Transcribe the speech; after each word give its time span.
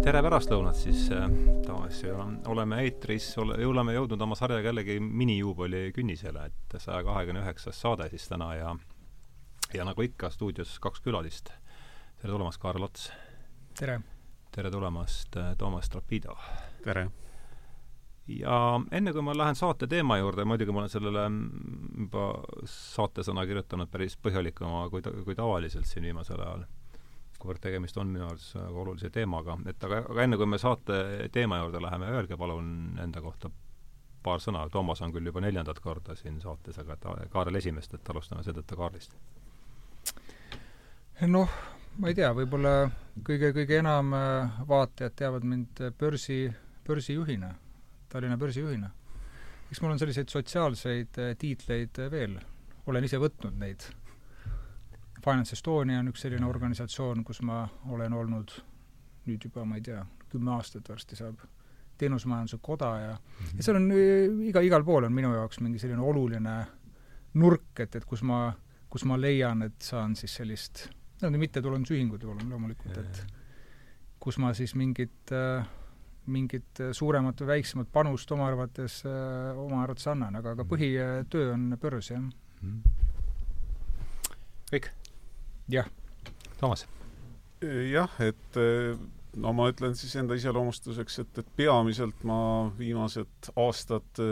tere 0.00 0.20
pärastlõunat 0.24 0.78
siis 0.80 1.08
äh, 1.12 1.26
taas 1.66 1.98
ja 2.02 2.14
oleme 2.48 2.78
eetris, 2.86 3.26
ole, 3.42 3.58
oleme 3.68 3.92
jõudnud 3.92 4.22
oma 4.24 4.36
sarjaga 4.38 4.70
jällegi 4.70 4.96
minijuubeli 5.00 5.90
künnisele, 5.92 6.46
et 6.48 6.76
saja 6.80 7.02
kahekümne 7.04 7.42
üheksas 7.42 7.80
saade 7.84 8.08
siis 8.12 8.24
täna 8.30 8.48
ja 8.56 8.74
ja 9.76 9.84
nagu 9.84 10.02
ikka, 10.02 10.30
stuudios 10.32 10.78
kaks 10.80 11.04
külalist. 11.04 11.52
tere 12.22 12.32
tulemast, 12.32 12.60
Kaarel 12.62 12.88
Ots! 12.88 13.10
tere! 13.78 14.00
tere 14.50 14.70
tulemast, 14.72 15.36
äh, 15.36 15.52
Toomas 15.58 15.92
Trapido! 15.92 16.38
tere! 16.84 17.10
ja 18.40 18.80
enne, 18.92 19.12
kui 19.12 19.22
ma 19.26 19.36
lähen 19.36 19.58
saate 19.58 19.86
teema 19.90 20.16
juurde, 20.18 20.48
muidugi 20.48 20.72
ma 20.72 20.84
olen 20.84 20.96
sellele 20.96 21.28
juba 22.06 22.26
saatesõna 22.64 23.44
kirjutanud 23.46 23.92
päris 23.92 24.16
põhjalikuma 24.16 24.86
kui, 24.88 25.04
kui 25.26 25.36
tavaliselt 25.36 25.90
siin 25.90 26.08
viimasel 26.08 26.40
ajal 26.40 26.68
kuivõrd 27.40 27.62
tegemist 27.64 27.96
on 28.00 28.12
minu 28.12 28.26
arvates 28.26 28.52
väga 28.54 28.84
olulise 28.84 29.10
teemaga, 29.14 29.56
et 29.70 29.84
aga, 29.88 30.04
aga 30.12 30.24
enne, 30.24 30.38
kui 30.40 30.48
me 30.48 30.58
saate 30.60 31.00
teema 31.32 31.60
juurde 31.62 31.82
läheme, 31.82 32.12
öelge 32.18 32.38
palun 32.40 32.70
enda 33.00 33.22
kohta 33.24 33.50
paar 34.22 34.42
sõna, 34.44 34.66
Toomas 34.72 35.00
on 35.04 35.12
küll 35.14 35.26
juba 35.30 35.40
neljandat 35.40 35.80
korda 35.80 36.16
siin 36.18 36.40
saates, 36.42 36.78
aga 36.82 36.96
ta, 37.00 37.16
Kaarel 37.32 37.56
esimest, 37.60 37.94
et 37.96 38.10
alustame 38.12 38.44
seetõttu 38.44 38.76
Kaarlist. 38.76 39.16
noh, 41.28 41.56
ma 41.98 42.12
ei 42.12 42.16
tea, 42.16 42.30
võib-olla 42.36 42.74
kõige, 43.26 43.52
kõige 43.56 43.80
enam 43.80 44.14
äh, 44.16 44.60
vaatajad 44.68 45.16
teavad 45.16 45.44
mind 45.48 45.84
börsi, 45.98 46.42
börsijuhina, 46.86 47.54
Tallinna 48.08 48.36
börsijuhina. 48.36 48.90
eks 49.70 49.80
mul 49.80 49.94
on 49.94 49.98
selliseid 50.02 50.28
sotsiaalseid 50.28 51.18
äh, 51.18 51.34
tiitleid 51.38 52.04
veel, 52.10 52.38
olen 52.86 53.04
ise 53.04 53.20
võtnud 53.22 53.56
neid 53.60 53.88
Finance 55.24 55.56
Estonia 55.56 56.00
on 56.00 56.10
üks 56.12 56.24
selline 56.24 56.46
organisatsioon, 56.46 57.24
kus 57.24 57.42
ma 57.46 57.62
olen 57.88 58.12
olnud 58.12 58.52
nüüd 59.26 59.44
juba, 59.44 59.64
ma 59.68 59.78
ei 59.78 59.84
tea, 59.84 60.04
kümme 60.32 60.54
aastat 60.56 60.88
varsti 60.88 61.18
saab, 61.18 61.42
teenusmajanduse 62.00 62.58
koda 62.62 62.90
ja 62.98 63.10
mm 63.12 63.44
-hmm. 63.44 63.56
ja 63.56 63.62
seal 63.62 63.76
on 63.76 63.90
iga, 64.48 64.60
igal 64.60 64.84
pool 64.84 65.04
on 65.04 65.12
minu 65.12 65.34
jaoks 65.34 65.60
mingi 65.60 65.78
selline 65.78 66.00
oluline 66.00 66.54
nurk, 67.34 67.80
et, 67.80 67.96
et 67.96 68.04
kus 68.04 68.22
ma, 68.22 68.52
kus 68.88 69.04
ma 69.04 69.20
leian, 69.20 69.62
et 69.62 69.82
saan 69.82 70.16
siis 70.16 70.34
sellist, 70.34 70.88
on 71.22 71.38
mittetulundusühingud 71.38 72.24
loomulikult, 72.24 72.96
et 72.96 73.26
kus 74.18 74.38
ma 74.38 74.54
siis 74.54 74.74
mingit 74.74 75.32
äh, 75.32 75.66
mingit 76.26 76.82
suuremat 76.92 77.40
või 77.40 77.46
väiksemat 77.54 77.88
panust 77.92 78.32
oma 78.32 78.46
arvates, 78.48 79.00
äh, 79.08 79.58
oma 79.58 79.82
arvates 79.82 80.06
annan, 80.10 80.36
aga, 80.36 80.54
aga 80.56 80.64
põhitöö 80.68 81.52
on 81.54 81.76
börs, 81.80 82.10
jah 82.10 82.20
mm. 82.20 82.30
-hmm. 82.62 82.80
kõik? 84.72 84.90
Jah. 85.72 85.88
Toomas? 86.60 86.86
jah, 87.60 88.12
et 88.24 88.56
no 89.38 89.52
ma 89.52 89.66
ütlen 89.70 89.92
siis 89.98 90.14
enda 90.18 90.36
iseloomustuseks, 90.38 91.18
et, 91.22 91.40
et 91.42 91.50
peamiselt 91.58 92.24
ma 92.26 92.38
viimased 92.78 93.50
aastad, 93.60 94.22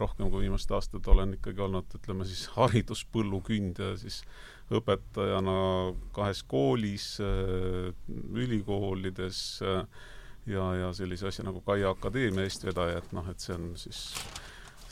rohkem 0.00 0.32
kui 0.32 0.44
viimased 0.44 0.74
aastad 0.74 1.06
olen 1.12 1.36
ikkagi 1.38 1.62
olnud, 1.64 1.94
ütleme 2.00 2.26
siis 2.28 2.48
hariduspõllu 2.56 3.40
kündja 3.46 3.94
siis 4.00 4.22
õpetajana 4.74 5.56
kahes 6.16 6.42
koolis, 6.48 7.08
ülikoolides 8.44 9.44
ja, 10.50 10.64
ja 10.80 10.90
sellise 10.96 11.28
asja 11.30 11.46
nagu 11.46 11.62
Kaia 11.64 11.92
Akadeemia 11.94 12.48
eestvedaja, 12.48 13.00
et 13.00 13.14
noh, 13.16 13.28
et 13.30 13.40
see 13.40 13.56
on 13.56 13.72
siis 13.80 14.08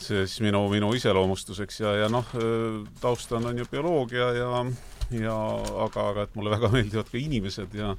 see 0.02 0.24
siis 0.26 0.40
minu, 0.42 0.64
minu 0.72 0.88
iseloomustuseks 0.96 1.82
ja, 1.84 1.92
ja 2.02 2.08
noh, 2.10 2.26
taustal 3.00 3.44
on 3.46 3.60
ju 3.60 3.68
bioloogia 3.70 4.32
ja 4.34 4.48
ja 4.56 4.64
aga, 5.10 6.04
aga 6.08 6.26
et 6.26 6.36
mulle 6.38 6.52
väga 6.54 6.70
meeldivad 6.72 7.10
ka 7.12 7.18
inimesed 7.20 7.74
ja 7.76 7.94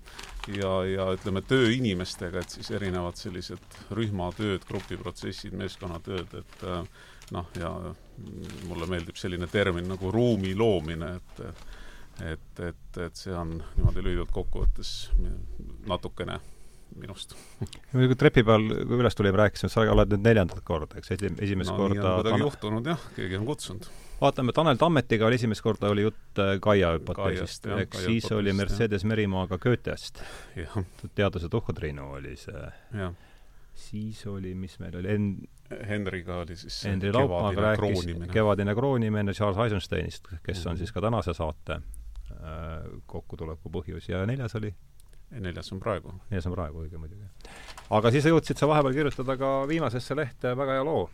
ja, 0.52 0.72
ja 0.88 1.08
ütleme, 1.16 1.44
töö 1.48 1.70
inimestega, 1.72 2.42
et 2.42 2.56
siis 2.58 2.72
erinevad 2.76 3.20
sellised 3.20 3.78
rühmatööd, 3.96 4.66
grupiprotsessid, 4.68 5.56
meeskonnatööd, 5.60 6.34
et 6.42 6.66
äh, 6.68 6.82
noh, 7.32 7.52
ja 7.60 7.72
mulle 8.68 8.90
meeldib 8.90 9.18
selline 9.20 9.48
termin 9.52 9.88
nagu 9.90 10.12
ruumi 10.14 10.56
loomine, 10.58 11.16
et 11.20 11.46
et, 12.22 12.60
et, 12.62 12.98
et 13.02 13.16
see 13.18 13.34
on 13.34 13.56
niimoodi 13.58 14.04
lühidalt 14.06 14.30
kokkuvõttes 14.30 14.90
natukene 15.90 16.36
minust. 17.00 17.34
kui 17.90 18.18
trepi 18.20 18.44
peal, 18.46 18.68
kui 18.86 19.00
üles 19.02 19.18
tulime, 19.18 19.40
rääkisime, 19.42 19.72
sa 19.74 19.86
oled 19.90 20.14
nüüd 20.14 20.28
neljandat 20.28 20.62
korda, 20.68 21.00
eks, 21.02 21.16
esimest 21.18 21.74
no, 21.74 21.78
korda 21.80 21.98
nii 21.98 22.06
on 22.06 22.20
kuidagi 22.20 22.46
juhtunud 22.46 22.90
jah, 22.94 23.08
keegi 23.18 23.40
on 23.40 23.48
kutsunud. 23.50 23.90
Vaatame, 24.22 24.52
Tanel 24.56 24.78
Tammetiga 24.78 25.26
oli 25.28 25.36
esimest 25.36 25.62
korda, 25.62 25.90
oli 25.94 26.06
jutt 26.06 26.40
äh, 26.40 26.56
Kaia 26.62 26.94
hüpoteesist, 26.98 27.68
eks 27.78 28.06
siis 28.06 28.32
oli 28.32 28.54
Mercedes 28.54 29.06
Merimaaga 29.06 29.58
Goethest. 29.58 30.24
teaduse 31.16 31.50
Tuhhu-Triinu 31.50 32.12
oli 32.18 32.36
see. 32.38 32.70
siis 33.74 34.26
oli, 34.28 34.56
mis 34.56 34.80
meil 34.80 34.98
oli, 35.00 35.10
En-, 35.10 35.38
Henriga 35.90 36.38
oli 36.44 36.56
siis 36.56 36.84
Henri 36.86 37.14
Laupmaaga 37.14 37.62
rääkis 37.62 38.08
kevadine 38.32 38.76
kroonimine 38.76 39.34
Charles 39.34 39.58
Eisensteinist, 39.58 40.28
kes 40.44 40.66
on 40.68 40.74
mhm. 40.74 40.78
siis 40.78 40.92
ka 40.92 41.02
tänase 41.02 41.34
saate 41.34 41.74
äh, 41.74 41.84
kokkutuleku 43.06 43.70
põhjus 43.70 44.10
ja 44.10 44.26
neljas 44.26 44.56
oli 44.56 44.74
neljas 45.40 45.72
on 45.74 45.80
praegu. 45.80 46.14
neljas 46.30 46.48
on 46.48 46.54
praegu, 46.54 46.84
õige 46.86 46.98
muidugi. 47.02 47.26
aga 47.90 48.12
siis 48.12 48.26
jõudsid 48.30 48.60
sa 48.60 48.70
vahepeal 48.70 48.94
kirjutada 48.94 49.38
ka 49.38 49.54
viimasesse 49.68 50.16
lehte 50.16 50.54
väga 50.58 50.78
hea 50.78 50.84
loo. 50.86 51.10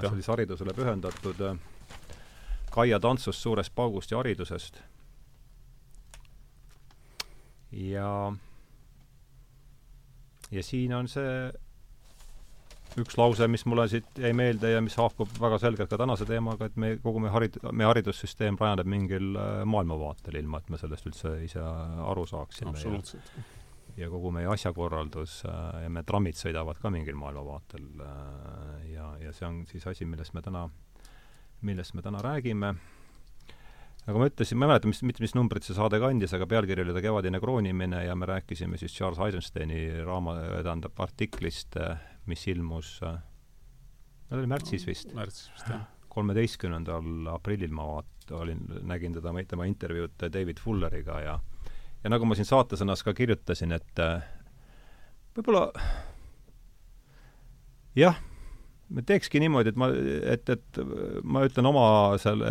see 0.00 0.08
oli 0.10 0.26
haridusele 0.28 0.74
pühendatud 0.76 1.40
äh, 1.48 1.56
Kaia 2.72 3.00
tantsust 3.00 3.42
suurest 3.42 3.74
paugust 3.74 4.10
ja 4.10 4.18
haridusest. 4.22 4.82
ja 7.72 8.32
ja 10.50 10.62
siin 10.62 10.92
on 10.94 11.08
see 11.08 11.52
üks 13.00 13.16
lause, 13.16 13.46
mis 13.48 13.64
mulle 13.68 13.86
siit 13.88 14.20
jäi 14.20 14.32
meelde 14.36 14.74
ja 14.74 14.82
mis 14.84 14.96
haakub 15.00 15.30
väga 15.40 15.58
selgelt 15.62 15.90
ka 15.90 15.98
tänase 16.00 16.26
teemaga, 16.28 16.68
et 16.68 16.76
me, 16.76 16.94
kogu 17.02 17.22
meie 17.22 17.32
harid-, 17.32 17.58
meie 17.72 17.88
haridussüsteem 17.88 18.58
rajaneb 18.60 18.88
mingil 18.92 19.32
äh, 19.40 19.62
maailmavaatel, 19.68 20.36
ilma 20.42 20.60
et 20.60 20.70
me 20.72 20.80
sellest 20.80 21.08
üldse 21.08 21.34
ise 21.46 21.62
aru 21.62 22.26
saaksime. 22.28 22.74
absoluutselt. 22.74 23.32
ja 23.96 24.08
kogu 24.12 24.32
meie 24.34 24.48
asjakorraldus 24.52 25.42
äh, 25.48 25.82
ja 25.86 25.92
meie 25.92 26.04
trammid 26.08 26.38
sõidavad 26.38 26.80
ka 26.82 26.92
mingil 26.92 27.16
maailmavaatel 27.20 27.88
äh, 28.04 28.86
ja, 28.92 29.08
ja 29.24 29.32
see 29.36 29.48
on 29.48 29.62
siis 29.70 29.86
asi, 29.88 30.08
millest 30.08 30.36
me 30.36 30.44
täna, 30.44 30.66
millest 31.62 31.94
me 31.94 32.02
täna 32.02 32.22
räägime 32.22 32.74
nagu 34.06 34.18
ma 34.18 34.26
ütlesin, 34.26 34.58
ma 34.58 34.66
ei 34.66 34.72
mäleta, 34.72 34.90
mis, 34.90 35.00
mitte 35.06 35.22
mis 35.22 35.34
numbrit 35.38 35.66
see 35.66 35.76
saade 35.76 36.00
kandis, 36.02 36.32
aga 36.34 36.48
pealkiri 36.50 36.82
oli 36.84 36.94
ta 36.96 37.02
Kevadine 37.04 37.40
kroonimine 37.42 38.02
ja 38.06 38.16
me 38.18 38.26
rääkisime 38.26 38.80
siis 38.80 38.94
Charles 38.96 39.20
Eisensteini 39.22 39.84
raama, 40.06 40.34
tähendab 40.64 40.98
artiklist, 41.04 41.78
mis 42.30 42.46
ilmus, 42.50 42.96
ta 43.02 44.38
oli 44.38 44.50
märtsis 44.50 44.86
vist. 44.88 45.14
märtsis 45.14 45.52
vist, 45.54 45.70
jah. 45.70 45.86
kolmeteistkümnendal 46.12 47.30
aprillil 47.36 47.74
ma 47.74 47.86
vaat-, 47.92 48.34
olin, 48.42 48.64
nägin 48.90 49.14
teda, 49.14 49.34
tema 49.48 49.68
intervjuud 49.70 50.26
David 50.26 50.62
Fulleriga 50.62 51.20
ja 51.22 51.38
ja 52.02 52.10
nagu 52.10 52.26
ma 52.26 52.34
siin 52.34 52.48
saatesõnas 52.48 53.04
ka 53.06 53.14
kirjutasin, 53.14 53.70
et 53.76 54.02
võib-olla 55.36 55.68
jah 57.94 58.18
teekski 59.06 59.40
niimoodi, 59.40 59.72
et 59.72 59.78
ma, 59.80 59.88
et, 60.34 60.50
et 60.52 60.80
ma 61.24 61.42
ütlen 61.46 61.68
oma 61.68 61.84
selle, 62.20 62.50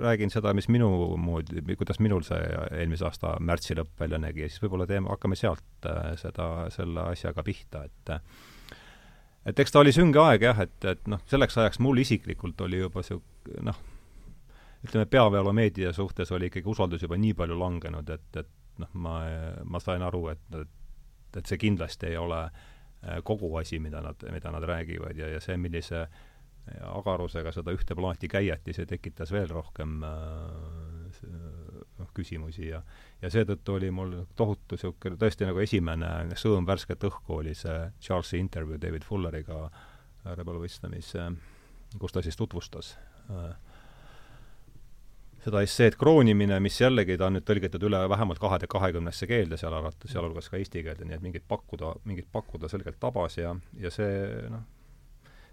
räägin 0.00 0.32
seda, 0.32 0.54
mis 0.56 0.68
minu 0.72 0.88
moodi, 1.20 1.62
kuidas 1.78 2.00
minul 2.02 2.24
see 2.26 2.40
eelmise 2.78 3.06
aasta 3.08 3.34
märtsi 3.40 3.76
lõpp 3.78 4.00
välja 4.00 4.20
nägi 4.22 4.44
ja 4.44 4.50
siis 4.50 4.62
võib-olla 4.64 4.88
teeme, 4.88 5.10
hakkame 5.12 5.38
sealt 5.38 5.88
äh, 5.90 6.14
seda, 6.20 6.48
selle 6.74 7.08
asjaga 7.12 7.44
pihta, 7.46 7.84
et 7.88 8.14
et 9.44 9.60
eks 9.60 9.74
ta 9.74 9.82
oli 9.82 9.92
sünge 9.92 10.20
aeg 10.22 10.46
jah, 10.46 10.62
et, 10.64 10.76
et 10.88 11.08
noh, 11.10 11.20
selleks 11.28 11.58
ajaks 11.60 11.82
mul 11.84 12.00
isiklikult 12.00 12.60
oli 12.64 12.80
juba 12.80 13.04
sihuke 13.04 13.60
noh, 13.66 13.80
ütleme, 14.84 15.08
peavoolumeedia 15.10 15.92
suhtes 15.96 16.32
oli 16.32 16.48
ikkagi 16.48 16.70
usaldus 16.70 17.04
juba 17.04 17.20
nii 17.20 17.36
palju 17.36 17.58
langenud, 17.60 18.14
et, 18.14 18.30
et 18.40 18.80
noh, 18.80 18.94
ma, 19.04 19.18
ma 19.68 19.82
sain 19.84 20.02
aru, 20.02 20.28
et, 20.32 20.48
et 20.60 20.80
et 21.34 21.48
see 21.50 21.58
kindlasti 21.58 22.12
ei 22.12 22.14
ole 22.14 22.36
äh, 22.44 22.50
Äh, 22.54 22.73
kogu 23.24 23.50
asi, 23.60 23.78
mida 23.78 24.00
nad, 24.00 24.22
mida 24.32 24.50
nad 24.54 24.64
räägivad 24.64 25.18
ja, 25.18 25.28
ja 25.28 25.40
see, 25.44 25.56
millise 25.60 26.04
äh, 26.04 26.22
agarusega 26.88 27.52
seda 27.52 27.72
ühte 27.76 27.96
plaati 27.96 28.28
käiati, 28.30 28.72
see 28.72 28.86
tekitas 28.88 29.32
veel 29.34 29.50
rohkem 29.50 29.98
äh, 30.06 31.18
noh, 31.98 32.08
küsimusi 32.16 32.70
ja 32.70 32.80
ja 33.22 33.30
seetõttu 33.32 33.76
oli 33.76 33.90
mul 33.94 34.14
tohutu 34.36 34.78
niisugune 34.78 35.18
tõesti 35.20 35.48
nagu 35.48 35.60
esimene 35.60 36.38
sõõm 36.40 36.66
värsket 36.68 37.04
õhku 37.10 37.40
oli 37.42 37.54
see 37.58 37.90
Charlesi 38.00 38.40
intervjuu 38.40 38.80
David 38.80 39.04
Fulleriga 39.04 39.68
Rebel 40.24 40.62
Wisdomis, 40.62 41.12
kus 42.00 42.12
ta 42.12 42.22
siis 42.24 42.36
tutvustas 42.40 42.94
äh, 43.28 43.52
seda 45.44 45.60
esseed 45.64 45.96
kroonimine, 46.00 46.56
mis 46.64 46.78
jällegi, 46.80 47.18
ta 47.20 47.28
on 47.28 47.36
nüüd 47.36 47.44
tõlgitud 47.48 47.82
üle 47.84 48.00
vähemalt 48.08 48.40
kahe, 48.40 48.58
kahekümnesse 48.70 49.28
keelde 49.28 49.58
seal 49.60 49.74
arvatud, 49.76 50.08
sealhulgas 50.10 50.48
ka 50.48 50.60
eesti 50.60 50.84
keelde, 50.86 51.08
nii 51.08 51.18
et 51.18 51.24
mingit 51.24 51.44
pakkuda, 51.48 51.94
mingit 52.08 52.30
pakkuda 52.32 52.70
selgelt 52.72 52.96
tabas 53.02 53.36
ja, 53.36 53.52
ja 53.80 53.92
see 53.92 54.14
noh, 54.52 54.64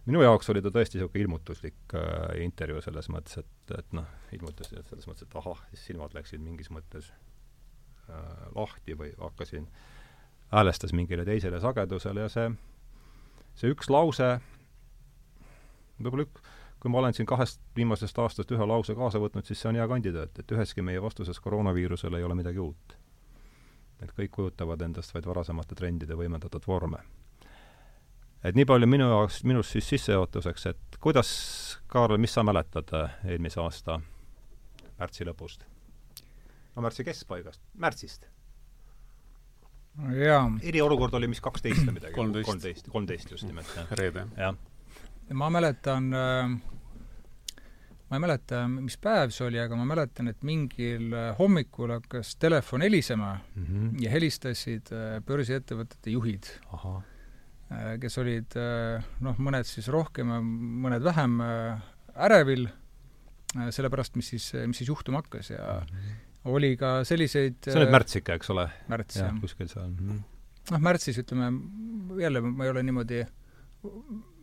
minu 0.08 0.24
jaoks 0.24 0.50
oli 0.54 0.64
ta 0.64 0.72
tõesti 0.74 0.98
niisugune 0.98 1.26
ilmutuslik 1.26 1.96
äh, 1.98 2.38
intervjuu 2.46 2.84
selles 2.86 3.10
mõttes, 3.12 3.42
et, 3.44 3.76
et 3.78 3.98
noh, 3.98 4.08
ilmutus 4.38 4.72
selles 4.72 5.10
mõttes, 5.10 5.28
et 5.28 5.36
ahah, 5.42 5.60
silmad 5.78 6.16
läksid 6.16 6.42
mingis 6.44 6.72
mõttes 6.74 7.12
äh, 7.12 8.48
lahti 8.56 8.96
või 8.98 9.12
hakkasin 9.20 9.68
häälestas 10.52 10.96
mingile 10.96 11.28
teisele 11.28 11.60
sagedusele 11.64 12.26
ja 12.26 12.32
see, 12.32 12.48
see 13.60 13.76
üks 13.76 13.92
lause, 13.92 14.38
võib-olla 16.00 16.28
ük-, 16.30 16.42
kui 16.82 16.92
ma 16.92 16.98
olen 16.98 17.14
siin 17.14 17.30
kahest 17.30 17.62
viimasest 17.76 18.20
aastast 18.20 18.52
ühe 18.52 18.66
lause 18.66 18.96
kaasa 18.98 19.22
võtnud, 19.22 19.46
siis 19.46 19.62
see 19.62 19.70
on 19.70 19.78
hea 19.78 19.88
kandidaat, 19.88 20.40
et 20.42 20.52
üheski 20.52 20.82
meie 20.82 21.02
vastuses 21.02 21.40
koroonaviirusele 21.40 22.18
ei 22.18 22.26
ole 22.26 22.36
midagi 22.36 22.60
uut. 22.60 22.98
et 24.02 24.14
kõik 24.18 24.32
kujutavad 24.34 24.82
endast 24.82 25.14
vaid 25.14 25.28
varasemate 25.30 25.76
trendide 25.76 26.18
võimendatud 26.18 26.66
vorme. 26.68 27.04
et 28.44 28.56
nii 28.56 28.66
palju 28.66 28.88
minu 28.88 29.10
jaoks, 29.10 29.44
minust 29.44 29.78
siis 29.78 29.90
sissejuhatuseks, 29.90 30.66
et 30.66 30.98
kuidas, 31.00 31.30
Kaarel, 31.88 32.18
mis 32.18 32.34
sa 32.34 32.44
mäletad 32.44 32.94
äh, 32.98 33.14
eelmise 33.26 33.62
aasta 33.62 34.02
märtsi 34.98 35.26
lõpust? 35.26 35.66
no 36.76 36.82
märtsi 36.82 37.04
keskpaigast, 37.04 37.62
märtsist 37.78 38.26
jaa. 40.26 40.44
eriolukord 40.62 41.14
oli 41.14 41.28
mis 41.28 41.42
kaksteist 41.42 41.86
või 41.86 42.00
midagi? 42.00 42.14
kolmteist. 42.18 42.90
kolmteist 42.90 43.32
just 43.32 43.46
nimelt, 43.46 43.70
jah. 43.78 43.98
reede. 44.02 44.26
jah. 44.38 44.58
Ma 45.34 45.50
mäletan 45.54 46.14
äh, 46.14 46.54
ma 48.12 48.18
ei 48.18 48.24
mäleta, 48.26 48.66
mis 48.68 48.98
päev 49.00 49.32
see 49.32 49.48
oli, 49.48 49.60
aga 49.62 49.78
ma 49.80 49.86
mäletan, 49.88 50.32
et 50.32 50.42
mingil 50.48 51.14
äh, 51.16 51.30
hommikul 51.38 51.94
hakkas 51.96 52.36
telefon 52.42 52.84
helisema 52.84 53.38
mm 53.38 53.66
-hmm. 53.66 54.04
ja 54.04 54.12
helistasid 54.12 54.92
äh, 54.92 55.20
börsiettevõtete 55.26 56.12
juhid, 56.12 56.52
kes 58.02 58.18
olid 58.20 58.52
noh, 59.24 59.38
mõned 59.40 59.64
siis 59.64 59.88
rohkem 59.88 60.28
ja 60.28 60.42
mõned 60.44 61.04
vähem 61.04 61.38
ärevil 62.20 62.66
selle 63.72 63.90
pärast, 63.90 64.18
mis 64.20 64.28
siis, 64.28 64.50
mis 64.68 64.82
siis 64.82 64.90
juhtuma 64.90 65.22
hakkas 65.24 65.54
ja 65.54 65.80
mm 65.80 65.96
-hmm 65.96 66.20
oli 66.50 66.76
ka 66.78 67.04
selliseid 67.06 67.60
see 67.68 67.76
on 67.76 67.84
nüüd 67.86 67.94
märts 67.94 68.18
ikka, 68.18 68.34
eks 68.40 68.50
ole? 68.54 68.66
märts, 68.90 69.20
jah. 69.20 69.34
kuskil 69.42 69.68
seal 69.70 69.90
mm. 69.90 70.10
-hmm. 70.10 70.22
noh, 70.72 70.80
märtsis 70.80 71.20
ütleme, 71.22 71.52
jälle 72.22 72.42
ma 72.42 72.66
ei 72.66 72.70
ole 72.70 72.84
niimoodi 72.84 73.22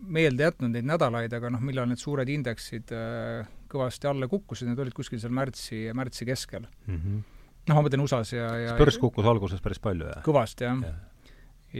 meelde 0.08 0.46
jätnud 0.46 0.72
neid 0.74 0.86
nädalaid, 0.88 1.32
aga 1.34 1.50
noh, 1.54 1.62
millal 1.64 1.88
need 1.90 2.00
suured 2.00 2.28
indeksid 2.32 2.94
äh, 2.94 3.48
kõvasti 3.70 4.08
alla 4.10 4.28
kukkusid, 4.30 4.70
need 4.70 4.80
olid 4.82 4.96
kuskil 4.96 5.20
seal 5.22 5.34
märtsi, 5.34 5.88
märtsi 5.96 6.26
keskel 6.28 6.64
mm. 6.64 6.96
-hmm. 6.96 7.20
noh, 7.68 7.76
ma 7.76 7.84
mõtlen 7.84 8.02
USA-s 8.06 8.34
ja, 8.34 8.48
ja 8.64 8.78
börs 8.80 8.98
kukkus 8.98 9.28
alguses 9.28 9.62
päris 9.64 9.82
palju, 9.82 10.08
jah? 10.08 10.24
kõvasti, 10.26 10.66
jah 10.66 10.82
ja. 10.88 10.94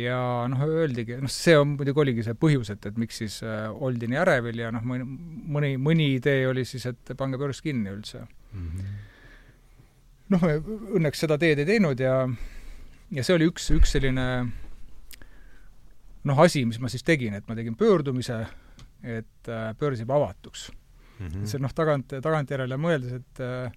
ja 0.05 0.21
noh, 0.53 0.63
öeldigi, 0.69 1.19
noh, 1.23 1.33
see 1.33 1.57
on 1.59 1.75
muidugi 1.75 2.05
oligi 2.05 2.27
see 2.29 2.39
põhjus, 2.39 2.71
et, 2.75 2.87
et 2.87 3.01
miks 3.01 3.23
siis 3.25 3.41
äh, 3.43 3.67
oldi 3.73 4.11
nii 4.11 4.23
ärevil 4.23 4.65
ja 4.67 4.73
noh, 4.75 4.87
mõni, 4.87 5.75
mõni 5.81 6.13
idee 6.15 6.47
oli 6.51 6.67
siis, 6.69 6.87
et 6.87 7.17
pange 7.19 7.41
börs 7.41 7.63
kinni 7.65 7.91
üldse 7.95 8.23
mm. 8.25 8.71
-hmm 8.71 8.97
noh, 10.33 10.45
me 10.45 10.59
õnneks 10.99 11.25
seda 11.25 11.39
teed 11.41 11.63
ei 11.63 11.69
teinud 11.69 12.01
ja, 12.03 12.21
ja 13.15 13.25
see 13.25 13.37
oli 13.37 13.49
üks, 13.49 13.71
üks 13.75 13.95
selline 13.97 14.27
noh, 16.25 16.41
asi, 16.41 16.65
mis 16.67 16.81
ma 16.83 16.91
siis 16.91 17.05
tegin, 17.07 17.35
et 17.39 17.47
ma 17.49 17.57
tegin 17.59 17.77
pöördumise, 17.79 18.41
et 19.03 19.51
äh, 19.53 19.71
börs 19.79 20.01
jääb 20.03 20.11
avatuks 20.11 20.71
mm. 21.19 21.27
-hmm. 21.27 21.47
see 21.47 21.63
noh, 21.63 21.75
tagant, 21.75 22.17
tagantjärele 22.23 22.77
mõeldes, 22.77 23.21
et 23.21 23.43
äh, 23.45 23.73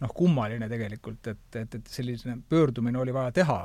noh, 0.00 0.14
kummaline 0.14 0.68
tegelikult, 0.68 1.26
et, 1.26 1.56
et, 1.56 1.74
et 1.74 1.86
selline 1.86 2.38
pöördumine 2.48 2.98
oli 2.98 3.14
vaja 3.14 3.32
teha. 3.32 3.60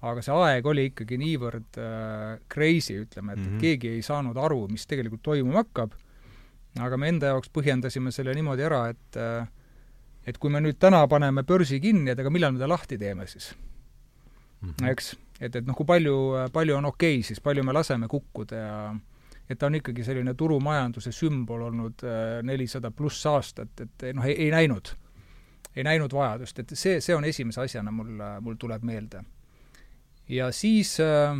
aga 0.00 0.22
see 0.24 0.32
aeg 0.32 0.66
oli 0.66 0.86
ikkagi 0.88 1.18
niivõrd 1.20 1.76
äh, 1.76 2.38
crazy, 2.48 2.94
ütleme, 3.02 3.32
et 3.32 3.38
mm, 3.38 3.46
-hmm. 3.46 3.60
keegi 3.60 3.88
ei 3.88 4.02
saanud 4.02 4.36
aru, 4.36 4.68
mis 4.68 4.86
tegelikult 4.86 5.22
toimuma 5.22 5.58
hakkab, 5.60 5.92
aga 6.80 6.96
me 6.96 7.08
enda 7.08 7.26
jaoks 7.26 7.50
põhjendasime 7.52 8.10
selle 8.10 8.34
niimoodi 8.34 8.64
ära, 8.64 8.88
et 8.88 9.16
äh, 9.16 9.48
et 10.26 10.38
kui 10.38 10.50
me 10.50 10.60
nüüd 10.60 10.78
täna 10.80 11.02
paneme 11.08 11.42
börsi 11.42 11.80
kinni, 11.80 12.10
et 12.12 12.18
aga 12.18 12.30
millal 12.32 12.52
me 12.52 12.62
ta 12.62 12.68
lahti 12.68 12.98
teeme 12.98 13.26
siis 13.26 13.54
mm? 14.60 14.68
-hmm. 14.70 14.90
eks, 14.90 15.16
et, 15.40 15.56
et 15.56 15.66
noh, 15.66 15.76
kui 15.76 15.88
palju, 15.88 16.16
palju 16.52 16.76
on 16.76 16.90
okei 16.90 17.18
okay, 17.18 17.26
siis, 17.26 17.40
palju 17.40 17.64
me 17.64 17.72
laseme 17.72 18.08
kukkuda 18.08 18.56
ja 18.56 18.74
et 19.50 19.58
ta 19.58 19.66
on 19.66 19.74
ikkagi 19.80 20.04
selline 20.06 20.34
turumajanduse 20.38 21.12
sümbol 21.12 21.66
olnud 21.70 22.04
äh, 22.06 22.38
nelisada 22.46 22.92
pluss 22.94 23.26
aastat, 23.26 23.82
et 23.82 24.04
noh, 24.14 24.26
ei 24.28 24.50
näinud, 24.54 24.92
ei 25.74 25.86
näinud 25.86 26.14
vajadust, 26.14 26.62
et 26.62 26.76
see, 26.78 27.00
see 27.02 27.16
on 27.16 27.26
esimese 27.26 27.64
asjana 27.64 27.90
mul, 27.94 28.12
mul 28.40 28.58
tuleb 28.60 28.86
meelde. 28.86 29.24
ja 30.28 30.52
siis 30.54 30.94
äh, 31.02 31.34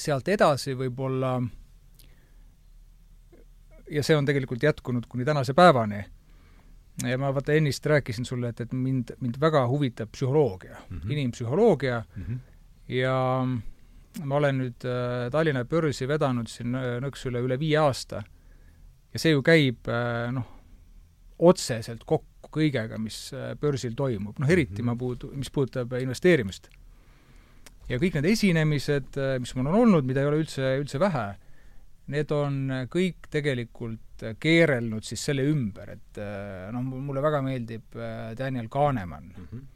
sealt 0.00 0.28
edasi 0.28 0.74
võib-olla 0.78 1.36
ja 3.90 4.02
see 4.02 4.16
on 4.16 4.24
tegelikult 4.24 4.62
jätkunud 4.62 5.06
kuni 5.08 5.24
tänase 5.24 5.54
päevani 5.54 6.00
ja 7.02 7.18
ma 7.18 7.34
vaata 7.34 7.52
ennist 7.52 7.86
rääkisin 7.86 8.24
sulle, 8.24 8.48
et, 8.48 8.60
et 8.60 8.72
mind, 8.72 9.12
mind 9.20 9.36
väga 9.40 9.66
huvitab 9.68 10.12
psühholoogia 10.14 10.76
mm, 10.76 10.98
-hmm. 10.98 11.12
inimpsühholoogia 11.12 12.02
mm 12.16 12.22
-hmm. 12.22 12.38
Ja 12.88 13.16
ma 14.22 14.38
olen 14.38 14.60
nüüd 14.62 14.86
äh, 14.86 15.26
Tallinna 15.32 15.64
börsi 15.68 16.06
vedanud 16.08 16.50
siin 16.50 16.74
nõks 17.02 17.26
üle, 17.28 17.42
üle 17.44 17.58
viie 17.60 17.80
aasta 17.82 18.22
ja 19.14 19.22
see 19.22 19.34
ju 19.34 19.42
käib 19.46 19.90
äh, 19.90 20.28
noh, 20.34 20.46
otseselt 21.38 22.04
kokku 22.06 22.52
kõigega, 22.54 22.98
mis 23.02 23.32
äh, 23.34 23.54
börsil 23.58 23.96
toimub, 23.98 24.38
noh 24.38 24.50
eriti 24.50 24.80
-hmm. 24.80 24.92
ma 24.92 24.96
puudu, 24.96 25.32
mis 25.34 25.50
puudutab 25.50 25.96
investeerimist. 25.98 26.68
ja 27.88 27.98
kõik 27.98 28.14
need 28.14 28.24
esinemised, 28.30 29.18
mis 29.40 29.54
mul 29.54 29.66
on 29.66 29.74
olnud, 29.74 30.04
mida 30.08 30.20
ei 30.20 30.26
ole 30.26 30.38
üldse, 30.40 30.76
üldse 30.80 31.00
vähe, 31.00 31.34
need 32.06 32.30
on 32.32 32.86
kõik 32.88 33.28
tegelikult 33.30 34.24
keerelnud 34.40 35.04
siis 35.04 35.24
selle 35.24 35.44
ümber, 35.44 35.90
et 35.90 36.20
noh, 36.72 36.80
mulle 36.80 37.20
väga 37.20 37.42
meeldib 37.42 37.96
Daniel 38.38 38.68
Kahneman 38.68 39.24
mm. 39.24 39.48
-hmm. 39.50 39.66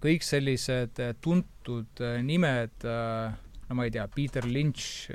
Kõik 0.00 0.24
sellised 0.24 1.00
tuntud 1.24 2.00
nimed, 2.24 2.86
no 2.86 3.76
ma 3.76 3.84
ei 3.84 3.92
tea, 3.92 4.06
Peter 4.14 4.46
Lynch, 4.48 5.10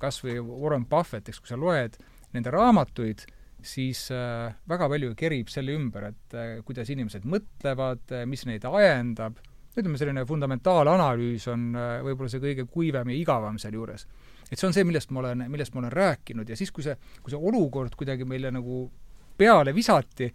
kas 0.00 0.22
või 0.24 0.38
Warren 0.40 0.86
Buffett, 0.88 1.28
eks, 1.28 1.42
kui 1.42 1.50
sa 1.50 1.58
loed 1.60 1.98
nende 2.34 2.52
raamatuid, 2.54 3.26
siis 3.60 4.06
väga 4.10 4.88
palju 4.88 5.12
kerib 5.18 5.50
selle 5.52 5.74
ümber, 5.76 6.10
et 6.14 6.36
kuidas 6.64 6.88
inimesed 6.94 7.26
mõtlevad, 7.28 8.14
mis 8.30 8.46
neid 8.48 8.64
ajendab, 8.64 9.36
ütleme, 9.76 9.98
selline 10.00 10.24
fundamentaalanalüüs 10.26 11.44
on 11.52 11.70
võib-olla 12.06 12.32
see 12.32 12.42
kõige 12.42 12.64
kuivam 12.72 13.10
ja 13.12 13.18
igavam 13.20 13.58
sealjuures. 13.60 14.06
Et 14.50 14.58
see 14.58 14.66
on 14.66 14.74
see, 14.74 14.82
millest 14.88 15.12
ma 15.14 15.20
olen, 15.22 15.44
millest 15.52 15.76
ma 15.76 15.84
olen 15.84 15.92
rääkinud 15.94 16.48
ja 16.48 16.56
siis, 16.58 16.72
kui 16.74 16.82
see, 16.82 16.96
kui 17.22 17.30
see 17.30 17.38
olukord 17.38 17.94
kuidagi 17.98 18.26
meile 18.26 18.50
nagu 18.54 18.86
peale 19.38 19.74
visati, 19.76 20.26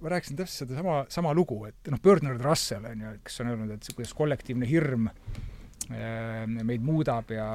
ma 0.00 0.12
rääkisin 0.12 0.36
täpselt 0.38 0.66
sedasama, 0.66 1.00
sama 1.12 1.32
lugu, 1.34 1.62
et 1.68 1.90
noh, 1.92 2.00
Bernard 2.02 2.42
Russell, 2.44 2.86
on 2.90 3.02
ju, 3.06 3.16
kes 3.26 3.42
on 3.42 3.52
öelnud, 3.52 3.74
et 3.76 3.90
kuidas 3.96 4.14
kollektiivne 4.16 4.68
hirm 4.68 5.10
äh, 5.10 6.46
meid 6.46 6.84
muudab 6.84 7.30
ja, 7.34 7.50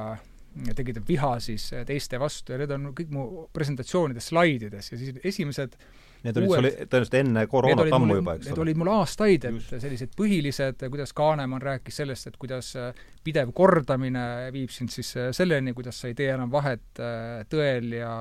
ja 0.66 0.76
tekitab 0.78 1.08
viha 1.08 1.34
siis 1.44 1.68
teiste 1.88 2.20
vastu 2.20 2.54
ja 2.54 2.62
need 2.62 2.72
on 2.74 2.92
kõik 2.96 3.12
mu 3.14 3.26
presentatsioonides 3.54 4.32
slaidides 4.32 4.92
ja 4.92 5.00
siis 5.00 5.20
esimesed 5.24 5.78
Need 6.22 6.36
olid 6.38 6.52
sul 6.52 6.66
tõenäoliselt 6.86 7.14
enne 7.18 7.42
koroonat 7.50 7.88
ammu 7.96 8.16
juba, 8.20 8.36
eks 8.38 8.46
ole? 8.46 8.52
Need 8.52 8.60
olid 8.62 8.78
mul 8.78 8.90
aastaid, 8.92 9.46
et 9.48 9.72
sellised 9.82 10.12
põhilised, 10.14 10.84
kuidas 10.86 11.10
Kaanemann 11.18 11.64
rääkis 11.66 11.98
sellest, 11.98 12.28
et 12.30 12.36
kuidas 12.38 12.68
äh, 12.78 12.92
pidev 13.26 13.50
kordamine 13.56 14.52
viib 14.54 14.70
sind 14.70 14.94
siis 14.94 15.10
äh, 15.18 15.32
selleni, 15.34 15.74
kuidas 15.74 15.98
sa 15.98 16.12
ei 16.12 16.14
tee 16.18 16.30
enam 16.30 16.52
vahet 16.52 17.02
tõel 17.50 17.90
ja 17.98 18.14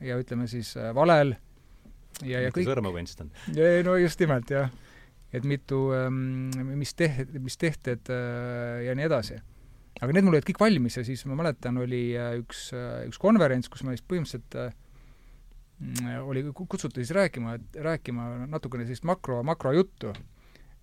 ja 0.00 0.16
ütleme 0.16 0.46
siis 0.48 0.70
valel 0.96 1.34
ja, 2.24 2.42
ja 2.46 2.54
kõik 2.54 2.68
sõrme 2.68 2.92
Winston. 2.94 3.30
no 3.86 3.96
just 4.00 4.20
nimelt, 4.20 4.50
jah. 4.50 4.72
et 5.32 5.46
mitu, 5.46 5.88
ähm, 5.96 6.50
mis 6.74 6.94
teh-, 6.98 7.24
mis 7.38 7.56
tehted 7.60 8.10
ja 8.10 8.96
nii 8.98 9.08
edasi. 9.08 9.40
aga 10.00 10.12
need 10.16 10.26
mul 10.26 10.38
olid 10.38 10.48
kõik 10.48 10.62
valmis 10.62 10.98
ja 11.00 11.06
siis 11.06 11.24
ma 11.30 11.38
mäletan, 11.38 11.78
oli 11.80 12.04
üks, 12.42 12.70
üks 13.08 13.20
konverents, 13.20 13.68
kus 13.72 13.84
ma 13.86 13.96
siis 13.96 14.06
põhimõtteliselt 14.06 14.76
Mm, 15.80 16.28
oli 16.28 16.42
kutsutud 16.52 17.00
siis 17.00 17.10
rääkima, 17.16 17.54
rääkima 17.74 18.46
natukene 18.52 18.84
sellist 18.84 19.04
makro, 19.08 19.42
makrojuttu. 19.42 20.12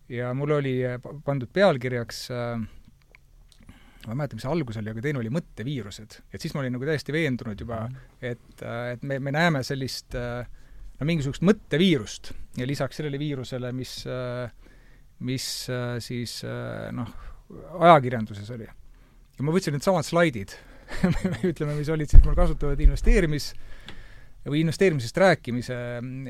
ja 0.09 0.33
mul 0.33 0.51
oli 0.55 0.79
pandud 1.25 1.49
pealkirjaks 1.53 2.21
äh, 2.31 2.61
ma 4.07 4.13
ei 4.13 4.15
mäleta, 4.15 4.37
mis 4.39 4.45
algus 4.47 4.79
oli, 4.79 4.89
aga 4.89 5.03
teine 5.03 5.19
oli 5.19 5.29
mõtteviirused. 5.29 6.17
et 6.33 6.41
siis 6.41 6.55
ma 6.55 6.63
olin 6.63 6.73
nagu 6.73 6.87
täiesti 6.89 7.13
veendunud 7.13 7.61
juba, 7.61 7.83
mhm. 7.85 7.97
et, 8.21 8.63
äh, 8.63 8.93
et 8.95 9.03
me, 9.03 9.19
me 9.19 9.35
näeme 9.35 9.61
sellist 9.63 10.17
äh, 10.17 10.49
no 10.97 11.07
mingisugust 11.09 11.45
mõtteviirust 11.45 12.31
ja 12.57 12.67
lisaks 12.67 12.99
sellele 12.99 13.19
viirusele, 13.21 13.71
mis, 13.75 13.99
mis 15.19 15.47
siis 16.03 16.39
noh, 16.97 17.11
ajakirjanduses 17.77 18.49
oli. 18.55 18.65
ja 18.65 19.45
ma 19.45 19.53
võtsin 19.53 19.77
needsamad 19.77 20.07
slaidid 20.07 20.55
ütleme, 21.51 21.75
mis 21.77 21.89
olid 21.93 22.09
siis 22.09 22.23
mul 22.25 22.35
kasutavad 22.37 22.79
investeerimis- 22.81 23.53
või 24.47 24.61
investeerimisest 24.63 25.17
rääkimise 25.19 25.77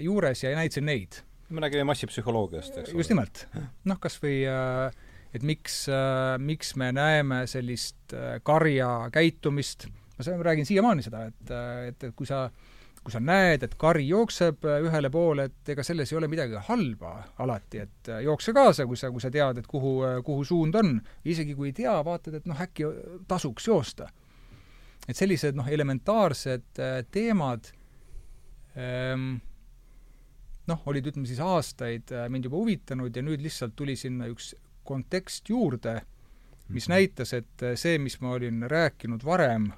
juures 0.02 0.44
ja 0.44 0.56
näitasin 0.58 0.88
neid. 0.88 1.22
me 1.50 1.62
räägime 1.64 1.86
massipsühholoogiast, 1.88 2.78
eks 2.78 2.90
ole. 2.92 3.00
just 3.00 3.12
nimelt. 3.14 3.46
noh, 3.86 4.00
kas 4.00 4.18
või 4.24 4.42
äh, 4.50 4.92
et 5.34 5.44
miks, 5.44 5.86
äh, 5.90 6.36
miks 6.40 6.76
me 6.76 6.92
näeme 6.92 7.46
sellist 7.48 8.14
äh, 8.14 8.40
karja 8.44 9.10
käitumist, 9.14 9.88
ma 10.18 10.40
räägin 10.50 10.66
siiamaani 10.66 11.06
seda, 11.06 11.28
et, 11.30 11.54
et, 11.92 12.10
et 12.10 12.16
kui 12.16 12.28
sa 12.28 12.48
kui 13.08 13.14
sa 13.16 13.22
näed, 13.24 13.62
et 13.64 13.76
kari 13.80 14.04
jookseb 14.04 14.66
äh, 14.68 14.82
ühele 14.84 15.08
poole, 15.08 15.46
et 15.48 15.70
ega 15.72 15.84
selles 15.88 16.10
ei 16.12 16.18
ole 16.20 16.28
midagi 16.28 16.60
halba 16.68 17.14
alati, 17.40 17.86
et 17.86 18.10
äh, 18.12 18.20
jookse 18.26 18.52
kaasa, 18.52 18.84
kui 18.90 19.00
sa, 19.00 19.14
kui 19.16 19.24
sa 19.24 19.32
tead, 19.32 19.62
et 19.62 19.70
kuhu, 19.72 19.94
äh, 20.04 20.18
kuhu 20.28 20.44
suund 20.44 20.76
on. 20.76 20.98
isegi 21.24 21.56
kui 21.56 21.70
ei 21.70 21.78
tea, 21.78 21.94
vaatad, 22.04 22.36
et 22.42 22.50
noh, 22.52 22.60
äkki 22.60 22.90
tasuks 23.32 23.70
joosta. 23.70 24.10
et 25.08 25.16
sellised 25.16 25.56
noh, 25.56 25.70
elementaarsed 25.72 26.82
teemad 27.16 27.72
ähm, 28.76 29.38
noh, 30.68 30.84
olid 30.92 31.08
ütleme 31.08 31.32
siis 31.32 31.40
aastaid 31.40 32.12
mind 32.28 32.50
juba 32.50 32.60
huvitanud 32.60 33.16
ja 33.16 33.24
nüüd 33.24 33.40
lihtsalt 33.40 33.78
tuli 33.80 33.96
sinna 33.96 34.28
üks 34.28 34.52
kontekst 34.84 35.48
juurde, 35.48 36.02
mis 36.68 36.92
mhm. 36.92 36.98
näitas, 36.98 37.32
et 37.40 37.68
see, 37.80 37.96
mis 38.04 38.20
ma 38.20 38.36
olin 38.36 38.68
rääkinud 38.68 39.24
varem, 39.24 39.72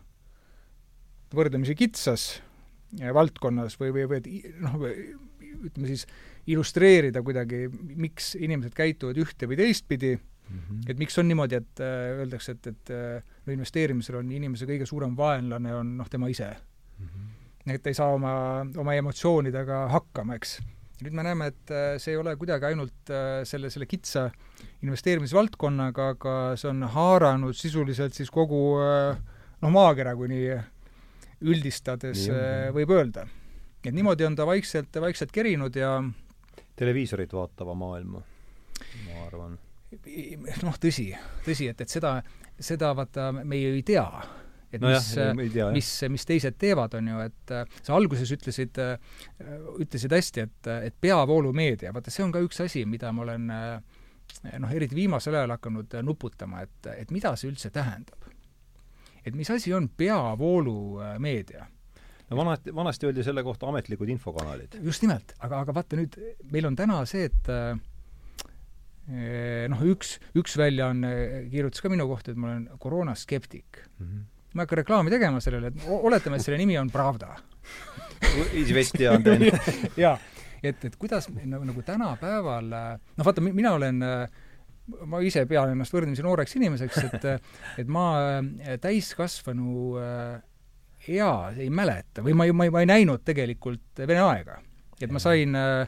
võrdlemisi 1.30 1.78
kitsas 1.78 2.32
valdkonnas 3.14 3.78
või, 3.80 3.94
või, 3.94 4.06
või 4.10 4.42
noh, 4.64 4.78
ütleme 5.60 5.90
siis 5.90 6.06
illustreerida 6.50 7.22
kuidagi, 7.26 7.68
miks 8.00 8.34
inimesed 8.40 8.74
käituvad 8.78 9.20
ühte 9.22 9.50
või 9.50 9.60
teistpidi 9.60 10.16
mm, 10.16 10.56
-hmm. 10.56 10.82
et 10.90 11.02
miks 11.02 11.18
on 11.22 11.28
niimoodi, 11.30 11.60
et 11.60 11.84
äh, 11.84 12.22
öeldakse, 12.24 12.58
et, 12.58 12.72
et 12.74 12.94
äh, 12.96 13.36
no 13.46 13.54
investeerimisel 13.54 14.20
on 14.22 14.32
inimese 14.32 14.68
kõige 14.70 14.88
suurem 14.90 15.16
vaenlane 15.18 15.76
on 15.76 15.96
noh, 16.00 16.10
tema 16.10 16.30
ise 16.32 16.50
mm. 16.50 17.06
-hmm. 17.06 17.74
et 17.76 17.84
ta 17.84 17.94
ei 17.94 18.00
saa 18.00 18.14
oma, 18.16 18.34
oma 18.78 18.98
emotsioonidega 18.98 19.88
hakkama, 19.96 20.40
eks. 20.40 20.60
nüüd 21.04 21.16
me 21.16 21.24
näeme, 21.24 21.52
et 21.54 21.72
äh, 21.72 21.94
see 21.98 22.16
ei 22.16 22.22
ole 22.22 22.36
kuidagi 22.36 22.72
ainult 22.72 23.14
äh, 23.14 23.44
selle, 23.44 23.70
selle 23.70 23.86
kitsa 23.86 24.30
investeerimisvaldkonnaga, 24.82 26.10
aga 26.16 26.36
see 26.56 26.70
on 26.70 26.84
haaranud 26.84 27.56
sisuliselt 27.56 28.14
siis 28.14 28.32
kogu 28.32 28.80
äh, 28.82 29.18
noh, 29.62 29.72
maakera, 29.72 30.16
kui 30.16 30.32
nii 30.32 30.58
üldistades 31.46 32.26
Nii, 32.28 32.36
äh, 32.36 32.66
võib 32.76 32.92
öelda. 32.96 33.28
et 33.84 33.94
niimoodi 33.96 34.28
on 34.28 34.36
ta 34.36 34.46
vaikselt, 34.48 34.96
vaikselt 35.02 35.32
kerinud 35.32 35.76
ja 35.76 35.98
televiisorit 36.80 37.34
vaatava 37.34 37.76
maailma, 37.76 38.22
ma 39.06 39.24
arvan. 39.26 39.58
noh, 40.64 40.78
tõsi, 40.82 41.10
tõsi, 41.46 41.70
et, 41.72 41.82
et 41.82 41.90
seda, 41.90 42.20
seda 42.60 42.94
vaata 42.96 43.32
me 43.40 43.58
ju 43.58 43.74
ei 43.78 43.84
tea 43.88 44.06
et 44.70 44.84
no 44.84 44.92
mis, 44.92 45.08
mis, 45.74 45.88
mis 46.14 46.28
teised 46.30 46.60
teevad, 46.62 46.94
on 47.00 47.08
ju, 47.10 47.22
et 47.26 47.54
äh, 47.56 47.80
sa 47.82 47.96
alguses 47.98 48.30
ütlesid, 48.36 48.78
äh, 48.84 49.00
ütlesid 49.82 50.14
hästi, 50.14 50.46
et, 50.46 50.74
et 50.92 51.00
peavoolumeedia, 51.02 51.94
vaata 51.96 52.14
see 52.14 52.26
on 52.28 52.36
ka 52.36 52.44
üks 52.46 52.62
asi, 52.68 52.84
mida 52.86 53.10
ma 53.16 53.26
olen 53.26 53.48
noh, 53.50 54.76
eriti 54.76 54.94
viimasel 54.94 55.40
ajal 55.40 55.56
hakanud 55.56 55.96
nuputama, 56.06 56.62
et, 56.68 56.92
et 57.00 57.16
mida 57.16 57.34
see 57.40 57.50
üldse 57.50 57.74
tähendab 57.74 58.30
et 59.30 59.38
mis 59.38 59.50
asi 59.54 59.74
on 59.76 59.90
peavoolumeedia? 59.90 61.68
no 62.30 62.38
vanasti, 62.38 62.74
vanasti 62.76 63.10
öeldi 63.10 63.24
selle 63.26 63.44
kohta 63.44 63.70
ametlikud 63.70 64.10
infokanalid. 64.10 64.80
just 64.86 65.02
nimelt, 65.06 65.34
aga, 65.40 65.64
aga 65.64 65.76
vaata 65.80 66.00
nüüd, 66.00 66.18
meil 66.54 66.70
on 66.70 66.78
täna 66.78 67.00
see, 67.10 67.30
et 67.30 67.52
eh, 67.54 67.72
noh, 69.72 69.86
üks, 69.94 70.18
üks 70.38 70.58
väljaanne 70.60 71.14
kirjutas 71.50 71.82
ka 71.86 71.92
minu 71.92 72.08
kohta, 72.10 72.34
et 72.34 72.42
ma 72.42 72.52
olen 72.52 72.68
koroonaskeptik 72.82 73.82
mm. 73.82 74.06
-hmm. 74.06 74.26
ma 74.54 74.62
ei 74.62 74.68
hakka 74.68 74.82
reklaami 74.84 75.14
tegema 75.14 75.42
sellele, 75.44 75.74
et 75.74 75.88
oletame, 75.90 76.38
et 76.38 76.46
selle 76.46 76.60
nimi 76.62 76.78
on 76.78 76.92
Pravda 76.94 77.36
Izvestja 78.62 79.16
on 79.16 79.24
teine 79.24 79.50
jaa, 80.06 80.18
et, 80.62 80.86
et 80.86 80.96
kuidas 81.00 81.30
nagu, 81.34 81.64
nagu 81.66 81.82
tänapäeval, 81.82 82.70
noh 83.18 83.26
vaata, 83.26 83.42
mina 83.42 83.74
olen 83.74 84.04
äh, 84.06 84.30
ma 85.10 85.22
ise 85.26 85.46
pean 85.50 85.74
ennast 85.74 85.96
võrdlemisi 85.96 86.26
nooreks 86.26 86.58
inimeseks, 86.60 87.00
et 87.10 87.28
et 87.84 87.90
ma 87.92 88.06
äh, 88.40 88.76
täiskasvanu 88.82 89.96
äh, 90.02 90.36
ea 91.10 91.32
ei 91.58 91.72
mäleta 91.72 92.26
või 92.26 92.36
ma 92.36 92.50
ei, 92.50 92.54
ma 92.56 92.68
ei, 92.68 92.76
ma 92.76 92.84
ei 92.84 92.90
näinud 92.90 93.24
tegelikult 93.28 94.04
Vene 94.04 94.22
aega. 94.26 94.60
et 95.00 95.12
ma 95.12 95.22
sain 95.24 95.56
äh, 95.56 95.88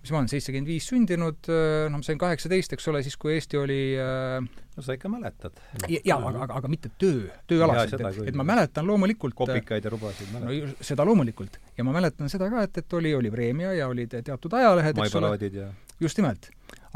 mis 0.00 0.12
ma 0.14 0.22
olen, 0.22 0.30
seitsekümmend 0.32 0.68
viis 0.70 0.86
sündinud, 0.88 1.48
noh, 1.50 1.98
ma 2.00 2.06
sain 2.06 2.16
kaheksateist, 2.20 2.72
eks 2.72 2.86
ole, 2.88 3.02
siis 3.04 3.18
kui 3.20 3.34
Eesti 3.34 3.58
oli 3.60 3.80
no 4.00 4.84
sa 4.84 4.94
ikka 4.96 5.10
mäletad. 5.12 5.58
jaa, 5.90 6.16
aga, 6.16 6.46
aga, 6.46 6.56
aga 6.56 6.70
mitte 6.72 6.88
töö, 6.96 7.26
tööalaselt, 7.50 8.00
et, 8.00 8.20
et 8.32 8.38
ma 8.38 8.46
mäletan 8.48 8.88
loomulikult 8.88 9.36
kopikaid 9.36 9.84
ja 9.84 9.92
rubasid 9.92 10.32
mäletan 10.32 10.72
no,. 10.72 10.86
seda 10.88 11.04
loomulikult. 11.04 11.60
ja 11.76 11.84
ma 11.84 11.92
mäletan 11.96 12.32
seda 12.32 12.48
ka, 12.52 12.64
et, 12.64 12.80
et 12.80 12.96
oli, 12.96 13.12
oli 13.18 13.32
Vremja 13.32 13.74
ja 13.76 13.90
olid 13.92 14.16
teatud 14.24 14.56
ajalehed, 14.56 15.04
eks 15.04 15.18
ole. 15.20 15.34
ja 15.52 15.68
just 16.00 16.20
nimelt 16.20 16.48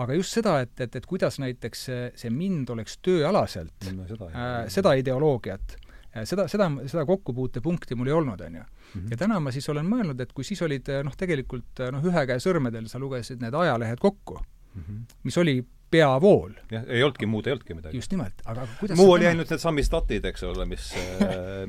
aga 0.02 0.18
just 0.18 0.36
seda, 0.36 0.58
et, 0.64 0.74
et, 0.80 0.96
et 0.96 1.06
kuidas 1.06 1.38
näiteks 1.42 1.84
see, 1.88 2.04
see 2.18 2.32
mind 2.34 2.70
oleks 2.74 2.98
tööalaselt 3.04 3.90
no,, 3.94 4.06
seda, 4.10 4.30
äh, 4.30 4.56
seda 4.72 4.94
ideoloogiat 5.00 5.76
äh,, 5.76 6.24
seda, 6.26 6.48
seda, 6.50 6.70
seda 6.90 7.04
kokkupuutepunkti 7.08 7.98
mul 7.98 8.10
ei 8.10 8.16
olnud, 8.16 8.42
on 8.46 8.58
ju. 8.60 8.64
Mhm. 8.94 9.06
ja 9.12 9.20
täna 9.24 9.38
ma 9.42 9.54
siis 9.54 9.68
olen 9.72 9.86
mõelnud, 9.90 10.20
et 10.20 10.34
kui 10.34 10.46
siis 10.46 10.62
olid 10.66 10.90
noh, 11.06 11.14
tegelikult 11.18 11.86
noh, 11.94 12.10
ühe 12.10 12.26
käe 12.30 12.42
sõrmedel 12.42 12.90
sa 12.90 13.02
lugesid 13.02 13.42
need 13.42 13.54
ajalehed 13.54 14.02
kokku 14.02 14.38
mm, 14.38 14.82
-hmm. 14.82 15.16
mis 15.26 15.38
oli 15.38 15.60
peavool. 15.94 16.52
jah, 16.72 16.84
ei 16.88 17.02
olnudki 17.02 17.28
muud, 17.30 17.46
ei 17.46 17.54
olnudki 17.54 17.76
midagi. 17.78 18.00
just 18.00 18.12
nimelt, 18.14 18.42
aga 18.50 18.66
kuidas 18.80 18.98
muu 18.98 19.14
oli 19.14 19.28
ainult 19.30 19.50
need 19.52 19.62
sammistatid, 19.62 20.26
eks 20.30 20.44
ole, 20.48 20.66
mis 20.68 20.90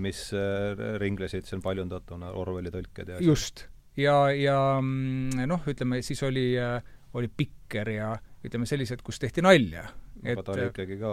mis 0.05 0.25
äh, 0.33 0.83
ringlesid 1.01 1.47
siin 1.49 1.63
paljundatuna, 1.65 2.33
Orwelli 2.41 2.73
tõlked 2.73 3.13
ja 3.13 3.21
just. 3.23 3.67
ja, 3.99 4.17
ja 4.33 4.59
mm, 4.81 5.45
noh, 5.51 5.65
ütleme 5.69 6.01
siis 6.05 6.23
oli 6.25 6.47
äh, 6.61 6.79
oli 7.15 7.29
Pikker 7.31 7.89
ja 7.89 8.13
ütleme 8.45 8.67
sellised, 8.69 9.01
kus 9.05 9.19
tehti 9.21 9.43
nalja. 9.45 9.85
aga 10.25 10.43
ta 10.43 10.53
oli 10.53 10.65
ikkagi 10.69 10.97
ka 10.99 11.11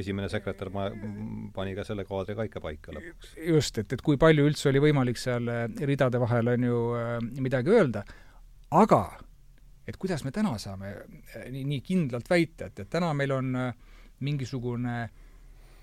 esimene 0.00 0.28
sekretär, 0.32 0.70
ma, 0.72 0.88
pani 1.54 1.74
ka 1.76 1.84
selle 1.84 2.04
kaadri 2.08 2.36
ka 2.38 2.46
ikka 2.48 2.62
paika 2.64 2.94
lõpuks. 2.96 3.34
just, 3.48 3.78
et, 3.82 3.92
et 3.92 4.04
kui 4.04 4.18
palju 4.20 4.46
üldse 4.48 4.70
oli 4.70 4.82
võimalik 4.82 5.20
seal 5.20 5.48
äh, 5.52 5.66
ridade 5.88 6.20
vahel, 6.22 6.52
on 6.54 6.68
ju, 6.68 6.82
äh, 6.98 7.14
midagi 7.42 7.74
öelda, 7.74 8.04
aga 8.70 9.02
et 9.88 9.96
kuidas 9.96 10.24
me 10.24 10.32
täna 10.34 10.56
saame 10.62 10.94
äh, 10.94 11.48
nii, 11.52 11.64
nii 11.74 11.84
kindlalt 11.84 12.30
väita, 12.30 12.70
et, 12.70 12.84
et 12.84 12.90
täna 12.92 13.12
meil 13.16 13.34
on 13.36 13.54
mingisugune 14.24 14.98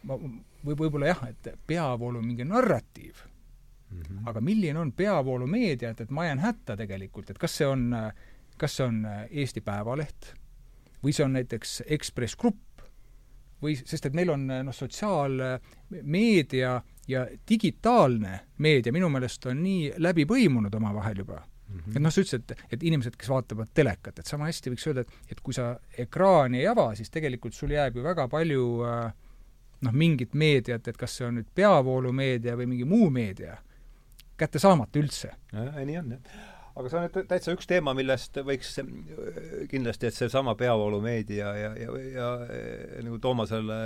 või 0.06 0.76
võib-olla 0.76 1.10
jah, 1.10 1.24
et 1.30 1.54
peavoolu 1.68 2.22
mingi 2.22 2.46
narratiiv 2.46 3.22
mm, 3.90 4.02
-hmm. 4.02 4.30
aga 4.30 4.42
milline 4.42 4.80
on 4.80 4.92
peavoolumeedia, 4.92 5.90
et, 5.90 6.02
et 6.02 6.12
ma 6.12 6.26
jään 6.26 6.40
hätta 6.40 6.78
tegelikult, 6.78 7.30
et 7.30 7.38
kas 7.42 7.58
see 7.58 7.68
on 7.68 7.94
äh, 7.94 8.12
kas 8.58 8.78
see 8.78 8.88
on 8.88 9.06
äh, 9.06 9.26
Eesti 9.32 9.62
Päevaleht 9.62 10.34
või 11.04 11.14
see 11.14 11.26
on 11.26 11.34
näiteks 11.38 11.82
Ekspress 11.98 12.38
Grupp 12.40 12.82
või, 13.64 13.76
sest 13.78 14.06
et 14.10 14.16
meil 14.18 14.30
on 14.34 14.50
äh, 14.52 14.64
noh, 14.66 14.76
sotsiaalmeedia 14.76 16.72
ja 17.08 17.28
digitaalne 17.50 18.40
meedia 18.58 18.94
minu 18.96 19.10
meelest 19.14 19.46
on 19.52 19.62
nii 19.64 19.94
läbi 20.02 20.26
põimunud 20.30 20.76
omavahel 20.76 21.18
juba 21.24 21.42
mm. 21.42 21.80
-hmm. 21.80 21.96
et 21.96 22.02
noh, 22.02 22.14
sa 22.14 22.22
ütlesid, 22.22 22.52
et, 22.52 22.66
et 22.78 22.84
inimesed, 22.84 23.16
kes 23.20 23.30
vaatavad 23.30 23.68
telekat, 23.74 24.20
et 24.20 24.28
sama 24.28 24.50
hästi 24.50 24.74
võiks 24.74 24.88
öelda, 24.90 25.02
et, 25.06 25.12
et 25.36 25.42
kui 25.42 25.54
sa 25.54 25.80
ekraani 25.98 26.64
ei 26.64 26.68
ava, 26.72 26.96
siis 26.96 27.10
tegelikult 27.14 27.54
sul 27.54 27.72
jääb 27.76 27.96
ju 27.96 28.04
väga 28.04 28.28
palju 28.32 28.66
äh, 28.88 29.14
noh, 29.86 29.94
mingit 29.94 30.34
meediat, 30.34 30.88
et 30.88 30.98
kas 30.98 31.18
see 31.18 31.28
on 31.28 31.40
nüüd 31.40 31.50
peavoolumeedia 31.56 32.58
või 32.58 32.68
mingi 32.74 32.86
muu 32.90 33.10
meedia, 33.10 33.58
kätte 34.38 34.60
saamata 34.60 35.00
üldse. 35.00 35.32
nii 35.54 35.98
on, 35.98 36.12
jah 36.18 36.54
aga 36.76 36.92
see 36.92 37.02
on 37.02 37.28
täitsa 37.32 37.56
üks 37.56 37.70
teema, 37.70 37.94
millest 37.98 38.38
võiks 38.46 38.74
kindlasti, 39.72 40.10
et 40.10 40.18
seesama 40.18 40.56
peavoolumeedia 40.60 41.52
ja, 41.56 41.74
ja, 41.80 42.00
ja, 42.12 42.30
ja 42.46 43.04
nagu 43.06 43.20
Toomasele 43.24 43.80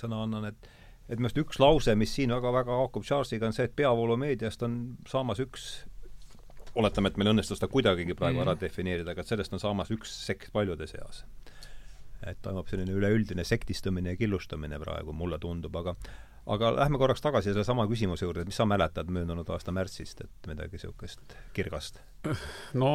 sõna 0.00 0.24
annan, 0.26 0.50
et 0.52 0.74
et 1.06 1.20
minu 1.20 1.28
arust 1.28 1.38
üks 1.38 1.60
lause, 1.62 1.94
mis 1.94 2.12
siin 2.16 2.32
väga-väga 2.34 2.80
haakub 2.80 3.04
Charlesiga, 3.06 3.46
on 3.46 3.54
see, 3.54 3.68
et 3.68 3.76
peavoolumeediast 3.78 4.64
on 4.66 4.80
saamas 5.06 5.38
üks 5.44 5.68
oletame, 6.76 7.12
et 7.12 7.20
meil 7.20 7.30
õnnestus 7.32 7.62
ta 7.62 7.68
kuidagigi 7.70 8.16
praegu 8.18 8.40
mm. 8.40 8.44
ära 8.44 8.56
defineerida, 8.60 9.14
aga 9.14 9.22
et 9.22 9.30
sellest 9.30 9.54
on 9.56 9.62
saamas 9.62 9.92
üks 9.94 10.12
sekt 10.26 10.50
paljude 10.52 10.88
seas. 10.90 11.22
Et 12.26 12.38
toimub 12.42 12.68
selline 12.68 12.92
üleüldine 12.92 13.44
sektistumine 13.44 14.14
ja 14.14 14.16
killustamine 14.16 14.78
praegu, 14.82 15.12
mulle 15.12 15.38
tundub, 15.38 15.76
aga 15.76 15.96
aga 16.46 16.70
lähme 16.76 16.98
korraks 16.98 17.24
tagasi 17.24 17.50
sellesama 17.50 17.88
küsimuse 17.90 18.24
juurde, 18.24 18.44
et 18.44 18.50
mis 18.50 18.56
sa 18.56 18.66
mäletad 18.68 19.10
möödunud 19.10 19.48
aasta 19.50 19.74
märtsist, 19.74 20.22
et 20.22 20.50
midagi 20.50 20.78
niisugust 20.78 21.36
kirgast? 21.56 22.00
no 22.74 22.92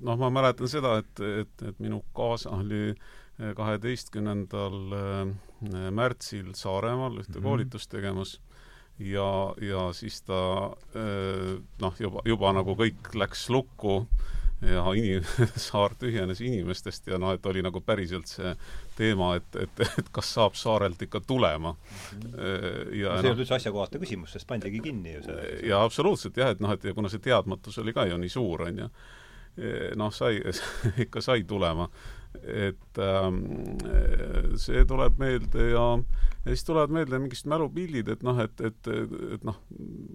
noh, 0.00 0.16
ma 0.20 0.30
mäletan 0.30 0.68
seda, 0.68 0.98
et, 1.00 1.24
et, 1.42 1.66
et 1.68 1.80
minu 1.80 2.02
kaasa 2.16 2.52
oli 2.58 2.94
kaheteistkümnendal 3.56 4.96
äh, 4.96 5.90
märtsil 5.96 6.52
Saaremaal 6.54 7.20
ühte 7.22 7.32
mm 7.32 7.38
-hmm. 7.38 7.42
koolitust 7.42 7.90
tegemas 7.90 8.40
ja, 8.98 9.54
ja 9.60 9.92
siis 9.92 10.22
ta 10.22 10.66
äh, 10.96 11.62
noh, 11.80 11.94
juba, 11.98 12.22
juba 12.24 12.52
nagu 12.52 12.76
kõik 12.76 13.14
läks 13.14 13.48
lukku 13.50 14.06
ja 14.62 14.84
inim-, 14.96 15.24
saar 15.68 15.94
tühjenes 15.98 16.40
inimestest 16.44 17.08
ja 17.10 17.18
noh, 17.20 17.32
et 17.36 17.46
oli 17.46 17.62
nagu 17.64 17.80
päriselt 17.84 18.28
see 18.30 18.52
teema, 18.98 19.32
et, 19.40 19.56
et, 19.56 19.82
et 20.02 20.10
kas 20.12 20.34
saab 20.36 20.58
saarelt 20.58 21.00
ikka 21.06 21.22
tulema. 21.26 21.74
ja 22.12 22.20
see 22.36 22.92
ei 22.92 23.04
no, 23.06 23.16
olnud 23.16 23.44
üldse 23.44 23.56
asjakohatu 23.56 24.02
küsimus, 24.02 24.36
sest 24.36 24.48
pandigi 24.50 24.82
kinni 24.84 25.16
ju 25.16 25.24
see. 25.28 25.50
jaa, 25.70 25.82
absoluutselt 25.84 26.36
jah, 26.36 26.52
et 26.54 26.60
noh, 26.60 26.72
et 26.76 26.84
ja 26.84 26.94
kuna 26.96 27.12
see 27.12 27.22
teadmatus 27.24 27.80
oli 27.82 27.96
ka 27.96 28.06
ju 28.10 28.20
nii 28.20 28.32
suur, 28.32 28.66
on 28.68 28.84
ju, 28.84 28.88
noh, 30.00 30.14
sai, 30.14 30.42
ikka 31.06 31.24
sai 31.24 31.44
tulema. 31.48 31.88
et 32.46 32.98
ähm, 33.02 33.40
see 34.60 34.84
tuleb 34.86 35.16
meelde 35.18 35.64
ja, 35.72 35.86
ja 36.44 36.52
siis 36.52 36.62
tulevad 36.68 36.92
meelde 36.94 37.18
mingid 37.18 37.48
mälupildid, 37.50 38.12
et 38.12 38.22
noh, 38.22 38.38
et, 38.44 38.60
et, 38.62 38.90
et 39.34 39.46
noh, 39.48 39.56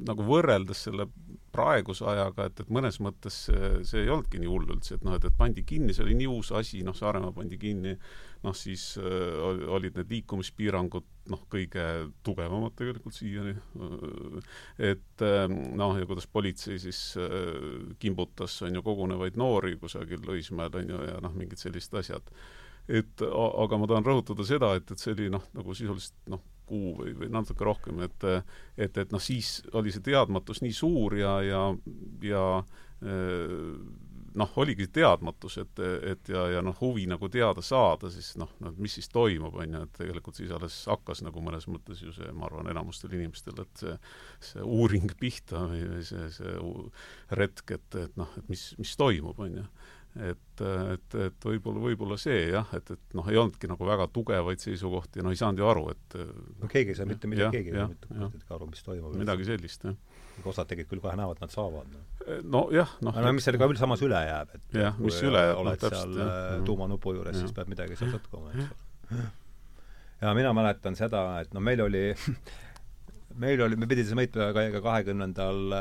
nagu 0.08 0.24
võrreldes 0.30 0.86
selle 0.88 1.10
praeguse 1.56 2.06
ajaga, 2.12 2.50
et, 2.50 2.62
et 2.62 2.72
mõnes 2.74 3.00
mõttes 3.04 3.38
see, 3.48 3.72
see 3.88 4.04
ei 4.04 4.12
olnudki 4.12 4.42
nii 4.42 4.52
hull 4.52 4.76
üldse, 4.76 4.98
et 4.98 5.06
noh, 5.08 5.16
et, 5.18 5.26
et 5.26 5.38
pandi 5.40 5.64
kinni, 5.68 5.96
see 5.96 6.04
oli 6.06 6.18
nii 6.20 6.30
uus 6.32 6.52
asi, 6.60 6.82
noh, 6.86 6.96
Saaremaa 6.98 7.34
pandi 7.36 7.60
kinni, 7.62 7.96
noh 8.46 8.56
siis 8.58 8.84
äh, 9.02 9.40
olid 9.78 9.98
need 10.00 10.12
liikumispiirangud 10.14 11.08
noh, 11.32 11.46
kõige 11.52 11.86
tugevamad 12.26 12.76
tegelikult 12.78 13.16
siiani, 13.18 13.56
et 14.92 15.26
äh, 15.26 15.46
noh, 15.50 15.96
ja 16.00 16.10
kuidas 16.10 16.28
politsei 16.30 16.78
siis 16.82 17.02
äh, 17.22 17.50
kimbutas, 18.02 18.60
on 18.68 18.76
ju, 18.76 18.86
kogunevaid 18.86 19.40
noori 19.40 19.78
kusagil 19.82 20.28
Õismäel, 20.36 20.76
on 20.82 20.94
ju, 20.96 21.02
ja 21.10 21.18
noh, 21.24 21.34
mingid 21.38 21.62
sellised 21.62 21.96
asjad. 22.02 22.36
Et 22.86 23.22
aga 23.26 23.78
ma 23.82 23.88
tahan 23.90 24.06
rõhutada 24.06 24.46
seda, 24.46 24.76
et, 24.78 24.92
et 24.94 25.02
see 25.02 25.16
oli 25.16 25.32
noh, 25.34 25.42
nagu 25.58 25.74
sisuliselt 25.74 26.30
noh, 26.30 26.44
kuu 26.68 26.96
või, 27.00 27.14
või 27.20 27.30
natuke 27.34 27.68
rohkem, 27.68 28.02
et 28.06 28.26
et, 28.26 28.98
et 28.98 29.14
noh, 29.14 29.22
siis 29.22 29.60
oli 29.74 29.94
see 29.94 30.04
teadmatus 30.06 30.64
nii 30.66 30.74
suur 30.76 31.16
ja, 31.20 31.38
ja, 31.46 31.62
ja 32.26 32.46
noh, 34.36 34.52
oligi 34.60 34.88
teadmatus, 34.92 35.58
et, 35.62 35.82
et 36.12 36.30
ja, 36.30 36.46
ja 36.56 36.62
noh, 36.66 36.76
huvi 36.82 37.06
nagu 37.10 37.30
teada 37.32 37.64
saada, 37.66 38.10
siis 38.14 38.34
noh, 38.40 38.52
no 38.64 38.72
mis 38.82 38.98
siis 38.98 39.10
toimub, 39.12 39.56
on 39.62 39.78
ju, 39.78 39.82
et 39.88 40.00
tegelikult 40.00 40.40
siis 40.40 40.52
alles 40.56 40.78
hakkas 40.92 41.24
nagu 41.26 41.44
mõnes 41.44 41.68
mõttes 41.72 42.04
ju 42.04 42.14
see, 42.16 42.32
ma 42.36 42.50
arvan, 42.50 42.70
enamustel 42.72 43.16
inimestel, 43.16 43.58
et 43.64 43.84
see, 43.84 43.98
see 44.52 44.66
uuring 44.66 45.16
pihta 45.20 45.66
või, 45.72 45.84
või 45.94 46.06
see, 46.08 46.28
see 46.36 46.56
retk, 47.40 47.78
et, 47.78 48.00
et 48.06 48.18
noh, 48.20 48.32
et 48.40 48.50
mis, 48.52 48.68
mis 48.82 48.96
toimub, 49.00 49.40
on 49.40 49.62
ju 49.62 49.68
et, 50.16 50.62
et, 50.64 51.16
et 51.26 51.48
võib-olla, 51.50 51.82
võib-olla 51.84 52.18
see 52.20 52.46
jah, 52.54 52.70
et, 52.78 52.92
et 52.96 53.16
noh, 53.18 53.28
ei 53.32 53.40
olnudki 53.40 53.68
nagu 53.68 53.88
väga 53.88 54.08
tugevaid 54.16 54.62
seisukohti 54.64 55.20
ja 55.20 55.26
noh, 55.26 55.36
ei 55.36 55.40
saanud 55.40 55.60
ju 55.60 55.68
aru, 55.68 55.86
et 55.92 56.18
no 56.62 56.70
keegi 56.72 56.94
ei 56.94 57.00
saa 57.00 57.10
mitte 57.10 57.30
midagi, 57.32 57.58
keegi 57.58 57.74
ei 57.74 57.80
saa 57.82 57.90
mitte 57.92 58.12
midagi 58.14 58.56
aru, 58.58 58.70
mis 58.72 58.86
toimub. 58.86 59.18
midagi 59.20 59.48
sellist, 59.50 59.88
jah. 59.90 59.98
osad 60.46 60.70
tegelikult 60.72 60.96
küll 60.96 61.04
kohe 61.04 61.16
näevad, 61.20 61.42
nad 61.44 61.56
saavad 61.56 61.92
no.. 61.92 62.04
nojah, 62.58 62.98
noh 63.04 63.16
no, 63.18 63.26
no 63.28 63.34
mis 63.36 63.50
sellega 63.50 63.70
samas 63.82 64.04
üle 64.08 64.22
jääb, 64.30 64.56
et 64.56 64.78
jah, 64.82 65.02
mis 65.04 65.22
üle 65.28 65.48
jääb, 65.50 65.64
oled 65.64 65.88
no, 65.88 65.94
seal. 65.96 66.20
Äh, 66.28 66.52
tuumanupu 66.70 67.18
juures, 67.18 67.42
siis 67.42 67.56
peab 67.56 67.72
midagi 67.72 68.00
sealt 68.00 68.16
sõtkuma, 68.20 68.54
eks 68.56 68.72
ole. 69.12 69.26
ja 70.24 70.36
mina 70.38 70.56
mäletan 70.56 70.96
seda, 70.96 71.28
et 71.44 71.52
no 71.56 71.64
meil 71.64 71.84
oli 71.84 72.08
meil 73.40 73.62
oli, 73.66 73.78
me 73.80 73.88
pidime 73.90 74.24
sõitma 74.24 74.48
ka 74.56 74.82
kahekümnendal 74.84 75.76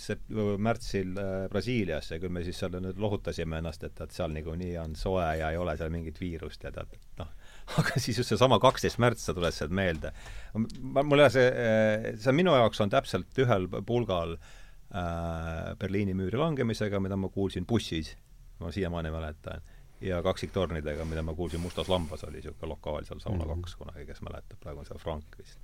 sep-, 0.00 0.26
märtsil 0.62 1.14
äh, 1.20 1.46
Brasiiliasse, 1.52 2.18
küll 2.22 2.32
me 2.34 2.42
siis 2.46 2.58
seal 2.60 2.76
nüüd 2.82 3.00
lohutasime 3.02 3.60
ennast, 3.60 3.84
et, 3.86 3.98
et 4.02 4.14
seal 4.14 4.32
niikuinii 4.34 4.74
on 4.82 4.96
soe 4.98 5.26
ja 5.40 5.52
ei 5.52 5.60
ole 5.60 5.76
seal 5.78 5.92
mingit 5.94 6.18
viirust 6.20 6.66
ja 6.66 6.72
tead, 6.74 6.96
noh, 7.20 7.32
aga 7.80 8.02
siis 8.02 8.20
just 8.20 8.32
seesama 8.32 8.58
kaksteist 8.62 9.00
märts, 9.02 9.26
see 9.26 9.36
tuleb 9.36 9.54
sealt 9.54 9.74
meelde. 9.74 10.12
mul 10.56 11.24
jah, 11.24 11.32
see, 11.34 11.46
äh, 11.46 12.10
see 12.22 12.36
minu 12.36 12.54
jaoks 12.56 12.82
on 12.84 12.92
täpselt 12.92 13.42
ühel 13.44 13.68
pulgal 13.86 14.36
äh, 14.36 15.74
Berliini 15.80 16.16
müüri 16.18 16.40
langemisega, 16.40 17.02
mida 17.02 17.18
ma 17.20 17.30
kuulsin 17.32 17.68
bussis, 17.68 18.14
ma 18.62 18.72
siiamaani 18.74 19.12
mäletan, 19.14 19.62
ja 20.00 20.18
kaksiktornidega, 20.24 21.06
mida 21.08 21.22
ma 21.24 21.36
kuulsin 21.36 21.62
Mustas 21.62 21.88
lambas, 21.92 22.24
oli 22.26 22.40
niisugune 22.40 22.74
lokaal 22.74 23.06
seal 23.08 23.22
Sauna 23.22 23.46
kaks 23.54 23.78
kunagi, 23.78 24.08
kes 24.08 24.20
mäletab, 24.26 24.60
praegu 24.60 24.82
on 24.82 24.90
seal 24.90 25.00
Frank 25.00 25.38
vist 25.38 25.60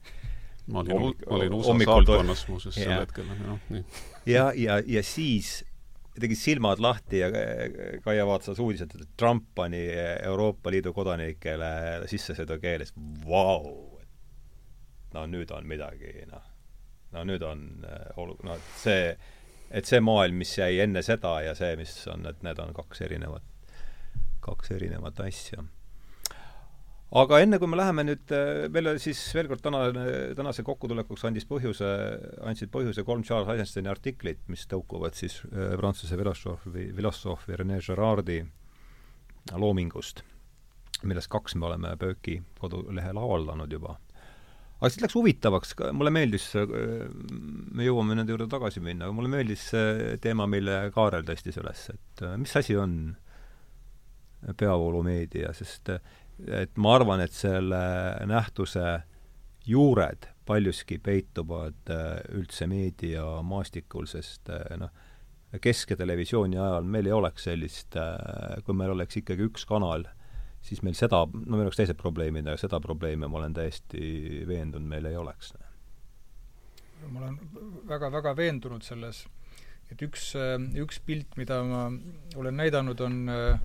ma 0.67 0.81
olin 0.81 1.15
ma 1.29 1.37
olin 1.37 1.55
USA 1.59 1.75
saatkonnas 1.85 2.47
muuseas 2.49 2.79
sel 2.79 2.95
hetkel, 3.01 3.27
jah, 3.27 3.69
nii. 3.73 3.85
ja, 4.31 4.47
ja, 4.57 4.79
ja 4.87 5.03
siis 5.03 5.63
tegid 6.21 6.39
silmad 6.39 6.81
lahti 6.83 7.23
ja 7.23 7.31
Kaia 8.05 8.27
vaatas 8.29 8.61
uudised, 8.61 8.95
et 8.95 9.15
Trump 9.17 9.49
pani 9.55 9.81
Euroopa 10.23 10.71
Liidu 10.71 10.93
kodanikele 10.93 11.73
sissesõidukeeles, 12.11 12.95
vau! 13.27 13.73
no 15.13 15.27
nüüd 15.29 15.51
on 15.53 15.67
midagi, 15.69 16.13
noh, 16.31 16.45
no 17.13 17.25
nüüd 17.29 17.43
on 17.45 17.65
olu-, 18.21 18.39
noh, 18.47 18.57
et 18.57 18.81
see, 18.81 19.11
et 19.71 19.89
see 19.89 20.01
maailm, 20.05 20.39
mis 20.41 20.55
jäi 20.57 20.79
enne 20.85 21.03
seda 21.05 21.35
ja 21.45 21.57
see, 21.59 21.75
mis 21.81 21.93
on, 22.13 22.25
et 22.31 22.41
need 22.47 22.61
on 22.63 22.73
kaks 22.77 23.05
erinevat, 23.09 23.45
kaks 24.45 24.73
erinevat 24.77 25.21
asja 25.27 25.65
aga 27.13 27.41
enne, 27.45 27.59
kui 27.61 27.69
me 27.69 27.77
läheme 27.77 28.05
nüüd 28.07 28.33
veel 28.73 28.89
siis 29.03 29.21
veel 29.37 29.49
kord 29.51 29.63
tänane, 29.65 30.05
tänase 30.39 30.65
kokkutulekuks 30.65 31.27
andis 31.29 31.47
põhjuse, 31.49 31.89
andsid 32.49 32.73
põhjuse 32.73 33.05
kolm 33.05 33.25
Charles 33.27 33.53
Eisensteini 33.53 33.91
artiklit, 33.93 34.41
mis 34.53 34.65
tõukuvad 34.71 35.17
siis 35.19 35.41
äh, 35.51 35.75
prantsuse 35.81 36.17
filosoofi, 36.19 36.89
filosoofi 36.97 37.59
Rene 37.61 37.81
Girardi 37.85 38.41
loomingust, 39.59 40.23
millest 41.09 41.31
kaks 41.33 41.59
me 41.59 41.69
oleme 41.69 41.97
Pööki 42.01 42.39
kodulehel 42.61 43.19
avaldanud 43.19 43.73
juba. 43.73 43.99
aga 44.79 44.91
siis 44.91 45.03
läks 45.05 45.15
huvitavaks, 45.19 45.75
mulle 45.93 46.15
meeldis, 46.15 46.49
äh, 46.57 46.73
me 47.77 47.89
jõuame 47.89 48.17
nende 48.17 48.33
juurde 48.33 48.49
tagasi 48.51 48.81
minna, 48.81 49.05
aga 49.11 49.19
mulle 49.19 49.35
meeldis 49.37 49.69
see 49.75 50.17
teema, 50.23 50.49
mille 50.49 50.87
Kaarel 50.95 51.29
tõstis 51.29 51.61
üles, 51.61 51.91
et 51.93 52.25
äh, 52.25 52.39
mis 52.41 52.57
asi 52.57 52.79
on 52.79 52.97
peavoolumeedia, 54.59 55.53
sest 55.55 55.93
et 56.47 56.77
ma 56.77 56.97
arvan, 56.97 57.23
et 57.25 57.35
selle 57.37 57.81
nähtuse 58.29 59.03
juured 59.67 60.29
paljuski 60.47 60.99
peituvad 60.99 61.91
äh, 61.91 62.19
üldse 62.35 62.67
meediamaastikul, 62.71 64.09
sest 64.11 64.51
äh, 64.51 64.65
noh, 64.81 64.91
kesk- 65.63 65.95
ja 65.95 65.99
televisiooni 66.01 66.59
ajal 66.59 66.89
meil 66.89 67.09
ei 67.09 67.15
oleks 67.15 67.47
sellist, 67.49 67.97
äh, 67.99 68.59
kui 68.67 68.77
meil 68.77 68.95
oleks 68.95 69.21
ikkagi 69.21 69.47
üks 69.51 69.67
kanal, 69.69 70.07
siis 70.63 70.83
meil 70.87 70.97
seda, 70.99 71.25
no 71.27 71.57
meil 71.59 71.69
oleks 71.69 71.79
teised 71.81 72.01
probleemid, 72.01 72.49
aga 72.49 72.61
seda 72.61 72.81
probleemi 72.83 73.29
ma 73.29 73.43
olen 73.43 73.55
täiesti 73.57 74.43
veendunud, 74.49 74.89
meil 74.89 75.07
ei 75.11 75.19
oleks. 75.19 75.55
ma 77.03 77.19
olen 77.19 77.39
väga-väga 77.91 78.35
veendunud 78.39 78.85
selles, 78.87 79.25
et 79.91 80.03
üks, 80.03 80.33
üks 80.79 81.01
pilt, 81.07 81.37
mida 81.37 81.63
ma 81.67 81.87
olen 82.39 82.59
näidanud, 82.59 83.01
on 83.03 83.23
äh, 83.31 83.63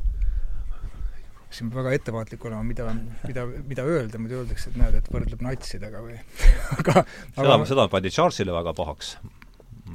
siin 1.49 1.71
peab 1.71 1.81
väga 1.83 1.95
ettevaatlik 1.95 2.45
olema, 2.49 2.63
mida, 2.67 2.91
mida, 3.27 3.45
mida 3.69 3.86
öelda, 3.88 4.19
muidu 4.21 4.41
öeldakse, 4.41 4.71
et 4.71 4.79
näed, 4.81 4.97
et 4.99 5.10
võrdleb 5.13 5.43
natsidega 5.45 6.03
või 6.03 6.17
aga 6.77 7.03
seda 7.05 7.55
aga..., 7.55 7.57
seda 7.71 7.88
pandi 7.91 8.12
Charlesile 8.13 8.55
väga 8.55 8.75
pahaks. 8.77 9.15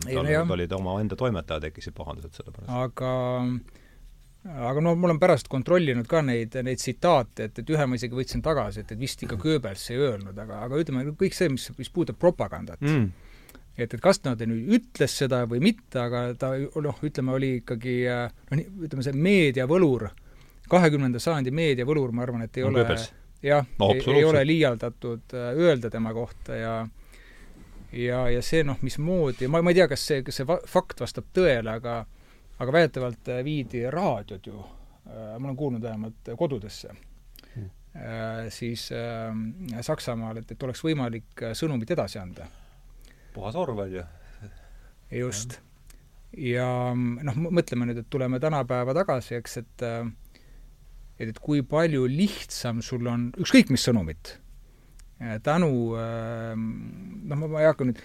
tal 0.06 0.56
olid 0.56 0.72
omaenda 0.78 1.18
toimetajad 1.18 1.68
tekkisid 1.68 1.96
pahandused 1.96 2.40
selle 2.40 2.54
pärast. 2.54 2.72
aga 2.72 3.12
aga 4.42 4.82
no 4.82 4.94
ma 4.98 5.10
olen 5.10 5.20
pärast 5.22 5.50
kontrollinud 5.52 6.08
ka 6.10 6.22
neid, 6.26 6.56
neid 6.66 6.80
tsitaate, 6.80 7.50
et, 7.50 7.60
et 7.62 7.74
ühe 7.74 7.84
ma 7.86 7.98
isegi 7.98 8.16
võtsin 8.16 8.42
tagasi, 8.42 8.82
et, 8.82 8.94
et 8.94 8.98
vist 9.00 9.20
ikka 9.22 9.38
Goebbels 9.42 9.84
ei 9.92 10.00
öelnud, 10.02 10.38
aga, 10.38 10.64
aga 10.66 10.80
ütleme, 10.82 11.04
kõik 11.18 11.36
see, 11.36 11.52
mis, 11.52 11.68
mis 11.78 11.92
puudutab 11.92 12.18
propagandat 12.22 12.82
mm., 12.82 13.04
et, 13.76 13.86
et 13.86 14.00
kas 14.02 14.18
ta 14.20 14.34
nüüd 14.34 14.72
ütles 14.80 15.14
seda 15.22 15.44
või 15.48 15.62
mitte, 15.64 16.00
aga 16.02 16.24
ta 16.38 16.54
noh, 16.58 16.98
ütleme, 17.06 17.36
oli 17.36 17.52
ikkagi 17.60 18.00
noh, 18.08 18.66
ütleme 18.88 19.06
see 19.06 19.14
meediavõlur 19.28 20.10
kahekümnenda 20.72 21.20
sajandi 21.22 21.52
meediavõlur, 21.54 22.14
ma 22.16 22.24
arvan, 22.24 22.46
et 22.48 22.56
ei 22.56 22.64
no, 22.64 22.72
ole 22.72 22.98
jah 23.42 23.66
no,, 23.78 23.92
ei, 23.92 24.02
ei 24.16 24.24
ole 24.24 24.42
liialdatud 24.46 25.36
äh, 25.36 25.52
öelda 25.58 25.90
tema 25.90 26.14
kohta 26.16 26.56
ja 26.56 26.74
ja, 27.92 28.24
ja 28.30 28.42
see 28.42 28.64
noh, 28.64 28.80
mismoodi, 28.82 29.48
ma, 29.52 29.60
ma 29.62 29.72
ei 29.72 29.80
tea, 29.80 29.88
kas 29.90 30.06
see, 30.08 30.22
kas 30.26 30.40
see 30.40 30.58
fakt 30.70 31.02
vastab 31.04 31.28
tõele, 31.36 31.76
aga 31.76 32.02
aga 32.62 32.72
väidetavalt 32.72 33.28
äh, 33.28 33.42
viidi 33.44 33.82
raadiod 33.90 34.46
ju, 34.46 34.60
äh, 35.06 35.34
ma 35.38 35.48
olen 35.48 35.56
kuulnud 35.56 35.82
vähemalt, 35.82 36.32
kodudesse 36.38 36.92
hmm. 37.54 37.70
siis 38.48 38.88
äh, 38.92 39.82
Saksamaal, 39.82 40.42
et, 40.42 40.54
et 40.54 40.62
oleks 40.62 40.84
võimalik 40.84 41.46
sõnumit 41.58 41.90
edasi 41.90 42.20
anda. 42.22 42.46
puhas 43.34 43.56
Orwell 43.56 43.98
ju. 43.98 44.04
just. 45.10 45.58
ja 46.36 46.66
noh, 46.94 47.40
mõtleme 47.50 47.88
nüüd, 47.88 48.04
et 48.04 48.10
tuleme 48.10 48.40
tänapäeva 48.40 48.94
tagasi, 48.94 49.34
eks, 49.40 49.56
et 49.64 49.86
äh, 49.88 50.06
et, 51.22 51.32
et 51.32 51.42
kui 51.42 51.62
palju 51.66 52.06
lihtsam 52.10 52.82
sul 52.84 53.06
on 53.10 53.30
ükskõik 53.40 53.72
mis 53.72 53.84
sõnumit 53.88 54.36
äh, 55.22 55.38
tänu 55.44 55.94
ähm, 55.98 56.68
noh, 57.28 57.46
ma 57.46 57.62
ei 57.62 57.70
hakka 57.70 57.88
nüüd 57.88 58.02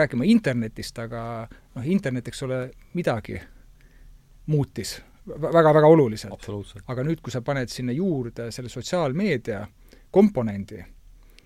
rääkima 0.00 0.28
internetist, 0.30 0.98
aga 1.02 1.22
noh, 1.50 1.86
internet, 1.86 2.30
eks 2.30 2.44
ole, 2.46 2.64
midagi 2.96 3.38
muutis 4.50 4.98
väga-väga 5.26 5.86
oluliselt. 5.86 6.48
aga 6.86 7.04
nüüd, 7.04 7.20
kui 7.22 7.32
sa 7.32 7.42
paned 7.44 7.70
sinna 7.70 7.92
juurde 7.92 8.50
selle 8.54 8.70
sotsiaalmeedia 8.72 9.64
komponendi, 10.10 10.80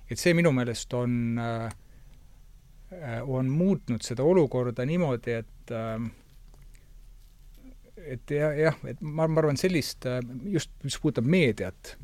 et 0.08 0.20
see 0.20 0.34
minu 0.36 0.52
meelest 0.54 0.94
on, 0.94 1.38
äh, 1.38 3.20
on 3.26 3.50
muutnud 3.50 4.04
seda 4.04 4.24
olukorda 4.24 4.86
niimoodi, 4.86 5.40
et 5.42 5.74
äh, 5.74 5.98
et 8.06 8.34
jah, 8.36 8.54
jah, 8.58 8.76
et 8.88 9.00
ma, 9.00 9.28
ma 9.28 9.42
arvan, 9.42 9.58
sellist, 9.60 10.08
just 10.50 10.72
mis 10.84 10.96
puudutab 11.00 11.28
meediat, 11.30 11.94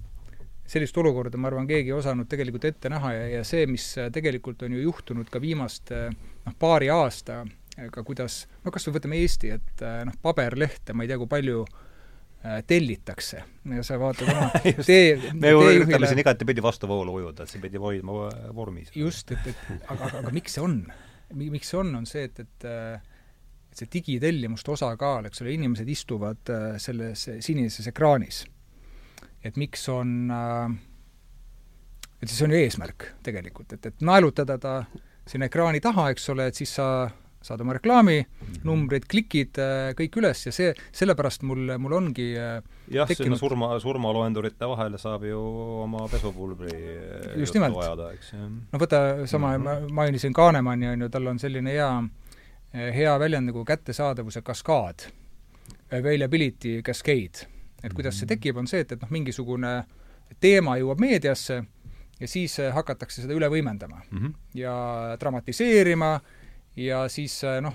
sellist 0.70 0.96
olukorda, 1.02 1.38
ma 1.40 1.50
arvan, 1.50 1.68
keegi 1.68 1.90
ei 1.90 1.96
osanud 1.96 2.28
tegelikult 2.30 2.66
ette 2.68 2.92
näha 2.92 3.12
ja, 3.16 3.28
ja 3.36 3.44
see, 3.46 3.66
mis 3.70 3.92
tegelikult 4.14 4.62
on 4.66 4.76
ju 4.76 4.84
juhtunud 4.84 5.30
ka 5.32 5.42
viimaste 5.42 6.08
noh, 6.12 6.56
paari 6.58 6.90
aastaga, 6.94 8.04
kuidas 8.06 8.44
no 8.64 8.72
kas 8.74 8.86
või 8.88 8.98
võtame 9.00 9.20
Eesti, 9.20 9.54
et 9.58 9.86
noh, 10.06 10.18
paberlehte, 10.22 10.94
ma 10.94 11.06
ei 11.06 11.10
tea, 11.10 11.18
kui 11.20 11.30
palju 11.30 11.64
äh, 11.66 12.60
tellitakse 12.70 13.42
ja 13.74 13.84
sa 13.86 13.98
vaatad 14.00 14.30
oma 14.30 14.48
tee 14.90 15.32
me 15.34 15.52
ju 15.52 15.66
ütleme 15.82 16.08
siin 16.10 16.22
igatepidi 16.22 16.64
vastuvoolu 16.64 17.18
ujuda, 17.20 17.44
et 17.44 17.52
see 17.52 17.62
pidi 17.62 17.82
hoidma 17.82 18.30
vormis. 18.56 18.94
just, 18.96 19.34
et, 19.34 19.52
et 19.52 19.64
aga, 19.90 20.04
aga, 20.06 20.24
aga 20.24 20.34
miks 20.34 20.56
see 20.56 20.64
on? 20.64 20.82
miks 21.34 21.70
see 21.70 21.78
on, 21.82 21.94
on 21.98 22.06
see, 22.08 22.26
et, 22.30 22.40
et 22.46 22.68
äh, 22.70 23.09
et 23.70 23.78
see 23.78 23.90
digitellimuste 23.92 24.74
osakaal, 24.74 25.28
eks 25.28 25.42
ole, 25.44 25.54
inimesed 25.54 25.88
istuvad 25.88 26.50
äh, 26.50 26.76
selles 26.82 27.28
sinises 27.40 27.86
ekraanis. 27.86 28.44
et 29.44 29.56
miks 29.56 29.88
on 29.88 30.30
äh, 30.30 30.74
et 32.20 32.28
see 32.28 32.44
on 32.44 32.52
ju 32.52 32.60
eesmärk 32.60 33.08
tegelikult, 33.24 33.72
et, 33.72 33.86
et 33.86 34.04
naelutada 34.04 34.58
ta 34.60 34.74
sinna 35.28 35.48
ekraani 35.48 35.80
taha, 35.80 36.10
eks 36.14 36.28
ole, 36.34 36.50
et 36.50 36.58
siis 36.58 36.74
sa 36.76 37.08
saad 37.40 37.62
oma 37.64 37.72
reklaaminumbrid, 37.78 39.06
klikid 39.08 39.56
kõik 39.96 40.18
üles 40.20 40.42
ja 40.44 40.52
see, 40.52 40.74
sellepärast 40.92 41.44
mul, 41.48 41.72
mul 41.80 41.94
ongi 41.96 42.34
jah 42.34 43.12
sinna 43.16 43.38
surma, 43.40 43.70
surmaloendurite 43.80 44.68
vahele 44.68 45.00
saab 45.00 45.24
ju 45.24 45.40
oma 45.86 46.04
pesupulbri 46.12 46.74
just 47.40 47.56
nimelt. 47.56 47.78
no 48.72 48.82
võta 48.82 49.00
sama 49.24 49.56
mm, 49.56 49.64
-hmm. 49.64 49.88
ma 49.88 50.02
mainisin 50.02 50.36
Kanemanni, 50.36 50.90
on 50.92 51.06
ju, 51.06 51.08
tal 51.08 51.32
on 51.32 51.38
selline 51.38 51.72
hea, 51.72 51.88
hea 52.72 53.18
väljend 53.18 53.50
nagu 53.50 53.64
kättesaadavuse 53.66 54.42
kaskaad, 54.42 55.08
availability 55.92 56.82
cascade. 56.82 57.48
et 57.82 57.94
kuidas 57.96 58.18
see 58.18 58.26
mhm. 58.26 58.34
tekib, 58.34 58.56
on 58.60 58.66
see, 58.68 58.82
et, 58.84 58.92
et 58.92 59.00
noh, 59.00 59.08
mingisugune 59.10 59.70
teema 60.40 60.76
jõuab 60.76 61.00
meediasse 61.00 61.62
ja 62.20 62.28
siis 62.28 62.58
hakatakse 62.74 63.22
seda 63.24 63.32
üle 63.34 63.48
võimendama 63.48 64.02
mm 64.10 64.18
-hmm. 64.18 64.34
ja 64.54 64.74
dramatiseerima 65.20 66.20
ja 66.76 67.08
siis 67.08 67.40
noh, 67.64 67.74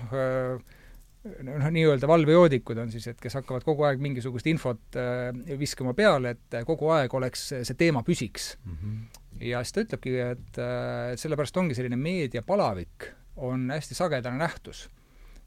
noh, 1.42 1.66
nii-öelda 1.70 2.08
valvejoodikud 2.08 2.78
on 2.78 2.92
siis, 2.92 3.08
et 3.10 3.20
kes 3.20 3.34
hakkavad 3.34 3.66
kogu 3.66 3.82
aeg 3.82 4.00
mingisugust 4.00 4.46
infot 4.46 5.00
viskama 5.58 5.94
peale, 5.94 6.30
et 6.30 6.60
kogu 6.66 6.88
aeg 6.94 7.14
oleks, 7.14 7.48
see 7.62 7.74
teema 7.74 8.02
püsiks 8.02 8.56
mm. 8.64 8.72
-hmm. 8.72 9.20
ja 9.40 9.64
siis 9.64 9.72
ta 9.72 9.80
ütlebki, 9.80 10.16
et 10.30 10.62
sellepärast 11.18 11.56
ongi 11.56 11.74
selline 11.74 11.96
meediapalavik 11.96 13.10
on 13.36 13.70
hästi 13.70 13.94
sagedane 13.94 14.38
nähtus, 14.38 14.88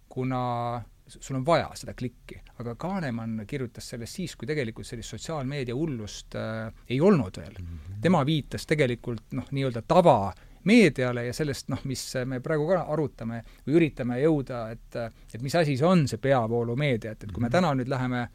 kuna 0.09 0.81
sul 1.09 1.35
on 1.39 1.45
vaja 1.45 1.69
seda 1.75 1.93
klikki. 1.93 2.41
aga 2.59 2.75
Kanemann 2.75 3.45
kirjutas 3.47 3.89
sellest 3.89 4.15
siis, 4.15 4.35
kui 4.35 4.47
tegelikult 4.47 4.87
sellist 4.87 5.09
sotsiaalmeedia 5.09 5.75
hullust 5.75 6.35
äh, 6.35 6.73
ei 6.89 7.01
olnud 7.01 7.37
veel 7.37 7.55
mm. 7.59 7.65
-hmm. 7.65 8.01
tema 8.01 8.25
viitas 8.25 8.65
tegelikult 8.65 9.31
noh, 9.31 9.47
nii-öelda 9.51 9.81
tava 9.87 10.33
meediale 10.63 11.25
ja 11.25 11.33
sellest, 11.33 11.69
noh, 11.69 11.79
mis 11.83 12.03
me 12.25 12.39
praegu 12.39 12.67
ka 12.67 12.81
arutame 12.93 13.41
või 13.67 13.79
üritame 13.79 14.19
jõuda, 14.21 14.69
et 14.71 14.95
et 15.33 15.41
mis 15.41 15.55
asi 15.55 15.77
see 15.77 15.87
on, 15.87 16.07
see 16.07 16.17
peavoolumeedia, 16.17 17.11
et, 17.11 17.23
et 17.23 17.31
kui 17.31 17.41
me 17.41 17.47
mhm. 17.47 17.55
täna 17.57 17.73
nüüd 17.73 17.89
läheme 17.89 18.27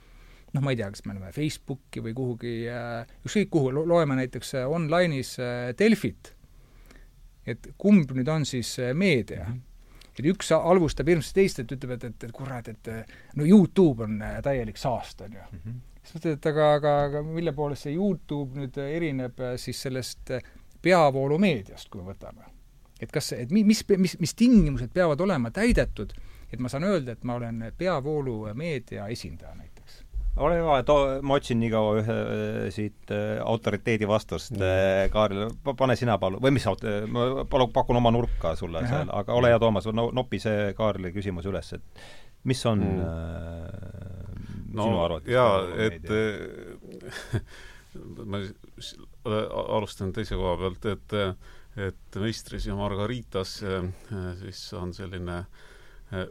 noh, 0.55 0.62
ma 0.62 0.71
ei 0.71 0.79
tea, 0.79 0.90
kas 0.90 1.05
me 1.05 1.14
läheme 1.14 1.33
Facebooki 1.35 2.01
või 2.01 2.14
kuhugi, 2.14 2.55
ükskõik 3.27 3.51
kuhu, 3.51 3.73
loeme 3.75 4.17
näiteks 4.23 4.55
online'is 4.64 5.37
äh, 5.43 5.75
Delfit, 5.79 6.34
et 7.46 7.70
kumb 7.78 8.12
nüüd 8.16 8.28
on 8.28 8.46
siis 8.48 8.78
äh, 8.78 8.94
meedia 8.94 9.44
mm. 9.48 9.52
-hmm 9.52 9.70
et 10.14 10.26
üks 10.30 10.52
halvustab 10.54 11.09
hirmsasti 11.11 11.40
teist, 11.40 11.59
et 11.59 11.72
ütleb, 11.74 11.96
et, 11.96 12.04
et, 12.04 12.24
et 12.24 12.33
kurat, 12.33 12.68
et 12.68 12.90
no 13.35 13.44
Youtube 13.44 14.04
on 14.04 14.22
äh, 14.22 14.37
täielik 14.42 14.76
saast, 14.78 15.20
on 15.20 15.33
ju 15.33 15.40
mm. 15.40 15.59
-hmm. 15.59 15.80
siis 16.02 16.14
mõtled, 16.14 16.37
et 16.38 16.46
aga, 16.46 16.72
aga, 16.74 16.92
aga 17.09 17.22
mille 17.22 17.52
poolest 17.52 17.83
see 17.83 17.94
Youtube 17.94 18.61
nüüd 18.61 18.78
erineb 18.78 19.42
siis 19.57 19.83
sellest 19.83 20.30
peavoolumeediast, 20.83 21.88
kui 21.90 22.02
me 22.02 22.12
võtame. 22.12 22.44
et 23.00 23.12
kas, 23.12 23.33
et 23.33 23.50
mi-, 23.50 23.64
mis, 23.64 23.85
mis, 23.98 24.16
mis 24.20 24.35
tingimused 24.35 24.92
peavad 24.94 25.20
olema 25.20 25.50
täidetud, 25.50 26.12
et 26.52 26.61
ma 26.61 26.68
saan 26.68 26.85
öelda, 26.85 27.12
et 27.12 27.24
ma 27.24 27.35
olen 27.35 27.72
peavoolumeedia 27.78 29.09
esindaja 29.09 29.54
näiteks? 29.54 29.74
Ole 30.37 30.59
hea, 30.59 30.83
too, 30.87 31.07
ma 31.23 31.38
otsin 31.38 31.61
nii 31.62 31.70
kaua 31.73 31.94
ühe 32.01 32.16
siit 32.75 33.12
äh, 33.14 33.38
autoriteedi 33.44 34.09
vastust 34.09 34.57
mm. 34.57 35.11
Kaarile, 35.14 35.49
pane 35.79 35.97
sina 35.99 36.16
palun, 36.23 36.42
või 36.42 36.55
mis 36.57 36.66
aut-, 36.70 36.87
ma 37.11 37.44
palun, 37.51 37.73
pakun 37.75 38.01
oma 38.01 38.12
nurka 38.14 38.55
sulle 38.59 38.83
Aha. 38.83 38.90
seal, 38.90 39.12
aga 39.14 39.37
ole 39.38 39.53
hea, 39.53 39.61
Toomas, 39.62 39.87
no 39.94 40.09
nopi 40.16 40.40
see 40.42 40.73
Kaarile 40.79 41.12
küsimus 41.14 41.47
üles, 41.51 41.75
et 41.79 42.07
mis 42.51 42.64
on 42.70 42.83
mm. 42.83 43.05
äh, 43.05 44.64
no, 44.75 44.88
sinu 44.88 45.05
arvates 45.05 45.35
jaa, 45.35 45.61
et 45.87 46.09
ma 48.31 48.42
alustan 49.79 50.11
teise 50.14 50.38
koha 50.40 50.57
pealt, 50.64 50.90
et 50.94 51.20
et 51.75 52.16
Meistris 52.23 52.68
ja 52.68 52.75
Margaritas 52.79 53.57
siis 54.38 54.59
on 54.79 54.92
selline 54.94 55.40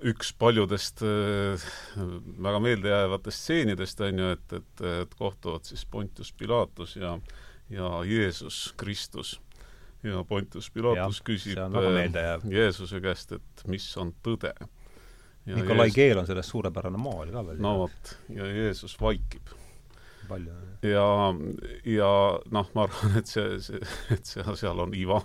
üks 0.09 0.29
paljudest 0.39 1.01
väga 1.03 2.59
meeldejäävatest 2.63 3.41
stseenidest, 3.41 4.03
on 4.05 4.21
ju, 4.21 4.35
et, 4.37 4.53
et, 4.59 4.83
et 5.03 5.15
kohtuvad 5.19 5.65
siis 5.67 5.85
Pontius 5.89 6.33
Pilatus 6.37 6.95
ja 6.95 7.17
ja 7.73 8.03
Jeesus 8.05 8.73
Kristus. 8.77 9.41
ja 10.03 10.23
Pontius 10.23 10.71
Pilatus 10.71 11.19
ja, 11.19 11.25
küsib 11.25 11.57
Jeesuse 12.51 13.01
käest, 13.01 13.31
et 13.31 13.67
mis 13.67 13.85
on 13.97 14.13
tõde. 14.23 14.53
Nikolai 15.45 15.87
Jeesus... 15.87 15.95
Keel 15.95 16.19
on 16.19 16.27
sellest 16.27 16.51
suurepärane 16.51 16.99
maal 16.99 17.31
ka 17.31 17.43
veel. 17.47 17.61
no 17.63 17.77
vot, 17.83 18.15
ja 18.35 18.47
Jeesus 18.47 18.95
vaikib 18.99 19.53
palju. 20.27 20.55
ja, 20.87 21.07
ja 21.87 22.11
noh, 22.51 22.73
ma 22.75 22.87
arvan, 22.87 23.17
et 23.19 23.31
see, 23.31 23.59
see, 23.63 23.79
et 24.15 24.27
seal, 24.27 24.55
seal 24.59 24.83
on 24.83 24.95
iva 24.95 25.21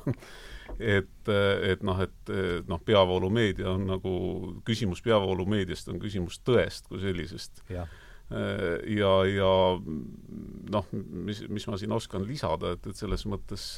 et, 0.78 1.30
et 1.30 1.82
noh, 1.86 2.02
et 2.04 2.32
noh, 2.68 2.82
peavoolumeedia 2.84 3.70
on 3.72 3.86
nagu, 3.88 4.12
küsimus 4.66 5.02
peavoolumeediast 5.04 5.90
on 5.92 6.00
küsimus 6.02 6.40
tõest 6.46 6.88
kui 6.90 7.00
sellisest. 7.02 7.64
ja, 7.72 7.86
ja, 8.92 9.12
ja 9.32 9.52
noh, 10.74 10.90
mis, 10.92 11.44
mis 11.48 11.68
ma 11.68 11.78
siin 11.80 11.94
oskan 11.96 12.26
lisada, 12.28 12.74
et, 12.76 12.90
et 12.90 12.98
selles 12.98 13.24
mõttes 13.30 13.68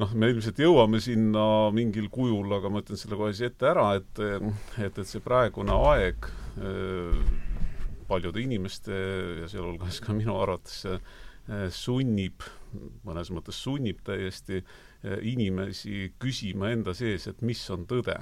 noh, 0.00 0.12
me 0.14 0.30
ilmselt 0.32 0.60
jõuame 0.62 1.02
sinna 1.02 1.44
mingil 1.74 2.08
kujul, 2.12 2.46
aga 2.56 2.70
ma 2.72 2.84
ütlen 2.84 3.00
selle 3.00 3.18
kohe 3.20 3.34
siia 3.36 3.50
ette 3.50 3.68
ära, 3.72 3.92
et 3.98 4.22
et, 4.22 4.94
et 4.94 5.06
see 5.06 5.24
praegune 5.24 5.74
aeg 5.90 6.30
paljude 8.10 8.42
inimeste 8.42 8.94
ja 9.42 9.50
sealhulgas 9.50 10.00
ka 10.02 10.14
minu 10.16 10.34
arvates 10.40 10.84
sunnib, 11.74 12.44
mõnes 13.06 13.30
mõttes 13.34 13.58
sunnib 13.58 14.02
täiesti 14.06 14.60
eh, 14.60 14.74
inimesi 15.22 16.12
küsima 16.20 16.70
enda 16.74 16.94
sees, 16.94 17.26
et 17.30 17.42
mis 17.46 17.62
on 17.72 17.86
tõde, 17.88 18.16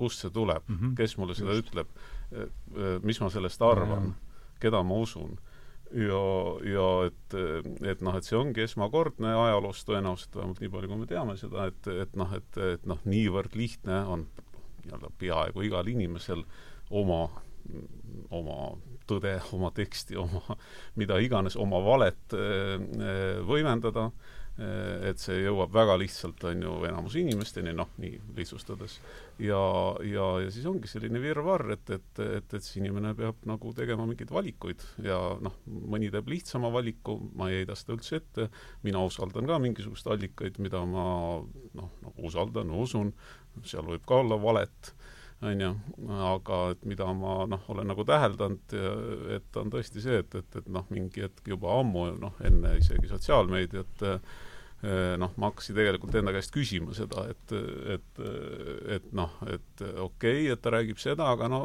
kust 0.00 0.24
see 0.24 0.32
tuleb 0.34 0.66
mm, 0.66 0.78
-hmm. 0.78 0.94
kes 0.98 1.16
mulle 1.18 1.34
seda 1.38 1.54
Just. 1.54 1.70
ütleb, 1.70 1.88
eh, 2.32 2.98
mis 3.02 3.20
ma 3.20 3.30
sellest 3.30 3.62
arvan 3.62 4.02
mm, 4.02 4.10
-hmm. 4.10 4.58
keda 4.60 4.82
ma 4.82 4.94
usun 4.94 5.38
ja, 5.92 6.22
ja 6.72 6.88
et, 7.06 7.36
et 7.92 8.00
noh, 8.00 8.16
et 8.16 8.26
see 8.26 8.38
ongi 8.38 8.64
esmakordne 8.64 9.34
ajaloos 9.34 9.84
tõenäoliselt, 9.88 10.36
vähemalt 10.36 10.60
nii 10.60 10.72
palju, 10.72 10.88
kui 10.88 11.02
me 11.02 11.06
teame 11.06 11.36
seda, 11.36 11.66
et, 11.70 11.86
et 12.06 12.16
noh, 12.16 12.34
et, 12.38 12.60
et 12.74 12.86
noh, 12.86 13.00
niivõrd 13.04 13.56
lihtne 13.58 14.02
on 14.14 14.26
nii-öelda 14.82 15.12
peaaegu 15.18 15.62
igal 15.68 15.86
inimesel 15.92 16.44
oma, 16.90 17.28
oma 18.30 18.56
tõde, 19.06 19.36
oma 19.52 19.70
teksti, 19.70 20.16
oma 20.16 20.56
mida 21.00 21.18
iganes, 21.22 21.56
oma 21.56 21.78
valet 21.84 22.34
võimendada, 23.46 24.08
äh, 24.08 24.41
et 24.60 25.16
see 25.16 25.38
jõuab 25.46 25.72
väga 25.72 25.94
lihtsalt, 25.96 26.42
on 26.44 26.60
ju, 26.60 26.72
enamus 26.84 27.14
inimesteni, 27.16 27.72
noh, 27.76 27.88
nii 28.02 28.18
lihtsustades. 28.36 28.98
ja, 29.40 29.60
ja, 30.04 30.26
ja 30.44 30.50
siis 30.52 30.66
ongi 30.68 30.90
selline 30.90 31.22
virvarr, 31.22 31.72
et, 31.72 31.92
et, 31.96 32.20
et, 32.20 32.52
et 32.52 32.66
see 32.66 32.82
inimene 32.82 33.14
peab 33.16 33.40
nagu 33.48 33.72
tegema 33.76 34.04
mingeid 34.06 34.30
valikuid 34.30 34.84
ja 35.06 35.18
noh, 35.40 35.56
mõni 35.66 36.10
teeb 36.12 36.28
lihtsama 36.28 36.68
valiku, 36.74 37.16
ma 37.32 37.48
ei 37.48 37.62
heida 37.62 37.78
seda 37.78 37.96
üldse 37.96 38.20
ette, 38.20 38.50
mina 38.84 39.00
usaldan 39.08 39.48
ka 39.48 39.56
mingisuguseid 39.62 40.12
allikaid, 40.18 40.60
mida 40.60 40.84
ma 40.84 41.06
noh, 41.40 41.96
nagu 42.04 42.28
usaldan, 42.28 42.76
usun, 42.76 43.14
seal 43.64 43.88
võib 43.88 44.04
ka 44.04 44.20
olla 44.20 44.36
valet 44.40 44.92
on 45.42 45.60
ju, 45.60 45.72
aga 46.22 46.58
et 46.72 46.86
mida 46.88 47.08
ma 47.18 47.42
noh, 47.50 47.66
olen 47.74 47.90
nagu 47.90 48.04
täheldanud, 48.06 48.74
et 49.36 49.58
on 49.58 49.72
tõesti 49.72 50.02
see, 50.04 50.22
et, 50.22 50.34
et, 50.38 50.58
et 50.60 50.72
noh, 50.72 50.86
mingi 50.94 51.24
hetk 51.24 51.50
juba 51.50 51.74
ammu, 51.80 52.06
noh, 52.22 52.36
enne 52.46 52.76
isegi 52.78 53.10
sotsiaalmeediat 53.10 54.04
eh, 54.08 54.18
noh, 55.18 55.34
ma 55.36 55.50
hakkasin 55.50 55.78
tegelikult 55.78 56.18
enda 56.18 56.34
käest 56.36 56.54
küsima 56.54 56.94
seda, 56.94 57.26
et, 57.34 57.56
et, 57.96 58.22
et 58.98 59.10
noh, 59.16 59.34
et 59.50 59.82
okei 59.82 60.06
okay,, 60.06 60.52
et 60.54 60.62
ta 60.62 60.74
räägib 60.76 61.02
seda, 61.02 61.32
aga 61.34 61.50
no 61.50 61.64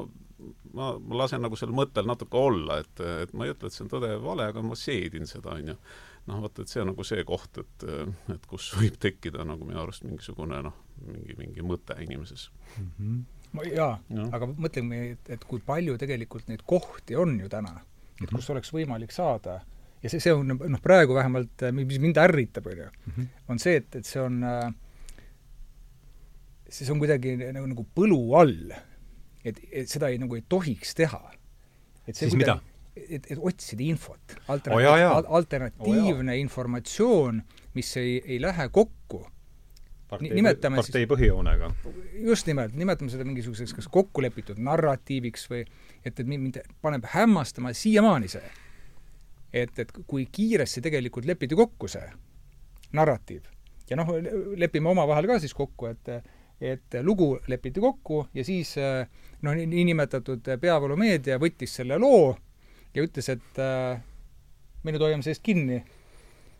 ma, 0.74 0.92
ma 0.98 1.22
lasen 1.24 1.42
nagu 1.46 1.58
sel 1.60 1.74
mõttel 1.76 2.10
natuke 2.10 2.38
olla, 2.40 2.82
et, 2.82 3.06
et 3.28 3.34
ma 3.38 3.46
ei 3.46 3.54
ütle, 3.54 3.70
et 3.70 3.78
see 3.78 3.86
on 3.86 3.94
tõde 3.94 4.12
või 4.16 4.26
vale, 4.32 4.52
aga 4.52 4.66
ma 4.66 4.78
seedin 4.78 5.30
seda, 5.30 5.54
on 5.54 5.74
ju. 5.74 5.80
noh, 6.28 6.44
vot, 6.44 6.60
et 6.60 6.74
see 6.74 6.82
on 6.82 6.92
nagu 6.92 7.06
see 7.08 7.24
koht, 7.30 7.62
et, 7.62 7.88
et 8.34 8.50
kus 8.50 8.74
võib 8.78 8.98
tekkida 9.02 9.46
nagu 9.48 9.70
minu 9.70 9.86
arust 9.86 10.06
mingisugune 10.06 10.66
noh, 10.66 10.86
mingi, 11.06 11.38
mingi 11.38 11.66
mõte 11.66 11.98
inimeses 12.04 12.50
mm. 12.78 12.94
-hmm 12.98 13.26
jaa 13.68 13.94
ja., 14.10 14.28
aga 14.36 14.50
mõtleme, 14.50 15.02
et, 15.14 15.32
et 15.38 15.48
kui 15.48 15.62
palju 15.66 15.98
tegelikult 16.00 16.50
neid 16.52 16.64
kohti 16.68 17.18
on 17.20 17.38
ju 17.40 17.50
täna, 17.52 17.74
et 18.18 18.28
mhm. 18.28 18.36
kus 18.36 18.50
oleks 18.54 18.74
võimalik 18.76 19.16
saada 19.16 19.62
ja 20.04 20.12
see, 20.12 20.22
see 20.24 20.34
on 20.36 20.54
noh, 20.58 20.82
praegu 20.84 21.18
vähemalt, 21.18 21.68
mis 21.76 22.02
mind 22.02 22.20
ärritab, 22.22 22.70
on 22.72 22.84
ju, 22.84 22.90
mhm. 23.12 23.32
on 23.54 23.62
see, 23.62 23.80
et, 23.82 24.00
et 24.00 24.08
see 24.08 24.22
on, 24.22 24.42
see 26.70 26.90
on 26.94 27.02
kuidagi 27.02 27.38
nagu, 27.42 27.66
nagu 27.74 27.88
põlu 27.98 28.22
all. 28.38 28.74
et, 29.48 29.60
et 29.72 29.90
seda 29.90 30.12
ei, 30.12 30.20
nagu 30.22 30.36
ei 30.36 30.44
tohiks 30.50 30.96
teha. 30.98 31.22
siis 32.12 32.20
kuidagi, 32.34 32.42
mida? 32.44 32.60
et, 32.98 33.32
et 33.32 33.38
otsida 33.38 33.86
infot, 33.86 34.38
alternatiivne 34.48 35.08
oh, 35.08 35.34
alternatiivne 35.40 36.34
oh, 36.34 36.42
informatsioon, 36.42 37.42
mis 37.78 37.96
ei, 38.02 38.18
ei 38.26 38.40
lähe 38.42 38.70
kokku 38.74 39.26
partei, 40.10 40.32
nimetame 40.36 40.80
partei 40.80 41.04
siis, 41.04 41.12
põhijoonega. 41.12 41.72
just 42.28 42.48
nimelt, 42.48 42.76
nimetame 42.78 43.12
seda 43.12 43.26
mingisuguseks 43.28 43.76
kas 43.78 43.90
kokkulepitud 43.92 44.62
narratiiviks 44.64 45.48
või 45.52 45.66
et, 46.04 46.14
et 46.14 46.26
mind 46.28 46.62
paneb 46.82 47.06
hämmastama 47.14 47.74
siiamaani 47.76 48.32
see, 48.32 48.50
et, 49.54 49.78
et 49.80 49.94
kui 50.08 50.28
kiiresti 50.32 50.84
tegelikult 50.86 51.28
lepiti 51.30 51.58
kokku 51.58 51.90
see 51.92 52.08
narratiiv. 52.98 53.46
ja 53.90 54.00
noh, 54.00 54.16
lepime 54.56 54.90
omavahel 54.90 55.28
ka 55.28 55.40
siis 55.44 55.56
kokku, 55.58 55.94
et 55.94 56.18
et 56.58 56.96
lugu 57.06 57.36
lepiti 57.48 57.80
kokku 57.80 58.24
ja 58.34 58.44
siis 58.44 58.74
noh, 59.46 59.54
niinimetatud 59.54 60.48
peavoolumeedia 60.62 61.38
võttis 61.38 61.76
selle 61.78 62.00
loo 62.02 62.32
ja 62.96 63.04
ütles, 63.06 63.30
et 63.30 63.60
äh, 63.62 64.00
me 64.84 64.94
nüüd 64.94 65.04
hoiame 65.06 65.26
sellest 65.26 65.44
kinni. 65.46 65.84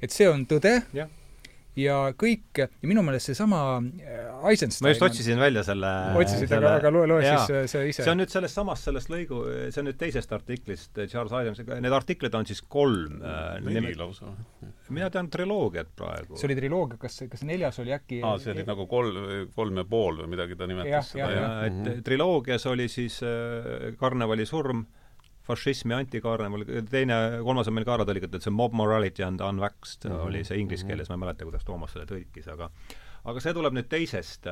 et 0.02 0.14
see 0.14 0.28
on 0.30 0.46
tõde 0.46 0.76
ja, 0.94 1.08
ja 1.78 1.98
kõik, 2.18 2.62
ja 2.64 2.90
minu 2.90 3.04
meelest 3.06 3.32
seesama 3.32 3.62
äh, 3.78 4.50
Eisenstein 4.50 4.88
ma 4.88 4.94
just 4.94 5.06
otsisin 5.06 5.40
välja 5.42 5.64
selle 5.68 5.92
otsisid, 6.20 6.52
aga, 6.58 6.74
aga 6.82 6.92
loe, 6.94 7.06
loe 7.10 7.24
jaa. 7.24 7.44
siis 7.46 7.72
see 7.74 7.92
ise. 7.92 8.06
see 8.06 8.14
on 8.14 8.22
nüüd 8.22 8.34
sellest 8.34 8.58
samast, 8.58 8.88
sellest 8.88 9.12
lõigu, 9.14 9.44
see 9.70 9.82
on 9.84 9.90
nüüd 9.92 10.00
teisest 10.02 10.34
artiklist 10.36 11.02
Charles 11.06 11.36
Adams, 11.38 11.62
need 11.68 11.98
artiklid 12.00 12.38
on 12.40 12.48
siis 12.50 12.64
kolm 12.66 13.22
äh, 13.22 13.58
neli 13.68 13.94
lausa. 14.00 14.34
mina 14.90 15.10
tean 15.14 15.30
triloogiat 15.34 15.94
praegu. 15.98 16.40
see 16.40 16.50
oli 16.50 16.60
triloogia, 16.60 17.00
kas, 17.02 17.22
kas 17.32 17.46
neljas 17.48 17.82
oli 17.84 17.96
äkki 17.96 18.22
aa, 18.26 18.38
see 18.42 18.56
oli 18.56 18.66
nagu 18.68 18.88
kolm, 18.90 19.50
kolm 19.56 19.84
ja 19.84 19.88
pool 19.88 20.24
või 20.24 20.34
midagi 20.34 20.58
ta 20.58 20.70
nimetas 20.70 20.94
ja, 20.94 21.04
seda, 21.14 21.32
jah? 21.34 21.58
et 21.68 21.74
mm 21.74 21.84
-hmm. 21.84 22.06
triloogias 22.08 22.66
oli 22.74 22.90
siis 22.92 23.22
äh, 23.26 23.94
Karnevali 24.00 24.46
surm 24.50 24.86
fašism 25.48 25.94
ja 25.94 26.00
antikarneval, 26.04 26.66
teine, 26.92 27.18
kolmas 27.46 27.70
on 27.70 27.76
meil 27.78 27.88
ka 27.88 27.96
ära 27.98 28.06
tõlgitud, 28.08 28.44
see 28.44 28.54
Mob 28.54 28.76
Morality 28.78 29.24
and 29.26 29.44
Unvaxxed 29.44 30.08
mm 30.08 30.16
-hmm. 30.16 30.26
oli 30.28 30.44
see 30.44 30.60
inglise 30.60 30.84
mhm. 30.84 30.92
keeles, 30.92 31.10
ma 31.10 31.16
ei 31.16 31.24
mäleta, 31.26 31.48
kuidas 31.48 31.66
Toomas 31.66 31.92
selle 31.96 32.08
tõlkis, 32.10 32.48
aga 32.54 32.72
aga 33.26 33.44
see 33.44 33.54
tuleb 33.54 33.74
nüüd 33.78 33.90
teisest, 33.92 34.48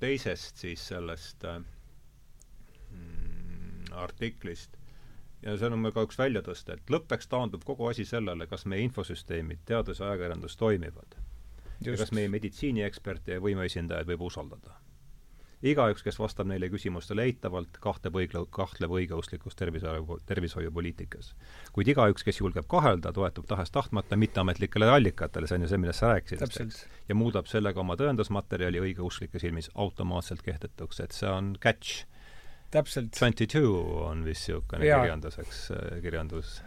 teisest 0.00 0.56
siis 0.56 0.88
sellest 0.92 1.44
mm, 2.90 3.92
artiklist 3.92 4.78
ja 5.42 5.56
see 5.56 5.70
on 5.70 5.78
meil 5.78 5.94
ka 5.94 6.02
üks 6.06 6.18
välja 6.18 6.42
tõsta, 6.42 6.74
et 6.74 6.90
lõppeks 6.90 7.28
taandub 7.28 7.64
kogu 7.64 7.86
asi 7.90 8.04
sellele, 8.08 8.46
kas 8.46 8.66
meie 8.66 8.82
infosüsteemid, 8.88 9.58
teadus 9.64 10.00
ja 10.00 10.10
ajakirjandus 10.10 10.56
toimivad. 10.56 11.16
ja 11.84 11.96
kas 11.96 12.12
meie 12.12 12.28
meditsiinieksperte 12.28 13.32
ja 13.32 13.40
võimuesindajaid 13.40 14.06
võib 14.06 14.20
usaldada 14.30 14.70
igaüks, 15.66 16.04
kes 16.06 16.18
vastab 16.20 16.48
neile 16.50 16.68
küsimustele 16.70 17.24
eitavalt, 17.28 17.80
kahtleb 17.82 18.18
õigla-, 18.20 18.44
kahtleb 18.54 18.92
õigeusklikus 18.94 19.58
tervishoiu, 19.58 20.18
tervishoiupoliitikas. 20.28 21.32
kuid 21.74 21.90
igaüks, 21.90 22.24
kes 22.26 22.40
julgeb 22.40 22.68
kahelda, 22.70 23.12
toetub 23.12 23.48
tahes-tahtmata 23.50 24.16
mitteametlikele 24.20 24.90
allikatele, 24.92 25.50
see 25.50 25.58
on 25.58 25.66
ju 25.66 25.72
see, 25.72 25.82
millest 25.82 26.04
sa 26.04 26.14
rääkisid, 26.14 26.78
ja 27.08 27.18
muudab 27.18 27.50
sellega 27.50 27.82
oma 27.82 27.98
tõendusmaterjali 27.98 28.82
õigeusklike 28.86 29.42
silmis 29.42 29.70
automaatselt 29.74 30.46
kehtetuks, 30.46 31.02
et 31.02 31.16
see 31.16 31.30
on 31.30 31.54
catch. 31.60 32.06
täpselt. 32.70 33.14
Twenty 33.18 33.46
two 33.46 33.74
on 34.04 34.24
vist 34.24 34.46
niisugune 34.48 34.84
kirjanduseks, 34.84 35.68
kirjandus 36.02 36.58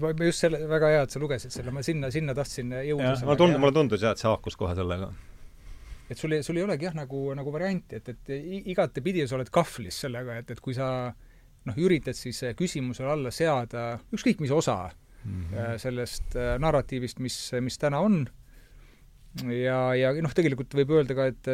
ma 0.00 0.10
just 0.24 0.40
selle, 0.40 0.62
väga 0.70 0.88
hea, 0.88 1.00
et 1.04 1.12
sa 1.12 1.20
lugesid 1.20 1.52
selle, 1.52 1.72
ma 1.74 1.82
sinna, 1.84 2.08
sinna 2.10 2.34
tahtsin 2.34 2.72
jõuda. 2.72 3.12
mulle 3.24 3.36
tundus, 3.36 3.60
mulle 3.60 3.76
tundus 3.76 4.04
jah, 4.06 4.14
et 4.16 4.22
see 4.22 4.30
haakus 4.30 4.56
kohe 4.56 4.72
sellega 4.74 5.10
et 6.10 6.18
sul 6.18 6.36
ei, 6.36 6.44
sul 6.46 6.58
ei 6.60 6.64
olegi 6.66 6.86
jah, 6.86 6.94
nagu, 6.96 7.22
nagu 7.36 7.52
varianti, 7.54 8.00
et, 8.00 8.12
et 8.12 8.32
igatepidi 8.72 9.26
sa 9.26 9.38
oled 9.38 9.50
kahvlis 9.52 10.02
sellega, 10.06 10.38
et, 10.42 10.52
et 10.54 10.62
kui 10.62 10.76
sa 10.76 10.88
noh, 11.66 11.78
üritad 11.82 12.16
siis 12.16 12.42
küsimusele 12.58 13.10
alla 13.16 13.32
seada 13.34 13.88
ükskõik 14.14 14.42
mis 14.44 14.54
osa 14.54 14.78
mm 15.24 15.44
-hmm. 15.50 15.78
sellest 15.82 16.36
äh, 16.36 16.54
narratiivist, 16.62 17.18
mis, 17.18 17.38
mis 17.60 17.78
täna 17.78 18.00
on, 18.00 18.26
ja, 19.50 19.94
ja 19.94 20.14
noh, 20.22 20.34
tegelikult 20.34 20.74
võib 20.74 20.94
öelda 20.98 21.14
ka, 21.14 21.26
et 21.26 21.48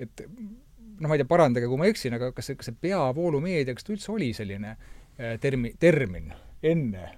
et 0.00 0.24
noh, 1.00 1.08
ma 1.08 1.14
ei 1.14 1.20
tea, 1.20 1.28
parandage, 1.28 1.68
kui 1.68 1.80
ma 1.80 1.86
eksin, 1.86 2.14
aga 2.16 2.32
kas 2.32 2.50
see, 2.50 2.56
kas 2.56 2.70
see 2.70 2.80
peavoolumeedia, 2.80 3.74
kas 3.74 3.84
ta 3.84 3.92
üldse 3.92 4.12
oli 4.12 4.32
selline 4.36 4.76
termi-, 5.40 5.74
termin 5.78 6.32
enne? 6.62 7.12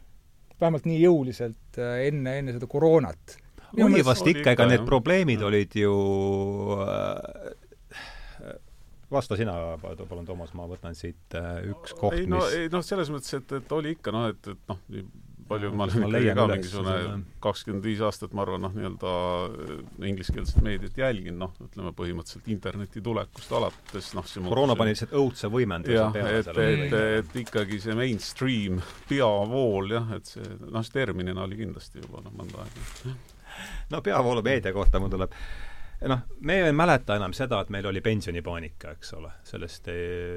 vähemalt 0.61 0.89
nii 0.91 0.99
jõuliselt 0.99 1.79
enne, 1.79 2.33
enne 2.41 2.53
seda 2.53 2.67
koroonat 2.67 3.37
oli 3.77 4.05
vast 4.07 4.27
ikka, 4.27 4.55
ega 4.57 4.69
need 4.71 4.85
probleemid 4.89 5.43
olid 5.45 5.77
ju 5.77 5.95
äh, 6.85 7.57
vasta 9.11 9.37
sina, 9.37 9.55
palun, 9.81 10.27
Toomas, 10.27 10.53
ma 10.57 10.67
võtan 10.69 10.97
siit 10.97 11.39
äh, 11.39 11.63
üks 11.73 11.97
koht, 11.97 12.19
mis 12.19 12.27
ei 12.27 12.33
no, 12.33 12.43
ei 12.53 12.69
noh, 12.73 12.85
selles 12.85 13.11
mõttes, 13.13 13.33
et, 13.41 13.57
et 13.61 13.73
oli 13.73 13.97
ikka 13.97 14.13
noh, 14.15 14.29
et, 14.33 14.53
et 14.53 14.71
noh, 14.71 14.83
palju 15.49 15.71
ma 15.73 15.87
olen 15.87 16.05
ikkagi 16.05 16.35
ka 16.37 16.45
mingisugune 16.51 16.97
kakskümmend 17.45 17.87
viis 17.89 18.03
aastat, 18.05 18.35
ma 18.37 18.45
arvan, 18.45 18.67
noh, 18.67 18.75
nii-öelda 18.77 19.13
äh, 19.47 19.79
ingliskeelset 20.11 20.61
meediat 20.65 21.01
jälgin, 21.01 21.39
noh, 21.41 21.55
ütleme 21.65 21.95
põhimõtteliselt 21.97 22.51
interneti 22.53 23.03
tulekust 23.05 23.55
alates, 23.57 24.13
noh, 24.19 24.29
see 24.29 24.45
koroona 24.45 24.77
pani 24.79 24.93
lihtsalt 24.93 25.17
õudse 25.17 25.51
võimenduse 25.53 26.05
et, 26.21 26.53
et, 26.53 26.53
et, 26.67 26.99
et 27.23 27.41
ikkagi 27.45 27.81
see 27.87 27.97
mainstream 27.97 28.83
peavool 29.09 29.97
jah, 29.97 30.13
et 30.19 30.37
see, 30.37 30.53
noh, 30.69 30.85
see 30.85 31.01
terminina 31.01 31.49
oli 31.49 31.63
kindlasti 31.65 32.05
juba 32.05 32.23
noh, 32.27 32.37
mõnda 32.43 32.67
aega 32.67 33.17
no 33.93 34.03
peavoolumeedia 34.05 34.73
kohta 34.77 35.01
mul 35.03 35.13
tuleb 35.13 35.35
noh, 36.07 36.21
me 36.41 36.61
ei 36.63 36.73
mäleta 36.73 37.17
enam 37.19 37.33
seda, 37.35 37.61
et 37.63 37.73
meil 37.75 37.87
oli 37.91 38.01
pensionipaanika, 38.05 38.93
eks 38.95 39.13
ole, 39.19 39.33
sellest, 39.47 39.91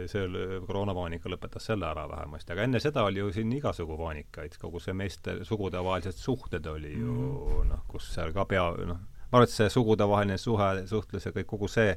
see 0.09 0.47
koroonapaanika 0.65 1.29
lõpetas 1.29 1.69
selle 1.69 1.85
ära 1.89 2.07
vähemasti, 2.09 2.55
aga 2.55 2.65
enne 2.65 2.81
seda 2.81 3.05
oli 3.05 3.21
ju 3.21 3.29
siin 3.35 3.53
igasugu 3.53 3.97
paanikaid, 3.99 4.57
kogu 4.61 4.81
see 4.81 4.97
meeste 4.97 5.41
sugudevahelised 5.45 6.17
suhted 6.17 6.65
oli 6.71 6.95
ju 6.95 7.13
mm. 7.13 7.69
noh, 7.69 7.85
kus 7.91 8.09
seal 8.15 8.33
ka 8.33 8.47
pea, 8.49 8.65
noh, 8.89 8.99
ma 9.29 9.37
arvan, 9.37 9.47
et 9.47 9.53
see 9.53 9.69
sugudevaheline 9.69 10.39
suhe, 10.41 10.73
suhtlus 10.89 11.29
ja 11.29 11.35
kõik, 11.35 11.49
kogu 11.53 11.69
see 11.71 11.95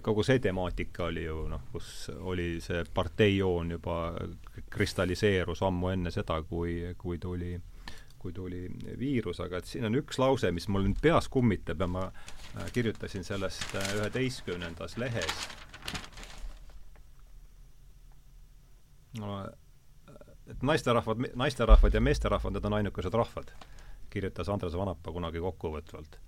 kogu 0.00 0.22
see 0.24 0.38
temaatika 0.40 1.04
oli 1.10 1.26
ju 1.26 1.42
noh, 1.50 1.66
kus 1.72 2.08
oli 2.16 2.54
see 2.64 2.80
parteijoon 2.94 3.74
juba 3.76 3.96
kristalliseerus 4.72 5.60
ammu 5.66 5.90
enne 5.92 6.12
seda, 6.14 6.38
kui, 6.48 6.94
kui 6.96 7.18
tuli 7.20 7.58
kui 8.20 8.32
tuli 8.36 8.66
viirus, 9.00 9.40
aga 9.40 9.60
et 9.60 9.68
siin 9.68 9.86
on 9.88 9.96
üks 9.96 10.18
lause, 10.20 10.50
mis 10.52 10.68
mul 10.68 10.84
nüüd 10.84 11.00
peas 11.00 11.28
kummitab 11.32 11.80
ja 11.80 11.88
ma 11.88 12.04
äh, 12.10 12.68
kirjutasin 12.74 13.24
sellest 13.24 13.74
äh, 13.80 13.94
üheteistkümnendas 13.96 14.98
lehes. 15.00 15.48
no 19.18 19.40
et 20.50 20.62
naisterahvad, 20.62 21.30
naisterahvad 21.34 21.94
ja 21.94 22.00
meesterahvad, 22.00 22.52
need 22.54 22.64
on 22.64 22.76
ainukesed 22.78 23.14
rahvad, 23.14 23.52
kirjutas 24.10 24.48
Andres 24.48 24.76
Vanapa 24.76 25.12
kunagi 25.12 25.40
kokkuvõtvalt. 25.42 26.18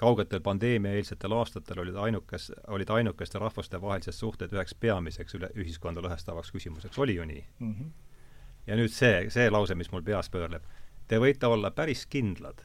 kaugetel 0.00 0.40
pandeemia-eelsetel 0.40 1.32
aastatel 1.36 1.82
olid 1.82 1.96
ainukes, 1.96 2.52
olid 2.68 2.90
ainukeste 2.90 3.38
rahvaste 3.38 3.80
vahelised 3.80 4.16
suhted 4.16 4.52
üheks 4.52 4.74
peamiseks 4.74 5.34
üle, 5.36 5.50
ühiskonda 5.56 6.00
lõhestavaks 6.00 6.52
küsimuseks, 6.52 6.98
oli 6.98 7.14
ju 7.14 7.24
nii 7.24 7.44
mm? 7.58 7.74
-hmm. 7.74 7.90
ja 8.66 8.76
nüüd 8.76 8.92
see, 8.92 9.30
see 9.30 9.50
lause, 9.50 9.74
mis 9.74 9.92
mul 9.92 10.02
peas 10.02 10.30
pöörleb 10.30 10.64
Te 11.10 11.18
võite 11.18 11.48
olla 11.50 11.72
päris 11.74 12.04
kindlad, 12.06 12.60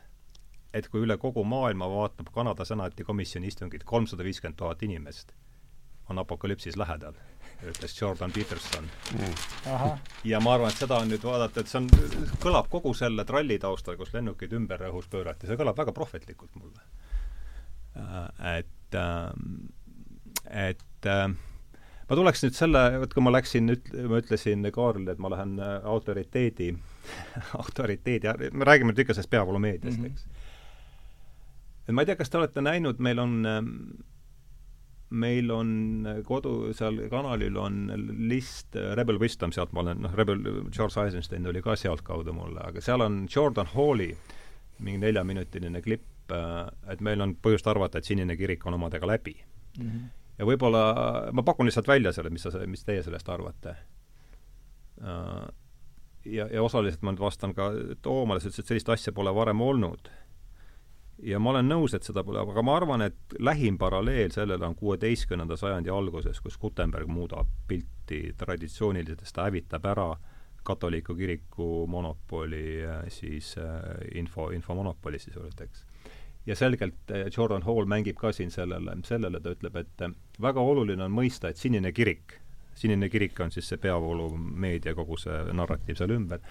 et 0.70 0.86
kui 0.94 1.02
üle 1.02 1.16
kogu 1.18 1.42
maailma 1.50 1.88
vaatab 1.90 2.28
Kanada 2.34 2.66
senati 2.68 3.04
komisjoni 3.08 3.50
istungit 3.50 3.84
kolmsada 3.90 4.22
viiskümmend 4.28 4.60
tuhat 4.60 4.84
inimest, 4.86 5.32
on 6.14 6.22
apokalüpsis 6.22 6.78
lähedal, 6.78 7.18
ütles 7.66 7.96
Jordan 7.98 8.36
Peterson 8.36 8.86
mm.. 9.16 9.34
ja 10.30 10.42
ma 10.46 10.54
arvan, 10.54 10.70
et 10.70 10.84
seda 10.84 11.00
on 11.02 11.10
nüüd 11.10 11.26
vaadata, 11.26 11.64
et 11.64 11.72
see 11.72 11.82
on, 11.82 11.90
kõlab 12.44 12.70
kogu 12.70 12.94
selle 12.94 13.26
tralli 13.26 13.58
taustal, 13.64 13.98
kus 13.98 14.14
lennukeid 14.14 14.54
ümber 14.54 14.86
õhus 14.92 15.10
pöörati, 15.10 15.50
see 15.50 15.58
kõlab 15.58 15.82
väga 15.82 15.96
prohvetlikult 15.98 16.54
mulle. 16.62 16.86
Äh, 17.98 18.60
et, 18.60 19.00
ähm, 19.02 19.72
et 20.54 21.10
äh, 21.10 21.32
ma 22.06 22.20
tuleks 22.20 22.46
nüüd 22.46 22.62
selle, 22.62 22.92
vot 23.02 23.18
kui 23.18 23.26
ma 23.26 23.34
läksin, 23.34 23.74
ma 24.06 24.22
ütlesin 24.22 24.70
Kaarlile, 24.70 25.18
et 25.18 25.26
ma 25.26 25.34
lähen 25.34 25.58
äh, 25.58 25.80
autoriteedi, 27.62 28.52
me 28.54 28.68
räägime 28.68 28.94
nüüd 28.94 29.06
ikka 29.06 29.16
sellest 29.16 29.32
peavoolumeediast 29.34 30.00
mm, 30.00 30.06
-hmm. 30.06 30.12
eks. 30.12 30.28
et 31.88 31.94
ma 31.96 32.02
ei 32.02 32.12
tea, 32.12 32.16
kas 32.20 32.30
te 32.30 32.38
olete 32.38 32.62
näinud, 32.62 33.00
meil 33.00 33.20
on 33.20 33.46
ähm, 33.46 33.72
meil 35.10 35.52
on 35.52 36.08
kodu, 36.26 36.74
seal 36.74 36.98
kanalil 37.10 37.58
on 37.58 37.92
list 38.30 38.76
äh, 38.76 38.96
Rebel 38.98 39.20
Wisdom, 39.20 39.52
sealt 39.52 39.72
ma 39.72 39.86
olen, 39.86 40.02
noh, 40.02 40.14
Rebel, 40.14 40.42
Charles 40.72 40.98
Eisenstein 40.98 41.44
tuli 41.44 41.62
ka 41.62 41.76
sealtkaudu 41.76 42.34
mulle, 42.34 42.60
aga 42.64 42.82
seal 42.82 43.02
on 43.02 43.26
Jordan 43.36 43.70
Halli 43.76 44.12
mingi 44.80 45.00
neljaminutiline 45.00 45.82
klipp, 45.82 46.32
äh, 46.32 46.68
et 46.92 47.02
meil 47.02 47.22
on 47.22 47.38
põhjust 47.42 47.68
arvata, 47.68 47.98
et 47.98 48.06
Sinine 48.06 48.38
kirik 48.38 48.66
on 48.66 48.74
omadega 48.74 49.08
läbi 49.08 49.38
mm. 49.80 49.90
-hmm 49.90 50.14
ja 50.38 50.48
võib-olla 50.48 50.82
ma 51.36 51.44
pakun 51.48 51.70
lihtsalt 51.70 51.88
välja 51.88 52.14
selle, 52.16 52.32
mis 52.34 52.46
sa, 52.46 52.52
mis 52.68 52.84
teie 52.84 53.04
sellest 53.06 53.30
arvate. 53.32 53.76
Äh, 56.26 56.32
ja, 56.34 56.48
ja 56.52 56.64
osaliselt 56.64 57.02
ma 57.02 57.14
nüüd 57.14 57.24
vastan 57.24 57.54
ka 57.56 57.72
Toomale, 58.02 58.40
sa 58.40 58.50
ütlesid, 58.50 58.66
et 58.66 58.74
sellist 58.74 58.94
asja 58.94 59.14
pole 59.14 59.34
varem 59.36 59.62
olnud. 59.62 60.12
ja 61.24 61.40
ma 61.40 61.54
olen 61.54 61.70
nõus, 61.72 61.94
et 61.96 62.04
seda 62.04 62.26
pole, 62.28 62.42
aga 62.42 62.62
ma 62.62 62.76
arvan, 62.76 63.02
et 63.02 63.36
lähim 63.40 63.78
paralleel 63.80 64.34
sellele 64.36 64.66
on 64.68 64.76
kuueteistkümnenda 64.76 65.56
sajandi 65.58 65.90
alguses, 65.90 66.42
kus 66.44 66.58
Gutenberg 66.60 67.08
muudab 67.08 67.48
pilti 67.68 68.34
traditsiooniliselt, 68.38 69.24
ta 69.34 69.48
hävitab 69.48 69.86
ära 69.86 70.10
katoliku 70.66 71.16
kiriku 71.16 71.86
monopoli 71.88 72.82
siis 73.08 73.56
äh, 73.58 74.18
info, 74.20 74.50
infomonopoli 74.52 75.20
sisuliselt, 75.20 75.62
eks 75.62 75.86
ja 76.46 76.56
selgelt 76.56 77.12
eh, 77.12 77.26
Jordan 77.38 77.64
Hall 77.64 77.86
mängib 77.90 78.18
ka 78.20 78.32
siin 78.36 78.52
sellele, 78.52 78.98
sellele 79.06 79.42
ta 79.42 79.54
ütleb, 79.56 79.78
et 79.82 80.04
väga 80.42 80.62
oluline 80.62 81.06
on 81.06 81.14
mõista, 81.14 81.50
et 81.50 81.58
Sinine 81.58 81.92
kirik, 81.96 82.40
Sinine 82.76 83.10
kirik 83.10 83.40
on 83.40 83.52
siis 83.52 83.70
see 83.72 83.78
peavoolumeedia, 83.80 84.96
kogu 84.96 85.18
see 85.18 85.36
narratiiv 85.56 85.96
seal 85.96 86.12
ümber, 86.12 86.42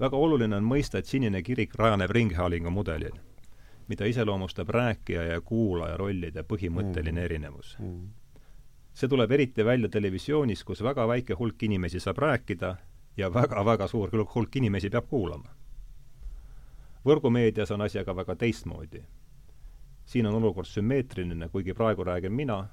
väga 0.00 0.16
oluline 0.16 0.56
on 0.56 0.66
mõista, 0.66 0.98
et 0.98 1.06
Sinine 1.10 1.42
kirik 1.42 1.74
rajaneb 1.74 2.10
ringhäälingu 2.10 2.70
mudelil, 2.70 3.16
mida 3.88 4.06
iseloomustab 4.06 4.70
rääkija 4.70 5.22
ja 5.32 5.40
kuulaja 5.40 5.96
rollide 5.96 6.46
põhimõtteline 6.46 7.18
mm. 7.18 7.24
erinevus 7.24 7.76
mm 7.80 8.04
see 8.94 9.08
tuleb 9.10 9.32
eriti 9.34 9.64
välja 9.66 9.88
televisioonis, 9.88 10.62
kus 10.64 10.82
väga 10.82 11.06
väike 11.10 11.34
hulk 11.34 11.62
inimesi 11.62 12.00
saab 12.00 12.18
rääkida 12.22 12.76
ja 13.16 13.30
väga-väga 13.34 13.88
suur 13.90 14.10
hulk 14.34 14.56
inimesi 14.56 14.90
peab 14.90 15.08
kuulama. 15.10 15.50
võrgumeedias 17.04 17.70
on 17.74 17.80
asi 17.80 17.98
aga 17.98 18.16
väga 18.16 18.36
teistmoodi. 18.36 19.02
siin 20.04 20.26
on 20.26 20.34
olukord 20.34 20.66
sümmeetriline, 20.66 21.48
kuigi 21.48 21.74
praegu 21.74 22.04
räägin 22.04 22.32
mina, 22.32 22.68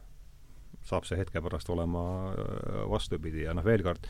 saab 0.88 1.08
see 1.08 1.20
hetke 1.20 1.42
pärast 1.42 1.70
olema 1.70 2.04
äh, 2.32 2.84
vastupidi 2.90 3.46
ja 3.48 3.56
noh, 3.58 3.66
veel 3.66 3.84
kord, 3.86 4.08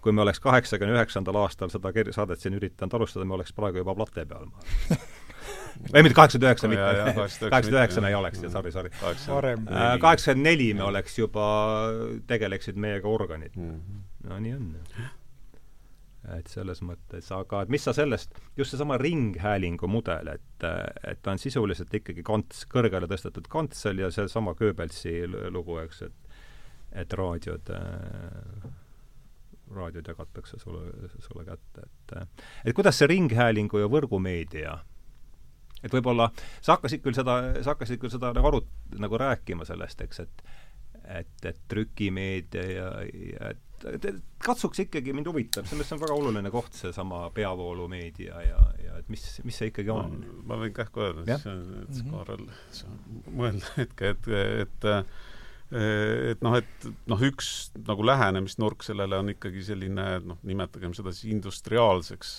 kui 0.00 0.12
me 0.16 0.24
oleks 0.24 0.40
kaheksakümne 0.40 0.96
üheksandal 0.96 1.42
aastal 1.42 1.72
seda 1.72 1.92
saadet 2.14 2.40
siin 2.40 2.56
üritanud 2.56 2.94
alustada, 3.00 3.26
me 3.28 3.36
oleks 3.36 3.52
praegu 3.56 3.82
juba 3.82 3.94
plate 3.98 4.26
peal 4.26 4.48
ei 5.94 6.02
mitte 6.02 6.16
kaheksakümmend 6.16 6.48
üheksa, 6.48 6.68
mitte, 6.68 7.14
kaheksakümmend 7.14 7.78
üheksa 7.78 8.04
me 8.04 8.08
ei 8.08 8.18
oleks, 8.18 8.42
sorry, 8.52 8.72
sorry. 8.72 9.56
kaheksakümmend 10.00 10.46
neli 10.46 10.72
me 10.74 10.86
oleks 10.88 11.18
juba, 11.18 11.46
tegeleksid 12.30 12.80
meiega 12.80 13.08
organid 13.08 13.56
mm. 13.56 13.72
-hmm. 13.80 14.28
no 14.28 14.38
nii 14.38 14.54
on. 14.54 14.68
Et 16.36 16.50
selles 16.52 16.82
mõttes, 16.84 17.30
aga 17.32 17.62
mis 17.72 17.84
sa 17.86 17.94
sellest, 17.96 18.36
just 18.58 18.74
seesama 18.74 18.98
ringhäälingu 19.00 19.88
mudel, 19.88 20.34
et, 20.34 20.66
et 21.08 21.22
ta 21.22 21.32
on 21.32 21.40
sisuliselt 21.40 21.94
ikkagi 21.96 22.24
kants, 22.26 22.66
kõrgele 22.70 23.08
tõstetud 23.10 23.48
kantsel 23.50 24.02
ja 24.02 24.10
seesama 24.12 24.54
Goebbelsi 24.58 25.22
lugu, 25.50 25.80
eks, 25.84 26.04
et 26.08 26.28
et 26.90 27.12
raadiod 27.14 27.68
äh, 27.70 28.70
raadiod 29.70 30.08
jagatakse 30.10 30.58
sulle, 30.58 31.08
sulle 31.22 31.44
kätte, 31.46 31.84
et 31.86 32.14
et 32.66 32.74
kuidas 32.74 32.98
see 32.98 33.06
ringhäälingu 33.12 33.78
ja 33.78 33.90
võrgumeedia 33.90 34.72
et 35.84 35.94
võib-olla 35.94 36.28
sa 36.60 36.74
hakkasid 36.74 37.04
küll 37.04 37.16
seda, 37.16 37.38
sa 37.62 37.72
hakkasid 37.72 38.00
küll 38.02 38.12
seda 38.12 38.32
nagu 38.36 38.50
arut-, 38.50 38.72
nagu 38.98 39.20
rääkima 39.22 39.64
sellest, 39.68 40.02
eks, 40.04 40.26
et 40.26 40.44
et, 41.10 41.46
et 41.48 41.58
trükimeedia 41.68 42.64
ja, 42.70 42.90
ja 43.02 43.54
et 43.54 43.62
katsuks 44.44 44.82
ikkagi, 44.84 45.14
mind 45.16 45.30
huvitab, 45.30 45.66
selles 45.70 45.90
on 45.94 46.02
väga 46.02 46.16
oluline 46.16 46.52
koht, 46.52 46.74
seesama 46.76 47.24
peavoolumeedia 47.36 48.44
ja, 48.44 48.60
ja 48.84 49.00
et 49.00 49.08
mis, 49.12 49.24
mis 49.46 49.56
see 49.60 49.72
ikkagi 49.72 49.92
on? 49.94 50.20
ma 50.48 50.58
võin 50.60 50.74
kähku 50.76 51.04
öelda, 51.06 51.26
siis, 51.26 52.04
mhm. 52.04 52.14
Kaarel, 52.14 52.46
mõelda 53.30 53.74
hetke, 53.80 54.14
et, 54.16 54.32
et, 54.44 54.88
et 54.94 55.18
et 55.70 56.40
noh, 56.42 56.56
et 56.58 56.86
noh, 57.06 57.20
üks 57.22 57.70
nagu 57.86 58.02
lähenemisnurk 58.02 58.82
sellele 58.82 59.20
on 59.22 59.30
ikkagi 59.30 59.62
selline 59.62 60.06
noh, 60.26 60.40
nimetagem 60.42 60.96
seda 60.98 61.12
siis 61.14 61.30
industriaalseks 61.30 62.32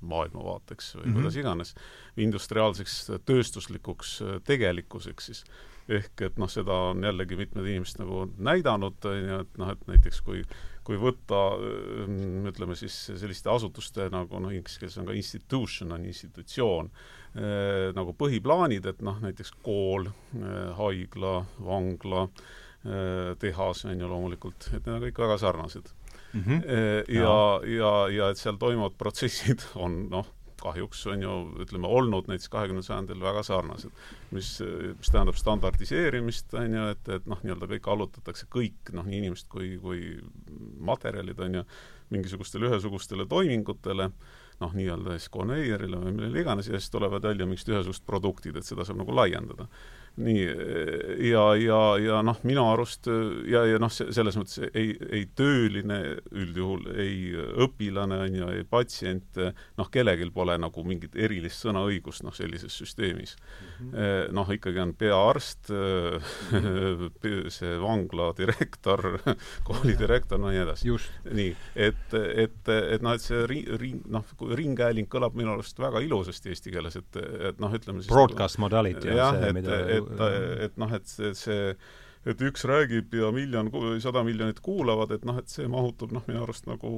maailmavaateks 0.00 0.94
või 0.96 1.02
mm 1.02 1.10
-hmm. 1.10 1.18
kuidas 1.18 1.36
iganes, 1.36 1.74
industriaalseks 2.16 2.96
tööstuslikuks 3.28 4.14
tegelikkuseks 4.48 5.28
siis. 5.28 5.44
Ehk 5.88 6.22
et 6.28 6.36
noh, 6.38 6.50
seda 6.50 6.76
on 6.92 7.02
jällegi 7.02 7.38
mitmed 7.38 7.66
inimesed 7.66 8.02
nagu 8.02 8.26
näidanud, 8.38 9.00
on 9.08 9.18
ju, 9.18 9.40
et 9.46 9.58
noh, 9.58 9.72
et 9.74 9.88
näiteks 9.90 10.22
kui 10.26 10.44
kui 10.86 10.98
võtta 10.98 11.40
ütleme 12.50 12.74
siis 12.78 12.94
selliste 13.06 13.50
asutuste 13.52 14.08
nagu 14.12 14.40
noh, 14.42 14.52
inglise 14.54 14.80
keeles 14.82 14.98
on 14.98 15.08
ka 15.08 15.16
institution, 15.16 15.94
on 15.94 16.06
institutsioon 16.10 16.90
eh,, 16.90 17.92
nagu 17.94 18.14
põhiplaanid, 18.18 18.88
et 18.90 19.02
noh, 19.06 19.20
näiteks 19.22 19.54
kool 19.62 20.08
eh,, 20.10 20.72
haigla, 20.78 21.36
vangla 21.62 22.26
eh,, 22.26 23.32
tehas 23.42 23.86
on 23.86 24.02
ju 24.02 24.10
loomulikult, 24.10 24.72
et 24.72 24.80
need 24.82 24.96
on 24.96 25.04
kõik 25.06 25.22
väga 25.22 25.38
sarnased 25.44 25.92
mm. 26.32 26.42
-hmm. 26.42 26.62
ja, 27.14 27.38
ja, 27.76 27.92
ja 28.16 28.30
et 28.30 28.42
seal 28.42 28.58
toimuvad 28.58 28.98
protsessid 28.98 29.62
on 29.84 30.06
noh, 30.10 30.26
kahjuks 30.62 31.00
on 31.12 31.24
ju, 31.24 31.32
ütleme, 31.64 31.90
olnud 31.90 32.28
näiteks 32.30 32.50
kahekümnendal 32.52 32.86
sajandil 32.86 33.22
väga 33.22 33.42
sarnased. 33.46 34.04
mis, 34.30 34.52
mis 34.98 35.10
tähendab 35.12 35.38
standardiseerimist, 35.38 36.54
on 36.58 36.78
ju, 36.78 36.84
et, 36.94 37.10
et 37.16 37.26
noh, 37.30 37.40
nii-öelda 37.42 37.68
kõik 37.74 37.88
allutatakse, 37.94 38.48
kõik 38.52 38.94
noh, 38.96 39.08
nii 39.08 39.24
inimesed 39.24 39.50
kui, 39.52 39.74
kui 39.82 40.06
materjalid, 40.80 41.42
on 41.42 41.60
ju, 41.60 41.64
mingisugustele 42.12 42.68
ühesugustele 42.68 43.26
toimingutele, 43.28 44.10
noh, 44.62 44.76
nii-öelda 44.76 45.16
siis 45.16 45.32
konveierile 45.32 45.98
või 45.98 46.14
millele 46.16 46.44
iganes, 46.44 46.68
ja 46.70 46.78
siis 46.78 46.92
tulevad 46.92 47.24
välja 47.24 47.48
mingid 47.48 47.72
ühesugused 47.72 48.06
produktid, 48.06 48.56
et 48.56 48.68
seda 48.68 48.86
saab 48.86 49.00
nagu 49.02 49.16
laiendada 49.16 49.68
nii, 50.20 50.42
ja, 51.30 51.44
ja, 51.56 51.80
ja 52.02 52.20
noh, 52.24 52.40
minu 52.44 52.66
arust 52.68 53.08
ja, 53.48 53.64
ja 53.68 53.78
noh, 53.80 53.92
selles 53.92 54.36
mõttes 54.36 54.60
ei, 54.72 54.92
ei 55.08 55.24
tööline 55.38 56.00
üldjuhul, 56.28 56.90
ei 57.00 57.32
õpilane, 57.64 58.18
on 58.26 58.40
ju, 58.42 58.50
ei 58.52 58.66
patsient, 58.68 59.40
noh, 59.78 59.92
kellelgi 59.92 60.28
pole 60.34 60.58
nagu 60.60 60.84
mingit 60.84 61.16
erilist 61.16 61.64
sõnaõigust, 61.64 62.26
noh, 62.26 62.36
sellises 62.36 62.76
süsteemis 62.76 63.38
mm. 63.38 63.71
-hmm. 63.90 64.34
noh, 64.34 64.52
ikkagi 64.54 64.78
on 64.82 64.94
peaarst 64.98 65.70
-hmm. 65.72 67.50
see 67.50 67.78
vangla 67.80 68.32
direktor, 68.38 69.18
kooli 69.68 69.96
direktor, 69.98 70.38
no 70.38 70.50
nii 70.50 70.62
edasi. 70.62 70.88
nii, 71.30 71.56
et, 71.74 72.14
et, 72.14 72.68
et 72.68 73.02
noh, 73.02 73.14
et 73.14 73.20
see 73.24 73.46
ri-, 73.46 73.66
ri-, 73.78 74.00
noh, 74.06 74.24
ringhääling 74.40 75.08
kõlab 75.08 75.34
minu 75.38 75.52
arust 75.56 75.78
väga 75.78 76.00
ilusasti 76.00 76.52
eesti 76.52 76.70
keeles, 76.70 76.96
et, 76.96 77.16
et 77.50 77.60
noh, 77.60 77.72
ütleme 77.72 78.02
siis 78.02 78.12
broadcast 78.12 78.58
modality 78.58 79.12
on 79.12 79.40
see, 79.40 79.52
mida 79.52 79.82
et, 79.82 79.92
et, 79.98 80.24
et 80.68 80.80
noh, 80.80 80.94
et 80.94 81.06
see, 81.06 81.34
see 81.34 81.76
et 82.26 82.42
üks 82.46 82.64
räägib 82.68 83.14
ja 83.18 83.32
miljon, 83.34 83.70
sada 84.02 84.22
miljonit 84.26 84.60
kuulavad, 84.62 85.10
et 85.16 85.24
noh, 85.26 85.38
et 85.40 85.50
see 85.50 85.66
mahutub 85.70 86.12
noh, 86.14 86.22
minu 86.28 86.44
arust 86.44 86.68
nagu 86.70 86.92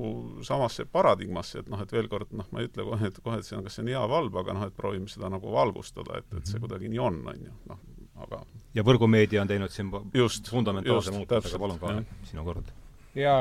samasse 0.44 0.84
paradigmasse, 0.84 1.62
et 1.62 1.70
noh, 1.72 1.80
et 1.80 1.94
veel 1.96 2.10
kord 2.12 2.34
noh, 2.37 2.48
ma 2.52 2.60
ei 2.60 2.68
ütle 2.68 2.84
kohe, 2.90 3.08
et 3.08 3.20
kohe, 3.24 3.40
et 3.40 3.48
see 3.48 3.56
on, 3.56 3.64
kas 3.64 3.78
see 3.78 3.87
on 3.87 3.92
hea 3.94 4.04
või 4.04 4.18
halb, 4.18 4.38
aga 4.42 4.56
noh, 4.58 4.68
et 4.68 4.76
proovime 4.76 5.08
seda 5.10 5.32
nagu 5.32 5.54
valgustada, 5.54 6.20
et, 6.20 6.28
et 6.34 6.44
see 6.44 6.58
mhm. 6.58 6.66
kuidagi 6.66 6.92
nii 6.92 7.02
on, 7.06 7.20
on 7.32 7.46
ju, 7.48 7.56
noh, 7.72 7.82
aga 8.26 8.42
ja 8.76 8.84
võrgumeedia 8.87 9.42
on 9.42 9.50
teinud 9.50 9.72
siin 9.72 9.92
just, 10.14 10.50
fundamentaalse 10.52 11.14
muutuse, 11.14 11.54
aga 11.54 11.62
palun, 11.64 11.80
Kaarel, 11.80 12.04
sinu 12.28 12.44
kord. 12.46 12.72
jaa, 13.16 13.40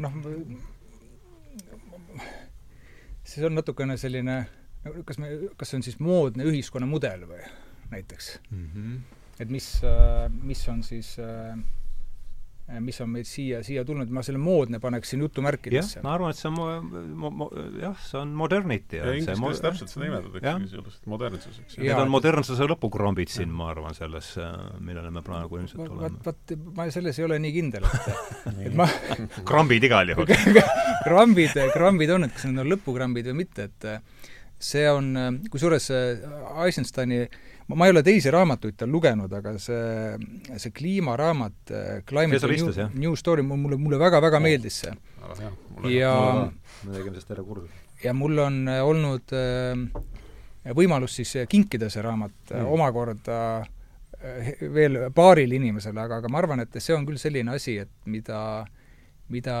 noh, 0.00 0.18
see 3.28 3.46
on 3.46 3.58
natukene 3.60 4.00
selline, 4.00 4.42
kas 5.06 5.20
me, 5.20 5.34
kas 5.60 5.72
see 5.72 5.80
on 5.80 5.86
siis 5.86 6.00
moodne 6.02 6.48
ühiskonnamudel 6.48 7.28
või? 7.28 7.42
näiteks 7.90 8.36
mm. 8.50 8.66
-hmm. 8.74 9.19
Et 9.40 9.50
mis, 9.50 9.66
äh, 9.86 10.26
mis 10.44 10.62
on 10.68 10.82
siis 10.84 11.14
äh, 11.18 11.54
mis 12.78 13.00
on 13.02 13.08
meid 13.10 13.26
siia, 13.26 13.64
siia 13.66 13.82
tulnud, 13.86 14.10
ma 14.14 14.22
selle 14.22 14.38
moodne 14.38 14.78
paneksin 14.82 15.24
jutumärkidesse. 15.24 15.98
jah, 15.98 16.04
ma 16.06 16.12
arvan, 16.14 16.30
et 16.30 16.38
see 16.38 16.50
on 16.50 16.54
mo-, 16.54 16.92
mo-, 17.24 17.32
mo-, 17.42 17.48
jah, 17.80 17.96
see 18.04 18.20
on 18.20 18.34
modernity. 18.38 19.00
ja 19.00 19.14
inglise 19.16 19.34
keeles 19.40 19.62
täpselt 19.64 19.92
seda 19.92 20.06
nimetatakse 20.06 20.54
sisuliselt 20.68 21.10
modernsuseks. 21.10 21.78
Need 21.82 22.02
on 22.04 22.12
modernsuse 22.14 22.70
lõpukrambid 22.70 23.32
siin, 23.32 23.50
ma 23.54 23.72
arvan, 23.72 23.96
selles, 23.98 24.30
äh, 24.38 24.54
millele 24.86 25.10
me 25.14 25.24
praegu 25.26 25.58
ilmselt 25.58 25.82
oleme. 25.88 26.02
vot, 26.04 26.30
vot 26.30 26.56
ma 26.78 26.86
selles 26.94 27.18
ei 27.18 27.26
ole 27.26 27.40
nii 27.42 27.54
kindel, 27.58 27.90
et 27.90 28.10
et 28.68 28.78
ma 28.78 28.86
krambid 29.48 29.90
igal 29.90 30.14
juhul 30.14 30.30
krambid, 31.08 31.58
krambid 31.74 32.14
on, 32.14 32.28
et 32.28 32.36
kas 32.36 32.46
need 32.46 32.62
on 32.62 32.74
lõpukrambid 32.76 33.32
või 33.32 33.40
mitte, 33.42 33.70
et 33.72 33.90
see 34.60 34.84
on, 34.92 35.40
kusjuures 35.50 35.90
Eisensteini 35.90 37.24
äh, 37.24 37.40
ma, 37.70 37.76
ma 37.78 37.86
ei 37.86 37.94
ole 37.94 38.02
teisi 38.06 38.30
raamatuid 38.34 38.76
tal 38.80 38.90
lugenud, 38.90 39.32
aga 39.38 39.54
see, 39.62 40.16
see 40.56 40.74
kliimaraamat 40.74 41.72
äh, 41.74 41.90
Climate 42.08 42.50
New, 42.50 42.88
New 43.06 43.16
Story, 43.18 43.44
mulle, 43.46 43.78
mulle 43.80 44.00
väga-väga 44.00 44.40
meeldis 44.42 44.82
see. 44.84 44.94
ja 45.94 46.14
me 46.50 46.96
tegime 46.96 47.14
sellest 47.14 47.30
terve 47.30 47.46
kursus. 47.46 47.70
ja 48.04 48.14
mul 48.16 48.38
on 48.42 48.62
äh, 48.68 48.82
olnud 48.86 49.36
äh, 49.36 50.74
võimalus 50.76 51.20
siis 51.20 51.36
kinkida 51.48 51.90
see 51.92 52.02
raamat 52.04 52.52
mm. 52.52 52.66
omakorda 52.74 53.38
veel 54.74 54.98
paarile 55.16 55.56
inimesele, 55.56 55.96
aga, 56.02 56.18
aga 56.20 56.28
ma 56.28 56.42
arvan, 56.42 56.60
et 56.60 56.74
see 56.76 56.92
on 56.92 57.06
küll 57.08 57.16
selline 57.16 57.54
asi, 57.54 57.78
et 57.80 57.92
mida, 58.04 58.66
mida 59.32 59.54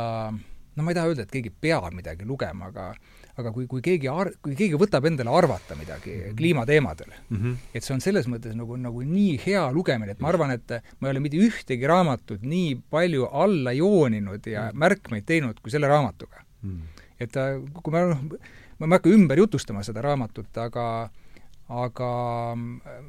no 0.76 0.84
ma 0.84 0.92
ei 0.92 0.98
taha 0.98 1.12
öelda, 1.12 1.24
et 1.24 1.32
keegi 1.32 1.52
peab 1.64 1.86
midagi 1.96 2.28
lugema, 2.28 2.68
aga 2.68 2.90
aga 3.38 3.52
kui, 3.54 3.66
kui 3.70 3.82
keegi 3.84 4.08
ar-, 4.10 4.32
kui 4.42 4.56
keegi 4.58 4.78
võtab 4.80 5.06
endale 5.08 5.32
arvata 5.34 5.76
midagi 5.78 6.10
mm 6.10 6.22
-hmm. 6.22 6.36
kliimateemadel 6.36 7.10
mm, 7.12 7.36
-hmm. 7.36 7.56
et 7.74 7.84
see 7.84 7.94
on 7.94 8.00
selles 8.00 8.26
mõttes 8.28 8.54
nagu, 8.56 8.76
nagu 8.76 9.02
nii 9.02 9.40
hea 9.46 9.70
lugemine, 9.72 10.12
et 10.12 10.20
ma 10.20 10.28
arvan, 10.28 10.50
et 10.50 10.68
ma 11.00 11.08
ei 11.08 11.10
ole 11.10 11.20
mitte 11.20 11.36
ühtegi 11.36 11.86
raamatut 11.86 12.42
nii 12.42 12.80
palju 12.90 13.28
alla 13.32 13.72
jooninud 13.72 14.46
ja 14.46 14.62
mm 14.62 14.68
-hmm. 14.68 14.78
märkmeid 14.78 15.24
teinud 15.26 15.60
kui 15.60 15.70
selle 15.70 15.88
raamatuga 15.88 16.42
mm. 16.62 16.70
-hmm. 16.70 17.04
et 17.20 17.30
ta, 17.30 17.40
kui 17.82 17.92
ma, 17.92 18.06
ma 18.78 18.86
ei 18.86 18.90
hakka 18.90 19.10
ümber 19.10 19.38
jutustama 19.38 19.82
seda 19.82 20.02
raamatut, 20.02 20.56
aga 20.56 21.10
aga 21.68 22.10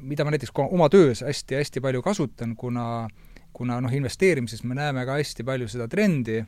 mida 0.00 0.24
ma 0.24 0.30
näiteks 0.30 0.52
oma 0.54 0.88
töös 0.88 1.22
hästi-hästi 1.22 1.80
palju 1.80 2.02
kasutan, 2.02 2.56
kuna 2.56 3.08
kuna 3.52 3.80
noh, 3.80 3.92
investeerimises 3.94 4.64
me 4.64 4.74
näeme 4.74 5.04
ka 5.06 5.18
hästi 5.20 5.44
palju 5.44 5.68
seda 5.68 5.88
trendi, 5.88 6.40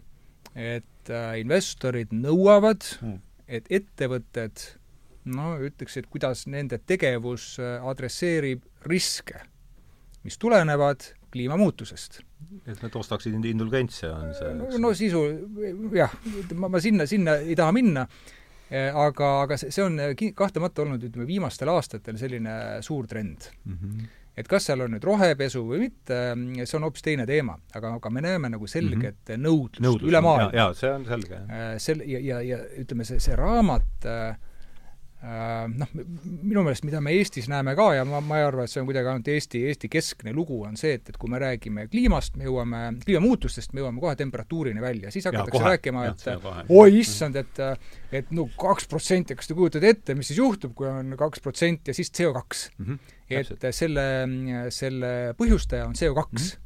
et 0.54 1.10
äh, 1.10 1.38
investorid 1.40 2.12
nõuavad 2.14 2.86
mm 3.00 3.14
et 3.48 3.68
ettevõtted 3.72 4.62
no 5.34 5.54
ütleks, 5.64 5.98
et 6.00 6.08
kuidas 6.12 6.46
nende 6.50 6.78
tegevus 6.84 7.54
adresseerib 7.60 8.64
riske, 8.88 9.40
mis 10.24 10.38
tulenevad 10.40 11.04
kliimamuutusest. 11.34 12.20
et 12.66 12.82
nad 12.82 12.96
ostaksid 12.96 13.34
indulgentse, 13.34 14.08
on 14.08 14.34
see 14.36 14.78
no, 14.78 14.92
sisu, 14.94 15.22
jah, 15.96 16.12
ma, 16.54 16.68
ma 16.70 16.80
sinna, 16.80 17.06
sinna 17.10 17.38
ei 17.42 17.56
taha 17.58 17.72
minna, 17.74 18.04
aga, 18.70 19.30
aga 19.44 19.58
see, 19.60 19.72
see 19.74 19.84
on 19.84 19.98
kahtlemata 20.36 20.84
olnud, 20.84 21.08
ütleme, 21.08 21.26
viimastel 21.28 21.72
aastatel 21.72 22.20
selline 22.20 22.58
suur 22.84 23.08
trend 23.10 23.48
mm. 23.64 23.80
-hmm 23.80 24.12
et 24.36 24.48
kas 24.50 24.66
seal 24.68 24.84
on 24.84 24.94
nüüd 24.96 25.04
rohepesu 25.06 25.62
või 25.66 25.84
mitte, 25.86 26.20
see 26.64 26.78
on 26.78 26.88
hoopis 26.88 27.04
teine 27.06 27.26
teema, 27.26 27.58
aga, 27.74 27.94
aga 27.98 28.10
me 28.10 28.24
näeme 28.24 28.50
nagu 28.54 28.66
selget 28.66 29.20
mm 29.20 29.34
-hmm. 29.34 29.44
nõudlust, 29.46 29.84
nõudlust 29.84 30.10
üle 30.10 30.24
maailma. 30.24 30.50
jaa, 30.54 30.74
see 30.74 30.90
on 30.90 31.06
selge. 31.06 31.38
Sel-, 31.78 32.02
ja, 32.06 32.20
ja, 32.20 32.40
ja 32.42 32.58
ütleme, 32.82 33.04
see, 33.04 33.20
see 33.20 33.36
raamat 33.36 34.10
äh, 34.10 34.36
Äh, 35.24 35.68
noh, 35.72 35.88
minu 36.44 36.60
meelest, 36.66 36.84
mida 36.84 37.00
me 37.00 37.14
Eestis 37.16 37.46
näeme 37.48 37.72
ka 37.78 37.86
ja 37.96 38.02
ma, 38.04 38.18
ma 38.20 38.42
ei 38.42 38.44
arva, 38.44 38.66
et 38.66 38.72
see 38.72 38.82
on 38.82 38.88
kuidagi 38.90 39.08
ainult 39.08 39.28
Eesti, 39.32 39.62
Eesti 39.70 39.88
keskne 39.88 40.34
lugu, 40.36 40.58
on 40.68 40.76
see, 40.76 40.98
et, 40.98 41.08
et 41.08 41.16
kui 41.20 41.32
me 41.32 41.40
räägime 41.40 41.86
kliimast, 41.88 42.36
me 42.36 42.44
jõuame, 42.44 42.82
kliimamuutustest, 43.06 43.72
me 43.72 43.80
jõuame 43.80 44.02
kohe 44.04 44.12
temperatuurini 44.20 44.84
välja, 44.84 45.12
siis 45.14 45.24
hakatakse 45.30 45.62
ja, 45.62 45.70
rääkima, 45.72 46.04
et 46.10 46.26
oi 46.76 47.00
issand, 47.00 47.40
et 47.40 47.62
et 48.20 48.34
no 48.36 48.50
kaks 48.60 48.90
protsenti, 48.90 49.38
kas 49.38 49.48
te 49.48 49.56
kujutate 49.56 49.94
ette, 49.94 50.18
mis 50.18 50.28
siis 50.28 50.42
juhtub, 50.42 50.74
kui 50.76 50.90
on 50.90 51.16
kaks 51.18 51.40
protsenti 51.46 51.94
ja 51.94 51.96
siis 51.96 52.12
CO2 52.12 52.44
mm. 52.76 52.84
-hmm, 52.84 53.13
et 53.30 53.66
selle, 53.72 54.04
selle 54.74 55.10
põhjustaja 55.38 55.86
on 55.88 55.94
CO2 55.96 56.24
mm. 56.24 56.38
-hmm. 56.38 56.58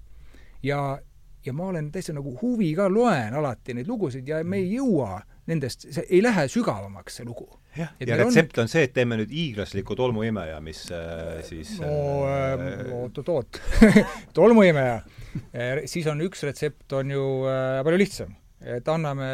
ja, 0.63 0.99
ja 1.47 1.53
ma 1.53 1.71
olen 1.73 1.93
täitsa 1.93 2.13
nagu 2.17 2.35
huviga 2.43 2.89
loen 2.91 3.35
alati 3.35 3.75
neid 3.75 3.89
lugusid 3.89 4.29
ja 4.29 4.43
me 4.45 4.59
ei 4.63 4.75
jõua 4.75 5.21
nendest, 5.49 5.87
see 5.93 6.05
ei 6.11 6.23
lähe 6.23 6.49
sügavamaks, 6.51 7.21
see 7.21 7.27
lugu 7.27 7.49
jah, 7.77 7.93
ja 8.01 8.19
retsept 8.21 8.59
on... 8.59 8.67
on 8.67 8.73
see, 8.73 8.85
et 8.89 8.95
teeme 8.97 9.19
nüüd 9.21 9.33
hiiglasliku 9.33 9.97
tolmuimeja, 9.99 10.59
mis 10.65 10.85
äh, 10.95 11.39
siis 11.47 11.77
no 11.83 12.27
äh, 12.29 12.93
oot-oot-oot 12.99 13.61
tolmuimeja 14.39 14.99
äh,. 14.99 15.83
siis 15.87 16.09
on 16.11 16.21
üks 16.27 16.45
retsept 16.47 16.99
on 16.99 17.15
ju 17.15 17.25
äh, 17.49 17.81
palju 17.87 18.01
lihtsam. 18.01 18.35
et 18.61 18.89
anname 18.91 19.29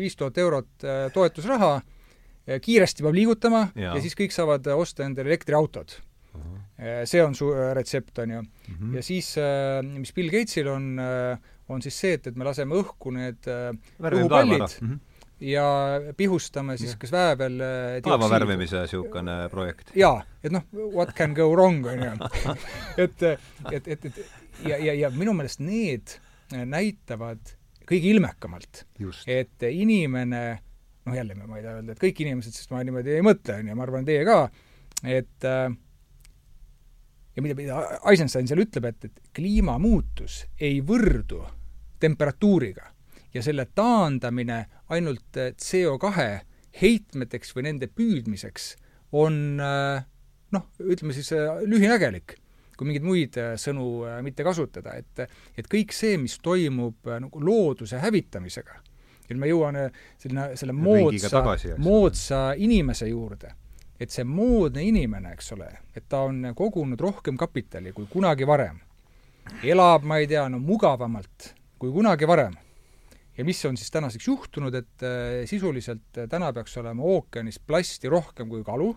viis 0.00 0.16
tuhat 0.16 0.38
eurot 0.38 0.86
äh, 0.86 1.04
toetusraha 1.14 1.74
äh,, 1.76 2.60
kiiresti 2.62 3.04
peab 3.04 3.18
liigutama 3.18 3.68
ja. 3.74 3.92
ja 3.92 4.00
siis 4.02 4.16
kõik 4.18 4.34
saavad 4.34 4.66
osta 4.74 5.06
endale 5.06 5.32
elektriautod. 5.32 5.98
Äh, 5.98 6.11
see 7.06 7.22
on 7.22 7.34
su 7.34 7.50
äh, 7.52 7.72
retsept, 7.76 8.18
on 8.18 8.30
ju. 8.30 8.42
Mhm. 8.42 8.74
-huh. 8.80 8.96
ja 8.96 9.02
siis 9.02 9.38
äh,, 9.38 9.82
mis 9.82 10.12
Bill 10.14 10.30
Gatesil 10.30 10.68
on 10.68 10.98
äh,, 10.98 11.38
on 11.68 11.82
siis 11.82 12.00
see, 12.00 12.12
et, 12.12 12.26
et 12.26 12.36
me 12.36 12.44
laseme 12.44 12.74
õhku 12.74 13.12
need 13.14 13.48
äh, 13.48 13.72
õhupallid 14.00 14.80
mm, 14.80 14.92
-hmm 14.92 15.00
ja 15.42 15.64
pihustame 16.16 16.76
siis 16.78 16.94
kas 16.96 17.10
väävel 17.12 17.56
taeva 18.02 18.26
äh, 18.26 18.30
värvimise 18.30 18.78
niisugune 18.84 19.48
projekt. 19.50 19.90
jaa, 19.94 20.22
et 20.42 20.52
noh, 20.52 20.62
what 20.94 21.14
can 21.18 21.34
go 21.34 21.48
wrong, 21.50 21.86
on 21.86 21.98
ju. 21.98 22.12
et, 23.04 23.22
et, 23.72 23.88
et, 23.88 24.04
et 24.04 24.18
ja, 24.68 24.78
ja, 24.78 24.94
ja 24.94 25.10
minu 25.10 25.34
meelest 25.34 25.58
need 25.58 26.14
näitavad 26.52 27.56
kõige 27.88 28.12
ilmekamalt, 28.14 28.84
et 29.26 29.66
inimene 29.66 30.62
noh, 31.06 31.14
jälle 31.16 31.34
ma 31.34 31.58
ei 31.58 31.64
taha 31.64 31.80
öelda, 31.80 31.94
et 31.94 32.02
kõik 32.02 32.22
inimesed, 32.24 32.54
sest 32.54 32.70
ma 32.72 32.82
niimoodi 32.86 33.16
ei 33.16 33.24
mõtle, 33.26 33.58
on 33.58 33.70
ju, 33.70 33.78
ma 33.78 33.86
arvan, 33.86 34.06
teie 34.06 34.22
ka, 34.28 34.38
et 35.02 35.48
äh, 35.48 35.66
ja 37.36 37.42
mida, 37.42 37.56
mida 37.58 37.82
Eisenstein 38.10 38.48
seal 38.48 38.62
ütleb, 38.64 38.90
et, 38.90 39.08
et 39.08 39.34
kliimamuutus 39.36 40.44
ei 40.60 40.80
võrdu 40.84 41.42
temperatuuriga 42.02 42.90
ja 43.34 43.42
selle 43.44 43.66
taandamine 43.74 44.64
ainult 44.92 45.40
äh, 45.40 45.54
CO2 45.56 46.28
heitmeteks 46.82 47.54
või 47.56 47.68
nende 47.68 47.88
püüdmiseks 47.88 48.72
on 49.16 49.60
äh, 49.62 50.04
noh, 50.52 50.68
ütleme 50.80 51.16
siis 51.16 51.32
äh, 51.36 51.62
lühinägelik, 51.68 52.36
kui 52.76 52.88
mingeid 52.88 53.06
muid 53.06 53.36
sõnu 53.60 53.86
mitte 54.24 54.44
kasutada, 54.44 54.96
et 54.98 55.26
et 55.60 55.68
kõik 55.70 55.92
see, 55.94 56.16
mis 56.18 56.38
toimub 56.42 57.08
nagu 57.20 57.42
looduse 57.44 58.00
hävitamisega, 58.02 58.78
et 59.28 59.36
ma 59.38 59.48
jõuan 59.48 59.78
selline, 60.20 60.48
selle 60.58 60.74
moodsa, 60.76 61.44
moodsa 61.78 62.40
inimese 62.58 63.08
juurde, 63.12 63.52
et 64.02 64.10
see 64.10 64.26
moodne 64.26 64.82
inimene, 64.82 65.34
eks 65.36 65.52
ole, 65.54 65.68
et 65.94 66.08
ta 66.10 66.24
on 66.26 66.50
kogunud 66.58 67.00
rohkem 67.00 67.38
kapitali 67.38 67.92
kui 67.94 68.08
kunagi 68.10 68.46
varem, 68.48 68.80
elab, 69.62 70.06
ma 70.08 70.18
ei 70.18 70.28
tea, 70.30 70.48
no 70.50 70.58
mugavamalt 70.62 71.52
kui 71.78 71.92
kunagi 71.94 72.28
varem. 72.28 72.58
Ja 73.32 73.46
mis 73.48 73.62
on 73.64 73.78
siis 73.80 73.88
tänaseks 73.94 74.26
juhtunud, 74.28 74.74
et 74.76 75.04
äh, 75.06 75.42
sisuliselt 75.48 76.18
äh, 76.20 76.26
täna 76.28 76.50
peaks 76.52 76.76
olema 76.82 77.06
ookeanis 77.14 77.56
plasti 77.64 78.10
rohkem 78.12 78.50
kui 78.50 78.60
kalu, 78.66 78.90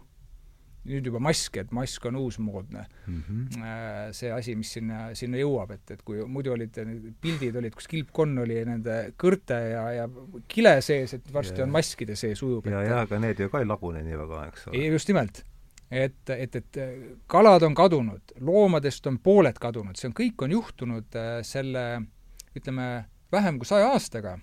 nüüd 0.86 1.08
juba 1.10 1.20
mask, 1.24 1.58
et 1.58 1.72
mask 1.76 2.06
on 2.06 2.20
uusmoodne 2.20 2.86
mm 3.08 3.22
-hmm. 3.22 4.14
see 4.14 4.32
asi, 4.32 4.56
mis 4.56 4.74
sinna, 4.78 5.16
sinna 5.18 5.40
jõuab, 5.42 5.74
et, 5.74 5.92
et 5.92 6.02
kui 6.06 6.22
muidu 6.26 6.54
olid 6.54 6.78
pildid 7.22 7.56
olid, 7.56 7.76
kus 7.76 7.88
kilpkonn 7.92 8.38
oli 8.46 8.62
nende 8.66 8.98
kõrte 9.22 9.58
ja, 9.72 9.84
ja 10.02 10.08
kile 10.48 10.78
sees, 10.82 11.14
et 11.18 11.34
varsti 11.34 11.62
ja. 11.62 11.66
on 11.66 11.74
maskide 11.74 12.16
sees 12.16 12.44
ujub. 12.44 12.68
ja, 12.68 12.84
ja 12.84 13.02
aga 13.02 13.20
need 13.20 13.40
ju 13.40 13.50
ka 13.50 13.60
ei 13.64 13.70
lagune 13.70 14.04
nii 14.06 14.18
väga, 14.24 14.48
eks 14.52 14.68
ole. 14.68 14.86
just 14.86 15.10
nimelt. 15.10 15.46
et, 15.92 16.30
et, 16.30 16.56
et 16.56 16.82
kalad 17.28 17.64
on 17.64 17.76
kadunud, 17.76 18.36
loomadest 18.40 19.08
on 19.08 19.20
pooled 19.20 19.58
kadunud, 19.62 19.98
see 19.98 20.10
on, 20.10 20.18
kõik 20.18 20.46
on 20.46 20.52
juhtunud 20.52 21.18
selle 21.46 21.86
ütleme, 22.56 23.06
vähem 23.32 23.58
kui 23.60 23.68
saja 23.68 23.92
aastaga, 23.94 24.38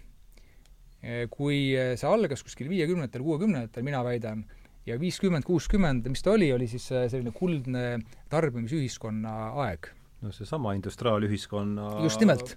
eh, 1.03 1.26
kui 1.32 1.72
see 1.97 2.09
algas 2.09 2.45
kuskil 2.45 2.68
viiekümnendatel, 2.72 3.24
kuuekümnendatel, 3.24 3.86
mina 3.86 4.03
väidan, 4.05 4.45
ja 4.87 4.99
viiskümmend, 5.01 5.47
kuuskümmend, 5.47 6.09
mis 6.11 6.22
ta 6.22 6.35
oli, 6.35 6.53
oli 6.53 6.68
siis 6.70 6.89
eh, 6.93 7.09
selline 7.11 7.33
kuldne 7.37 7.85
tarbimisühiskonna 8.33 9.35
aeg. 9.64 9.91
no 10.22 10.33
seesama 10.33 10.74
industriaalühiskonna 10.78 11.89
just 12.03 12.20
nimelt. 12.20 12.57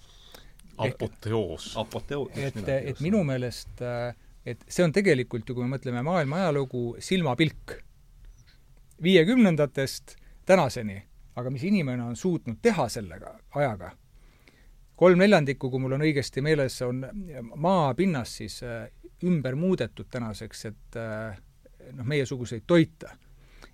apoteoos. 0.77 1.73
apoteoos. 1.77 2.37
et, 2.37 2.61
et 2.69 3.01
minu 3.01 3.23
meelest, 3.23 3.81
et 4.45 4.63
see 4.67 4.85
on 4.85 4.93
tegelikult 4.93 5.49
ju, 5.49 5.55
kui 5.57 5.65
me 5.65 5.77
mõtleme 5.77 6.03
maailma 6.05 6.43
ajalugu, 6.43 6.95
silmapilk 6.99 7.77
viiekümnendatest 9.03 10.15
tänaseni, 10.45 11.01
aga 11.35 11.51
mis 11.51 11.63
inimene 11.67 12.03
on 12.03 12.15
suutnud 12.15 12.61
teha 12.63 12.89
sellega 12.89 13.37
ajaga 13.55 13.91
kolm 14.99 15.19
neljandikku, 15.19 15.69
kui 15.71 15.81
mul 15.83 15.97
on 15.97 16.05
õigesti 16.05 16.43
meeles, 16.45 16.77
on 16.85 17.03
maapinnas 17.59 18.37
siis 18.39 18.61
äh, 18.63 18.87
ümber 19.27 19.57
muudetud 19.59 20.07
tänaseks, 20.11 20.65
et 20.71 20.99
äh, 20.99 21.37
noh, 21.93 22.07
meiesuguseid 22.07 22.65
toita. 22.67 23.13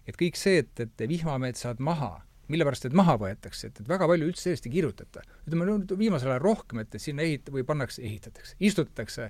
et 0.07 0.17
kõik 0.17 0.35
see, 0.39 0.63
et, 0.63 0.79
et 0.79 1.03
vihmametsad 1.07 1.79
maha, 1.79 2.15
mille 2.51 2.65
pärast 2.67 2.87
need 2.87 2.97
maha 2.97 3.15
võetakse, 3.21 3.69
et, 3.69 3.79
et 3.83 3.87
väga 3.87 4.07
palju 4.09 4.27
üldse 4.31 4.49
sellest 4.49 4.67
ei 4.67 4.75
kirjutata. 4.75 5.23
ütleme 5.47 5.69
no 5.69 5.97
viimasel 5.97 6.33
ajal 6.33 6.43
rohkem, 6.43 6.83
et 6.83 6.99
sinna 6.99 7.23
ehit- 7.27 7.51
või 7.53 7.63
pannakse, 7.67 8.03
ehitatakse, 8.03 8.57
istutatakse 8.59 9.29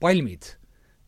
palmid, 0.00 0.54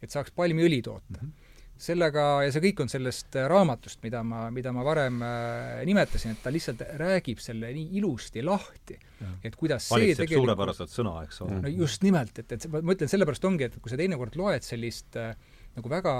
et 0.02 0.10
saaks 0.10 0.34
palmiõli 0.34 0.82
toota 0.82 1.18
mm. 1.18 1.22
-hmm 1.22 1.50
sellega, 1.82 2.24
ja 2.46 2.52
see 2.54 2.62
kõik 2.68 2.82
on 2.84 2.90
sellest 2.92 3.36
äh, 3.38 3.46
raamatust, 3.50 4.00
mida 4.04 4.22
ma, 4.26 4.44
mida 4.54 4.72
ma 4.74 4.84
varem 4.86 5.18
äh, 5.26 5.80
nimetasin, 5.88 6.36
et 6.36 6.44
ta 6.44 6.52
lihtsalt 6.54 6.84
räägib 7.00 7.42
selle 7.42 7.72
nii 7.74 7.98
ilusti 7.98 8.44
lahti, 8.46 8.98
et 9.42 9.56
kuidas 9.58 9.88
Valitseb 9.90 10.12
see 10.12 10.20
tegelikult 10.22 10.46
suurepäraselt 10.46 10.94
sõna, 10.94 11.16
eks 11.26 11.42
ole. 11.44 11.58
no 11.64 11.72
just 11.72 12.06
nimelt, 12.06 12.38
et, 12.38 12.56
et 12.56 12.68
ma 12.74 12.94
ütlen, 12.94 13.10
sellepärast 13.10 13.48
ongi, 13.48 13.68
et 13.68 13.78
kui 13.82 13.92
sa 13.92 13.98
teinekord 14.00 14.38
loed 14.38 14.66
sellist 14.66 15.18
äh, 15.20 15.34
nagu 15.76 15.92
väga 15.92 16.14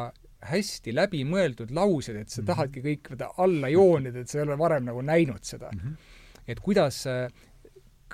hästi 0.49 0.95
läbimõeldud 0.97 1.71
lauseid, 1.75 2.17
et 2.17 2.29
sa 2.29 2.41
mm 2.41 2.45
-hmm. 2.45 2.51
tahadki 2.51 2.83
kõik 2.83 3.33
alla 3.39 3.69
joonida, 3.69 4.21
et 4.21 4.29
sa 4.29 4.39
ei 4.39 4.45
ole 4.47 4.59
varem 4.59 4.85
nagu 4.85 5.03
näinud 5.03 5.45
seda 5.45 5.71
mm. 5.73 5.79
-hmm. 5.79 5.97
et 6.49 6.61
kuidas 6.61 7.07
äh, 7.07 7.29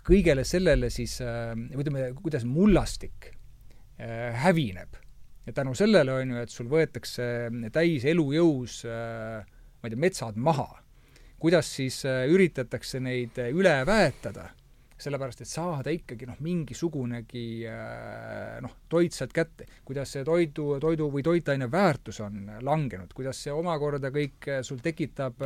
kõigele 0.02 0.44
sellele 0.44 0.90
siis 0.90 1.20
äh,, 1.20 1.54
või 1.54 1.84
ütleme, 1.84 2.12
kuidas 2.22 2.44
mullastik 2.44 3.30
äh, 4.00 4.34
hävineb 4.44 4.96
ja 5.46 5.52
tänu 5.52 5.74
sellele 5.74 6.12
on 6.12 6.30
ju, 6.30 6.36
et 6.36 6.50
sul 6.50 6.68
võetakse 6.68 7.48
täis 7.72 8.04
elujõus 8.04 8.84
ma 8.84 9.84
ei 9.84 9.90
tea, 9.90 9.98
metsad 9.98 10.36
maha. 10.36 10.82
kuidas 11.38 11.76
siis 11.76 12.04
üritatakse 12.04 13.00
neid 13.00 13.38
üle 13.38 13.86
väetada, 13.86 14.50
sellepärast 14.98 15.42
et 15.44 15.50
saada 15.50 15.92
ikkagi 15.94 16.26
noh, 16.28 16.38
mingisugunegi 16.44 17.44
noh, 18.64 18.78
toit 18.90 19.14
sealt 19.14 19.34
kätte, 19.36 19.68
kuidas 19.86 20.16
see 20.16 20.24
toidu, 20.26 20.70
toidu 20.82 21.10
või 21.12 21.24
toitaine 21.26 21.70
väärtus 21.70 22.20
on 22.24 22.48
langenud, 22.66 23.12
kuidas 23.14 23.44
see 23.44 23.54
omakorda 23.54 24.10
kõik 24.14 24.50
sul 24.66 24.82
tekitab 24.82 25.44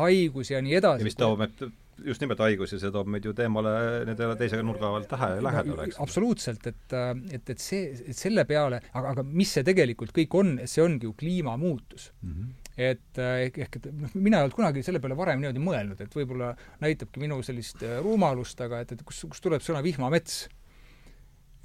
haigusi 0.00 0.56
ja 0.56 0.64
nii 0.64 0.80
edasi. 0.80 1.04
ja 1.04 1.10
mis 1.10 1.18
toob, 1.18 1.46
et 1.46 1.64
just 2.04 2.22
nimelt 2.22 2.40
haigus 2.42 2.74
ja 2.74 2.80
see 2.80 2.92
toob 2.94 3.10
meid 3.12 3.26
ju 3.26 3.34
teemale 3.36 3.72
nendele 4.08 4.36
teise 4.40 4.60
nurga 4.64 4.92
alt 4.96 5.10
tähe 5.10 5.30
lähedale, 5.44 5.88
eks. 5.88 6.00
absoluutselt, 6.02 6.66
et, 6.70 6.96
et, 7.36 7.52
et 7.54 7.62
see, 7.62 7.90
et 8.12 8.16
selle 8.16 8.46
peale, 8.48 8.80
aga, 8.92 9.14
aga 9.14 9.26
mis 9.26 9.52
see 9.56 9.66
tegelikult 9.66 10.14
kõik 10.16 10.40
on, 10.40 10.56
see 10.70 10.84
ongi 10.84 11.08
ju 11.08 11.14
kliimamuutus 11.20 12.10
mm. 12.22 12.34
-hmm 12.34 12.59
et 12.80 13.18
ehk, 13.20 13.58
ehk 13.66 13.76
et 13.80 13.88
noh, 13.92 14.12
mina 14.16 14.38
ei 14.38 14.46
olnud 14.46 14.56
kunagi 14.56 14.84
selle 14.84 15.02
peale 15.02 15.16
varem 15.18 15.42
niimoodi 15.42 15.62
mõelnud, 15.62 16.00
et 16.00 16.14
võib-olla 16.16 16.52
näitabki 16.80 17.20
minu 17.22 17.40
sellist 17.44 17.82
äh, 17.84 17.98
rumalust, 18.04 18.60
aga 18.64 18.80
et, 18.84 18.94
et 18.96 19.02
kus, 19.06 19.24
kust 19.28 19.44
tuleb 19.44 19.64
sõna 19.64 19.82
vihmamets. 19.84 20.46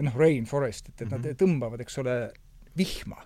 noh, 0.03 0.17
rainforest, 0.19 0.89
et, 0.89 1.01
et 1.01 1.05
mm 1.05 1.07
-hmm. 1.07 1.21
nad 1.21 1.29
mhm. 1.29 1.37
tõmbavad, 1.39 1.81
eks 1.85 1.97
ole, 2.03 2.15
vihma 2.75 3.21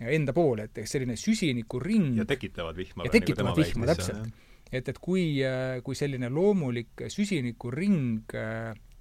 enda 0.00 0.32
poole, 0.36 0.66
et 0.66 0.80
selline 0.84 1.14
süsinikuring 1.16 2.18
ja 2.18 2.24
tekitavad 2.24 2.76
vihma. 2.76 3.04
ja 3.06 3.10
tekitavad 3.10 3.56
vihma, 3.56 3.86
täpselt. 3.86 4.26
et, 4.72 4.88
et 4.88 4.98
kui, 4.98 5.38
kui 5.82 5.94
selline 5.94 6.28
loomulik 6.28 7.06
süsinikuring 7.08 8.34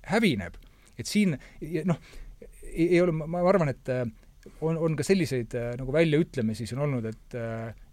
hävineb, 0.08 0.56
et 0.98 1.08
siin 1.08 1.36
noh, 1.84 1.98
ei 2.72 3.02
ole, 3.02 3.12
ma 3.12 3.42
arvan, 3.50 3.74
et 3.74 3.90
on, 4.62 4.78
on 4.78 4.96
ka 4.96 5.04
selliseid 5.04 5.58
nagu 5.80 5.92
väljaütlemisi 5.92 6.68
siin 6.70 6.80
olnud, 6.86 7.10
et 7.10 7.36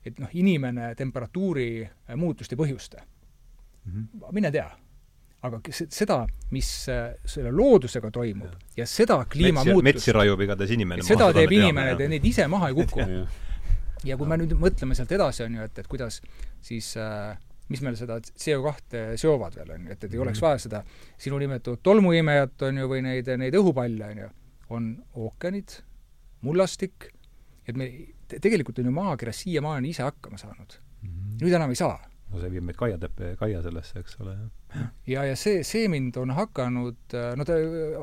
et 0.05 0.19
noh, 0.19 0.31
inimene 0.33 0.95
temperatuuri 0.99 1.69
muutust 2.17 2.53
ei 2.53 2.59
põhjusta 2.59 3.03
mm. 3.03 3.93
-hmm. 3.93 4.33
mine 4.33 4.51
tea 4.51 4.71
aga 5.43 5.59
seda, 5.73 6.23
mis 6.55 6.69
äh, 6.91 7.15
selle 7.27 7.51
loodusega 7.51 8.11
toimub 8.15 8.53
ja, 8.53 8.83
ja 8.83 8.87
seda 8.87 9.19
kliimamuutust 9.31 9.89
metsi 9.89 10.15
raiub 10.15 10.43
igatahes 10.45 10.75
inimene 10.77 11.07
seda 11.07 11.27
maha, 11.27 11.39
teeb 11.41 11.55
inimene, 11.57 11.97
te 11.99 12.07
neid 12.11 12.27
ise 12.29 12.47
maha 12.51 12.71
ei 12.71 12.77
kuku. 12.79 13.07
ja 14.07 14.19
kui 14.19 14.31
me 14.31 14.39
nüüd 14.39 14.55
mõtleme 14.59 14.95
sealt 14.99 15.15
edasi, 15.19 15.43
on 15.47 15.59
ju, 15.59 15.67
et, 15.67 15.81
et 15.83 15.91
kuidas 15.91 16.21
siis 16.63 16.93
äh, 17.01 17.35
mis 17.73 17.83
meil 17.83 17.97
seda 17.99 18.21
CO2 18.23 19.03
seovad 19.19 19.57
veel, 19.59 19.75
on 19.75 19.89
ju, 19.89 19.97
et, 19.97 20.07
et 20.07 20.15
ei 20.15 20.23
oleks 20.23 20.39
mhm. 20.39 20.47
vaja 20.47 20.63
seda 20.67 20.85
sinu 21.21 21.41
nimetatud 21.43 21.83
tolmuimejat, 21.83 22.69
on 22.69 22.83
ju, 22.83 22.91
või 22.91 23.03
neid, 23.07 23.31
neid 23.43 23.59
õhupalle, 23.59 24.13
on 24.13 24.23
ju, 24.23 24.31
on 24.79 24.89
ookeanid, 25.25 25.81
mullastik, 26.47 27.11
et 27.67 27.79
me 27.79 27.91
tegelikult 28.41 28.79
on 28.79 28.91
ju 28.91 28.95
maakera 28.97 29.35
siiamaani 29.37 29.93
ise 29.93 30.07
hakkama 30.07 30.41
saanud 30.41 30.79
mm. 30.79 31.09
-hmm. 31.09 31.37
nüüd 31.45 31.59
enam 31.59 31.71
ei 31.75 31.81
saa 31.83 31.99
no 32.33 32.41
see 32.41 32.51
viib 32.53 32.65
meid 32.65 32.79
Kaia 32.81 32.99
teppe, 32.99 33.35
Kaia 33.37 33.63
sellesse, 33.63 34.01
eks 34.01 34.17
ole. 34.25 34.37
ja, 35.07 35.25
ja 35.29 35.37
see, 35.37 35.63
see 35.69 35.89
mind 35.93 36.17
on 36.17 36.31
hakanud, 36.37 37.17
no 37.37 37.45
ta, 37.45 37.59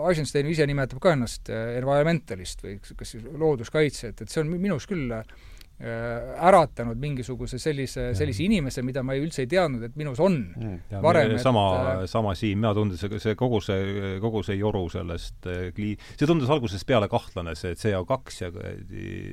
Eisenstein 0.09 0.51
ise 0.51 0.67
nimetab 0.69 1.01
ka 1.01 1.15
ennast 1.17 1.49
äh, 1.49 1.77
environmentalist 1.79 2.61
või 2.63 2.77
kas 2.81 3.15
siis 3.15 3.25
looduskaitsjat, 3.25 4.21
et 4.21 4.29
see 4.29 4.43
on 4.43 4.53
minus 4.61 4.85
küll 4.89 5.09
Äh, 5.09 5.58
äratanud 5.79 6.99
mingisuguse 6.99 7.55
sellise, 7.59 8.09
sellise 8.17 8.43
inimese, 8.43 8.81
mida 8.83 8.99
ma 9.05 9.13
ei, 9.15 9.21
üldse 9.23 9.45
ei 9.45 9.47
teadnud, 9.47 9.85
et 9.87 9.93
minus 9.99 10.19
on 10.19 10.35
mm. 10.51 10.97
varem. 11.03 11.37
sama 11.39 11.63
et..., 11.69 11.91
äh, 11.91 12.01
sama 12.11 12.33
siin, 12.35 12.59
mina 12.59 12.73
tundsin, 12.75 13.15
see 13.23 13.37
kogu 13.39 13.61
see, 13.63 14.17
kogu 14.19 14.41
see 14.43 14.57
joru 14.59 14.83
sellest 14.91 15.47
äh, 15.47 15.69
klii-, 15.75 15.95
see 16.19 16.27
tundus 16.27 16.51
algusest 16.51 16.83
peale 16.89 17.07
kahtlane, 17.11 17.55
see 17.55 17.77
CO2 17.79 18.41
ja 18.41 18.51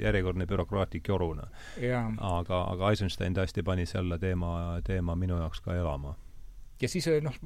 järjekordne 0.07 0.47
bürokraatlik 0.47 1.11
joru, 1.11 1.33
noh. 1.41 1.51
aga, 1.83 2.63
aga 2.77 2.95
Eisenstein 2.95 3.35
tõesti 3.35 3.67
pani 3.67 3.89
selle 3.91 4.21
teema, 4.23 4.79
teema 4.87 5.19
minu 5.19 5.41
jaoks 5.43 5.65
ka 5.67 5.75
elama 5.75 6.15
ja 6.79 6.89
siis 6.93 7.11
noh, 7.27 7.43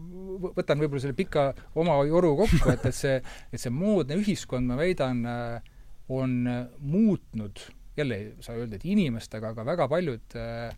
võtan 0.59 0.81
võib-olla 0.83 1.07
selle 1.07 1.17
pika 1.17 1.51
oma 1.79 2.03
joru 2.05 2.35
kokku, 2.43 2.69
et, 2.75 2.85
et 2.91 3.01
see, 3.01 3.17
et 3.49 3.63
see 3.63 3.73
moodne 3.73 4.21
ühiskond, 4.21 4.69
ma 4.69 4.77
väidan, 4.77 5.25
on 6.11 6.41
muutnud 6.85 7.71
jälle 8.01 8.19
ei 8.19 8.29
saa 8.45 8.59
öelda, 8.59 8.79
et 8.79 8.87
inimestega, 8.89 9.55
aga 9.55 9.65
väga 9.67 9.89
paljud 9.91 10.37
äh, 10.39 10.69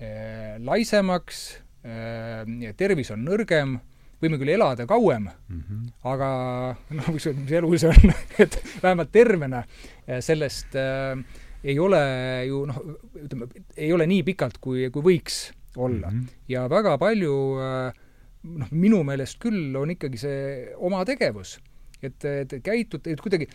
äh, 0.00 0.56
laisemaks 0.64 1.44
äh,, 1.84 2.74
tervis 2.76 3.12
on 3.14 3.24
nõrgem, 3.26 3.78
võime 4.20 4.40
küll 4.40 4.52
elada 4.52 4.86
kauem 4.88 5.28
mm, 5.28 5.60
-hmm. 5.60 5.86
aga 6.12 6.30
noh, 6.98 7.12
mis, 7.14 7.28
mis 7.42 7.54
elu 7.60 7.72
see 7.80 7.92
on 7.92 8.12
et 8.44 8.58
vähemalt 8.82 9.12
tervena 9.12 9.64
äh, 9.64 10.20
sellest 10.20 10.76
äh, 10.76 11.16
ei 11.64 11.78
ole 11.78 12.02
ju 12.48 12.64
noh, 12.68 12.78
ütleme, 13.20 13.48
ei 13.76 13.92
ole 13.92 14.06
nii 14.08 14.22
pikalt, 14.30 14.60
kui, 14.60 14.88
kui 14.92 15.04
võiks 15.04 15.50
olla 15.76 16.10
mm. 16.10 16.20
-hmm. 16.20 16.38
ja 16.48 16.68
väga 16.70 16.96
palju 16.98 17.34
äh, 17.60 18.06
noh, 18.42 18.70
minu 18.70 19.02
meelest 19.04 19.40
küll 19.42 19.76
on 19.76 19.92
ikkagi 19.96 20.20
see 20.20 20.38
oma 20.76 21.04
tegevus. 21.04 21.58
et, 22.02 22.24
et 22.24 22.54
käitute, 22.64 23.12
et 23.12 23.20
kuidagi 23.20 23.48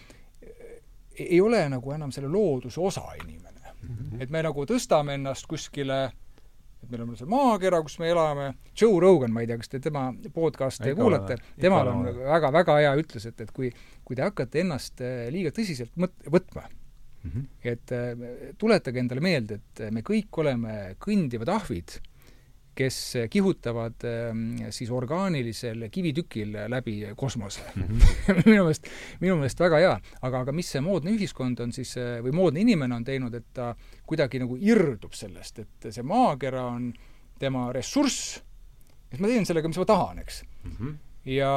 ei 1.20 1.42
ole 1.42 1.64
nagu 1.70 1.92
enam 1.96 2.12
selle 2.12 2.30
looduse 2.32 2.82
osa 2.82 3.06
inimene 3.24 3.74
mm. 3.82 3.96
-hmm. 3.96 4.22
et 4.24 4.30
me 4.30 4.44
nagu 4.44 4.66
tõstame 4.66 5.18
ennast 5.20 5.48
kuskile, 5.48 6.00
et 6.84 6.90
meil 6.92 7.04
on 7.06 7.18
see 7.18 7.30
maakera, 7.30 7.82
kus 7.82 8.00
me 8.00 8.10
elame, 8.10 8.54
Joe 8.82 9.00
Rogan, 9.02 9.34
ma 9.34 9.42
ei 9.44 9.48
tea, 9.48 9.58
kas 9.58 9.70
te 9.70 9.80
tema 9.80 10.08
podcast'e 10.34 10.96
kuulate, 10.96 11.38
temal 11.62 11.92
on 11.92 12.10
väga-väga 12.22 12.80
hea 12.82 12.96
ütlus, 13.02 13.28
et, 13.30 13.42
et 13.42 13.52
kui, 13.52 13.72
kui 14.04 14.16
te 14.16 14.26
hakkate 14.26 14.64
ennast 14.66 15.02
eh, 15.02 15.28
liiga 15.34 15.54
tõsiselt 15.56 15.94
mõt-, 15.98 16.18
võtma 16.32 16.66
mm, 16.68 17.30
-hmm. 17.30 17.48
et 17.64 17.92
eh, 17.92 18.52
tuletage 18.58 19.00
endale 19.00 19.22
meelde, 19.22 19.62
et 19.62 19.88
me 19.92 20.02
kõik 20.02 20.44
oleme 20.44 20.96
kõndivad 21.00 21.54
ahvid 21.60 22.00
kes 22.76 23.14
kihutavad 23.30 24.04
ähm, 24.04 24.58
siis 24.70 24.92
orgaanilisel 24.92 25.88
kivitükil 25.92 26.54
läbi 26.68 27.08
kosmose 27.16 27.62
mm. 27.76 27.84
-hmm. 27.84 28.36
minu 28.46 28.64
meelest, 28.64 28.88
minu 29.20 29.36
meelest 29.36 29.60
väga 29.60 29.78
hea. 29.78 30.00
aga, 30.22 30.40
aga 30.40 30.52
mis 30.52 30.72
see 30.72 30.82
moodne 30.82 31.12
ühiskond 31.12 31.60
on 31.64 31.72
siis, 31.72 31.96
äh, 31.98 32.20
või 32.24 32.36
moodne 32.36 32.60
inimene 32.62 32.96
on 32.96 33.04
teinud, 33.04 33.34
et 33.34 33.46
ta 33.54 33.76
kuidagi 34.06 34.40
nagu 34.40 34.58
irdub 34.60 35.14
sellest, 35.14 35.60
et 35.60 35.88
see 35.90 36.04
maakera 36.04 36.66
on 36.66 36.92
tema 37.40 37.72
ressurss, 37.74 38.42
et 39.12 39.20
ma 39.20 39.28
teen 39.28 39.46
sellega, 39.46 39.68
mis 39.68 39.78
ma 39.78 39.86
tahan, 39.86 40.20
eks 40.20 40.44
mm. 40.64 40.72
-hmm. 40.72 40.98
ja 41.26 41.54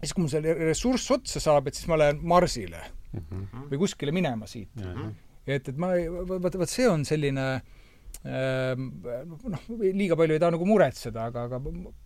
siis, 0.00 0.12
kui 0.12 0.22
mul 0.22 0.30
see 0.30 0.54
ressurss 0.54 1.10
otsa 1.10 1.40
saab, 1.40 1.66
et 1.66 1.74
siis 1.74 1.88
ma 1.88 1.98
lähen 1.98 2.22
Marsile 2.22 2.84
mm 3.12 3.20
-hmm. 3.20 3.68
või 3.70 3.78
kuskile 3.78 4.12
minema 4.12 4.46
siit 4.46 4.70
mm. 4.76 4.94
-hmm. 4.94 5.12
et, 5.46 5.68
et 5.68 5.76
ma, 5.76 5.94
vot, 6.28 6.58
vot 6.58 6.68
see 6.68 6.88
on 6.88 7.04
selline 7.04 7.54
äh, 7.54 7.62
Ehm, 7.62 7.79
noh, 8.24 9.60
liiga 9.80 10.16
palju 10.18 10.36
ei 10.36 10.42
taha 10.42 10.54
nagu 10.56 10.66
muretseda, 10.68 11.28
aga, 11.30 11.46
aga 11.48 11.60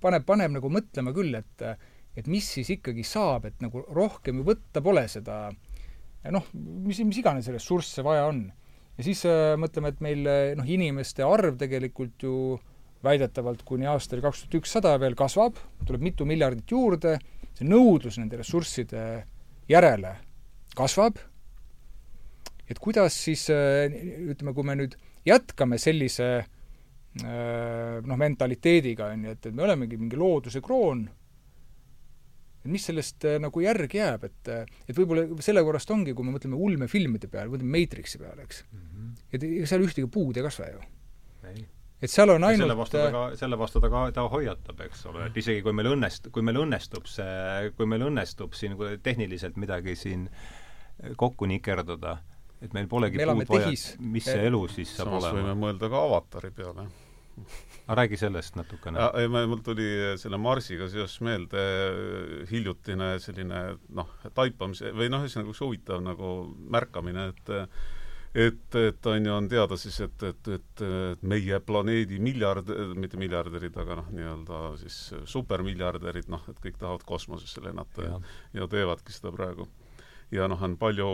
paneb, 0.05 0.27
paneb 0.29 0.55
nagu 0.59 0.71
mõtlema 0.71 1.15
küll, 1.17 1.35
et 1.35 1.67
et 2.15 2.29
mis 2.31 2.47
siis 2.47 2.69
ikkagi 2.71 3.03
saab, 3.03 3.49
et 3.49 3.57
nagu 3.59 3.81
rohkem 3.91 4.39
ju 4.39 4.45
võtta 4.47 4.79
pole 4.85 5.03
seda 5.11 5.49
noh, 6.31 6.45
mis, 6.55 7.01
mis 7.03 7.19
iganes 7.19 7.49
ressursse 7.51 8.05
vaja 8.07 8.29
on. 8.31 8.47
ja 8.95 9.07
siis 9.07 9.25
äh, 9.27 9.57
mõtleme, 9.59 9.91
et 9.91 10.05
meil 10.05 10.23
noh, 10.61 10.69
inimeste 10.69 11.27
arv 11.27 11.59
tegelikult 11.59 12.23
ju 12.23 12.37
väidetavalt 13.05 13.65
kuni 13.69 13.89
aastani 13.91 14.23
kaks 14.25 14.45
tuhat 14.45 14.59
ükssada 14.63 14.95
veel 15.03 15.17
kasvab, 15.19 15.59
tuleb 15.85 16.07
mitu 16.07 16.25
miljardit 16.29 16.71
juurde, 16.71 17.19
see 17.59 17.67
nõudlus 17.69 18.17
nende 18.21 18.39
ressursside 18.41 19.03
järele 19.69 20.15
kasvab, 20.79 21.19
et 22.71 22.81
kuidas 22.81 23.19
siis 23.27 23.45
ütleme, 23.51 24.55
kui 24.57 24.65
me 24.67 24.79
nüüd 24.79 24.97
jätkame 25.27 25.79
sellise 25.81 26.31
äh, 26.39 28.01
noh, 28.05 28.17
mentaliteediga, 28.21 29.11
on 29.15 29.29
ju, 29.29 29.37
et, 29.37 29.51
et 29.51 29.55
me 29.55 29.67
olemegi 29.67 29.99
mingi 30.01 30.19
looduse 30.21 30.63
kroon, 30.65 31.05
et 32.65 32.73
mis 32.73 32.89
sellest 32.91 33.27
äh, 33.29 33.39
nagu 33.43 33.65
järgi 33.65 34.01
jääb, 34.01 34.27
et 34.31 34.53
et 34.55 34.97
võib-olla 34.97 35.27
sellepärast 35.45 35.95
ongi, 35.95 36.17
kui 36.17 36.27
me 36.27 36.35
mõtleme 36.37 36.59
ulmefilmide 36.59 37.31
peale, 37.33 37.53
mõtleme 37.53 37.79
Matrixi 37.79 38.21
peale, 38.21 38.49
eks 38.49 38.65
mm, 38.67 38.83
-hmm. 38.83 39.15
et 39.33 39.49
ega 39.53 39.71
seal 39.71 39.87
ühtegi 39.87 40.11
puud 40.11 40.37
ei 40.37 40.47
kasva 40.47 40.73
ju. 40.73 40.85
et 42.05 42.11
seal 42.11 42.35
on 42.35 42.45
ainult 42.45 42.67
selle 42.67 42.77
vastu 42.77 42.99
ta 42.99 43.11
ka, 43.13 43.25
selle 43.41 43.59
vastu 43.59 43.81
ta 43.81 43.91
ka, 43.93 44.05
ta 44.13 44.27
hoiatab, 44.29 44.85
eks 44.89 45.07
ole, 45.13 45.31
et 45.31 45.41
isegi 45.41 45.63
kui 45.65 45.73
meil 45.73 45.93
õnnest-, 45.95 46.29
kui 46.33 46.45
meil 46.45 46.61
õnnestub 46.61 47.09
see, 47.09 47.73
kui 47.77 47.89
meil 47.89 48.05
õnnestub 48.11 48.53
siin 48.57 48.77
tehniliselt 49.03 49.57
midagi 49.57 49.97
siin 49.97 50.29
kokku 51.17 51.47
nikerdada, 51.47 52.19
et 52.65 52.77
meil 52.77 52.91
polegi 52.91 53.21
me 53.21 53.45
puud 53.45 53.51
vaja, 53.55 53.73
mis 54.01 54.29
see 54.29 54.47
elu 54.49 54.63
siis 54.73 54.95
saab 54.97 55.11
Samas 55.11 55.27
olema? 55.29 55.41
võime 55.41 55.57
mõelda 55.67 55.91
ka 55.93 56.05
avatari 56.09 56.53
peale. 56.55 56.87
Aga 57.85 57.97
räägi 57.99 58.17
sellest 58.17 58.55
natukene. 58.57 59.01
ei, 59.19 59.27
mul 59.29 59.59
tuli 59.67 59.89
selle 60.21 60.39
Marsiga 60.39 60.87
seoses 60.89 61.19
meelde 61.27 61.65
hiljutine 62.49 63.17
selline 63.21 63.65
noh, 63.99 64.15
taipamise 64.37 64.95
või 64.95 65.11
noh, 65.13 65.27
ühesõnaga 65.27 65.53
üks 65.53 65.61
huvitav 65.65 66.01
nagu 66.05 66.31
märkamine, 66.73 67.29
et 67.35 67.53
et, 68.35 68.79
et 68.79 69.07
on 69.07 69.27
ju, 69.27 69.35
on 69.35 69.49
teada 69.51 69.77
siis, 69.79 70.01
et, 70.03 70.23
et, 70.27 70.49
et, 70.57 70.85
et 70.87 71.23
meie 71.23 71.61
planeedi 71.63 72.19
miljard, 72.23 72.71
mitte 72.99 73.19
miljardärid, 73.21 73.77
aga 73.79 74.01
noh, 74.01 74.11
nii-öelda 74.15 74.63
siis 74.81 74.99
supermiljardärid, 75.31 76.31
noh, 76.33 76.43
et 76.51 76.59
kõik 76.63 76.81
tahavad 76.81 77.07
kosmosesse 77.07 77.63
lennata 77.63 78.09
ja, 78.09 78.17
ja, 78.17 78.63
ja 78.63 78.71
teevadki 78.71 79.15
seda 79.15 79.35
praegu 79.35 79.69
ja 80.33 80.49
noh, 80.49 80.63
on 80.63 80.77
palju 80.81 81.11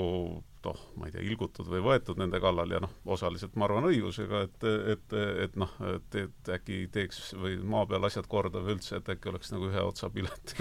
noh, 0.65 0.81
ma 1.01 1.09
ei 1.09 1.15
tea, 1.15 1.23
ilgutud 1.25 1.69
või 1.71 1.81
võetud 1.85 2.19
nende 2.21 2.41
kallal 2.43 2.73
ja 2.75 2.81
noh, 2.85 2.93
osaliselt 3.09 3.55
ma 3.57 3.65
arvan 3.67 3.87
õigusega, 3.89 4.43
et, 4.47 4.67
et, 4.93 5.15
et 5.47 5.57
noh, 5.61 5.73
et, 5.89 6.19
et 6.21 6.51
äkki 6.57 6.83
teeks 6.93 7.33
või 7.41 7.57
maa 7.65 7.87
peal 7.89 8.05
asjad 8.09 8.29
korda 8.31 8.61
või 8.65 8.77
üldse, 8.77 8.99
et 9.01 9.09
äkki 9.15 9.33
oleks 9.33 9.55
nagu 9.55 9.71
ühe 9.71 9.85
otsa 9.85 10.11
pilet 10.13 10.55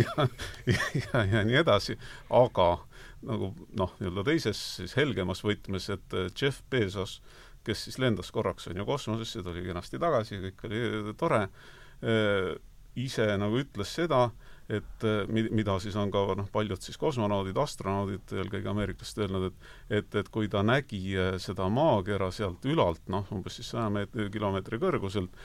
ja, 0.00 0.28
ja, 0.72 0.86
ja, 1.02 1.24
ja 1.34 1.44
nii 1.44 1.60
edasi, 1.60 1.98
aga 2.32 2.70
nagu 3.28 3.52
noh, 3.76 3.92
nii-öelda 3.98 4.24
teises 4.30 4.60
siis 4.78 4.96
helgemas 4.96 5.42
võtmes, 5.44 5.90
et 5.92 6.18
Jeff 6.32 6.62
Bezos, 6.70 7.18
kes 7.66 7.84
siis 7.88 7.98
lendas 8.00 8.30
korraks, 8.32 8.70
on 8.70 8.80
ju, 8.80 8.86
kosmosesse, 8.88 9.42
tuli 9.44 9.66
kenasti 9.66 10.00
tagasi, 10.00 10.40
kõik 10.46 10.64
oli 10.68 11.16
tore, 11.20 11.42
ise 12.98 13.26
nagu 13.40 13.58
ütles 13.60 13.92
seda, 13.98 14.28
et 14.68 15.04
mi-, 15.32 15.48
mida 15.54 15.78
siis 15.80 15.96
on 15.96 16.10
ka 16.12 16.24
noh, 16.38 16.48
paljud 16.52 16.82
siis 16.84 16.98
kosmonaudid, 17.00 17.56
astronaudid 17.56 18.34
eelkõige 18.36 18.68
ameeriklased 18.72 19.22
öelnud, 19.24 19.48
et 19.48 19.98
et, 19.98 20.18
et 20.20 20.28
kui 20.32 20.48
ta 20.52 20.62
nägi 20.66 21.00
seda 21.40 21.68
maakera 21.72 22.28
sealt 22.34 22.64
ülalt, 22.68 23.02
noh, 23.08 23.26
umbes 23.34 23.58
siis 23.58 23.70
saja 23.72 23.88
meetri, 23.92 24.28
kilomeetri 24.32 24.78
kõrguselt, 24.82 25.40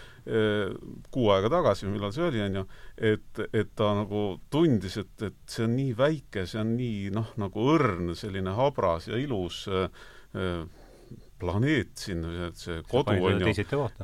kuu 1.14 1.30
aega 1.34 1.52
tagasi, 1.54 1.88
millal 1.92 2.14
see 2.16 2.28
oli, 2.28 2.42
on 2.44 2.60
ju, 2.60 2.66
et, 3.14 3.44
et 3.54 3.72
ta 3.80 3.94
nagu 3.98 4.24
tundis, 4.54 5.00
et, 5.02 5.16
et 5.30 5.40
see 5.48 5.66
on 5.68 5.76
nii 5.78 5.96
väike, 5.98 6.46
see 6.50 6.62
on 6.62 6.76
nii 6.78 7.10
noh, 7.16 7.34
nagu 7.42 7.68
õrn, 7.74 8.14
selline 8.20 8.56
habras 8.58 9.08
ja 9.12 9.20
ilus 9.20 9.64
äh, 9.72 9.88
planeet 11.44 11.92
siin, 12.00 12.24
see 12.56 12.80
kodu 12.88 13.18
on 13.20 13.44
ju, 13.44 13.54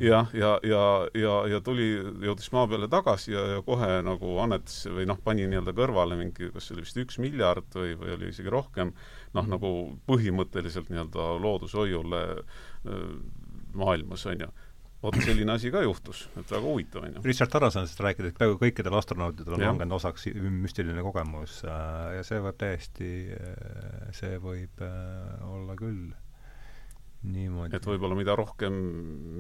jah, 0.04 0.30
ja, 0.36 0.52
ja, 0.68 0.84
ja, 1.16 1.34
ja 1.56 1.62
tuli, 1.64 1.88
jõudis 2.28 2.52
maa 2.56 2.68
peale 2.68 2.92
tagasi 2.92 3.34
ja, 3.34 3.46
ja 3.56 3.62
kohe 3.66 3.90
nagu 4.06 4.36
annetas 4.44 4.82
või 4.92 5.08
noh, 5.10 5.20
pani 5.24 5.48
nii-öelda 5.48 5.74
kõrvale 5.78 6.20
mingi, 6.20 6.52
kas 6.54 6.68
see 6.68 6.76
oli 6.78 6.86
vist 6.86 7.00
üks 7.06 7.20
miljard 7.24 7.72
või, 7.80 7.96
või 8.00 8.16
oli 8.18 8.34
isegi 8.36 8.52
rohkem, 8.52 8.92
noh, 9.34 9.46
Mhm. 9.46 9.52
nagu 9.56 9.70
põhimõtteliselt 10.10 10.90
nii-öelda 10.92 11.30
loodushoiule 11.40 12.24
maailmas, 13.74 14.26
on 14.26 14.40
ju. 14.46 14.48
vot 15.00 15.16
selline 15.24 15.54
asi 15.54 15.70
ka 15.72 15.80
juhtus, 15.80 16.26
et 16.36 16.50
väga 16.52 16.66
huvitav, 16.66 17.06
on 17.08 17.14
ju. 17.16 17.22
Richard 17.24 17.52
Tarasonist 17.54 18.02
rääkides, 18.04 18.34
peaaegu 18.36 18.58
kõikidel 18.60 18.98
astronautidel 19.00 19.56
on 19.56 19.62
langenud 19.64 19.96
osaks 19.96 20.26
müstiline 20.36 21.00
kogemus 21.06 21.62
äh, 21.64 22.18
ja 22.18 22.26
see 22.28 22.42
võib 22.44 22.58
täiesti, 22.60 23.12
see 24.18 24.34
võib 24.44 24.84
äh, 24.84 25.46
olla 25.48 25.78
küll 25.80 26.10
niimoodi. 27.24 27.76
et 27.76 27.86
võib-olla 27.86 28.16
mida 28.16 28.36
rohkem 28.40 28.74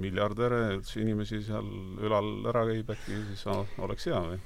miljardäre, 0.03 0.63
üldse 0.77 1.01
inimesi 1.03 1.41
seal 1.45 1.67
ülal 2.03 2.32
ära 2.51 2.65
käib, 2.71 2.95
äkki 2.95 3.19
siis 3.32 3.45
oleks 3.80 4.09
hea 4.09 4.23
või? 4.25 4.39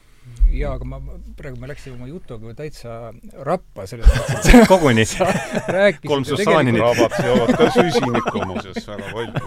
jaa, 0.56 0.74
aga 0.78 0.86
ma, 0.88 1.00
ma- 1.04 1.18
praegu 1.36 1.60
me 1.60 1.68
läksime 1.68 1.98
oma 1.98 2.08
jutuga 2.08 2.54
täitsa 2.56 3.12
rappa 3.44 3.84
selles 3.90 4.08
mõttes, 4.08 4.48
et 4.54 4.68
koguni 4.72 5.04
Kolm 6.06 6.24
Susanini. 6.28 6.80
krabad 6.80 7.16
seovad 7.18 7.52
ka 7.60 7.68
süsinikku 7.76 8.44
muuseas 8.48 8.88
väga 8.88 9.10
palju. 9.18 9.42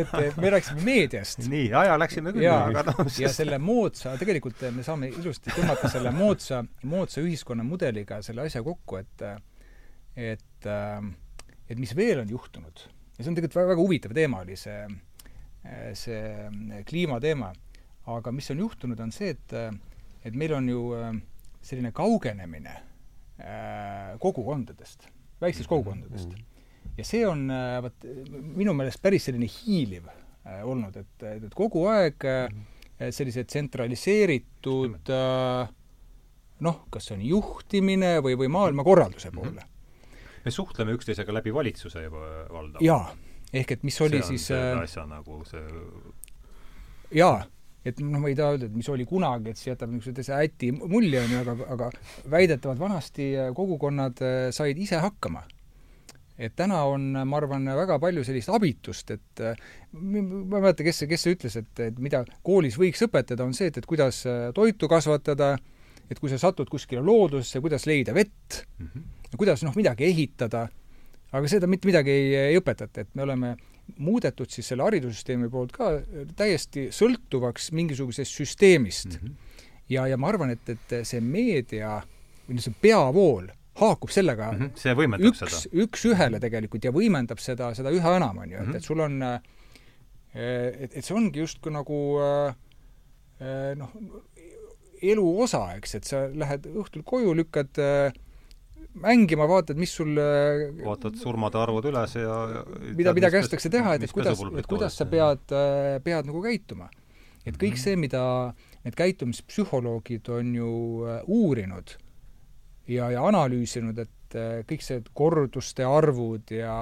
et 0.00 0.16
et 0.24 0.40
me 0.42 0.50
rääkisime 0.56 0.86
meediast 0.88 1.44
nii, 1.46 1.68
aja 1.84 1.98
läksime 2.00 2.34
küll, 2.34 2.46
jaa, 2.46 2.64
aga 2.72 2.86
noh, 2.90 3.04
ja 3.20 3.30
selle 3.32 3.60
moodsa, 3.62 4.16
tegelikult 4.20 4.64
me 4.74 4.86
saame 4.86 5.12
ilusti 5.12 5.54
tõmmata 5.54 5.92
selle 5.92 6.10
moodsa, 6.14 6.64
moodsa 6.90 7.22
ühiskonnamudeliga 7.22 8.18
selle 8.26 8.48
asja 8.48 8.64
kokku, 8.66 8.98
et 9.04 9.28
et, 10.16 10.68
et 11.70 11.78
mis 11.78 11.94
veel 11.96 12.24
on 12.24 12.34
juhtunud. 12.34 12.88
Ja 13.14 13.22
see 13.22 13.30
on 13.30 13.36
tegelikult 13.36 13.60
väga, 13.60 13.70
väga 13.72 13.84
huvitav 13.84 14.14
teema, 14.16 14.40
oli 14.44 14.56
see, 14.58 14.80
see 15.98 16.80
kliimateema. 16.88 17.52
aga 18.12 18.32
mis 18.32 18.50
on 18.52 18.58
juhtunud, 18.60 19.00
on 19.00 19.12
see, 19.14 19.30
et, 19.32 19.54
et 20.24 20.34
meil 20.36 20.52
on 20.58 20.68
ju 20.68 20.80
selline 21.64 21.92
kaugenemine 21.96 22.74
äh, 23.40 24.18
kogukondadest, 24.20 25.08
väikestest 25.40 25.68
kogukondadest. 25.68 26.34
ja 26.98 27.04
see 27.04 27.24
on 27.26 27.48
äh, 27.50 27.78
vot 27.82 28.04
minu 28.30 28.74
meelest 28.76 29.00
päris 29.02 29.24
selline 29.30 29.48
hiiliv 29.48 30.10
äh, 30.10 30.60
olnud, 30.68 30.96
et, 31.00 31.26
et 31.30 31.56
kogu 31.56 31.86
aeg 31.88 32.28
äh, 32.28 32.44
sellised 33.10 33.48
tsentraliseeritud 33.48 35.10
äh, 35.10 35.72
noh, 36.64 36.82
kas 36.92 37.08
see 37.08 37.16
on 37.18 37.24
juhtimine 37.26 38.18
või, 38.24 38.36
või 38.38 38.50
maailmakorralduse 38.52 39.32
poole. 39.34 39.64
Me 40.44 40.50
suhtleme 40.50 40.92
üksteisega 40.96 41.34
läbi 41.34 41.54
valitsuse 41.54 42.04
juba 42.04 42.20
valdavalt. 42.52 42.84
jaa, 42.84 43.14
ehk 43.52 43.76
et 43.78 43.82
mis 43.82 44.00
oli 44.00 44.20
see 44.20 44.26
on 44.26 44.30
siis 44.32 44.46
selle 44.52 44.72
äh, 44.74 44.84
asja 44.84 45.06
nagu 45.08 45.40
see 45.48 45.64
jaa, 47.14 47.42
et 47.84 48.00
noh, 48.00 48.20
ma 48.22 48.30
ei 48.30 48.36
taha 48.38 48.54
öelda, 48.54 48.68
et 48.68 48.76
mis 48.76 48.88
oli 48.92 49.06
kunagi, 49.08 49.52
et 49.52 49.60
see 49.60 49.70
jätab 49.72 49.92
niisuguse 49.92 50.16
täitsa 50.20 50.40
äti 50.44 50.70
mulje, 50.76 51.20
on 51.20 51.34
ju, 51.34 51.42
aga, 51.42 51.56
aga 51.74 51.90
väidetavalt 52.32 52.80
vanasti 52.80 53.34
äh, 53.36 53.50
kogukonnad 53.56 54.22
äh, 54.24 54.46
said 54.56 54.80
ise 54.80 55.02
hakkama. 55.04 55.44
et 56.34 56.56
täna 56.58 56.80
on, 56.90 57.12
ma 57.14 57.36
arvan, 57.38 57.68
väga 57.78 58.00
palju 58.02 58.24
sellist 58.26 58.50
abitust, 58.50 59.12
et 59.14 59.42
äh, 59.44 59.60
ma 59.92 60.18
ei 60.18 60.24
mäleta, 60.56 60.86
kes 60.86 61.02
see, 61.02 61.10
kes 61.10 61.26
see 61.26 61.36
ütles, 61.36 61.58
et, 61.60 61.82
et 61.84 62.00
mida 62.02 62.24
koolis 62.42 62.78
võiks 62.80 63.04
õpetada, 63.06 63.46
on 63.46 63.54
see, 63.54 63.68
et, 63.70 63.78
et 63.78 63.86
kuidas 63.86 64.24
äh, 64.26 64.48
toitu 64.56 64.90
kasvatada, 64.90 65.52
et 66.10 66.18
kui 66.18 66.32
sa 66.32 66.40
satud 66.40 66.68
kuskile 66.72 67.04
loodusesse, 67.04 67.62
kuidas 67.62 67.86
leida 67.86 68.16
vett 68.16 68.64
mm, 68.78 68.88
-hmm. 68.88 69.23
Ja 69.34 69.40
kuidas 69.40 69.64
noh, 69.66 69.74
midagi 69.74 70.06
ehitada, 70.06 70.68
aga 71.34 71.50
seda 71.50 71.68
mitte 71.70 71.90
midagi 71.90 72.12
ei, 72.14 72.28
ei 72.52 72.58
õpetata, 72.60 73.02
et 73.02 73.14
me 73.18 73.26
oleme 73.26 73.54
muudetud 74.00 74.48
siis 74.48 74.70
selle 74.70 74.86
haridussüsteemi 74.86 75.50
poolt 75.52 75.74
ka 75.74 75.90
täiesti 76.38 76.86
sõltuvaks 76.94 77.72
mingisugusest 77.76 78.38
süsteemist 78.38 79.18
mm. 79.18 79.26
-hmm. 79.26 79.58
ja, 79.92 80.06
ja 80.08 80.16
ma 80.16 80.30
arvan, 80.30 80.54
et, 80.54 80.70
et 80.70 80.94
see 81.04 81.20
meedia 81.20 81.98
või 82.46 82.62
see 82.62 82.76
peavool 82.80 83.50
haakub 83.80 84.12
sellega 84.14 84.52
mm, 84.52 84.60
-hmm. 84.60 84.80
see 84.80 84.94
võimendab 84.94 85.32
üks, 85.32 85.42
seda. 85.42 85.82
üks-ühele 85.84 86.40
tegelikult 86.40 86.86
ja 86.86 86.94
võimendab 86.94 87.42
seda, 87.42 87.74
seda 87.74 87.92
üha 87.92 88.16
enam, 88.16 88.38
on 88.38 88.54
ju, 88.54 88.62
et, 88.62 88.78
et 88.78 88.86
sul 88.86 89.02
on 89.02 89.18
et, 89.24 90.94
et 90.94 91.02
see 91.02 91.16
ongi 91.16 91.42
justkui 91.42 91.74
nagu 91.74 91.98
noh, 93.76 93.96
elu 95.02 95.26
osa, 95.42 95.66
eks, 95.76 95.98
et 95.98 96.08
sa 96.08 96.28
lähed 96.30 96.70
õhtul 96.70 97.02
koju, 97.04 97.34
lükkad 97.34 97.82
mängima, 99.02 99.48
vaatad, 99.50 99.78
mis 99.80 99.94
sul 99.96 100.14
vaatad 100.16 101.16
surmade 101.18 101.58
arvud 101.58 101.88
üles 101.90 102.14
ja 102.18 102.36
mida, 102.94 103.14
mida 103.16 103.30
kästakse 103.34 103.72
teha, 103.72 103.96
et, 103.98 104.06
et 104.06 104.14
kuidas, 104.14 104.42
et 104.60 104.68
kuidas 104.70 104.98
sa 105.00 105.08
pead, 105.10 105.54
pead 106.04 106.30
nagu 106.30 106.42
käituma. 106.44 106.90
et 107.44 107.58
kõik 107.60 107.76
see, 107.80 107.96
mida 108.00 108.22
need 108.84 108.96
käitumispsühholoogid 108.96 110.30
on 110.32 110.54
ju 110.56 110.70
uurinud 111.26 111.96
ja, 112.88 113.10
ja 113.12 113.24
analüüsinud, 113.26 113.98
et 113.98 114.38
kõik 114.68 114.82
see 114.84 115.02
korduste 115.16 115.86
arvud 115.86 116.50
ja 116.54 116.76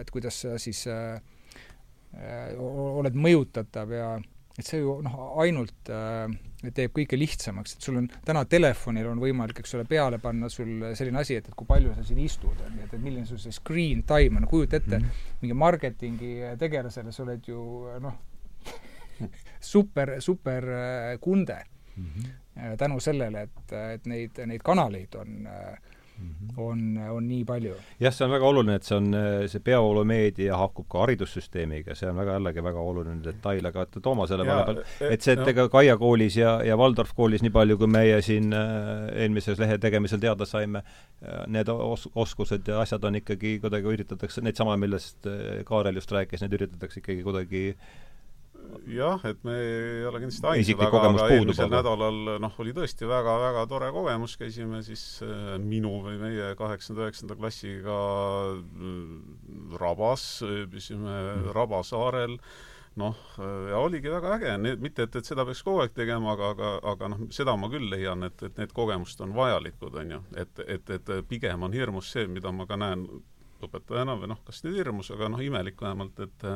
et 0.00 0.10
kuidas 0.10 0.42
sa 0.44 0.56
siis 0.60 0.82
äh, 0.90 1.20
oled 2.58 3.16
mõjutatav 3.16 3.92
ja 3.94 4.10
et 4.58 4.66
see 4.66 4.82
ju 4.82 4.98
noh, 5.04 5.18
ainult 5.42 5.92
äh, 5.92 6.26
teeb 6.76 6.92
kõike 6.92 7.18
lihtsamaks, 7.18 7.76
et 7.76 7.86
sul 7.86 7.96
on 8.02 8.08
täna 8.26 8.44
telefonil 8.44 9.08
on 9.08 9.20
võimalik, 9.22 9.62
eks 9.62 9.76
ole, 9.78 9.86
peale 9.88 10.18
panna 10.20 10.50
sul 10.52 10.90
selline 10.98 11.22
asi, 11.22 11.38
et, 11.40 11.48
et 11.48 11.56
kui 11.56 11.68
palju 11.68 11.94
sa 11.96 12.04
siin 12.04 12.20
istud, 12.20 12.58
on 12.66 12.76
ju, 12.76 12.84
et, 12.84 12.94
et 12.96 13.02
milline 13.02 13.24
sul 13.28 13.40
see 13.40 13.54
screen 13.56 14.04
time 14.08 14.40
on, 14.40 14.48
kujuta 14.50 14.76
ette 14.76 14.98
mm, 14.98 15.06
-hmm. 15.06 15.38
mingi 15.40 15.56
marketingi 15.56 16.32
tegelasele 16.60 17.12
sa 17.12 17.22
oled 17.22 17.48
ju 17.48 17.62
noh 18.00 18.18
super, 19.72 20.20
super 20.20 20.64
kunde 21.20 21.64
mm 21.96 22.04
-hmm. 22.04 22.76
tänu 22.76 23.00
sellele, 23.00 23.42
et, 23.42 23.72
et 23.94 24.06
neid, 24.06 24.30
neid 24.46 24.62
kanaleid 24.62 25.14
on 25.14 25.46
äh, 25.46 25.78
on, 26.56 26.80
on 27.10 27.26
nii 27.28 27.44
palju. 27.48 27.74
jah, 28.02 28.14
see 28.14 28.26
on 28.26 28.32
väga 28.34 28.48
oluline, 28.48 28.76
et 28.80 28.86
see 28.88 28.96
on, 28.96 29.08
see 29.50 29.62
peavoolumeedia 29.64 30.58
haakub 30.58 30.88
ka 30.90 31.04
haridussüsteemiga, 31.04 31.96
see 31.98 32.10
on 32.10 32.18
väga 32.20 32.36
jällegi 32.38 32.64
väga 32.64 32.84
oluline 32.92 33.22
detail, 33.24 33.70
aga 33.70 33.86
et 33.86 34.00
Toomas 34.02 34.32
selle 34.32 34.46
peale 34.48 34.66
peal, 34.68 34.82
et 35.14 35.26
see, 35.26 35.36
et 35.36 35.52
ega 35.54 35.68
Kaia 35.72 35.96
koolis 36.00 36.36
ja, 36.40 36.56
ja 36.66 36.78
Waldorf 36.80 37.14
koolis, 37.16 37.44
nii 37.46 37.54
palju 37.54 37.78
kui 37.80 37.90
meie 37.90 38.20
siin 38.26 38.52
äh, 38.56 39.08
eelmises 39.24 39.60
lehe 39.62 39.78
tegemisel 39.82 40.22
teada 40.22 40.48
saime, 40.48 40.84
need 41.52 41.70
os-, 41.72 42.08
oskused 42.18 42.68
ja 42.68 42.80
asjad 42.84 43.04
on 43.08 43.20
ikkagi 43.20 43.58
kuidagi 43.62 43.94
üritatakse, 43.94 44.44
neid 44.44 44.58
sama, 44.60 44.76
millest 44.80 45.28
Kaarel 45.68 45.98
just 46.00 46.12
rääkis, 46.14 46.44
need 46.44 46.56
üritatakse 46.58 47.02
ikkagi 47.02 47.24
kuidagi 47.26 47.64
jah, 48.90 49.22
et 49.28 49.44
me 49.46 49.54
ei 49.60 50.06
ole 50.08 50.22
kindlasti 50.22 50.48
ainsad, 50.52 50.82
aga, 50.86 51.02
aga 51.10 51.28
eelmisel 51.34 51.70
nädalal 51.72 52.18
noh, 52.42 52.56
oli 52.62 52.74
tõesti 52.76 53.08
väga-väga 53.08 53.66
tore 53.70 53.90
kogemus, 53.94 54.36
käisime 54.40 54.82
siis 54.86 55.04
äh, 55.26 55.54
minu 55.62 55.98
või 56.04 56.18
meie 56.20 56.52
kaheksanda-üheksanda 56.58 57.36
klassiga 57.38 58.00
äh, 58.56 59.14
Rabas, 59.80 60.26
ööbisime 60.46 61.14
mm. 61.14 61.48
Raba 61.56 61.82
saarel, 61.86 62.36
noh, 63.00 63.18
ja 63.38 63.78
oligi 63.78 64.10
väga 64.10 64.36
äge, 64.36 64.54
mitte 64.82 65.06
et, 65.06 65.16
et 65.16 65.26
seda 65.26 65.46
peaks 65.48 65.62
kogu 65.66 65.84
aeg 65.84 65.94
tegema, 65.96 66.34
aga, 66.34 66.52
aga, 66.54 66.70
aga 66.92 67.10
noh, 67.12 67.26
seda 67.34 67.54
ma 67.56 67.70
küll 67.72 67.90
leian, 67.92 68.26
et, 68.26 68.42
et 68.46 68.58
need 68.60 68.74
kogemused 68.76 69.22
on 69.24 69.34
vajalikud, 69.36 69.98
on 70.02 70.16
ju. 70.16 70.22
et, 70.42 70.64
et, 70.66 70.96
et 70.98 71.12
pigem 71.30 71.68
on 71.68 71.76
hirmus 71.76 72.10
see, 72.14 72.26
mida 72.30 72.52
ma 72.54 72.66
ka 72.68 72.78
näen 72.80 73.06
õpetajana 73.64 74.16
või 74.18 74.30
noh, 74.32 74.40
kas 74.46 74.62
nüüd 74.64 74.78
hirmus, 74.80 75.12
aga 75.14 75.28
noh, 75.32 75.42
imelik 75.44 75.80
vähemalt, 75.80 76.18
et 76.24 76.48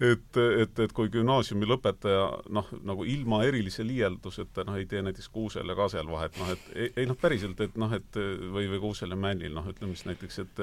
et, 0.00 0.36
et, 0.36 0.78
et 0.84 0.92
kui 0.92 1.08
gümnaasiumi 1.12 1.68
lõpetaja 1.68 2.26
noh, 2.52 2.68
nagu 2.84 3.06
ilma 3.08 3.42
erilise 3.46 3.84
liialduseta 3.86 4.66
noh, 4.68 4.76
ei 4.76 4.88
tee 4.90 5.00
näiteks 5.04 5.30
kuusel 5.32 5.72
ja 5.72 5.76
kasel 5.78 6.10
vahet, 6.10 6.36
noh 6.40 6.52
et 6.52 6.68
ei, 6.74 6.90
ei 7.02 7.08
noh, 7.08 7.16
päriselt, 7.20 7.60
et 7.64 7.78
noh, 7.80 7.92
et 7.96 8.20
või, 8.52 8.68
või 8.72 8.82
kuusel 8.82 9.14
ja 9.14 9.20
männil, 9.20 9.54
noh, 9.56 9.66
ütleme 9.72 9.96
siis 9.96 10.10
näiteks, 10.10 10.42
et 10.44 10.62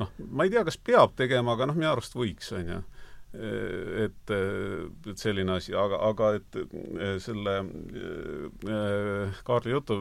noh, 0.00 0.12
ma 0.30 0.46
ei 0.46 0.54
tea, 0.54 0.64
kas 0.66 0.80
peab 0.80 1.14
tegema, 1.18 1.54
aga 1.54 1.70
noh, 1.70 1.78
minu 1.78 1.92
arust 1.92 2.18
võiks, 2.18 2.52
on 2.56 2.74
ju. 2.74 2.82
Et, 3.34 4.30
et 4.30 5.18
selline 5.18 5.56
asi, 5.56 5.72
aga, 5.74 5.96
aga 6.06 6.28
et 6.36 6.58
selle 7.18 7.54
Kaarli 9.42 9.72
jutu 9.72 9.96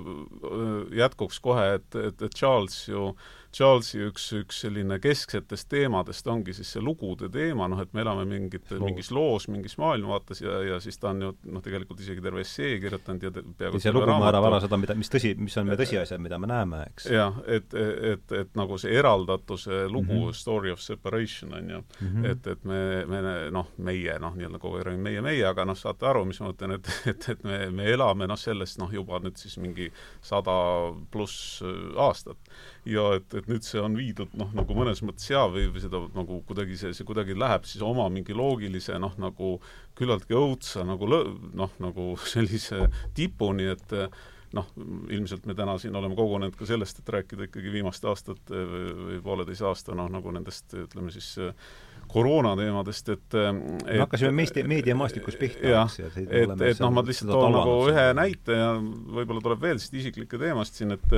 jätkuks 0.93 1.39
kohe, 1.41 1.63
et, 1.79 1.97
et, 1.97 2.21
et 2.27 2.37
Charles 2.37 2.75
ju 2.91 3.07
Charlesi 3.53 3.99
üks, 4.07 4.25
üks 4.37 4.61
selline 4.63 4.97
kesksetest 5.01 5.67
teemadest 5.69 6.27
ongi 6.31 6.55
siis 6.57 6.71
see 6.73 6.81
lugude 6.83 7.29
teema, 7.33 7.67
noh, 7.69 7.81
et 7.83 7.91
me 7.93 8.01
elame 8.01 8.25
mingit, 8.25 8.71
mingis 8.81 9.11
loos, 9.13 9.45
mingis 9.51 9.77
maailmavaates 9.81 10.41
ja, 10.41 10.55
ja 10.67 10.79
siis 10.83 10.97
ta 11.01 11.11
on 11.11 11.21
ju 11.21 11.31
noh, 11.53 11.61
tegelikult 11.63 12.01
isegi 12.01 12.23
terve 12.23 12.41
essee 12.41 12.79
kirjutanud 12.81 13.27
ja 13.27 13.31
peaaegu 13.33 13.81
see 13.83 13.93
lugu 13.93 14.09
määrab 14.09 14.47
ära 14.49 14.61
seda, 14.63 14.79
mida, 14.81 14.95
mis 14.97 15.11
tõsi, 15.13 15.35
mis 15.37 15.57
on 15.61 15.69
meie 15.69 15.77
tõsiasjad, 15.79 16.21
mida 16.23 16.39
me 16.41 16.49
näeme, 16.49 16.81
eks. 16.89 17.07
jah, 17.13 17.37
et, 17.45 17.77
et, 17.77 18.35
et 18.41 18.57
nagu 18.57 18.79
see 18.81 18.95
eraldatuse 18.97 19.83
lugu 19.85 20.09
mm, 20.09 20.25
-hmm. 20.27 20.39
story 20.41 20.73
of 20.73 20.81
separation, 20.81 21.53
on 21.53 21.69
ju 21.69 21.83
mm, 21.83 22.07
-hmm. 22.07 22.31
et, 22.31 22.47
et 22.47 22.65
me, 22.65 22.81
me 23.05 23.21
noh, 23.53 23.69
meie 23.77 24.17
noh, 24.19 24.33
nii-öelda 24.33 24.59
kogu 24.59 24.81
aeg 24.81 24.87
räägime 24.89 25.09
meie, 25.09 25.21
meie, 25.21 25.45
aga 25.45 25.65
noh, 25.69 25.77
saate 25.77 26.09
aru, 26.09 26.25
mis 26.25 26.41
ma 26.41 26.49
mõtlen, 26.49 26.77
et, 26.79 26.89
et, 27.13 27.29
et 27.29 27.43
me, 27.43 27.69
me 27.69 27.89
elame 27.93 28.27
noh, 28.27 28.39
sellest 28.39 28.81
noh, 28.81 28.89
juba 28.93 29.21
nüüd 29.21 29.37
siis 29.37 29.59
mingi 29.61 29.91
sada 30.21 30.57
pluss 31.11 31.61
aastat 31.97 32.37
ja 32.89 33.05
et, 33.17 33.33
et 33.37 33.47
nüüd 33.47 33.63
see 33.65 33.81
on 33.81 33.95
viidud 33.97 34.33
noh, 34.39 34.51
nagu 34.55 34.75
mõnes 34.75 35.01
mõttes 35.05 35.29
jaa, 35.31 35.45
või, 35.51 35.69
või 35.71 35.83
seda 35.83 36.01
nagu 36.15 36.41
kuidagi 36.47 36.77
see, 36.79 36.91
see 36.97 37.07
kuidagi 37.07 37.37
läheb 37.37 37.67
siis 37.69 37.83
oma 37.85 38.09
mingi 38.11 38.35
loogilise 38.35 38.97
noh, 39.01 39.15
nagu 39.21 39.55
küllaltki 39.97 40.35
õudsa 40.37 40.85
nagu 40.87 41.07
noh, 41.09 41.73
nagu 41.83 42.09
sellise 42.33 42.87
tipuni, 43.15 43.69
et 43.71 43.97
noh, 44.53 44.67
ilmselt 45.09 45.47
me 45.49 45.55
täna 45.57 45.77
siin 45.81 45.95
oleme 45.97 46.17
kogunenud 46.17 46.57
ka 46.57 46.67
sellest, 46.69 46.99
et 47.01 47.15
rääkida 47.15 47.47
ikkagi 47.47 47.71
viimaste 47.73 48.09
aastate 48.11 48.65
või 48.69 49.21
pooleteise 49.23 49.65
aasta 49.69 49.95
noh, 49.97 50.11
nagu 50.13 50.35
nendest 50.35 50.75
ütleme 50.77 51.13
siis 51.15 51.37
koroonateemadest, 52.11 53.09
et, 53.13 53.25
et 53.33 53.85
me 53.87 53.99
hakkasime 54.03 54.31
meedia, 54.35 54.65
meediamaastikust 54.69 55.39
pihta, 55.41 55.63
eks, 55.63 55.97
ja 55.99 56.09
et, 56.09 56.17
et, 56.27 56.53
et 56.69 56.81
noh, 56.83 56.93
ma 56.93 57.03
lihtsalt 57.05 57.33
toon 57.33 57.55
nagu 57.55 57.75
ühe 57.91 58.05
näite 58.17 58.57
ja 58.59 58.69
võib-olla 58.79 59.43
tuleb 59.45 59.63
veel 59.63 59.81
siit 59.81 59.99
isiklikke 60.03 60.39
teemast 60.41 60.79
siin, 60.79 60.95
et 60.97 61.17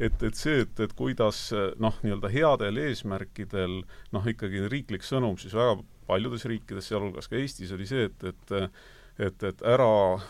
et, 0.00 0.22
et 0.22 0.38
see, 0.38 0.62
et, 0.66 0.84
et 0.86 0.94
kuidas 0.96 1.48
noh, 1.82 1.98
nii-öelda 2.04 2.30
headel 2.32 2.82
eesmärkidel 2.86 3.80
noh, 4.14 4.30
ikkagi 4.32 4.66
riiklik 4.70 5.06
sõnum 5.06 5.38
siis 5.40 5.56
väga 5.56 5.78
paljudes 6.06 6.46
riikides, 6.46 6.86
sealhulgas 6.86 7.26
ka 7.30 7.38
Eestis, 7.40 7.72
oli 7.74 7.88
see, 7.88 8.06
et, 8.10 8.30
et 8.30 8.70
et, 9.16 9.42
et 9.48 9.62
ära 9.64 10.20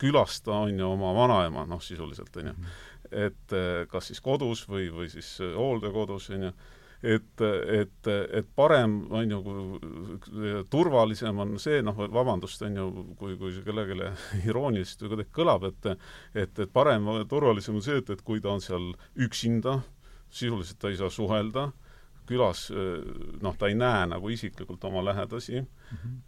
külasta, 0.00 0.52
on 0.52 0.78
ju, 0.78 0.88
oma 0.90 1.12
vanaema, 1.16 1.64
noh, 1.68 1.80
sisuliselt, 1.82 2.36
on 2.36 2.50
ju. 2.50 2.52
Mhm. 2.52 2.76
et 3.08 3.52
kas 3.88 4.10
siis 4.10 4.18
kodus 4.20 4.66
või, 4.68 4.90
või 4.92 5.06
siis 5.08 5.38
hooldekodus, 5.40 6.26
on 6.36 6.42
ju 6.48 6.50
et, 7.02 7.42
et, 7.42 8.08
et 8.10 8.46
parem, 8.58 8.94
on 9.14 9.30
ju, 9.30 9.40
turvalisem 10.70 11.38
on 11.38 11.54
see, 11.62 11.82
noh, 11.86 11.98
vabandust, 12.14 12.62
on 12.66 12.78
ju, 12.80 12.86
kui, 13.20 13.36
kui 13.38 13.52
see 13.54 13.66
kellelegi 13.66 14.10
irooniliselt 14.50 15.04
või 15.04 15.12
kuidagi 15.14 15.34
kõlab, 15.38 15.68
et 15.70 15.90
et, 16.34 16.58
et 16.58 16.72
parem, 16.72 17.06
turvalisem 17.30 17.78
on 17.78 17.84
see, 17.84 18.00
et, 18.02 18.10
et 18.10 18.24
kui 18.26 18.42
ta 18.42 18.50
on 18.56 18.64
seal 18.64 18.90
üksinda, 19.28 19.78
sisuliselt 20.30 20.80
ta 20.82 20.90
ei 20.90 20.98
saa 20.98 21.10
suhelda, 21.12 21.68
külas 22.28 22.66
noh, 23.40 23.54
ta 23.56 23.70
ei 23.70 23.76
näe 23.78 24.08
nagu 24.10 24.28
isiklikult 24.28 24.82
oma 24.84 25.00
lähedasi 25.06 25.62
mm, 25.62 25.94
-hmm. 25.94 26.18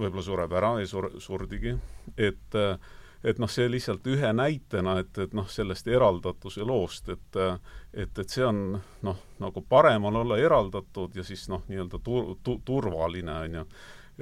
võib-olla 0.00 0.24
sureb 0.26 0.52
ära 0.52 0.72
ja 0.80 0.86
sur-, 0.86 1.12
surdigi, 1.22 1.76
et 2.16 2.56
äh, 2.58 2.80
et 3.24 3.38
noh, 3.38 3.50
see 3.50 3.66
lihtsalt 3.70 4.06
ühe 4.06 4.32
näitena, 4.32 4.98
et, 5.02 5.18
et 5.18 5.34
noh, 5.34 5.48
sellest 5.50 5.88
eraldatuse 5.90 6.64
loost, 6.66 7.08
et 7.08 7.38
et, 7.92 8.18
et 8.18 8.28
see 8.28 8.44
on 8.46 8.78
noh, 9.02 9.22
nagu 9.42 9.62
parem 9.68 10.04
on 10.04 10.20
olla 10.22 10.38
eraldatud 10.38 11.16
ja 11.16 11.24
siis 11.24 11.48
noh, 11.48 11.64
nii-öelda 11.68 12.00
tur-, 12.04 12.36
tu-, 12.42 12.60
turvaline, 12.64 13.38
on 13.44 13.60
ju. 13.60 13.64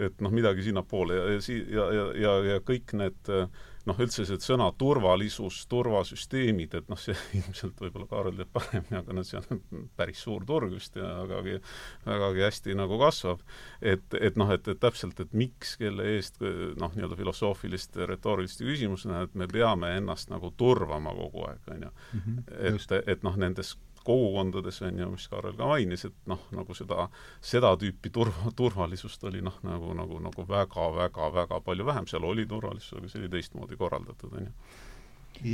et 0.07 0.21
noh, 0.21 0.33
midagi 0.33 0.63
sinnapoole 0.63 1.17
ja, 1.17 1.25
ja 1.35 1.41
si-, 1.41 1.65
ja, 1.73 1.91
ja, 1.93 2.07
ja, 2.21 2.37
ja 2.53 2.61
kõik 2.65 2.93
need 2.97 3.33
äh, 3.33 3.49
noh, 3.87 4.01
üldse 4.03 4.27
see 4.27 4.39
sõna 4.43 4.67
turvalisus, 4.79 5.63
turvasüsteemid, 5.71 6.75
et 6.79 6.91
noh, 6.91 6.99
see 7.01 7.15
ilmselt 7.39 7.81
võib-olla 7.85 8.09
Kaarel 8.11 8.37
teab 8.41 8.53
paremini, 8.57 8.99
aga 9.01 9.17
noh, 9.17 9.27
see 9.27 9.41
on 9.41 9.89
päris 9.99 10.23
suur 10.27 10.47
turg 10.49 10.75
vist 10.75 10.99
ja 10.99 11.13
vägagi, 11.23 11.59
vägagi 12.07 12.47
hästi 12.47 12.77
nagu 12.79 12.99
kasvab. 13.01 13.43
et, 13.81 14.19
et 14.21 14.39
noh, 14.41 14.51
et, 14.55 14.69
et 14.69 14.81
täpselt, 14.83 15.21
et 15.23 15.35
miks, 15.37 15.77
kelle 15.81 16.07
eest 16.17 16.43
noh, 16.43 16.93
nii-öelda 16.95 17.19
filosoofiliste, 17.19 18.07
retooriliste 18.11 18.67
küsimusena, 18.67 19.25
et 19.27 19.35
me 19.39 19.49
peame 19.51 19.95
ennast 20.01 20.33
nagu 20.33 20.53
turvama 20.57 21.15
kogu 21.17 21.47
aeg, 21.51 21.75
on 21.75 21.89
ju. 21.89 21.93
Mhm, 22.21 22.41
et, 22.73 22.97
et 23.15 23.27
noh, 23.27 23.39
nendes 23.39 23.77
kogukondades 24.07 24.81
on 24.87 24.99
ju, 25.01 25.09
mis 25.13 25.27
Karel 25.31 25.57
ka 25.59 25.69
mainis, 25.69 26.07
et 26.09 26.31
noh, 26.31 26.43
nagu 26.55 26.75
seda, 26.79 27.09
seda 27.45 27.73
tüüpi 27.81 28.13
turva, 28.15 28.53
turvalisust 28.57 29.25
oli 29.29 29.43
noh, 29.45 29.59
nagu, 29.67 29.93
nagu, 29.99 30.21
nagu 30.23 30.47
väga-väga-väga 30.49 31.61
palju 31.67 31.87
vähem, 31.89 32.09
seal 32.11 32.27
oli 32.29 32.47
turvalisus, 32.49 32.97
aga 32.99 33.11
see 33.11 33.23
oli 33.23 33.33
teistmoodi 33.35 33.79
korraldatud, 33.81 34.37
on 34.39 34.47
ju. 34.47 34.55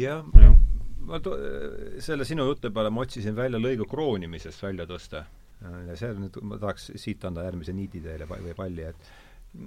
jah 0.02 0.24
ja. 0.38 0.52
ma 1.08 1.20
to-, 1.24 1.38
selle 2.04 2.26
sinu 2.28 2.46
jutu 2.50 2.70
peale 2.74 2.92
ma 2.92 3.06
otsisin 3.06 3.36
välja 3.36 3.60
lõigu 3.60 3.88
kroonimisest 3.90 4.62
välja 4.62 4.86
tõsta. 4.90 5.24
ja 5.88 5.98
see 5.98 6.14
nüüd, 6.18 6.40
ma 6.46 6.58
tahaks 6.62 6.90
siit 7.00 7.24
anda 7.24 7.46
järgmise 7.46 7.74
niidi 7.76 8.02
teile 8.04 8.26
või 8.28 8.56
palli, 8.58 8.88
et 8.90 9.12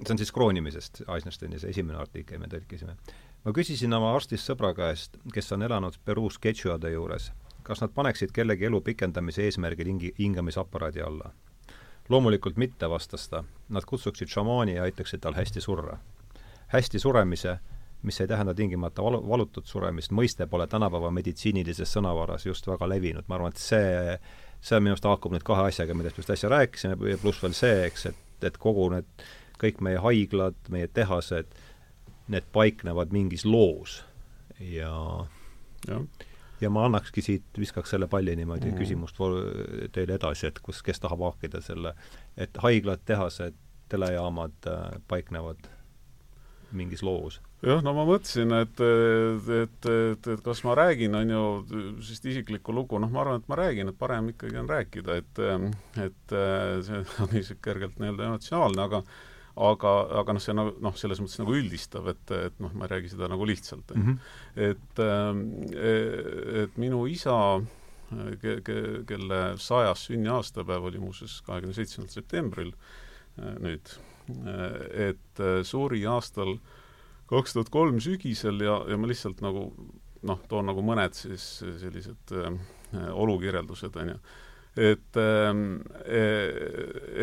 see 0.04 0.14
on 0.14 0.20
siis 0.20 0.34
kroonimisest, 0.36 1.06
Eisensteini 1.08 1.62
see 1.62 1.72
esimene 1.74 1.98
artikkel 2.02 2.42
me 2.42 2.52
tõlkisime. 2.52 2.98
ma 3.46 3.56
küsisin 3.56 3.98
oma 3.98 4.14
arstist 4.16 4.46
sõbra 4.52 4.74
käest, 4.78 5.18
kes 5.34 5.52
on 5.58 5.66
elanud 5.66 5.98
Peruus 6.06 6.38
Quechuade 6.42 6.94
juures 6.94 7.32
kas 7.66 7.82
nad 7.82 7.94
paneksid 7.96 8.32
kellegi 8.34 8.70
elu 8.70 8.82
pikendamise 8.82 9.44
eesmärgil 9.44 9.90
hingi, 9.90 10.14
hingamisaparaadi 10.20 11.02
alla? 11.02 11.32
loomulikult 12.10 12.58
mitte, 12.62 12.90
vastas 12.90 13.30
ta. 13.30 13.44
Nad 13.70 13.86
kutsuksid 13.90 14.30
šamaani 14.30 14.76
ja 14.76 14.84
aitaksid 14.84 15.24
tal 15.24 15.34
hästi 15.34 15.62
surra. 15.62 15.98
hästi 16.68 17.00
suremise, 17.00 17.58
mis 18.02 18.22
ei 18.22 18.28
tähenda 18.28 18.54
tingimata 18.54 19.04
valu, 19.04 19.30
valutut 19.30 19.66
suremist, 19.66 20.12
mõiste 20.12 20.48
pole 20.48 20.68
tänapäeva 20.68 21.12
meditsiinilises 21.12 21.94
sõnavaras 21.98 22.46
just 22.46 22.68
väga 22.68 22.90
levinud, 22.90 23.26
ma 23.28 23.36
arvan, 23.36 23.54
et 23.54 23.62
see, 23.62 24.18
see 24.62 24.80
minu 24.80 24.94
arust 24.94 25.06
haakub 25.06 25.34
nüüd 25.34 25.46
kahe 25.46 25.68
asjaga, 25.70 25.94
millest 25.94 26.18
just 26.18 26.30
äsja 26.30 26.50
rääkisime, 26.50 27.18
pluss 27.22 27.42
veel 27.44 27.54
see, 27.58 27.86
eks, 27.86 28.06
et, 28.12 28.48
et 28.50 28.58
kogu 28.62 28.90
need, 28.94 29.26
kõik 29.62 29.82
meie 29.82 30.02
haiglad, 30.02 30.58
meie 30.70 30.88
tehased, 30.88 31.54
need 32.28 32.50
paiknevad 32.54 33.14
mingis 33.14 33.46
loos 33.46 34.04
ja, 34.60 34.94
ja 35.88 36.02
ja 36.62 36.72
ma 36.72 36.86
annakski 36.88 37.24
siit, 37.26 37.48
viskaks 37.60 37.96
selle 37.96 38.08
palli 38.12 38.36
niimoodi 38.36 38.72
mm. 38.72 38.80
küsimust 38.80 39.20
teile 39.96 40.20
edasi, 40.20 40.50
et 40.50 40.60
kus, 40.64 40.82
kes 40.86 41.02
tahab 41.04 41.24
haakida 41.30 41.62
selle, 41.64 41.96
et 42.38 42.58
haiglad, 42.64 43.04
tehased, 43.06 43.58
telejaamad 43.92 44.70
äh, 44.72 44.86
paiknevad 45.08 45.68
mingis 46.76 47.04
loos? 47.06 47.42
jah, 47.66 47.82
no 47.82 47.96
ma 47.98 48.04
mõtlesin, 48.06 48.52
et, 48.62 48.82
et, 48.84 49.52
et, 49.64 49.88
et, 49.90 50.28
et 50.36 50.42
kas 50.46 50.64
ma 50.68 50.76
räägin, 50.78 51.16
on 51.18 51.32
ju, 51.34 51.44
sellist 52.04 52.28
isiklikku 52.30 52.76
lugu, 52.76 53.00
noh, 53.02 53.10
ma 53.12 53.24
arvan, 53.24 53.42
et 53.42 53.48
ma 53.50 53.60
räägin, 53.60 53.90
et 53.90 53.98
parem 54.00 54.30
ikkagi 54.34 54.60
on 54.62 54.70
rääkida, 54.70 55.22
et 55.22 55.46
et 56.06 56.36
see 56.86 57.00
on 57.24 57.32
lihtsalt 57.34 57.64
kergelt 57.66 57.98
nii-öelda 58.02 58.30
emotsionaalne, 58.30 58.86
aga 58.86 59.02
aga, 59.56 59.94
aga 60.20 60.36
noh, 60.36 60.44
see 60.44 60.56
nagu 60.56 60.74
noh, 60.84 60.96
selles 61.00 61.22
mõttes 61.24 61.40
nagu 61.40 61.56
üldistav, 61.56 62.10
et, 62.12 62.32
et 62.36 62.62
noh, 62.64 62.74
ma 62.76 62.88
ei 62.88 62.94
räägi 62.96 63.14
seda 63.14 63.30
nagu 63.32 63.48
lihtsalt 63.48 63.94
mm. 63.96 64.04
-hmm. 64.04 64.18
et, 64.70 65.02
ähm, 65.04 65.44
e, 65.72 66.64
et 66.64 66.78
minu 66.82 67.06
isa 67.08 67.62
ke-, 68.42 68.60
ke-, 68.66 69.04
kelle 69.08 69.42
sajas 69.58 70.08
sünniaastapäev 70.10 70.90
oli 70.92 71.00
muuseas 71.00 71.42
kahekümne 71.48 71.76
seitsmendal 71.78 72.14
septembril 72.14 72.74
äh, 72.74 73.56
nüüd, 73.64 73.96
äh, 74.44 75.10
et 75.10 75.44
suri 75.64 76.06
aastal 76.06 76.58
kaks 77.32 77.56
tuhat 77.56 77.72
kolm 77.72 78.02
sügisel 78.04 78.60
ja, 78.62 78.82
ja 78.90 78.98
ma 78.98 79.08
lihtsalt 79.08 79.40
nagu 79.42 79.70
noh, 80.26 80.42
toon 80.50 80.68
nagu 80.68 80.82
mõned 80.82 81.16
siis 81.16 81.64
sellised 81.80 82.34
olukirjeldused, 82.96 83.96
on 83.96 84.10
ju 84.14 84.20
et, 84.78 85.18
ähm, 85.18 85.78
e, 86.04 86.24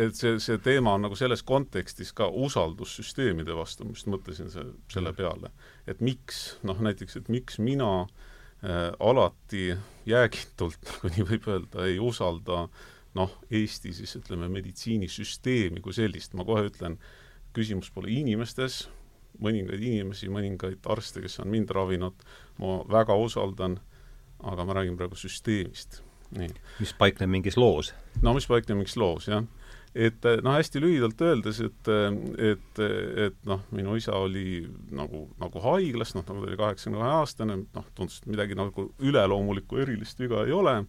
et 0.05 0.17
see, 0.17 0.39
see 0.41 0.57
teema 0.63 0.95
on 0.97 1.05
nagu 1.05 1.17
selles 1.17 1.43
kontekstis 1.45 2.09
ka 2.17 2.27
usaldus 2.27 2.95
süsteemide 2.97 3.53
vastu, 3.57 3.85
ma 3.85 3.93
just 3.93 4.09
mõtlesin 4.09 4.49
see, 4.53 4.65
selle 4.93 5.11
mm. 5.13 5.19
peale. 5.19 5.51
et 5.87 6.01
miks, 6.01 6.57
noh 6.65 6.79
näiteks, 6.81 7.19
et 7.19 7.29
miks 7.33 7.59
mina 7.61 7.91
äh, 8.01 8.89
alati 8.99 9.75
jäägitult, 10.09 10.81
nagu 10.89 11.13
nii 11.13 11.27
võib 11.29 11.49
öelda, 11.53 11.85
ei 11.85 11.99
usalda 12.01 12.65
noh, 13.13 13.35
Eesti 13.53 13.93
siis 13.93 14.15
ütleme, 14.17 14.49
meditsiinisüsteemi 14.49 15.83
kui 15.85 15.93
sellist, 15.93 16.33
ma 16.33 16.45
kohe 16.47 16.65
ütlen, 16.71 16.97
küsimus 17.53 17.91
pole 17.93 18.09
inimestes, 18.09 18.87
mõningaid 19.43 19.81
inimesi, 19.81 20.29
mõningaid 20.33 20.89
arste, 20.89 21.21
kes 21.21 21.37
on 21.43 21.53
mind 21.53 21.69
ravinud, 21.73 22.25
ma 22.57 22.79
väga 22.89 23.13
usaldan, 23.21 23.77
aga 24.41 24.65
ma 24.65 24.79
räägin 24.79 24.97
praegu 24.97 25.17
süsteemist 25.17 26.01
mis 26.79 26.93
paikneb 26.97 27.31
mingis 27.31 27.57
loos? 27.59 27.93
no 28.21 28.33
mis 28.37 28.47
paikneb 28.49 28.79
mingis 28.79 28.95
loos, 28.99 29.27
jah. 29.29 29.45
et 29.93 30.25
noh, 30.45 30.55
hästi 30.57 30.81
lühidalt 30.81 31.21
öeldes, 31.21 31.61
et, 31.63 31.91
et, 32.51 32.83
et 33.27 33.39
noh, 33.49 33.63
minu 33.75 33.97
isa 33.99 34.17
oli 34.17 34.63
nagu, 34.95 35.27
nagu 35.41 35.63
haiglas, 35.67 36.15
noh, 36.17 36.25
nagu 36.27 36.43
ta 36.43 36.51
oli 36.51 36.59
kaheksakümne 36.59 37.01
kahe 37.01 37.17
aastane, 37.21 37.57
noh, 37.63 37.89
tundus, 37.97 38.21
et 38.21 38.31
midagi 38.33 38.57
nagu 38.57 38.89
üleloomulikku 39.03 39.81
erilist 39.83 40.21
viga 40.23 40.45
ei 40.47 40.55
ole, 40.55 40.79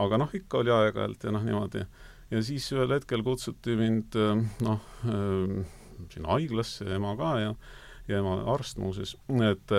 aga 0.00 0.22
noh, 0.22 0.32
ikka 0.34 0.64
oli 0.64 0.74
aeg-ajalt 0.74 1.28
ja 1.28 1.34
noh, 1.36 1.44
niimoodi. 1.46 1.84
ja 2.30 2.42
siis 2.46 2.66
ühel 2.74 2.96
hetkel 2.96 3.22
kutsuti 3.26 3.76
mind 3.78 4.18
noh, 4.66 4.90
sinna 6.10 6.34
haiglasse, 6.34 6.88
ema 6.96 7.14
ka 7.18 7.36
ja 7.42 7.54
ja 8.10 8.20
ema 8.20 8.36
arst 8.52 8.80
muuseas, 8.82 9.14
et 9.46 9.74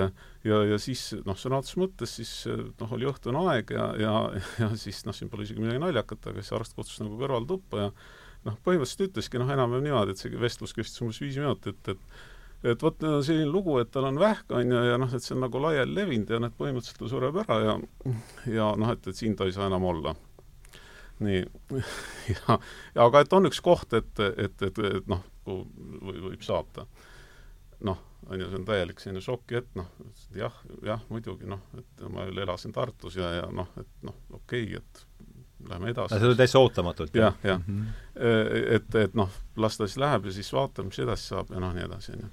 ja, 0.48 0.58
ja 0.68 0.80
siis 0.82 1.12
noh, 1.28 1.38
sõna 1.38 1.62
otseses 1.62 1.80
mõttes 1.82 2.16
siis 2.20 2.34
noh, 2.50 2.98
oli 2.98 3.08
õhtune 3.10 3.46
aeg 3.52 3.76
ja, 3.76 3.92
ja, 4.00 4.16
ja 4.62 4.72
siis 4.80 5.04
noh, 5.08 5.16
siin 5.16 5.32
pole 5.32 5.48
isegi 5.48 5.64
midagi 5.64 5.84
naljakat, 5.84 6.32
aga 6.32 6.44
siis 6.44 6.56
arst 6.58 6.78
kutsus 6.78 7.02
nagu 7.04 7.20
kõrvaltuppa 7.20 7.86
ja 7.86 7.94
noh, 8.48 8.60
põhimõtteliselt 8.66 9.10
ütleski 9.10 9.42
noh, 9.42 9.52
enam-vähem 9.54 9.90
niimoodi, 9.90 10.16
et 10.16 10.22
see 10.22 10.42
vestlus 10.42 10.76
kestis 10.78 11.04
umbes 11.04 11.22
viis 11.24 11.40
minutit, 11.42 11.82
et 11.94 12.30
et 12.62 12.84
vot 12.86 12.94
selline 13.26 13.50
lugu, 13.50 13.80
et 13.82 13.90
tal 13.90 14.06
on 14.06 14.20
vähk, 14.22 14.52
on 14.54 14.70
ju, 14.70 14.82
ja 14.86 14.98
noh, 15.02 15.10
et 15.10 15.24
see 15.26 15.34
on 15.34 15.42
nagu 15.48 15.62
laiali 15.64 15.96
levinud 15.98 16.30
ja 16.30 16.38
noh, 16.38 16.52
et 16.52 16.60
põhimõtteliselt 16.60 17.02
ta 17.02 17.10
sureb 17.10 17.40
ära 17.42 17.58
ja 17.64 17.78
ja 18.60 18.68
noh, 18.78 18.92
et, 18.94 19.08
et 19.10 19.18
siin 19.18 19.34
ta 19.38 19.48
ei 19.50 19.56
saa 19.56 19.66
enam 19.66 19.88
olla 19.90 20.14
nii, 21.22 21.42
ja, 22.34 22.58
ja 22.96 23.08
aga 23.08 23.24
et 23.24 23.34
on 23.34 23.50
üks 23.50 23.62
koht, 23.64 23.94
et, 23.98 24.14
et, 24.20 24.62
et, 24.68 24.80
et 24.92 25.10
noh, 25.10 25.24
võib 25.46 26.46
saata. 26.46 26.86
noh, 27.88 28.00
on 28.32 28.40
ju, 28.40 28.50
see 28.50 28.60
on 28.60 28.66
täielik 28.68 29.02
selline 29.04 29.22
šoki, 29.24 29.60
et 29.60 29.78
noh, 29.80 29.88
jah, 30.36 30.58
jah, 30.86 31.02
muidugi 31.12 31.50
noh, 31.50 31.62
et 31.78 32.04
ma 32.10 32.26
veel 32.28 32.44
elasin 32.46 32.74
Tartus 32.76 33.18
ja, 33.20 33.32
ja 33.42 33.48
noh, 33.52 33.70
et 33.82 33.90
noh, 34.08 34.18
okei 34.40 34.64
okay,, 34.70 34.82
et 34.82 35.06
lähme 35.70 35.92
edasi. 35.92 36.20
see 36.20 36.30
oli 36.30 36.40
täitsa 36.40 36.60
ootamatult? 36.60 37.16
jah, 37.16 37.36
jah 37.44 37.60
mm. 37.68 37.82
-hmm. 37.82 38.76
et, 38.76 38.96
et 38.96 39.14
noh, 39.18 39.30
las 39.56 39.78
ta 39.78 39.88
siis 39.88 39.98
läheb 39.98 40.26
ja 40.26 40.32
siis 40.32 40.54
vaatame, 40.54 40.90
mis 40.90 41.00
edasi 41.00 41.28
saab 41.34 41.52
ja 41.52 41.60
noh, 41.60 41.74
nii 41.76 41.86
edasi, 41.86 42.16
on 42.16 42.26
ju. 42.26 42.32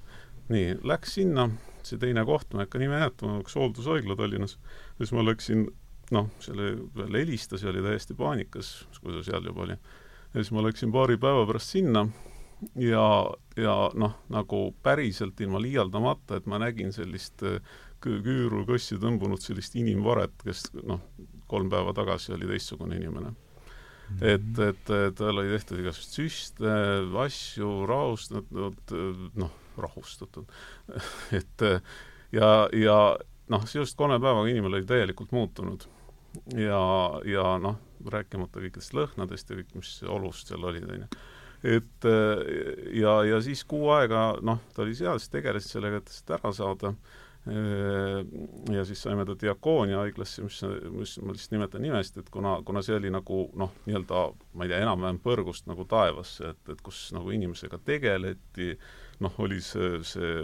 nii, 0.55 0.77
läks 0.83 1.13
sinna, 1.19 1.49
see 1.83 1.99
teine 2.01 2.25
koht, 2.25 2.53
ma 2.53 2.63
ei 2.63 2.67
hakka 2.67 2.81
nime 2.81 2.97
nimetama, 2.97 3.39
üks 3.43 3.55
hooldushaigla 3.59 4.15
Tallinnas, 4.17 4.57
siis 4.97 5.13
ma 5.13 5.25
läksin 5.25 5.67
noh, 6.15 6.29
selle 6.39 6.71
peale 6.95 7.21
helistas 7.21 7.63
ja 7.63 7.69
oli 7.69 7.83
täiesti 7.85 8.17
paanikas, 8.17 8.87
kui 9.01 9.13
ta 9.13 9.23
seal 9.23 9.45
juba 9.45 9.67
oli. 9.67 9.77
ja 10.33 10.41
siis 10.41 10.51
ma 10.51 10.63
läksin 10.65 10.91
paari 10.91 11.17
päeva 11.17 11.45
pärast 11.45 11.77
sinna 11.77 12.07
ja, 12.75 13.05
ja 13.57 13.75
noh, 13.95 14.15
nagu 14.31 14.63
päriselt 14.83 15.39
ilma 15.41 15.61
liialdamata, 15.61 16.39
et 16.39 16.49
ma 16.49 16.59
nägin 16.61 16.93
sellist 16.95 17.43
äh, 17.47 17.59
küüru 18.03 18.63
kõssi 18.67 18.97
tõmbunud 18.99 19.43
sellist 19.43 19.75
inimvaret, 19.79 20.35
kes 20.43 20.69
noh, 20.79 21.03
kolm 21.49 21.69
päeva 21.71 21.93
tagasi 21.97 22.33
oli 22.35 22.47
teistsugune 22.49 22.99
inimene. 22.99 23.33
et, 24.25 24.59
et 24.65 24.91
tal 25.17 25.37
oli 25.37 25.51
tehtud 25.51 25.83
igasuguseid 25.83 26.31
süste, 26.31 26.75
asju, 27.25 27.73
rahustatud, 27.89 28.93
noh, 29.37 29.51
rahustatud 29.77 30.49
et 31.39 31.65
ja, 32.33 32.49
ja 32.73 32.97
noh, 33.53 33.67
sisuliselt 33.67 33.99
kolme 33.99 34.17
päevaga 34.21 34.49
inimene 34.49 34.79
oli 34.79 34.89
täielikult 34.89 35.31
muutunud 35.35 35.85
ja, 36.57 36.81
ja 37.25 37.45
noh, 37.61 37.77
rääkimata 38.05 38.63
kõikidest 38.63 38.95
lõhnadest 38.97 39.51
ja 39.51 39.59
kõik, 39.59 39.75
mis 39.77 39.93
olust 40.07 40.49
seal 40.49 40.65
olid, 40.65 40.87
on 40.89 41.05
ju. 41.05 41.09
Et 41.63 42.05
ja, 42.95 43.15
ja 43.27 43.39
siis 43.43 43.65
kuu 43.67 43.89
aega, 43.95 44.33
noh, 44.45 44.61
ta 44.75 44.85
oli 44.85 44.95
seal, 44.95 45.19
siis 45.19 45.33
tegelesid 45.33 45.75
sellega, 45.75 45.99
et 45.99 46.13
sealt 46.13 46.37
ära 46.39 46.53
saada, 46.55 46.93
ja 48.73 48.83
siis 48.85 49.01
saime 49.01 49.25
ta 49.25 49.35
diakoonia 49.41 50.01
haiglasse, 50.03 50.43
mis, 50.43 50.59
mis 50.93 51.13
ma 51.23 51.33
lihtsalt 51.33 51.55
nimetan 51.55 51.81
nimest, 51.81 52.17
et 52.19 52.29
kuna, 52.29 52.57
kuna 52.67 52.83
see 52.85 52.97
oli 52.99 53.11
nagu 53.13 53.45
noh, 53.57 53.71
nii-öelda 53.87 54.25
ma 54.53 54.67
ei 54.67 54.73
tea, 54.73 54.81
enam-vähem 54.83 55.21
põrgust 55.23 55.69
nagu 55.71 55.85
taevasse, 55.89 56.51
et, 56.53 56.61
et 56.75 56.83
kus 56.85 57.07
nagu 57.15 57.31
inimesega 57.33 57.79
tegeleti, 57.87 58.73
noh, 59.23 59.39
oli 59.43 59.61
see, 59.65 60.03
see 60.07 60.35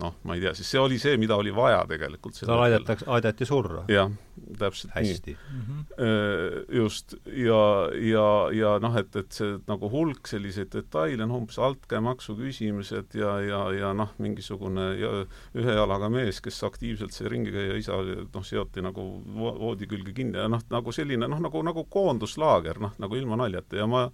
noh, 0.00 0.16
ma 0.28 0.36
ei 0.36 0.42
tea, 0.42 0.54
siis 0.56 0.70
see 0.72 0.80
oli 0.80 0.98
see, 1.02 1.16
mida 1.20 1.36
oli 1.38 1.52
vaja 1.54 1.82
tegelikult. 1.88 2.38
tal 2.46 2.62
aidatakse, 2.64 3.06
aidati 3.14 3.48
surra. 3.48 3.84
jah, 3.92 4.10
täpselt 4.58 4.94
Hästi. 4.94 5.34
nii 5.34 5.58
mm. 5.58 5.62
-hmm. 5.66 6.76
just, 6.78 7.14
ja, 7.26 7.62
ja, 7.94 8.26
ja 8.52 8.78
noh, 8.82 8.96
et, 8.96 9.16
et 9.16 9.32
see 9.32 9.58
nagu 9.68 9.90
hulk 9.90 10.26
selliseid 10.30 10.72
detaile, 10.72 11.26
noh 11.26 11.42
umbes 11.42 11.58
altkäemaksu 11.58 12.36
küsimused 12.38 13.14
ja, 13.18 13.38
ja, 13.40 13.62
ja 13.72 13.92
noh, 13.92 14.14
mingisugune 14.18 14.88
ja, 14.98 15.12
ühe 15.54 15.78
jalaga 15.80 16.08
mees, 16.08 16.40
kes 16.40 16.62
aktiivselt 16.64 17.12
sai 17.12 17.28
ringi 17.28 17.54
käia, 17.54 17.76
isa 17.78 18.00
noh, 18.02 18.44
seoti 18.44 18.84
nagu 18.84 19.06
voodi 19.38 19.86
külge 19.90 20.12
kinni 20.12 20.38
ja 20.38 20.48
noh, 20.48 20.62
nagu 20.70 20.92
selline 20.92 21.28
noh, 21.28 21.40
nagu, 21.40 21.62
nagu 21.62 21.84
koonduslaager, 21.84 22.80
noh, 22.82 22.94
nagu 22.98 23.16
ilma 23.16 23.36
naljata 23.36 23.82
ja 23.82 23.86
ma 23.86 24.08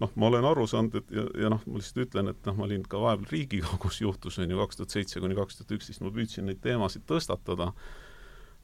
noh, 0.00 0.12
ma 0.14 0.28
olen 0.30 0.46
aru 0.46 0.66
saanud, 0.70 0.98
et 1.00 1.14
ja, 1.14 1.24
ja 1.44 1.52
noh, 1.52 1.62
ma 1.66 1.80
lihtsalt 1.80 2.04
ütlen, 2.06 2.30
et 2.32 2.44
noh, 2.46 2.56
ma 2.58 2.66
olin 2.68 2.84
ka 2.88 3.00
vahepeal 3.02 3.32
Riigikogus 3.32 4.00
juhtus, 4.06 4.38
on 4.42 4.50
ju, 4.50 4.60
kaks 4.60 4.80
tuhat 4.80 4.94
seitse 4.94 5.22
kuni 5.22 5.38
kaks 5.38 5.58
tuhat 5.58 5.74
üksteist, 5.78 6.04
ma 6.04 6.12
püüdsin 6.14 6.48
neid 6.48 6.62
teemasid 6.64 7.06
tõstatada, 7.08 7.72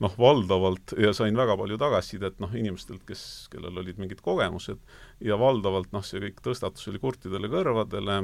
noh, 0.03 0.17
valdavalt 0.19 0.97
ja 0.99 1.13
sain 1.15 1.37
väga 1.39 1.57
palju 1.59 1.79
tagasisidet 1.81 2.41
noh, 2.43 2.55
inimestelt, 2.59 3.05
kes, 3.09 3.23
kellel 3.53 3.83
olid 3.83 4.01
mingid 4.03 4.23
kogemused 4.25 4.83
ja 5.23 5.39
valdavalt 5.41 5.95
noh, 5.95 6.05
see 6.07 6.23
kõik 6.23 6.43
tõstatus 6.45 6.91
oli 6.91 7.03
kurtidele 7.03 7.51
kõrvadele, 7.51 8.19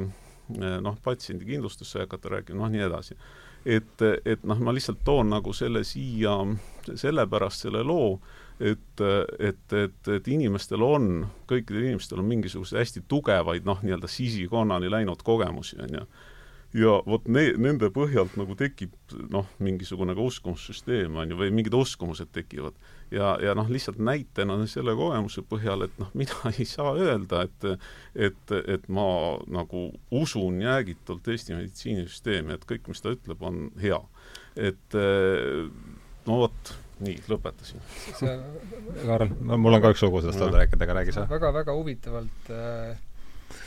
noh, 0.83 0.99
patsiendikindlustus 1.03 1.93
sai 1.93 2.05
hakata 2.05 2.35
rääkima, 2.35 2.59
noh, 2.63 2.71
nii 2.71 2.85
edasi. 2.87 3.15
et, 3.65 4.03
et 4.25 4.43
noh, 4.43 4.59
ma 4.59 4.73
lihtsalt 4.75 5.03
toon 5.05 5.29
nagu 5.31 5.53
selle 5.55 5.83
siia 5.87 6.33
sellepärast, 6.89 7.67
selle 7.67 7.83
loo, 7.87 8.17
et, 8.61 9.03
et, 9.39 9.73
et, 9.73 10.09
et 10.15 10.27
inimestel 10.29 10.83
on, 10.85 11.07
kõikidel 11.49 11.89
inimestel 11.89 12.21
on 12.21 12.29
mingisuguseid 12.29 12.81
hästi 12.81 13.05
tugevaid 13.09 13.65
noh, 13.67 13.81
nii-öelda 13.81 14.09
sisikonnani 14.11 14.91
läinud 14.91 15.23
kogemusi, 15.25 15.79
on 15.81 15.97
ju. 15.97 16.03
ja 16.83 16.91
vot 17.09 17.25
ne-, 17.27 17.55
nende 17.59 17.89
põhjalt 17.93 18.37
nagu 18.39 18.55
tekib 18.59 18.93
noh, 19.33 19.49
mingisugune 19.59 20.13
ka 20.15 20.27
uskumussüsteem, 20.29 21.17
on 21.17 21.33
ju, 21.33 21.39
või 21.39 21.49
mingid 21.57 21.75
uskumused 21.75 22.29
tekivad. 22.35 22.77
ja, 23.11 23.33
ja 23.41 23.55
noh, 23.57 23.71
lihtsalt 23.71 23.97
näitena 23.97 24.59
selle 24.69 24.93
kogemuse 24.99 25.43
põhjal, 25.47 25.87
et 25.87 25.97
noh, 25.99 26.13
mina 26.13 26.53
ei 26.59 26.67
saa 26.69 26.93
öelda, 26.99 27.47
et 27.49 27.67
et, 28.29 28.55
et 28.61 28.87
ma 28.93 29.07
nagu 29.49 29.87
usun 30.11 30.61
jäägitult 30.61 31.27
Eesti 31.33 31.57
meditsiinisüsteemi, 31.57 32.53
et 32.53 32.69
kõik, 32.69 32.87
mis 32.93 33.01
ta 33.01 33.17
ütleb, 33.17 33.41
on 33.41 33.67
hea. 33.81 33.99
et 34.69 35.01
no 36.29 36.41
vot, 36.45 36.75
nii, 37.05 37.21
lõpetasin. 37.31 37.83
Kaarel, 38.19 39.31
mul 39.41 39.77
on 39.77 39.83
ka 39.83 39.93
üks 39.93 40.03
lugu 40.05 40.21
sellest 40.23 40.43
öelda 40.43 40.63
rääkida, 40.63 40.87
aga 40.87 40.97
räägi 40.99 41.15
sa. 41.15 41.27
väga-väga 41.29 41.75
huvitavalt 41.77 42.51
äh, 42.55 42.99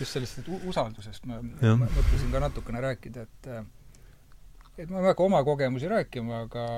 just 0.01 0.16
sellest 0.16 0.53
usaldusest 0.57 1.26
ma, 1.30 1.41
ma 1.43 1.74
mõtlesin 1.80 2.30
ka 2.32 2.45
natukene 2.45 2.85
rääkida, 2.85 3.26
et 3.28 3.51
äh, 3.51 3.64
et 4.78 4.91
ma 4.91 5.03
ei 5.03 5.11
hakka 5.11 5.26
oma 5.26 5.43
kogemusi 5.47 5.91
rääkima, 5.91 6.45
aga 6.49 6.68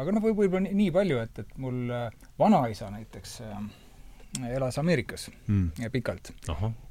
aga 0.00 0.14
noh, 0.16 0.24
võib-olla 0.24 0.64
nii, 0.64 0.76
nii 0.84 0.92
palju, 0.94 1.18
et, 1.24 1.42
et 1.44 1.56
mul 1.60 1.88
äh, 1.92 2.28
vanaisa 2.40 2.90
näiteks 2.92 3.40
elas 4.50 4.78
Ameerikas 4.78 5.30
mm. 5.46 5.90
pikalt. 5.92 6.32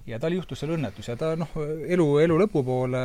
ja 0.07 0.19
tal 0.19 0.35
juhtus 0.35 0.61
seal 0.61 0.75
õnnetus 0.77 1.09
ja 1.09 1.15
ta 1.19 1.33
noh, 1.39 1.49
elu, 1.87 2.07
elu 2.23 2.37
lõpupoole 2.45 3.03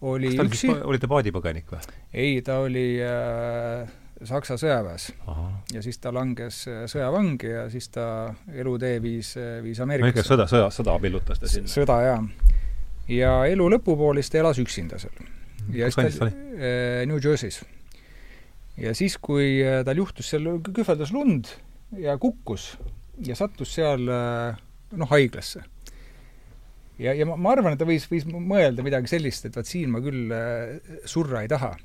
oli 0.00 0.30
kas 0.32 0.36
ta 0.36 0.46
üksi. 0.48 0.70
oli 0.84 1.00
ta 1.02 1.10
paadipõgenik 1.10 1.72
või? 1.72 1.96
ei, 2.12 2.42
ta 2.46 2.60
oli 2.64 2.86
äh, 3.02 3.90
Saksa 4.26 4.56
sõjaväes. 4.58 5.12
ja 5.72 5.82
siis 5.82 6.00
ta 6.02 6.10
langes 6.14 6.64
äh, 6.66 6.82
sõjavangi 6.90 7.52
ja 7.52 7.64
siis 7.70 7.88
ta 7.94 8.34
elutee 8.50 8.98
viis, 9.02 9.36
äh, 9.38 9.60
viis 9.62 9.78
Ameerikasse. 9.80 10.26
sõda, 10.26 10.48
sõda, 10.50 10.70
sõda 10.74 10.96
pillutas 11.02 11.38
ta 11.38 11.50
sinna. 11.50 11.70
sõda, 11.70 11.98
jaa. 12.02 12.18
ja 13.14 13.32
elu 13.46 13.68
lõpupoolis 13.76 14.30
ta 14.30 14.40
elas 14.42 14.58
üksinda 14.58 14.98
seal. 14.98 15.14
kus 15.70 15.98
kandis 15.98 16.18
ta 16.18 16.26
oli? 16.26 16.34
Äh, 16.58 17.06
New 17.06 17.22
Jersey's. 17.22 17.62
ja 18.76 18.94
siis, 18.94 19.18
kui 19.22 19.62
tal 19.86 20.02
juhtus 20.02 20.34
seal, 20.34 20.50
kühveldas 20.66 21.14
lund 21.14 21.54
ja 21.94 22.18
kukkus 22.18 22.72
ja 23.22 23.38
sattus 23.38 23.76
seal 23.78 24.02
noh, 24.02 25.10
haiglasse. 25.14 25.62
ja, 26.98 27.14
ja 27.14 27.26
ma, 27.26 27.38
ma 27.38 27.54
arvan, 27.54 27.76
et 27.76 27.78
ta 27.78 27.86
võis, 27.86 28.10
võis 28.10 28.26
mõelda 28.26 28.82
midagi 28.82 29.14
sellist, 29.14 29.46
et 29.46 29.54
vaat 29.54 29.70
siin 29.70 29.94
ma 29.94 30.02
küll 30.02 30.34
surra 31.06 31.46
ei 31.46 31.54
taha 31.54 31.76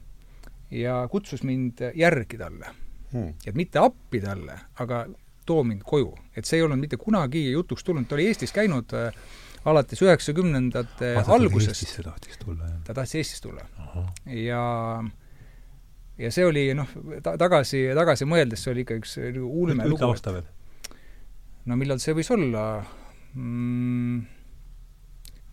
ja 0.73 1.03
kutsus 1.11 1.43
mind 1.45 1.83
järgi 1.95 2.39
talle 2.39 2.71
hmm.. 3.13 3.33
et 3.45 3.55
mitte 3.55 3.81
appi 3.81 4.21
talle, 4.23 4.57
aga 4.81 5.05
too 5.45 5.63
mind 5.67 5.83
koju. 5.85 6.13
et 6.35 6.45
see 6.47 6.59
ei 6.59 6.65
olnud 6.65 6.81
mitte 6.81 6.97
kunagi 6.97 7.45
jutuks 7.51 7.83
tulnud, 7.83 8.07
ta 8.07 8.17
oli 8.17 8.27
Eestis 8.31 8.53
käinud 8.55 8.93
äh, 8.97 9.15
alates 9.69 10.01
üheksakümnendate 10.03 11.13
ah, 11.19 11.33
algusest. 11.35 11.75
Eestisse 11.75 12.05
tahtis 12.05 12.39
tulla, 12.41 12.67
jah? 12.67 12.79
ta 12.87 12.95
tahtis 12.97 13.19
Eestisse 13.21 13.47
tulla. 13.47 13.67
ja 14.25 14.63
ja 16.17 16.31
see 16.33 16.45
oli 16.45 16.67
noh, 16.77 16.89
ta-, 17.25 17.37
tagasi, 17.41 17.85
tagasi 17.97 18.27
mõeldes 18.29 18.63
see 18.63 18.75
oli 18.75 18.85
ikka 18.85 18.99
üks 19.01 19.17
ulme 19.23 19.87
lugu. 19.87 19.99
ütle 19.99 20.11
aasta 20.11 20.35
veel. 20.35 20.47
no 21.69 21.79
millal 21.79 22.01
see 22.03 22.15
võis 22.17 22.31
olla 22.33 22.67
mm,? 23.33 24.21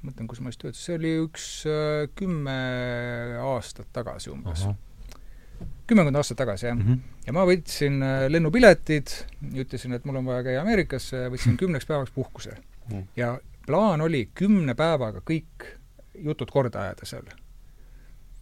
mõtlen, 0.00 0.28
kus 0.28 0.40
ma 0.40 0.52
just 0.52 0.62
töötasin, 0.62 0.84
see 0.84 1.00
oli 1.00 1.16
üks 1.26 1.48
äh, 1.68 2.06
kümme 2.16 2.60
aastat 3.44 3.90
tagasi 3.92 4.32
umbes 4.32 4.64
kümmekond 5.90 6.16
aastat 6.16 6.38
tagasi, 6.40 6.66
jah 6.66 6.76
mm. 6.76 6.86
-hmm. 6.86 7.20
ja 7.26 7.32
ma 7.36 7.44
võtsin 7.48 8.02
äh, 8.06 8.24
lennupiletid, 8.30 9.14
ütlesin, 9.64 9.96
et 9.96 10.04
mul 10.04 10.20
on 10.20 10.30
vaja 10.30 10.46
käia 10.46 10.62
Ameerikasse, 10.62 11.28
võtsin 11.32 11.56
kümneks 11.60 11.86
päevaks 11.86 12.14
puhkuse 12.14 12.56
mm. 12.56 12.96
-hmm. 12.96 13.06
ja 13.16 13.38
plaan 13.66 14.00
oli 14.00 14.28
kümne 14.34 14.74
päevaga 14.74 15.22
kõik 15.30 15.68
jutud 16.14 16.50
korda 16.50 16.82
ajada 16.82 17.06
seal. 17.06 17.26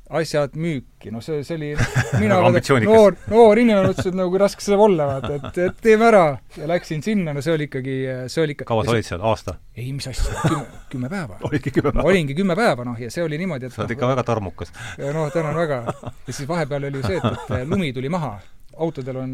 Asjad 0.09 0.55
müüki, 0.57 1.11
noh 1.13 1.23
see, 1.25 1.43
see 1.45 1.57
oli 1.59 1.71
mina 2.23 2.39
ambitsioonikas. 2.49 2.95
noor, 2.95 3.17
noor 3.29 3.61
inimene, 3.61 3.91
mõtlesin, 3.91 4.15
et 4.15 4.19
no 4.19 4.29
kui 4.33 4.41
raske 4.41 4.65
see 4.65 4.73
saab 4.73 4.85
olla, 4.87 5.09
vaata, 5.13 5.33
et, 5.37 5.61
et 5.67 5.81
teeme 5.85 6.09
ära. 6.09 6.25
ja 6.57 6.69
läksin 6.71 7.05
sinna, 7.05 7.35
no 7.37 7.45
see 7.45 7.55
oli 7.55 7.69
ikkagi, 7.69 7.97
see 8.33 8.45
oli 8.45 8.57
ikka 8.57 8.69
kaua 8.69 8.87
sa 8.89 8.95
olid 8.97 9.09
seal, 9.09 9.25
aasta? 9.29 9.59
ei, 9.77 9.91
mis 9.93 10.09
asja, 10.11 10.35
kümme, 10.47 10.83
kümme 10.93 11.13
päeva. 11.13 11.41
olidki 11.51 11.75
kümme 11.75 11.93
päeva? 11.93 12.07
olingi 12.09 12.39
kümme 12.39 12.57
päeva, 12.59 12.87
noh, 12.89 13.01
ja 13.01 13.11
see 13.13 13.25
oli 13.25 13.41
niimoodi, 13.41 13.69
et 13.69 13.77
sa 13.77 13.85
oled 13.85 13.97
ikka 13.97 14.13
väga 14.15 14.25
tarmukas. 14.31 14.73
noh, 15.03 15.29
tänan 15.35 15.59
väga. 15.59 15.83
ja 15.93 16.33
siis 16.33 16.49
vahepeal 16.49 16.89
oli 16.89 17.05
see, 17.05 17.21
et, 17.21 17.59
et 17.61 17.69
lumi 17.69 17.93
tuli 17.97 18.13
maha 18.13 18.39
autodel 18.79 19.16
on 19.20 19.33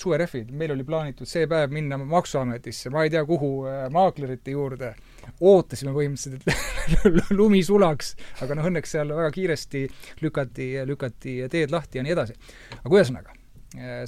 suverehvid, 0.00 0.50
meil 0.56 0.72
oli 0.74 0.84
plaanitud 0.88 1.28
see 1.28 1.48
päev 1.50 1.74
minna 1.74 1.98
Maksuametisse, 2.00 2.90
ma 2.94 3.04
ei 3.04 3.12
tea 3.12 3.24
kuhu, 3.28 3.50
maaklerite 3.92 4.54
juurde 4.54 4.94
ootasime 5.40 5.92
põhimõtteliselt, 5.94 6.46
et 6.46 7.32
lumi 7.38 7.62
sulaks, 7.66 8.14
aga 8.44 8.56
noh, 8.58 8.68
õnneks 8.70 8.94
seal 8.96 9.10
väga 9.14 9.32
kiiresti 9.34 9.82
lükati, 10.22 10.68
lükati 10.88 11.38
teed 11.52 11.74
lahti 11.74 12.00
ja 12.00 12.06
nii 12.06 12.14
edasi. 12.14 12.36
aga 12.82 12.98
ühesõnaga, 12.98 13.36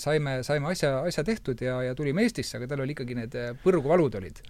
saime, 0.00 0.38
saime 0.46 0.72
asja, 0.72 0.98
asja 1.08 1.24
tehtud 1.26 1.60
ja, 1.64 1.80
ja 1.88 1.94
tulime 1.98 2.24
Eestisse, 2.24 2.58
aga 2.58 2.70
tal 2.70 2.84
oli 2.84 2.96
ikkagi 2.96 3.18
need 3.18 3.36
põrguvalud 3.64 4.18
olid. 4.20 4.42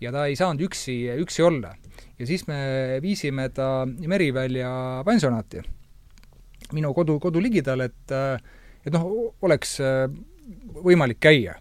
ja 0.00 0.12
ta 0.12 0.26
ei 0.28 0.36
saanud 0.36 0.66
üksi, 0.68 0.98
üksi 1.22 1.42
olla. 1.46 1.74
ja 2.18 2.26
siis 2.28 2.46
me 2.48 2.98
viisime 3.02 3.48
ta 3.54 3.86
Merivälja 3.86 5.02
pensionaati, 5.06 5.62
minu 6.72 6.92
kodu, 6.94 7.20
kodu 7.20 7.40
ligidal, 7.40 7.86
et 7.86 8.16
et 8.86 8.94
noh, 8.94 9.34
oleks 9.42 9.78
võimalik 10.84 11.18
käia 11.22 11.56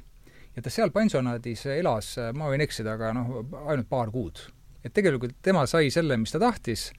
ja 0.56 0.64
ta 0.64 0.72
seal 0.72 0.92
pensionaadis 0.96 1.66
elas, 1.76 2.14
ma 2.38 2.52
võin 2.52 2.64
eksida, 2.64 2.96
aga 2.96 3.12
noh, 3.18 3.42
ainult 3.66 3.90
paar 3.90 4.12
kuud. 4.14 4.40
et 4.86 4.94
tegelikult 4.94 5.36
tema 5.42 5.66
sai 5.68 5.90
selle, 5.90 6.18
mis 6.18 6.32
ta 6.32 6.40
tahtis, 6.40 6.92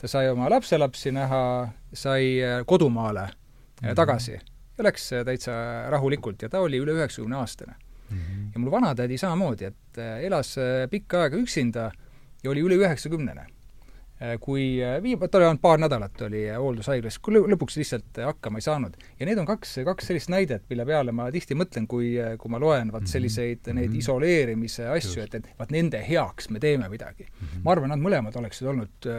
ta 0.00 0.08
sai 0.08 0.30
oma 0.32 0.48
lapselapsi 0.50 1.12
näha, 1.12 1.68
sai 1.92 2.40
kodumaale 2.66 3.26
mm 3.26 3.88
-hmm. 3.88 3.94
tagasi 3.94 4.32
ja 4.78 4.84
läks 4.84 5.10
täitsa 5.24 5.52
rahulikult 5.90 6.42
ja 6.42 6.48
ta 6.48 6.60
oli 6.60 6.80
üle 6.80 6.92
üheksakümne 6.92 7.36
aastane 7.36 7.74
mm. 8.10 8.18
-hmm. 8.18 8.52
ja 8.54 8.60
mul 8.60 8.70
vanatädi 8.70 9.18
samamoodi, 9.18 9.64
et 9.64 9.98
elas 10.20 10.56
pikka 10.90 11.22
aega 11.22 11.36
üksinda 11.36 11.90
ja 12.42 12.50
oli 12.50 12.60
üle 12.60 12.74
üheksakümnene 12.74 13.46
Äh, 13.46 13.53
kui 14.42 14.78
äh, 14.82 14.96
viim-, 15.02 15.22
ta 15.28 15.38
oli 15.38 15.48
ainult 15.48 15.62
paar 15.62 15.80
nädalat 15.82 16.24
oli 16.26 16.44
äh, 16.48 16.58
hooldushaiglas, 16.60 17.18
kui 17.24 17.36
lõpuks 17.36 17.78
lihtsalt 17.80 18.20
hakkama 18.24 18.60
ei 18.60 18.66
saanud. 18.66 18.96
ja 19.20 19.28
need 19.28 19.40
on 19.40 19.48
kaks, 19.48 19.76
kaks 19.86 20.10
sellist 20.10 20.32
näidet, 20.32 20.66
mille 20.70 20.86
peale 20.88 21.14
ma 21.16 21.28
tihti 21.34 21.56
mõtlen, 21.58 21.88
kui, 21.90 22.14
kui 22.40 22.52
ma 22.52 22.60
loen 22.62 22.92
vaat 22.94 23.06
mhm. 23.06 23.12
selliseid 23.12 23.60
mm 23.60 23.70
-hmm. 23.70 23.80
neid 23.80 24.00
isoleerimise 24.00 24.88
asju, 24.96 25.22
et, 25.24 25.38
et 25.40 25.48
vaat 25.58 25.72
nende 25.74 26.02
heaks 26.08 26.50
me 26.50 26.60
teeme 26.60 26.88
midagi 26.88 27.24
mm. 27.24 27.46
-hmm. 27.46 27.64
ma 27.64 27.72
arvan, 27.72 27.94
nad 27.94 28.02
mõlemad 28.02 28.36
oleksid 28.38 28.68
olnud 28.68 29.10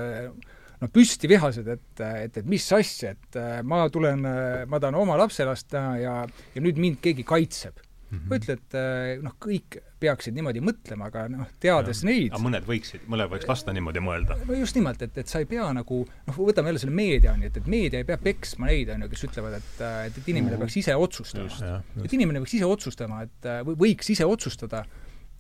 no 0.82 0.88
püsti 0.92 1.30
vihased, 1.30 1.68
et, 1.68 2.02
et, 2.24 2.38
et 2.38 2.46
mis 2.46 2.66
asja, 2.74 3.12
et 3.12 3.40
ma 3.64 3.90
tulen, 3.90 4.22
ma 4.68 4.80
tahan 4.80 4.96
oma 4.96 5.18
lapselast 5.18 5.72
näha 5.74 5.98
ja, 5.98 6.16
ja 6.56 6.62
nüüd 6.62 6.78
mind 6.78 7.00
keegi 7.02 7.24
kaitseb 7.24 7.85
mm. 8.10 8.18
-hmm. 8.18 8.30
ma 8.30 8.38
ütlen, 8.40 8.60
et 8.60 8.76
eh, 8.80 9.22
noh, 9.24 9.36
kõik 9.42 9.78
peaksid 10.02 10.36
niimoodi 10.36 10.62
mõtlema, 10.64 11.10
aga 11.10 11.26
noh, 11.32 11.48
teades 11.62 12.04
ja, 12.04 12.10
neid 12.10 12.34
aga 12.34 12.42
mõned 12.44 12.68
võiksid, 12.68 13.06
mõned 13.12 13.32
võiks 13.32 13.48
lasta 13.50 13.74
niimoodi 13.76 14.04
mõelda. 14.04 14.38
no 14.46 14.60
just 14.60 14.78
nimelt, 14.78 15.02
et, 15.02 15.18
et 15.18 15.32
sa 15.32 15.42
ei 15.44 15.50
pea 15.50 15.68
nagu 15.76 16.02
noh, 16.06 16.38
võtame 16.38 16.72
jälle 16.72 16.84
selle 16.84 16.96
meedia, 16.96 17.34
on 17.34 17.46
ju, 17.46 17.52
et, 17.52 17.58
et 17.62 17.72
meedia 17.72 18.04
ei 18.04 18.08
pea 18.08 18.20
peksma 18.22 18.70
neid, 18.72 18.92
on 18.94 19.06
ju, 19.06 19.10
kes 19.14 19.26
ütlevad, 19.30 19.58
et, 19.62 19.72
et, 19.80 20.20
et 20.22 20.30
inimene 20.34 20.60
peaks 20.62 20.78
ise 20.84 21.00
otsustama. 21.08 21.82
et 22.04 22.20
inimene 22.20 22.44
peaks 22.44 22.60
ise 22.60 22.70
otsustama, 22.70 23.24
et 23.26 23.50
või 23.70 23.80
võiks 23.88 24.14
ise 24.14 24.28
otsustada, 24.30 24.86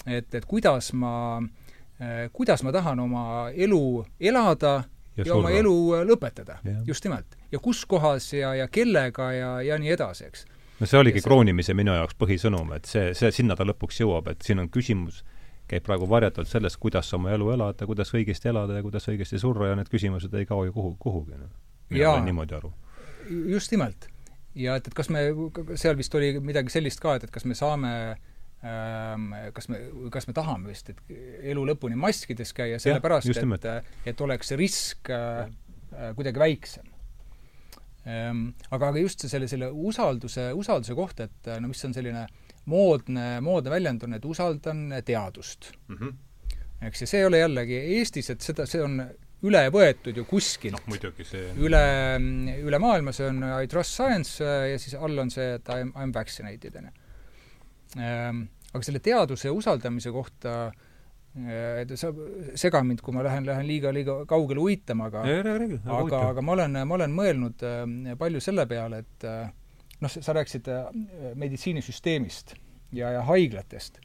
et, 0.05 0.34
et 0.34 0.49
kuidas 0.49 0.91
ma 0.93 1.16
eh,, 1.99 2.28
kuidas 2.34 2.66
ma 2.66 2.74
tahan 2.76 2.99
oma 3.05 3.26
elu 3.51 3.86
elada 4.20 4.76
ja, 5.16 5.28
ja 5.28 5.38
oma 5.38 5.53
elu 5.55 5.78
lõpetada, 6.07 6.59
just 6.88 7.05
nimelt. 7.05 7.38
ja 7.51 7.59
kus 7.59 7.86
kohas 7.86 8.34
ja, 8.34 8.55
ja 8.55 8.68
kellega 8.68 9.32
ja, 9.34 9.55
ja 9.61 9.80
nii 9.80 9.95
edasi, 9.95 10.28
eks 10.32 10.45
no 10.80 10.89
see 10.89 10.99
oligi 10.99 11.21
see... 11.21 11.28
kroonimise 11.28 11.76
minu 11.78 11.95
jaoks 11.95 12.17
põhisõnum, 12.19 12.73
et 12.78 12.89
see, 12.89 13.13
see, 13.17 13.32
sinna 13.36 13.57
ta 13.57 13.67
lõpuks 13.67 14.01
jõuab, 14.01 14.30
et 14.34 14.45
siin 14.45 14.61
on 14.63 14.69
küsimus, 14.71 15.21
käib 15.69 15.86
praegu 15.86 16.07
varjatult 16.09 16.49
sellest, 16.49 16.80
kuidas 16.82 17.11
oma 17.17 17.34
elu 17.36 17.51
elada, 17.55 17.88
kuidas 17.89 18.13
õigesti 18.13 18.51
elada 18.51 18.80
ja 18.80 18.86
kuidas 18.86 19.07
õigesti 19.11 19.39
surra 19.41 19.71
ja 19.71 19.80
need 19.80 19.89
küsimused 19.91 20.34
ei 20.38 20.47
kao 20.49 20.65
ju 20.67 20.76
kuhu, 20.76 20.93
kuhugi, 21.01 21.39
noh. 21.39 21.49
mina 21.89 22.11
saan 22.11 22.28
niimoodi 22.28 22.57
aru. 22.59 22.73
just 23.55 23.73
nimelt. 23.73 24.09
ja 24.55 24.78
et, 24.80 24.88
et 24.88 24.97
kas 24.97 25.09
me, 25.09 25.28
seal 25.76 25.97
vist 25.97 26.15
oli 26.15 26.36
midagi 26.39 26.73
sellist 26.73 27.01
ka, 27.03 27.17
et, 27.17 27.28
et 27.28 27.34
kas 27.34 27.47
me 27.49 27.57
saame 27.57 27.93
ähm, 28.63 29.32
kas 29.53 29.69
me, 29.71 29.82
kas 30.13 30.28
me 30.30 30.36
tahame 30.38 30.69
vist, 30.69 30.91
et 30.93 31.15
elu 31.53 31.65
lõpuni 31.71 31.97
maskides 31.99 32.53
käia, 32.55 32.82
sellepärast 32.84 33.32
et, 33.34 33.95
et 34.11 34.21
oleks 34.21 34.53
risk 34.59 35.09
äh, 35.13 35.47
kuidagi 36.15 36.41
väiksem 36.41 36.94
aga, 38.06 38.89
aga 38.91 39.01
just 39.01 39.26
selle, 39.30 39.47
selle 39.49 39.72
usalduse, 39.72 40.51
usalduse 40.53 40.95
kohta, 40.97 41.26
et 41.26 41.49
no 41.62 41.72
mis 41.72 41.86
on 41.88 41.93
selline 41.95 42.26
moodne, 42.70 43.28
moodne 43.45 43.74
väljend 43.74 44.06
on, 44.06 44.18
et 44.18 44.26
usaldan 44.26 44.88
teadust 45.06 45.72
mm. 45.88 45.97
-hmm. 45.97 46.16
eks, 46.88 47.01
ja 47.01 47.08
see 47.08 47.20
ei 47.24 47.30
ole 47.30 47.39
jällegi 47.41 47.80
Eestis, 47.97 48.30
et 48.30 48.41
seda, 48.41 48.66
see 48.70 48.84
on 48.84 48.99
üle 49.45 49.62
võetud 49.74 50.18
ju 50.18 50.26
kuskilt 50.30 50.78
no,. 50.78 50.84
muidugi 50.89 51.26
see 51.28 51.51
üle, 51.58 51.86
üle 52.62 52.80
maailma, 52.82 53.14
see 53.14 53.30
on 53.30 53.43
I 53.62 53.68
trust 53.68 53.97
science 53.97 54.43
ja 54.43 54.80
siis 54.82 54.95
all 54.95 55.18
on 55.26 55.32
see, 55.34 55.56
et 55.60 55.70
I 55.70 55.86
am, 55.86 55.93
I 55.95 56.06
am 56.08 56.14
vaccinated, 56.14 56.76
on 56.76 56.89
ju. 56.89 56.93
Ehm, 58.01 58.41
aga 58.74 58.84
selle 58.84 58.99
teaduse 58.99 59.51
usaldamise 59.53 60.12
kohta 60.12 60.56
äh, 60.68 60.84
sa 61.99 62.11
sega 62.55 62.81
mind, 62.83 63.01
kui 63.03 63.13
ma 63.15 63.23
lähen, 63.25 63.43
lähen 63.47 63.67
liiga, 63.67 63.91
liiga 63.91 64.21
kaugele 64.29 64.61
uitama, 64.63 65.09
aga 65.09 65.23
aga, 65.97 66.21
aga 66.31 66.43
ma 66.45 66.55
olen, 66.55 66.79
ma 66.88 66.95
olen 66.95 67.15
mõelnud 67.15 67.65
äh, 67.67 68.15
palju 68.19 68.39
selle 68.43 68.63
peale, 68.69 69.01
et 69.03 69.27
äh, 69.27 69.49
noh, 69.99 70.13
sa 70.13 70.36
rääkisid 70.38 70.69
äh, 70.71 70.88
meditsiinisüsteemist 71.36 72.55
ja, 72.95 73.11
ja 73.17 73.25
haiglatest. 73.27 73.99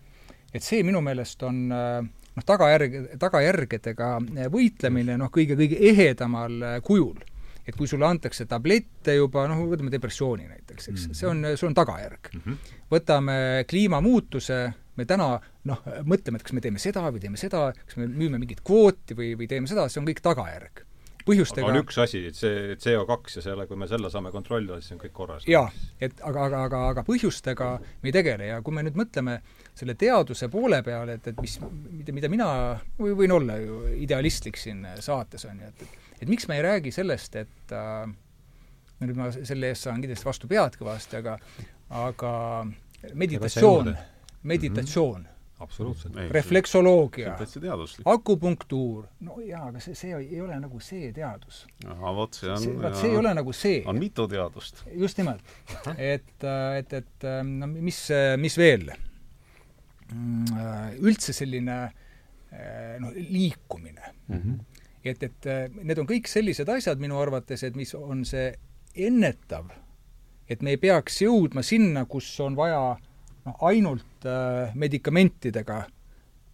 et 0.53 0.67
see 0.67 0.83
minu 0.83 0.99
meelest 1.07 1.43
on 1.47 1.69
noh, 1.71 2.47
tagajärg, 2.47 2.97
tagajärgedega 3.23 4.11
võitlemine 4.51 5.15
noh, 5.21 5.31
kõige-kõige 5.31 5.79
ehedamal 5.93 6.83
kujul. 6.83 7.23
et 7.63 7.77
kui 7.77 7.87
sulle 7.87 8.09
antakse 8.11 8.49
tablette 8.51 9.15
juba, 9.15 9.47
noh, 9.47 9.63
võtame 9.71 9.95
depressiooni 9.95 10.49
näiteks, 10.49 10.89
eks 10.89 11.07
-hmm. 11.07 11.15
see 11.15 11.29
on, 11.31 11.47
see 11.55 11.67
on 11.69 11.79
tagajärg 11.79 12.35
mm. 12.35 12.41
-hmm. 12.41 12.79
võtame 12.91 13.65
kliimamuutuse, 13.71 14.65
me 14.99 15.07
täna 15.09 15.33
noh, 15.69 15.83
mõtleme, 16.09 16.41
et 16.41 16.47
kas 16.47 16.55
me 16.57 16.63
teeme 16.65 16.83
seda 16.83 17.07
või 17.09 17.23
teeme 17.23 17.41
seda, 17.41 17.71
kas 17.79 17.99
me 18.01 18.09
müüme 18.11 18.41
mingit 18.41 18.63
kvooti 18.67 19.17
või, 19.19 19.35
või 19.39 19.51
teeme 19.51 19.71
seda, 19.71 19.89
see 19.89 20.01
on 20.03 20.09
kõik 20.09 20.23
tagajärg. 20.25 20.85
põhjustega 21.27 21.67
aga 21.69 21.77
on 21.77 21.85
üks 21.85 21.99
asi, 22.01 22.25
et 22.31 22.39
see 22.39 22.75
CO2 22.81 23.37
ja 23.37 23.45
selle, 23.45 23.67
kui 23.69 23.77
me 23.77 23.87
selle 23.89 24.11
saame 24.11 24.33
kontrolli 24.35 24.71
alla, 24.71 24.81
siis 24.81 24.97
on 24.97 25.03
kõik 25.05 25.15
korras. 25.15 25.47
jaa, 25.49 25.69
et 26.01 26.21
aga, 26.21 26.45
aga, 26.49 26.65
aga, 26.69 26.83
aga 26.95 27.05
põhjustega 27.07 27.71
me 28.03 28.11
ei 28.11 28.17
tegele 28.17 28.51
ja 28.51 28.61
kui 28.63 28.75
me 28.75 28.85
nüüd 28.87 28.99
mõtleme 28.99 29.41
selle 29.75 29.95
teaduse 29.95 30.49
poole 30.49 30.83
peale, 30.83 31.21
et, 31.21 31.33
et 31.33 31.41
mis, 31.41 31.59
mida, 31.91 32.13
mida 32.13 32.33
mina 32.33 32.51
või 32.99 33.15
võin 33.25 33.37
olla 33.39 33.61
ju 33.61 33.85
idealistlik 34.01 34.59
siin 34.61 34.87
saates, 35.01 35.45
on 35.49 35.61
ju, 35.61 35.73
et, 35.75 35.87
et 35.87 36.01
et 36.21 36.29
miks 36.29 36.49
me 36.49 36.59
ei 36.59 36.63
räägi 36.65 36.93
sellest, 36.93 37.37
et 37.41 37.73
äh, 37.73 38.11
nüüd 39.01 39.17
ma 39.17 39.31
selle 39.33 39.73
eest 39.73 39.87
saan 39.87 40.03
kindlasti 40.03 40.29
vastu 40.29 40.51
pead 40.51 40.77
kõvasti, 40.81 41.21
aga 41.21 41.39
aga 41.91 42.33
meditatsioon 43.17 43.95
meditatsioon 44.43 45.21
mm. 45.21 45.27
-hmm 45.27 45.41
absoluutselt. 45.61 46.15
refleksoloogia, 46.31 47.37
akupunktuur, 48.05 49.07
no 49.27 49.37
jaa, 49.45 49.67
aga 49.69 49.83
see, 49.85 49.95
see 49.99 50.15
ei 50.17 50.41
ole 50.41 50.57
nagu 50.61 50.81
see 50.85 51.11
teadus. 51.17 51.65
ahah, 51.85 52.15
vot 52.17 52.39
see 52.41 52.51
on 52.53 52.79
vot 52.83 52.97
see 52.97 53.11
ei 53.13 53.19
ole 53.21 53.35
nagu 53.37 53.53
see. 53.57 53.83
on 53.87 54.01
mitu 54.01 54.27
teadust. 54.29 54.83
just 54.97 55.21
nimelt. 55.21 55.45
et, 55.97 56.47
et, 56.79 56.97
et 57.03 57.29
no 57.47 57.69
mis, 57.71 58.01
mis 58.41 58.57
veel? 58.61 58.89
Mm, 60.11 60.97
üldse 61.07 61.37
selline 61.37 61.77
noh, 62.99 63.13
liikumine 63.15 64.15
mm. 64.27 64.41
-hmm. 64.41 64.57
et, 65.05 65.23
et 65.23 65.77
need 65.77 66.01
on 66.03 66.09
kõik 66.09 66.27
sellised 66.31 66.73
asjad 66.73 66.99
minu 66.99 67.21
arvates, 67.21 67.63
et 67.69 67.77
mis 67.77 67.95
on 67.95 68.25
see 68.25 68.49
ennetav, 68.97 69.69
et 70.51 70.65
me 70.67 70.75
ei 70.75 70.81
peaks 70.83 71.21
jõudma 71.23 71.63
sinna, 71.63 72.09
kus 72.11 72.33
on 72.41 72.57
vaja 72.57 72.97
noh, 73.47 73.57
ainult 73.69 74.27
äh, 74.29 74.75
medikamentidega 74.75 75.85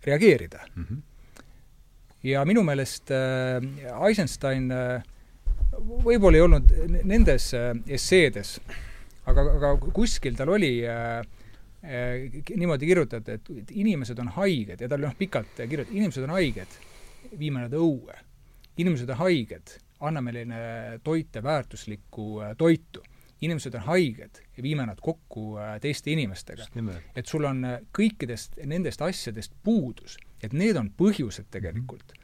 reageerida 0.06 0.60
mm. 0.74 0.84
-hmm. 0.84 1.02
ja 2.22 2.44
minu 2.44 2.62
meelest 2.62 3.10
äh, 3.10 3.62
Eisenstein 4.08 4.70
äh, 4.72 5.02
võib-olla 5.80 6.36
ei 6.36 6.44
olnud 6.44 6.74
nendes 7.04 7.52
äh, 7.54 7.72
esseedes, 7.86 8.56
aga, 9.26 9.46
aga 9.56 9.72
kuskil 9.94 10.36
tal 10.36 10.52
oli 10.54 10.72
äh, 10.88 11.18
äh, 11.82 12.44
niimoodi 12.56 12.86
kirjutatud, 12.86 13.32
et, 13.34 13.70
inimesed 13.70 14.18
on 14.22 14.28
haiged 14.38 14.80
ja 14.80 14.88
ta 14.88 14.98
oli 14.98 15.08
noh, 15.08 15.18
pikalt 15.18 15.56
kirjutatud, 15.56 15.96
inimesed 15.96 16.24
on 16.24 16.36
haiged, 16.36 16.78
viime 17.38 17.66
nad 17.66 17.74
õue. 17.74 18.22
inimesed 18.76 19.10
on 19.10 19.16
haiged, 19.16 19.76
anname 20.00 20.32
neile 20.32 20.98
toite, 21.04 21.42
väärtuslikku 21.42 22.40
äh, 22.44 22.56
toitu 22.56 23.02
inimesed 23.44 23.74
on 23.76 23.86
haiged 23.88 24.40
ja 24.56 24.64
viime 24.64 24.86
nad 24.88 25.00
kokku 25.02 25.56
äh, 25.60 25.74
teiste 25.82 26.12
inimestega. 26.12 26.68
et 27.16 27.26
sul 27.26 27.44
on 27.44 27.64
äh, 27.64 27.80
kõikidest 27.96 28.60
nendest 28.64 29.02
asjadest 29.02 29.52
puudus, 29.64 30.16
et 30.42 30.56
need 30.56 30.76
on 30.76 30.90
põhjused 30.96 31.50
tegelikult. 31.50 32.14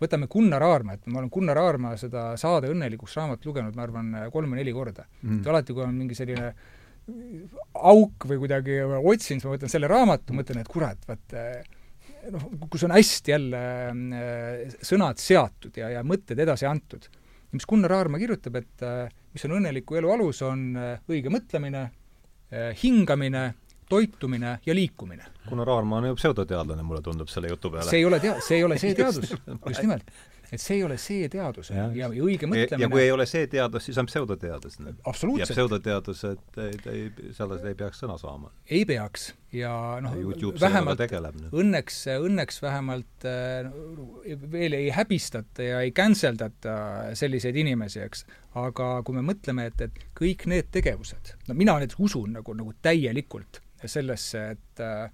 võtame 0.00 0.28
Gunnar 0.32 0.62
Aarma, 0.62 0.96
et 0.96 1.06
ma 1.06 1.20
olen 1.20 1.30
Gunnar 1.32 1.58
Aarma 1.60 1.94
seda 2.00 2.34
Saade 2.40 2.72
õnnelikuks 2.72 3.16
raamatut 3.16 3.52
lugenud, 3.52 3.76
ma 3.76 3.86
arvan, 3.86 4.10
kolm 4.32 4.52
või 4.52 4.62
neli 4.62 4.74
korda 4.76 5.06
mm.. 5.22 5.40
et 5.40 5.52
alati, 5.52 5.76
kui 5.76 5.84
on 5.84 5.94
mingi 5.96 6.18
selline 6.18 6.52
auk 7.86 8.26
või 8.26 8.40
kuidagi 8.42 8.80
otsin, 8.82 9.38
siis 9.38 9.44
ma 9.46 9.54
võtan 9.54 9.70
selle 9.70 9.88
raamatu, 9.88 10.34
mõtlen, 10.34 10.58
et 10.64 10.70
kurat, 10.72 11.04
vaat 11.06 11.36
noh, 12.32 12.46
kus 12.70 12.84
on 12.86 12.94
hästi 12.94 13.34
jälle 13.34 13.62
äh, 13.90 14.74
sõnad 14.84 15.20
seatud 15.22 15.76
ja, 15.78 15.90
ja 15.96 16.02
mõtted 16.06 16.40
edasi 16.42 16.68
antud. 16.68 17.08
Mis 17.52 17.66
Gunnar 17.68 17.92
Aarma 17.96 18.18
kirjutab, 18.18 18.58
et 18.60 18.82
äh, 18.86 19.12
mis 19.34 19.44
on 19.46 19.56
õnneliku 19.58 19.98
elu 20.00 20.10
alus, 20.14 20.42
on 20.46 20.68
äh, 20.80 20.98
õige 21.10 21.32
mõtlemine, 21.32 21.88
hingamine, 22.78 23.40
toitumine 23.90 24.52
ja 24.62 24.74
liikumine. 24.76 25.24
Gunnar 25.48 25.70
Aarma 25.74 26.00
on 26.00 26.08
ju 26.10 26.16
pseudoteadlane, 26.20 26.86
mulle 26.86 27.02
tundub 27.02 27.30
selle 27.32 27.52
jutu 27.52 27.70
peale. 27.70 27.90
see 27.90 28.00
ei 28.02 28.08
ole 28.08 28.22
tea-, 28.22 28.38
see 28.44 28.60
ei 28.60 28.64
ole 28.64 28.78
see 28.82 28.94
teadus, 28.98 29.34
just 29.34 29.82
nimelt 29.82 30.16
et 30.52 30.62
see 30.62 30.76
ei 30.78 30.84
ole 30.86 30.96
see 31.00 31.26
teadus 31.30 31.70
ja, 31.72 31.86
ja, 31.94 32.08
ja 32.14 32.24
õige 32.24 32.48
mõtlemine 32.48 32.84
ja 32.84 32.90
kui 32.90 33.02
ei 33.02 33.10
ole 33.12 33.26
see 33.28 33.46
teadus, 33.50 33.86
siis 33.88 33.98
on 33.98 34.06
pseudoteadus. 34.08 34.78
absoluutselt. 35.04 35.42
ja 35.42 35.48
pseudoteadused, 35.50 36.60
selles 37.36 37.66
ei 37.66 37.74
peaks 37.78 38.02
sõna 38.02 38.18
saama. 38.20 38.52
ei 38.70 38.84
peaks 38.88 39.28
ja 39.54 39.72
noh, 40.04 40.14
vähemalt 40.60 41.02
õnneks, 41.50 42.00
õnneks 42.14 42.62
vähemalt 42.62 43.26
äh, 43.26 43.70
veel 44.52 44.78
ei 44.78 44.90
häbistata 44.94 45.66
ja 45.66 45.82
ei 45.86 45.92
cancel 45.96 46.38
data 46.38 46.76
selliseid 47.18 47.58
inimesi, 47.58 48.02
eks. 48.06 48.26
aga 48.62 48.90
kui 49.06 49.18
me 49.18 49.26
mõtleme, 49.26 49.70
et, 49.72 49.88
et 49.88 50.08
kõik 50.18 50.46
need 50.50 50.70
tegevused, 50.74 51.36
no 51.48 51.58
mina 51.58 51.78
näiteks 51.80 51.98
usun 52.02 52.36
nagu, 52.38 52.54
nagu 52.56 52.74
täielikult 52.86 53.62
sellesse, 53.86 54.50
et 54.56 54.82
äh, 54.82 55.10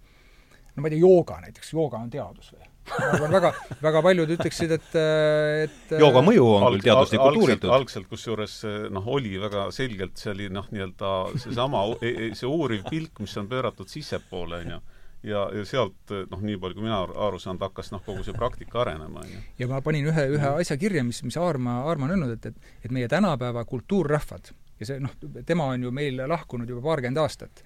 no 0.74 0.84
ma 0.84 0.88
ei 0.88 0.94
tea, 0.96 1.02
jooga 1.02 1.40
näiteks, 1.42 1.72
jooga 1.74 2.02
on 2.02 2.12
teadus 2.12 2.52
või? 2.54 2.68
ma 2.92 3.10
arvan, 3.12 3.34
väga, 3.36 3.50
väga 3.82 4.00
paljud 4.02 4.32
ütleksid, 4.36 4.72
et, 4.74 4.96
et 5.66 5.92
jooga 6.02 6.22
mõju 6.26 6.46
on 6.56 6.64
küll 6.74 6.86
teaduslikult 6.88 7.38
uuritud. 7.38 7.74
algselt 7.76 8.08
kusjuures 8.10 8.56
noh, 8.92 9.06
oli 9.16 9.36
väga 9.40 9.68
selgelt, 9.74 10.16
see 10.18 10.32
oli 10.32 10.48
noh, 10.52 10.66
nii-öelda 10.74 11.12
seesama, 11.44 11.84
e, 12.00 12.10
e, 12.10 12.32
see 12.38 12.50
uuriv 12.50 12.88
pilk, 12.90 13.22
mis 13.22 13.36
on 13.38 13.50
pööratud 13.52 13.90
sissepoole, 13.92 14.64
on 14.64 14.74
ju 14.74 14.80
ja, 15.22 15.44
ja 15.54 15.64
sealt 15.68 16.14
noh, 16.30 16.42
nii 16.42 16.58
palju, 16.58 16.78
kui 16.78 16.88
mina 16.88 17.02
aru 17.04 17.38
saan, 17.42 17.60
hakkas 17.62 17.92
noh, 17.94 18.02
kogu 18.04 18.24
see 18.26 18.34
praktika 18.36 18.82
arenema, 18.82 19.22
on 19.22 19.30
ju. 19.30 19.44
ja 19.62 19.70
ma 19.70 19.78
panin 19.84 20.08
ühe, 20.10 20.26
ühe 20.36 20.52
asja 20.64 20.76
kirja, 20.80 21.04
mis, 21.06 21.22
mis 21.26 21.38
Aarma, 21.40 21.82
Aarma 21.86 22.08
on 22.08 22.16
öelnud, 22.16 22.34
et, 22.34 22.50
et 22.50 22.88
et 22.88 22.94
meie 22.94 23.08
tänapäeva 23.10 23.64
kultuurrahvad 23.68 24.50
ja 24.82 24.88
see 24.88 25.02
noh, 25.02 25.14
tema 25.46 25.68
on 25.72 25.86
ju 25.86 25.92
meil 25.94 26.18
lahkunud 26.28 26.68
juba 26.68 26.82
paarkümmend 26.88 27.20
aastat. 27.22 27.62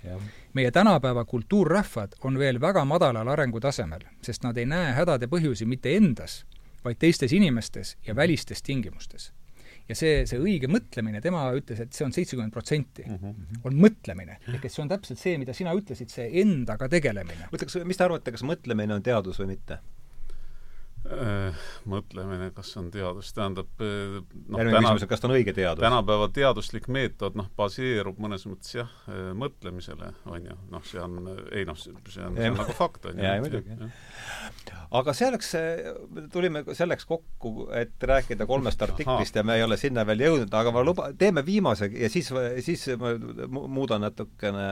meie 0.57 0.71
tänapäeva 0.71 1.25
kultuurrahvad 1.25 2.19
on 2.25 2.39
veel 2.39 2.61
väga 2.61 2.85
madalal 2.85 3.29
arengutasemel, 3.29 4.05
sest 4.23 4.45
nad 4.45 4.57
ei 4.57 4.67
näe 4.69 4.93
hädade 4.97 5.29
põhjusi 5.33 5.67
mitte 5.67 5.97
endas, 5.97 6.45
vaid 6.85 7.01
teistes 7.03 7.33
inimestes 7.33 7.97
ja 8.07 8.17
välistes 8.17 8.63
tingimustes. 8.63 9.33
ja 9.89 9.95
see, 9.95 10.25
see 10.27 10.39
õige 10.43 10.67
mõtlemine, 10.67 11.21
tema 11.23 11.45
ütles, 11.55 11.79
et 11.85 11.93
see 11.95 12.03
on 12.03 12.15
seitsekümmend 12.15 12.53
protsenti, 12.53 13.05
mhm. 13.07 13.61
on 13.65 13.77
mõtlemine. 13.85 14.41
ehk 14.55 14.65
et 14.65 14.73
see 14.73 14.83
on 14.83 14.91
täpselt 14.91 15.21
see, 15.23 15.37
mida 15.39 15.55
sina 15.55 15.75
ütlesid, 15.79 16.11
see 16.13 16.31
endaga 16.43 16.89
tegelemine. 16.93 17.49
oota, 17.53 17.69
kas, 17.69 17.79
mis 17.85 17.97
te 17.99 18.09
arvate, 18.09 18.35
kas 18.35 18.45
mõtlemine 18.47 18.99
on 18.99 19.07
teadus 19.07 19.41
või 19.43 19.55
mitte? 19.57 19.81
Äh, 21.07 21.67
mõtlemine, 21.87 22.49
kas 22.55 22.73
on 22.81 22.89
teadus, 22.91 23.29
tähendab 23.37 23.83
äh, 23.85 24.17
noh, 24.19 24.59
järgmine 24.59 24.81
küsimus 24.81 25.05
on, 25.05 25.11
kas 25.13 25.23
ta 25.23 25.29
on 25.29 25.35
õige 25.37 25.53
teadus? 25.55 25.83
tänapäeva 25.85 26.27
teaduslik 26.35 26.89
meetod 26.91 27.37
noh, 27.39 27.47
baseerub 27.59 28.19
mõnes 28.23 28.47
mõttes 28.49 28.75
jah, 28.75 28.91
äh, 29.13 29.29
mõtlemisele, 29.39 30.11
on 30.33 30.49
ju, 30.51 30.57
noh, 30.73 30.83
see 30.89 31.03
on, 31.03 31.31
ei 31.55 31.63
noh, 31.69 31.79
see 31.79 31.95
on, 31.95 32.03
see 32.11 32.27
on 32.27 32.59
nagu 32.59 32.75
fakt, 32.75 33.07
on 33.13 33.23
ju. 33.23 33.37
muidugi. 33.45 33.91
aga 34.99 35.15
selleks, 35.21 35.53
tulime 36.35 36.65
selleks 36.75 37.07
kokku, 37.07 37.69
et 37.77 38.09
rääkida 38.11 38.49
kolmest 38.51 38.83
artiklist 38.83 39.37
Aha. 39.37 39.45
ja 39.45 39.47
me 39.47 39.61
ei 39.61 39.67
ole 39.69 39.79
sinna 39.79 40.07
veel 40.09 40.27
jõudnud, 40.27 40.59
aga 40.59 40.75
ma 40.75 40.85
luba-, 40.87 41.13
teeme 41.19 41.47
viimase 41.47 41.93
ja 41.95 42.11
siis, 42.11 42.33
siis 42.67 42.89
ma 42.99 43.15
muudan 43.53 44.03
natukene, 44.09 44.69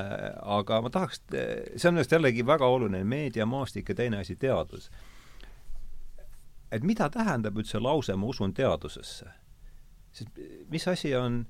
aga 0.58 0.82
ma 0.82 0.94
tahaks, 0.98 1.22
see 1.30 1.90
on 1.92 2.02
just 2.02 2.18
jällegi 2.18 2.46
väga 2.46 2.66
oluline, 2.66 3.06
meediamaastik 3.06 3.94
ja 3.94 4.02
teine 4.02 4.24
asi, 4.24 4.34
teadus 4.40 4.90
et 6.72 6.82
mida 6.82 7.08
tähendab 7.10 7.58
üldse 7.58 7.80
lause 7.80 8.16
ma 8.16 8.26
usun 8.26 8.54
teadusesse? 8.54 9.30
sest 10.14 10.38
mis 10.70 10.88
asi 10.88 11.14
on, 11.16 11.42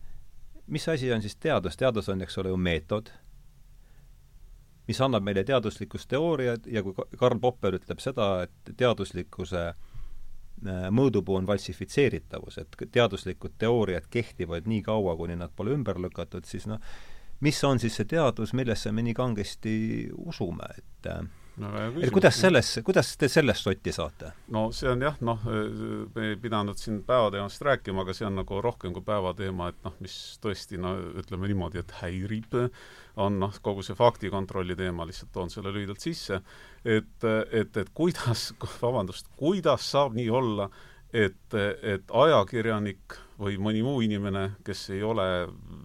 mis 0.67 0.89
asi 0.89 1.12
on 1.12 1.23
siis 1.23 1.37
teadus, 1.37 1.77
teadus 1.77 2.09
on, 2.09 2.23
eks 2.25 2.39
ole 2.41 2.49
ju, 2.49 2.57
meetod, 2.57 3.11
mis 4.89 5.01
annab 5.05 5.25
meile 5.25 5.45
teaduslikkust 5.45 6.09
teooriad 6.09 6.67
ja 6.67 6.83
kui 6.85 6.95
Karl 7.19 7.41
Popper 7.41 7.77
ütleb 7.77 8.01
seda, 8.01 8.29
et 8.47 8.73
teaduslikkuse 8.77 9.65
äh, 9.69 10.87
mõõdupuu 10.93 11.37
on 11.41 11.49
falsifitseeritavus, 11.49 12.59
et 12.62 12.77
teaduslikud 12.93 13.59
teooriad 13.61 14.09
kehtivad 14.11 14.69
nii 14.71 14.83
kaua, 14.87 15.17
kuni 15.21 15.37
nad 15.41 15.53
pole 15.57 15.77
ümber 15.77 16.01
lükatud, 16.01 16.49
siis 16.49 16.69
noh, 16.71 16.81
mis 17.45 17.61
on 17.65 17.81
siis 17.83 17.97
see 18.01 18.09
teadus, 18.09 18.55
millesse 18.57 18.93
me 18.93 19.05
nii 19.05 19.17
kangesti 19.17 19.77
usume, 20.17 20.69
et 20.79 21.12
äh, 21.12 21.25
no, 21.62 21.70
et 22.02 22.12
kuidas 22.14 22.38
selles, 22.40 22.70
kuidas 22.86 23.12
te 23.20 23.28
sellest 23.30 23.66
sotti 23.66 23.92
saate? 23.94 24.32
no 24.55 24.66
see 24.74 24.90
on 24.90 25.05
jah, 25.05 25.18
noh, 25.24 25.42
me 26.14 26.28
ei 26.30 26.38
pidanud 26.40 26.78
siin 26.80 27.02
päevateemast 27.07 27.62
rääkima, 27.68 28.05
aga 28.05 28.14
see 28.16 28.26
on 28.28 28.38
nagu 28.40 28.61
rohkem 28.64 28.94
kui 28.96 29.05
päevateema, 29.07 29.70
et 29.72 29.82
noh, 29.86 29.96
mis 30.05 30.16
tõesti 30.42 30.80
no 30.80 30.94
ütleme 31.22 31.50
niimoodi, 31.50 31.82
et 31.84 31.94
häirib, 32.00 32.59
on 33.22 33.38
noh, 33.42 33.55
kogu 33.62 33.84
see 33.86 33.98
faktikontrolli 33.98 34.76
teema, 34.78 35.07
lihtsalt 35.09 35.32
toon 35.34 35.52
selle 35.52 35.74
lühidalt 35.74 36.02
sisse, 36.02 36.40
et, 36.84 37.28
et, 37.52 37.76
et 37.76 37.94
kuidas, 37.94 38.50
vabandust, 38.82 39.30
kuidas 39.38 39.86
saab 39.94 40.18
nii 40.18 40.30
olla, 40.34 40.68
et, 41.14 41.55
et 41.55 42.11
ajakirjanik 42.11 43.18
või 43.38 43.59
mõni 43.62 43.82
muu 43.86 44.02
inimene, 44.02 44.48
kes 44.66 44.88
ei 44.94 45.02
ole 45.07 45.26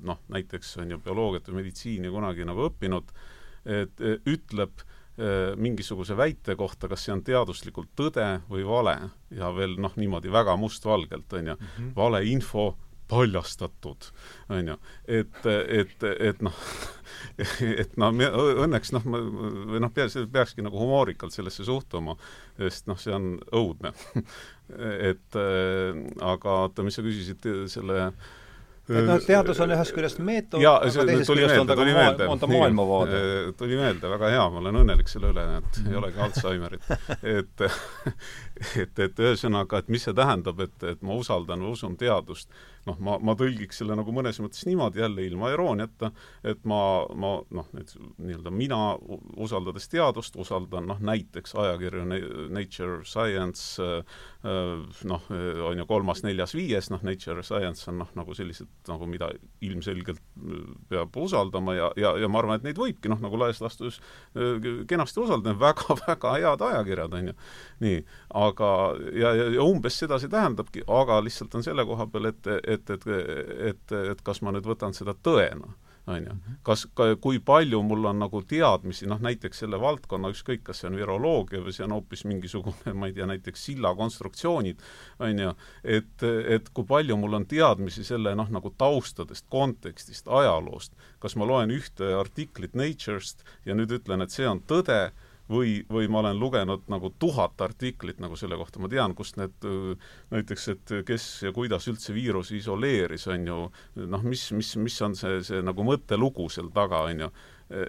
noh, 0.06 0.22
näiteks 0.34 0.78
on 0.82 0.96
ju 0.96 1.02
bioloogiat 1.06 1.50
või 1.50 1.64
meditsiini 1.64 2.12
kunagi 2.14 2.46
nagu 2.50 2.66
õppinud, 2.70 3.14
et 3.70 4.02
ütleb 4.30 4.82
mingisuguse 5.60 6.16
väite 6.18 6.56
kohta, 6.56 6.88
kas 6.88 7.06
see 7.06 7.14
on 7.16 7.24
teaduslikult 7.26 7.90
tõde 7.98 8.28
või 8.50 8.64
vale 8.68 8.96
ja 9.36 9.50
veel 9.56 9.76
noh, 9.82 9.96
niimoodi 10.00 10.32
väga 10.32 10.56
mustvalgelt, 10.60 11.34
on 11.34 11.52
ju 11.52 11.56
mm, 11.56 11.66
-hmm. 11.66 11.90
valeinfo 11.96 12.70
paljastatud, 13.10 14.12
on 14.50 14.68
ju. 14.68 14.76
et, 15.08 15.46
et, 15.68 16.04
et 16.20 16.42
noh, 16.46 16.58
et 17.82 17.98
noh, 17.98 18.14
õnneks 18.14 18.94
noh, 18.94 19.06
või 19.06 19.82
noh, 19.82 19.92
peaks, 19.94 20.20
peakski 20.32 20.62
nagu 20.62 20.78
humoorikalt 20.78 21.34
sellesse 21.34 21.66
suhtuma, 21.66 22.16
sest 22.58 22.88
noh, 22.88 23.00
see 23.02 23.16
on 23.16 23.32
õudne 23.52 23.94
et 25.10 25.40
äh, 25.42 26.04
aga 26.22 26.60
oota, 26.66 26.86
mis 26.86 27.00
sa 27.00 27.06
küsisid 27.06 27.50
selle 27.74 28.04
äh, 28.12 28.30
et 28.90 29.06
noh, 29.06 29.20
teadus 29.22 29.60
on 29.64 29.74
ühest 29.76 29.94
küljest 29.96 30.22
meetod, 30.26 30.64
aga 30.64 31.06
teisest 31.10 31.32
küljest 31.32 31.62
on 31.62 31.70
ta 31.70 31.78
ka 31.78 31.86
maa, 31.86 32.14
on 32.34 32.42
ta 32.42 32.50
maailmavaade. 32.50 33.22
tuli 33.60 33.78
meelde, 33.80 34.10
väga 34.16 34.32
hea, 34.34 34.46
ma 34.50 34.64
olen 34.64 34.82
õnnelik 34.84 35.12
selle 35.12 35.34
üle, 35.34 35.46
et 35.60 35.82
ei 35.86 36.00
olegi 36.00 36.24
Alžeimerit. 36.26 36.90
et 37.38 37.66
et, 38.84 39.00
et 39.00 39.22
ühesõnaga, 39.24 39.80
et 39.80 39.90
mis 39.92 40.04
see 40.04 40.16
tähendab, 40.16 40.60
et, 40.64 40.76
et 40.84 41.02
ma 41.06 41.16
usaldan 41.20 41.64
või 41.64 41.76
usun 41.78 41.96
teadust, 42.00 42.52
noh, 42.88 42.98
ma, 43.04 43.18
ma 43.24 43.36
tõlgiks 43.40 43.82
selle 43.82 43.96
nagu 43.98 44.14
mõnes 44.16 44.40
mõttes 44.42 44.66
niimoodi 44.68 45.02
jälle 45.02 45.26
ilma 45.28 45.52
irooniata, 45.54 46.12
et 46.48 46.64
ma, 46.70 46.82
ma 47.14 47.34
noh, 47.56 47.70
et 47.80 47.94
nii-öelda 48.18 48.54
mina, 48.54 48.80
usaldades 49.40 49.90
teadust, 49.92 50.38
usaldan 50.40 50.88
noh, 50.90 51.02
näiteks 51.04 51.56
ajakirju 51.60 52.06
Nature 52.54 53.02
Science, 53.08 53.84
noh, 55.10 55.30
on 55.70 55.84
ju 55.84 55.88
kolmas, 55.90 56.24
neljas, 56.26 56.56
viies, 56.58 56.90
noh, 56.94 57.04
Nature 57.06 57.44
Science 57.46 57.90
on 57.92 58.02
noh, 58.04 58.12
nagu 58.18 58.36
sellised 58.38 58.70
nagu 58.90 59.08
mida 59.10 59.32
ilmselgelt 59.66 60.22
peab 60.90 61.16
usaldama 61.20 61.76
ja, 61.78 61.92
ja, 62.00 62.16
ja 62.20 62.30
ma 62.32 62.42
arvan, 62.42 62.60
et 62.60 62.68
neid 62.68 62.80
võibki 62.80 63.12
noh, 63.12 63.20
nagu 63.24 63.40
laias 63.40 63.62
laastus 63.64 64.00
kenasti 64.90 65.24
usaldada, 65.24 65.56
väga-väga 65.60 66.36
head 66.40 66.66
ajakirjad, 66.70 67.18
on 67.20 67.32
ju. 67.32 67.38
nii, 67.84 68.00
aga 68.40 68.49
aga, 68.50 68.72
ja, 69.16 69.34
ja, 69.38 69.50
ja 69.58 69.66
umbes 69.66 70.00
seda 70.02 70.20
see 70.22 70.32
tähendabki, 70.32 70.86
aga 70.88 71.20
lihtsalt 71.26 71.56
on 71.56 71.66
selle 71.66 71.86
koha 71.88 72.10
peal, 72.12 72.32
et, 72.32 72.50
et, 72.64 72.96
et, 72.96 73.08
et, 73.74 73.96
et 74.14 74.26
kas 74.26 74.44
ma 74.46 74.56
nüüd 74.56 74.68
võtan 74.70 74.96
seda 74.98 75.16
tõena 75.16 75.76
on 76.10 76.24
ju. 76.24 76.34
Mhm. 76.34 76.54
kas, 76.64 76.88
kui 77.22 77.40
palju 77.40 77.82
mul 77.84 78.06
on 78.10 78.20
nagu 78.24 78.42
teadmisi, 78.48 79.08
noh 79.10 79.22
näiteks 79.22 79.64
selle 79.64 79.80
valdkonna, 79.82 80.32
ükskõik, 80.34 80.64
kas 80.68 80.82
see 80.82 80.90
on 80.90 80.98
viroloogia 81.00 81.62
või 81.64 81.74
see 81.76 81.86
on 81.86 81.96
hoopis 81.98 82.26
mingisugune, 82.30 82.94
ma 83.00 83.10
ei 83.10 83.16
tea, 83.18 83.28
näiteks 83.30 83.66
sillakonstruktsioonid, 83.70 84.84
on 85.26 85.44
ju, 85.46 85.54
et, 85.84 86.28
et 86.58 86.70
kui 86.74 86.88
palju 86.90 87.18
mul 87.20 87.40
on 87.42 87.48
teadmisi 87.50 88.06
selle 88.08 88.36
noh, 88.38 88.50
nagu 88.54 88.74
taustadest, 88.78 89.48
kontekstist, 89.50 90.28
ajaloost, 90.28 90.96
kas 91.20 91.38
ma 91.40 91.48
loen 91.50 91.74
ühte 91.76 92.14
artiklit 92.18 92.78
Nature'st 92.80 93.46
ja 93.66 93.78
nüüd 93.78 93.94
ütlen, 94.00 94.26
et 94.26 94.34
see 94.34 94.48
on 94.50 94.64
tõde, 94.68 95.10
või, 95.50 95.80
või 95.90 96.08
ma 96.12 96.22
olen 96.24 96.40
lugenud 96.40 96.88
nagu 96.92 97.12
tuhat 97.20 97.62
artiklit 97.62 98.20
nagu 98.22 98.38
selle 98.40 98.58
kohta, 98.60 98.82
ma 98.82 98.90
tean, 98.92 99.16
kust 99.18 99.40
need 99.40 99.70
näiteks, 100.34 100.68
et 100.76 100.96
kes 101.08 101.30
ja 101.48 101.54
kuidas 101.56 101.88
üldse 101.92 102.14
viiruse 102.16 102.58
isoleeris, 102.60 103.28
on 103.34 103.48
ju, 103.48 103.62
noh, 104.06 104.28
mis, 104.28 104.50
mis, 104.56 104.76
mis 104.82 105.00
on 105.06 105.18
see, 105.18 105.40
see 105.46 105.64
nagu 105.66 105.86
mõttelugu 105.88 106.50
seal 106.54 106.70
taga, 106.76 107.02
on 107.10 107.26
ju, 107.26 107.32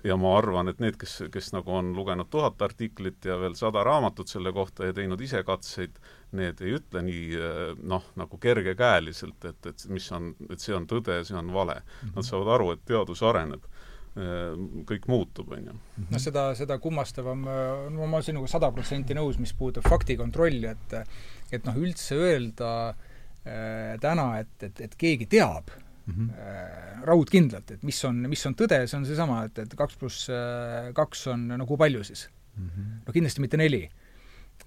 ja 0.05 0.17
ma 0.21 0.35
arvan, 0.37 0.69
et 0.73 0.81
need, 0.81 0.97
kes, 1.01 1.23
kes 1.33 1.53
nagu 1.57 1.73
on 1.73 1.93
lugenud 1.97 2.29
tuhat 2.33 2.61
artiklit 2.63 3.25
ja 3.25 3.39
veel 3.41 3.57
sada 3.57 3.85
raamatut 3.87 4.29
selle 4.29 4.53
kohta 4.53 4.89
ja 4.89 4.97
teinud 4.97 5.21
ise 5.25 5.43
katseid, 5.47 6.01
need 6.37 6.61
ei 6.63 6.77
ütle 6.77 7.03
nii 7.03 7.39
noh, 7.89 8.05
nagu 8.21 8.41
kergekäeliselt, 8.41 9.45
et, 9.49 9.73
et 9.73 9.87
mis 9.91 10.07
on, 10.17 10.35
et 10.51 10.61
see 10.61 10.77
on 10.77 10.87
tõde, 10.89 11.17
see 11.27 11.37
on 11.37 11.49
vale. 11.53 11.81
Nad 12.15 12.29
saavad 12.29 12.55
aru, 12.57 12.75
et 12.77 12.85
teadus 12.89 13.25
areneb 13.27 13.65
kõik 14.89 15.07
muutub, 15.11 15.53
on 15.57 15.71
ju. 15.71 15.75
noh, 16.11 16.21
seda, 16.21 16.51
seda 16.59 16.79
kummastavam, 16.83 17.45
no 17.45 18.07
ma 18.07 18.19
olen 18.19 18.27
sinuga 18.27 18.51
sada 18.53 18.71
protsenti 18.75 19.17
nõus, 19.17 19.39
mis 19.41 19.55
puudutab 19.57 19.89
faktikontrolli, 19.89 20.67
et 20.71 20.97
et 21.51 21.65
noh, 21.67 21.79
üldse 21.83 22.19
öelda 22.19 22.73
äh, 22.91 23.95
täna, 24.03 24.27
et, 24.43 24.57
et, 24.67 24.83
et 24.87 24.99
keegi 24.99 25.27
teab 25.31 25.71
mm 26.07 26.15
-hmm. 26.15 26.31
äh, 26.39 27.03
raudkindlalt, 27.07 27.71
et 27.71 27.83
mis 27.83 28.05
on, 28.05 28.17
mis 28.29 28.47
on 28.47 28.55
tõde, 28.55 28.87
see 28.87 28.99
on 28.99 29.07
seesama, 29.07 29.45
et, 29.45 29.59
et 29.59 29.75
kaks 29.77 29.97
pluss 29.97 30.29
äh, 30.31 30.93
kaks 30.95 31.27
on 31.35 31.49
no 31.49 31.67
kui 31.67 31.77
palju 31.77 32.05
siis 32.05 32.29
mm? 32.57 32.69
-hmm. 32.69 33.01
no 33.07 33.13
kindlasti 33.13 33.41
mitte 33.41 33.57
neli. 33.57 33.89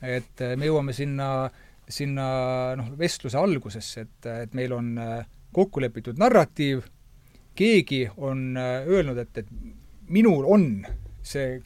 et 0.02 0.42
äh, 0.42 0.58
me 0.58 0.66
jõuame 0.66 0.94
sinna, 0.94 1.50
sinna 1.88 2.76
noh, 2.76 2.98
vestluse 2.98 3.38
algusesse, 3.38 4.02
et, 4.02 4.26
et 4.26 4.54
meil 4.54 4.74
on 4.74 4.98
äh, 4.98 5.26
kokku 5.54 5.82
lepitud 5.82 6.18
narratiiv, 6.18 6.82
keegi 7.56 8.08
on 8.18 8.58
äh, 8.58 8.88
öelnud, 8.88 9.18
et, 9.18 9.38
et 9.38 9.48
minul 10.10 10.46
on 10.50 10.66
see 11.24 11.60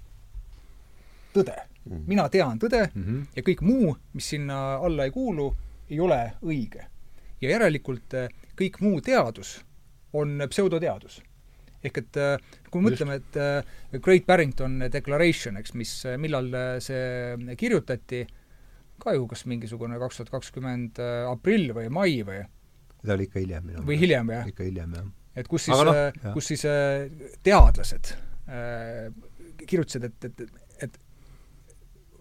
tõde 1.36 1.56
mm. 1.56 1.92
-hmm. 1.92 2.04
mina 2.08 2.28
tean 2.30 2.60
tõde 2.60 2.90
mm 2.94 3.04
-hmm. 3.04 3.24
ja 3.36 3.44
kõik 3.44 3.62
muu, 3.62 3.96
mis 4.14 4.30
sinna 4.30 4.76
alla 4.76 5.06
ei 5.06 5.12
kuulu, 5.12 5.56
ei 5.90 6.00
ole 6.00 6.34
õige. 6.44 6.86
ja 7.42 7.50
järelikult 7.50 8.14
äh, 8.14 8.30
kõik 8.62 8.82
muu 8.82 9.02
teadus 9.02 9.66
on 10.14 10.42
pseudoteadus. 10.50 11.22
ehk 11.84 11.98
et 11.98 12.16
kui 12.72 12.82
me 12.82 12.90
mõtleme, 12.90 13.16
et 13.16 14.02
Great 14.02 14.26
Barrington 14.26 14.80
Declaration, 14.92 15.58
eks, 15.58 15.74
mis, 15.74 16.04
millal 16.18 16.50
see 16.80 17.56
kirjutati, 17.58 18.28
ka 19.00 19.14
ju 19.14 19.28
kas 19.28 19.46
mingisugune 19.46 20.00
kaks 20.00 20.18
tuhat 20.18 20.30
kakskümmend 20.30 21.00
aprill 21.30 21.72
või 21.74 21.90
mai 21.90 22.24
või? 22.24 22.44
ta 23.06 23.14
oli 23.14 23.24
ikka 23.24 23.40
hiljem 23.40 23.64
minu 23.64 23.74
meelest. 23.74 23.88
või 23.88 23.98
hiljem, 23.98 24.30
jah? 24.30 24.48
ikka 24.48 24.64
hiljem, 24.64 24.94
jah 24.94 25.06
et 25.38 25.50
kus 25.50 25.68
siis, 25.70 25.84
no, 25.88 25.96
kus 26.36 26.54
siis 26.54 26.64
äh, 26.70 27.08
teadlased 27.46 28.14
äh, 28.50 29.10
kirjutasid, 29.68 30.08
et, 30.08 30.30
et, 30.30 30.64
et 30.88 30.98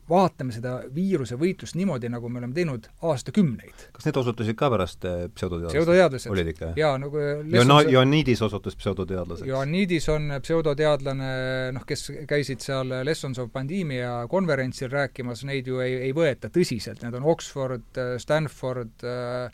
vaatame 0.06 0.54
seda 0.54 0.76
viiruse 0.94 1.34
võitlust 1.38 1.74
niimoodi, 1.78 2.08
nagu 2.12 2.28
me 2.30 2.38
oleme 2.38 2.54
teinud 2.54 2.86
aastakümneid. 3.08 3.88
kas 3.96 4.06
need 4.06 4.18
osutusid 4.20 4.58
ka 4.58 4.68
pärast 4.70 5.06
äh, 5.08 5.24
pseudoteadlased? 5.34 5.74
pseudoteadlased. 5.74 6.30
olid 6.30 6.50
ikka? 6.52 6.72
jaa, 6.78 6.92
nagu 7.02 7.22
Joanna-, 7.50 7.82
Ioannidis 7.90 8.42
osutus 8.46 8.78
pseudoteadlaseks? 8.78 9.48
Ioannidis 9.50 10.08
on 10.14 10.36
pseudoteadlane, 10.44 11.30
noh, 11.74 11.86
kes 11.88 12.10
käisid 12.30 12.62
seal 12.64 12.94
Lessons 13.06 13.42
of 13.42 13.50
Pandemia 13.54 14.20
konverentsil 14.30 14.92
rääkimas, 14.92 15.42
neid 15.48 15.66
ju 15.72 15.82
ei, 15.84 15.98
ei 16.08 16.14
võeta 16.16 16.52
tõsiselt, 16.54 17.02
need 17.02 17.18
on 17.18 17.26
Oxford, 17.34 18.04
Stanford 18.22 19.02
äh,, 19.02 19.26
Äh, 19.26 19.50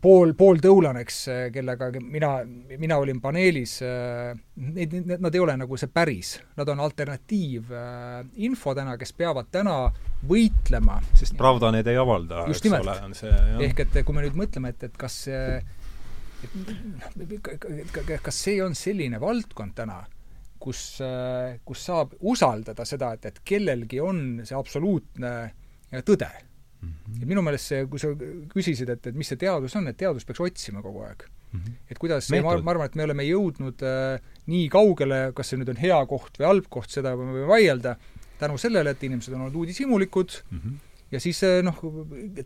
pool, 0.00 0.32
pool 0.38 0.60
tõulaneks, 0.62 1.16
äh, 1.28 1.40
kellega 1.52 1.90
mina, 2.00 2.30
mina 2.80 2.96
olin 3.00 3.20
paneelis, 3.20 3.74
äh, 3.84 4.32
neid, 4.72 4.94
nad 5.20 5.34
ei 5.34 5.42
ole 5.44 5.56
nagu 5.60 5.76
see 5.80 5.90
päris, 5.92 6.30
nad 6.56 6.68
on 6.72 6.80
alternatiivinfo 6.80 8.74
täna, 8.78 8.96
kes 9.00 9.12
peavad 9.18 9.50
täna 9.52 9.76
võitlema. 10.28 11.00
sest 11.12 11.36
Pravda 11.40 11.72
neid 11.74 11.90
ei 11.92 12.00
avalda, 12.00 12.46
eks 12.48 12.64
nimelt. 12.64 12.86
ole, 12.86 12.96
on 13.10 13.18
see 13.18 13.32
jah. 13.32 13.60
ehk 13.68 13.84
et 13.84 14.00
kui 14.00 14.16
me 14.16 14.24
nüüd 14.24 14.38
mõtleme, 14.38 14.72
et, 14.72 14.88
et 14.88 14.96
kas 14.96 15.20
see, 15.28 15.60
et 17.20 18.20
kas 18.24 18.42
see 18.48 18.62
on 18.64 18.76
selline 18.78 19.20
valdkond 19.20 19.76
täna, 19.76 20.00
kus, 20.58 21.02
kus 21.68 21.84
saab 21.84 22.16
usaldada 22.20 22.88
seda, 22.88 23.12
et, 23.18 23.28
et 23.28 23.40
kellelgi 23.44 24.00
on 24.00 24.40
see 24.48 24.56
absoluutne 24.56 25.34
tõde 26.04 26.32
Mm 26.80 26.88
-hmm. 26.88 27.22
et 27.22 27.28
minu 27.28 27.42
meelest 27.42 27.72
see, 27.72 27.86
kui 27.90 27.98
sa 27.98 28.12
küsisid, 28.52 28.90
et, 28.92 29.06
et 29.10 29.14
mis 29.18 29.26
see 29.26 29.38
teadus 29.40 29.74
on, 29.76 29.88
et 29.90 29.96
teadus 29.98 30.24
peaks 30.24 30.40
otsima 30.40 30.82
kogu 30.82 31.02
aeg 31.02 31.24
mm. 31.52 31.60
-hmm. 31.60 31.72
et 31.90 31.98
kuidas, 31.98 32.30
ma, 32.30 32.54
ma 32.62 32.70
arvan, 32.70 32.86
et 32.86 32.94
me 32.94 33.04
oleme 33.04 33.24
jõudnud 33.26 33.82
äh, 33.82 34.20
nii 34.46 34.68
kaugele, 34.68 35.32
kas 35.34 35.50
see 35.50 35.58
nüüd 35.58 35.72
on 35.74 35.80
hea 35.80 35.98
koht 36.06 36.38
või 36.38 36.46
halb 36.46 36.68
koht, 36.70 36.90
seda 36.94 37.16
me 37.16 37.32
võime 37.32 37.48
vaielda, 37.50 37.96
tänu 38.38 38.58
sellele, 38.58 38.94
et 38.94 39.02
inimesed 39.02 39.34
on 39.34 39.40
olnud 39.46 39.58
uudishimulikud 39.64 40.38
mm, 40.50 40.60
-hmm 40.60 40.84
ja 41.10 41.20
siis 41.20 41.42
äh, 41.42 41.62
noh, 41.64 41.78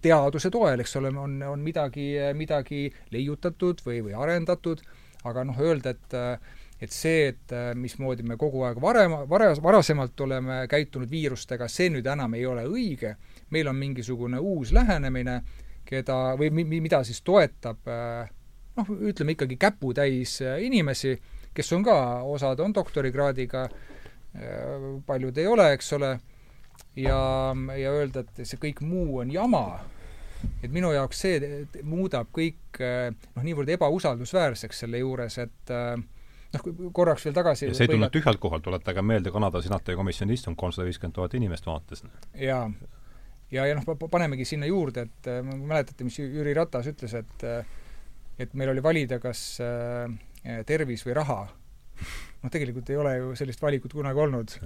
teaduse 0.00 0.50
toel, 0.50 0.80
eks 0.80 0.96
ole, 0.96 1.12
on, 1.18 1.42
on 1.42 1.60
midagi, 1.60 2.14
midagi 2.38 2.92
leiutatud 3.10 3.82
või, 3.84 4.00
või 4.06 4.14
arendatud, 4.14 4.80
aga 5.24 5.44
noh, 5.44 5.60
öelda, 5.60 5.90
et 5.90 6.18
et 6.82 6.90
see, 6.90 7.28
et 7.28 7.52
mismoodi 7.78 8.24
me 8.26 8.34
kogu 8.36 8.64
aeg 8.66 8.80
varem, 8.82 9.12
vara, 9.30 9.52
varasemalt 9.62 10.20
oleme 10.20 10.64
käitunud 10.70 11.10
viirustega, 11.10 11.68
see 11.68 11.92
nüüd 11.94 12.06
enam 12.10 12.34
ei 12.34 12.46
ole 12.46 12.64
õige 12.66 13.12
meil 13.52 13.68
on 13.68 13.76
mingisugune 13.76 14.40
uus 14.40 14.72
lähenemine, 14.72 15.40
keda, 15.88 16.36
või 16.40 16.50
mi-, 16.54 16.80
mida 16.80 17.02
siis 17.04 17.22
toetab 17.26 17.88
noh, 18.76 18.92
ütleme 19.10 19.36
ikkagi 19.36 19.58
käputäis 19.60 20.38
inimesi, 20.64 21.16
kes 21.54 21.72
on 21.76 21.84
ka, 21.86 21.96
osad 22.24 22.60
on 22.64 22.74
doktorikraadiga, 22.74 23.66
paljud 25.06 25.38
ei 25.38 25.46
ole, 25.46 25.72
eks 25.76 25.92
ole, 25.98 26.12
ja, 26.96 27.18
ja 27.76 27.92
öelda, 27.92 28.24
et 28.24 28.46
see 28.48 28.60
kõik 28.60 28.80
muu 28.86 29.20
on 29.22 29.32
jama, 29.32 29.66
et 30.62 30.72
minu 30.72 30.92
jaoks 30.94 31.20
see 31.26 31.52
muudab 31.84 32.32
kõik 32.34 32.80
noh, 32.80 33.44
niivõrd 33.44 33.74
ebausaldusväärseks 33.76 34.84
selle 34.84 35.02
juures, 35.02 35.38
et 35.42 35.74
noh, 35.76 36.66
korraks 36.96 37.28
veel 37.28 37.36
tagasi 37.36 37.68
ja 37.68 37.76
see 37.76 37.86
ei 37.86 37.94
tulnud 37.94 38.12
tühjalt 38.14 38.40
kohalt, 38.42 38.64
tuletage 38.64 39.04
meelde, 39.04 39.32
Kanada 39.34 39.62
senati 39.64 39.96
komisjoni 39.98 40.36
istung, 40.38 40.58
kolmsada 40.58 40.88
viiskümmend 40.88 41.16
tuhat 41.20 41.36
inimest 41.38 41.68
vaatas. 41.68 42.04
jaa, 42.40 42.64
ja, 43.52 43.66
ja 43.68 43.76
noh, 43.76 43.86
panemegi 44.10 44.46
sinna 44.48 44.68
juurde, 44.68 45.06
et 45.08 45.30
äh, 45.30 45.40
mäletate, 45.44 46.06
mis 46.06 46.18
Jüri 46.20 46.54
Ratas 46.56 46.88
ütles, 46.90 47.14
et 47.18 47.46
äh, 47.46 47.78
et 48.40 48.54
meil 48.56 48.72
oli 48.72 48.82
valida 48.82 49.18
kas 49.22 49.42
äh, 49.62 50.08
tervis 50.66 51.04
või 51.06 51.16
raha. 51.18 51.42
noh, 52.42 52.50
tegelikult 52.50 52.88
ei 52.90 52.96
ole 52.98 53.16
ju 53.18 53.34
sellist 53.38 53.62
valikut 53.62 53.92
kunagi 53.92 54.18
olnud. 54.18 54.56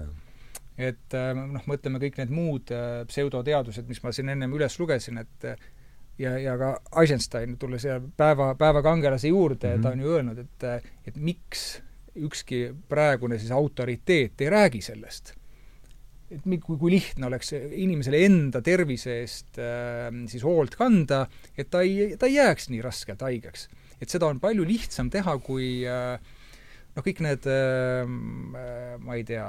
et 0.76 1.16
noh, 1.36 1.64
mõtleme 1.68 1.98
kõik 2.00 2.18
need 2.20 2.32
muud 2.36 2.70
pseudoteadused, 3.08 3.88
mis 3.88 4.02
ma 4.04 4.12
siin 4.12 4.28
ennem 4.28 4.52
üles 4.52 4.78
lugesin, 4.78 5.18
et 5.18 5.46
ja, 6.20 6.34
ja 6.38 6.56
ka 6.60 6.74
Eisenstein, 7.00 7.56
tulles 7.58 7.86
päeva, 8.16 8.54
päevakangelase 8.54 9.28
juurde 9.28 9.70
mm, 9.70 9.78
-hmm. 9.78 9.82
ta 9.82 9.92
on 9.92 10.00
ju 10.00 10.14
öelnud, 10.14 10.38
et 10.38 10.68
et 11.06 11.16
miks 11.16 11.82
ükski 12.16 12.74
praegune 12.88 13.38
siis 13.38 13.50
autoriteet 13.50 14.40
ei 14.40 14.50
räägi 14.50 14.80
sellest 14.80 15.35
et 16.32 16.42
kui, 16.42 16.76
kui 16.78 16.90
lihtne 16.90 17.28
oleks 17.28 17.52
inimesele 17.54 18.22
enda 18.26 18.62
tervise 18.64 19.20
eest 19.22 19.60
äh, 19.62 20.08
siis 20.30 20.44
hoolt 20.46 20.74
kanda, 20.78 21.24
et 21.54 21.70
ta 21.70 21.84
ei, 21.86 22.16
ta 22.18 22.30
ei 22.30 22.40
jääks 22.40 22.70
nii 22.72 22.82
raskelt 22.84 23.22
haigeks. 23.26 23.68
et 24.00 24.12
seda 24.12 24.28
on 24.28 24.40
palju 24.42 24.66
lihtsam 24.66 25.10
teha, 25.12 25.36
kui 25.44 25.86
äh, 25.88 26.18
noh, 26.96 27.06
kõik 27.06 27.22
need 27.24 27.46
äh, 27.50 28.02
ma 28.06 29.16
ei 29.18 29.24
tea, 29.28 29.46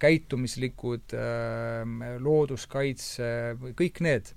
käitumislikud 0.00 1.12
äh,, 1.18 1.82
looduskaitse, 2.24 3.26
kõik 3.76 4.00
need, 4.06 4.30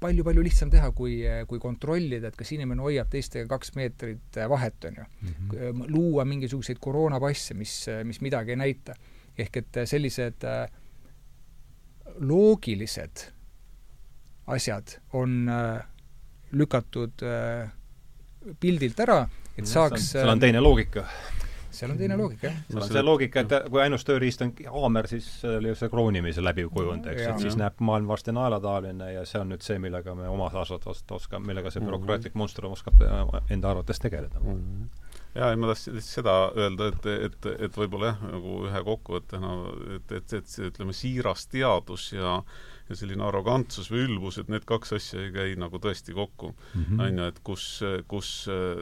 palju-palju 0.00 0.42
lihtsam 0.44 0.68
teha, 0.72 0.90
kui, 0.96 1.22
kui 1.48 1.60
kontrollida, 1.60 2.28
et 2.28 2.36
kas 2.36 2.50
inimene 2.56 2.84
hoiab 2.84 3.08
teistega 3.12 3.46
kaks 3.48 3.72
meetrit 3.78 4.38
vahet, 4.48 4.76
on 4.88 4.98
ju 4.98 5.04
mm. 5.04 5.32
-hmm. 5.32 5.88
luua 5.92 6.24
mingisuguseid 6.28 6.80
koroonapasse, 6.80 7.54
mis, 7.54 7.86
mis 8.04 8.20
midagi 8.20 8.52
ei 8.52 8.60
näita 8.60 8.96
ehk 9.38 9.56
et 9.62 9.78
sellised 9.90 10.44
äh, 10.46 10.66
loogilised 12.20 13.28
asjad 14.46 14.98
on 15.12 15.48
äh, 15.48 15.86
lükatud 16.52 17.24
äh, 17.24 17.70
pildilt 18.60 19.00
ära, 19.00 19.24
et 19.56 19.66
saaks 19.66 20.12
seal 20.12 20.28
on 20.28 20.42
teine 20.42 20.60
loogika 20.60 21.06
seal 21.74 21.90
on 21.90 21.98
teine 21.98 22.16
loogika, 22.16 22.46
jah. 22.46 22.58
seal 22.68 22.82
on 22.84 22.92
see 22.92 23.02
loogika, 23.02 23.42
et 23.42 23.54
kui 23.70 23.80
ainus 23.82 24.04
tööriist 24.06 24.44
on 24.44 24.52
haamer, 24.76 25.08
siis 25.10 25.26
see 25.40 25.56
oli 25.58 25.72
see 25.78 25.90
kroonimise 25.90 26.44
läbiv 26.44 26.70
kujund, 26.74 27.08
eks, 27.10 27.24
et 27.32 27.42
siis 27.42 27.56
näeb 27.58 27.80
maailm 27.82 28.06
varsti 28.12 28.34
naelataoline 28.36 29.10
ja 29.16 29.24
see 29.26 29.40
on 29.42 29.50
nüüd 29.50 29.64
see, 29.66 29.80
millega 29.82 30.14
me 30.14 30.28
oma 30.30 30.52
osas 30.62 30.86
oskame, 30.86 31.48
millega 31.50 31.72
see 31.72 31.82
mhm. 31.82 31.90
bürokraatlik 31.90 32.38
monstrum 32.38 32.76
oskab 32.76 33.02
enda 33.50 33.72
arvates 33.72 34.02
tegeleda 34.04 34.44
mm. 34.44 34.60
-hmm 34.60 35.03
jaa, 35.34 35.50
ei 35.50 35.58
ma 35.60 35.72
tahtsin 35.72 35.96
lihtsalt 35.96 36.20
seda 36.20 36.36
öelda, 36.56 36.90
et, 36.92 37.08
et, 37.28 37.50
et 37.66 37.80
võib-olla 37.80 38.12
jah, 38.12 38.22
nagu 38.36 38.60
ühe 38.68 38.84
kokkuvõttena, 38.90 39.56
et, 39.96 40.14
et, 40.20 40.38
et 40.40 40.50
see, 40.50 40.70
ütleme, 40.70 40.96
siiras 40.96 41.48
teadus 41.52 42.12
ja 42.14 42.38
ja 42.84 42.96
selline 42.98 43.24
arrogantsus 43.24 43.88
või 43.88 44.02
ülbus, 44.04 44.36
et 44.40 44.50
need 44.52 44.66
kaks 44.68 44.92
asja 44.98 45.22
ei 45.24 45.30
käi 45.32 45.54
nagu 45.56 45.78
tõesti 45.80 46.12
kokku. 46.16 46.50
-hmm. 46.52 47.00
on 47.00 47.18
ju, 47.18 47.28
et 47.32 47.38
kus, 47.48 47.64
kus 48.08 48.30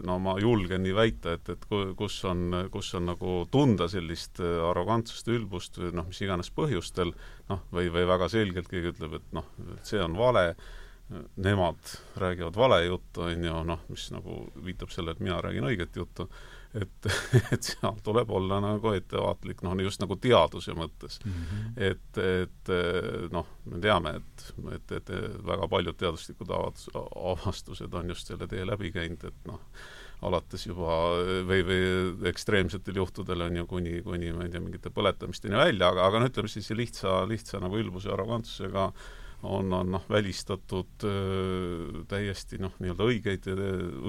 no 0.02 0.18
ma 0.18 0.34
julgen 0.42 0.82
nii 0.82 0.94
väita, 0.96 1.36
et, 1.38 1.48
et 1.54 1.66
kus 1.96 2.16
on, 2.26 2.66
kus 2.74 2.94
on 2.98 3.06
nagu 3.12 3.36
tunda 3.50 3.88
sellist 3.88 4.40
arrogantsust, 4.42 5.28
ülbust 5.30 5.78
või 5.78 5.92
noh, 5.94 6.08
mis 6.10 6.20
iganes 6.20 6.50
põhjustel, 6.50 7.14
noh, 7.48 7.62
või, 7.72 7.92
või 7.94 8.06
väga 8.10 8.28
selgelt 8.32 8.70
keegi 8.70 8.90
ütleb, 8.96 9.20
et 9.20 9.32
noh, 9.38 9.46
et 9.76 9.86
see 9.86 10.02
on 10.02 10.18
vale, 10.18 10.56
nemad 11.36 11.92
räägivad 12.16 12.56
vale 12.56 12.84
juttu, 12.84 13.22
on 13.26 13.44
ju, 13.44 13.60
noh, 13.68 13.84
mis 13.88 14.08
nagu 14.14 14.42
viitab 14.64 14.90
sellele, 14.90 15.16
et 15.16 15.24
mina 15.24 15.40
räägin 15.42 15.66
õiget 15.70 15.96
juttu, 15.96 16.28
et, 16.74 17.08
et 17.52 17.62
seal 17.62 17.98
tuleb 18.04 18.30
olla 18.32 18.60
nagu 18.64 18.92
ettevaatlik, 18.96 19.62
noh, 19.66 19.76
just 19.84 20.02
nagu 20.02 20.16
teaduse 20.16 20.74
mõttes 20.76 21.18
mm. 21.24 21.32
-hmm. 21.32 21.72
et, 21.90 22.22
et 22.44 23.32
noh, 23.32 23.48
me 23.64 23.80
teame, 23.80 24.16
et, 24.20 24.46
et, 24.74 24.94
et 25.00 25.16
väga 25.46 25.68
paljud 25.68 25.98
teaduslikud 25.98 26.54
avastused 26.54 27.94
on 27.94 28.14
just 28.14 28.32
selle 28.32 28.48
tee 28.48 28.66
läbi 28.66 28.92
käinud, 28.92 29.24
et 29.24 29.50
noh, 29.50 29.60
alates 30.22 30.66
juba 30.66 30.98
või, 31.46 31.64
või 31.66 31.80
ekstreemsetel 32.30 33.00
juhtudel 33.00 33.42
on 33.48 33.56
ju 33.56 33.66
kuni, 33.66 33.96
kuni 34.06 34.30
ma 34.32 34.46
ei 34.46 34.52
tea, 34.52 34.62
mingite 34.62 34.92
põletamisteni 34.94 35.58
välja, 35.58 35.90
aga, 35.90 36.06
aga 36.06 36.22
no 36.22 36.30
ütleme 36.30 36.50
siis 36.52 36.70
lihtsa, 36.70 37.24
lihtsa 37.28 37.60
nagu 37.62 37.80
ülbuse 37.80 38.08
ja 38.08 38.14
arrogantsusega 38.14 38.92
on, 39.42 39.72
on 39.72 39.92
noh, 39.96 40.04
välistatud 40.10 41.06
öö, 41.08 42.02
täiesti 42.10 42.60
noh, 42.62 42.74
nii-öelda 42.82 43.06
õigeid, 43.10 43.48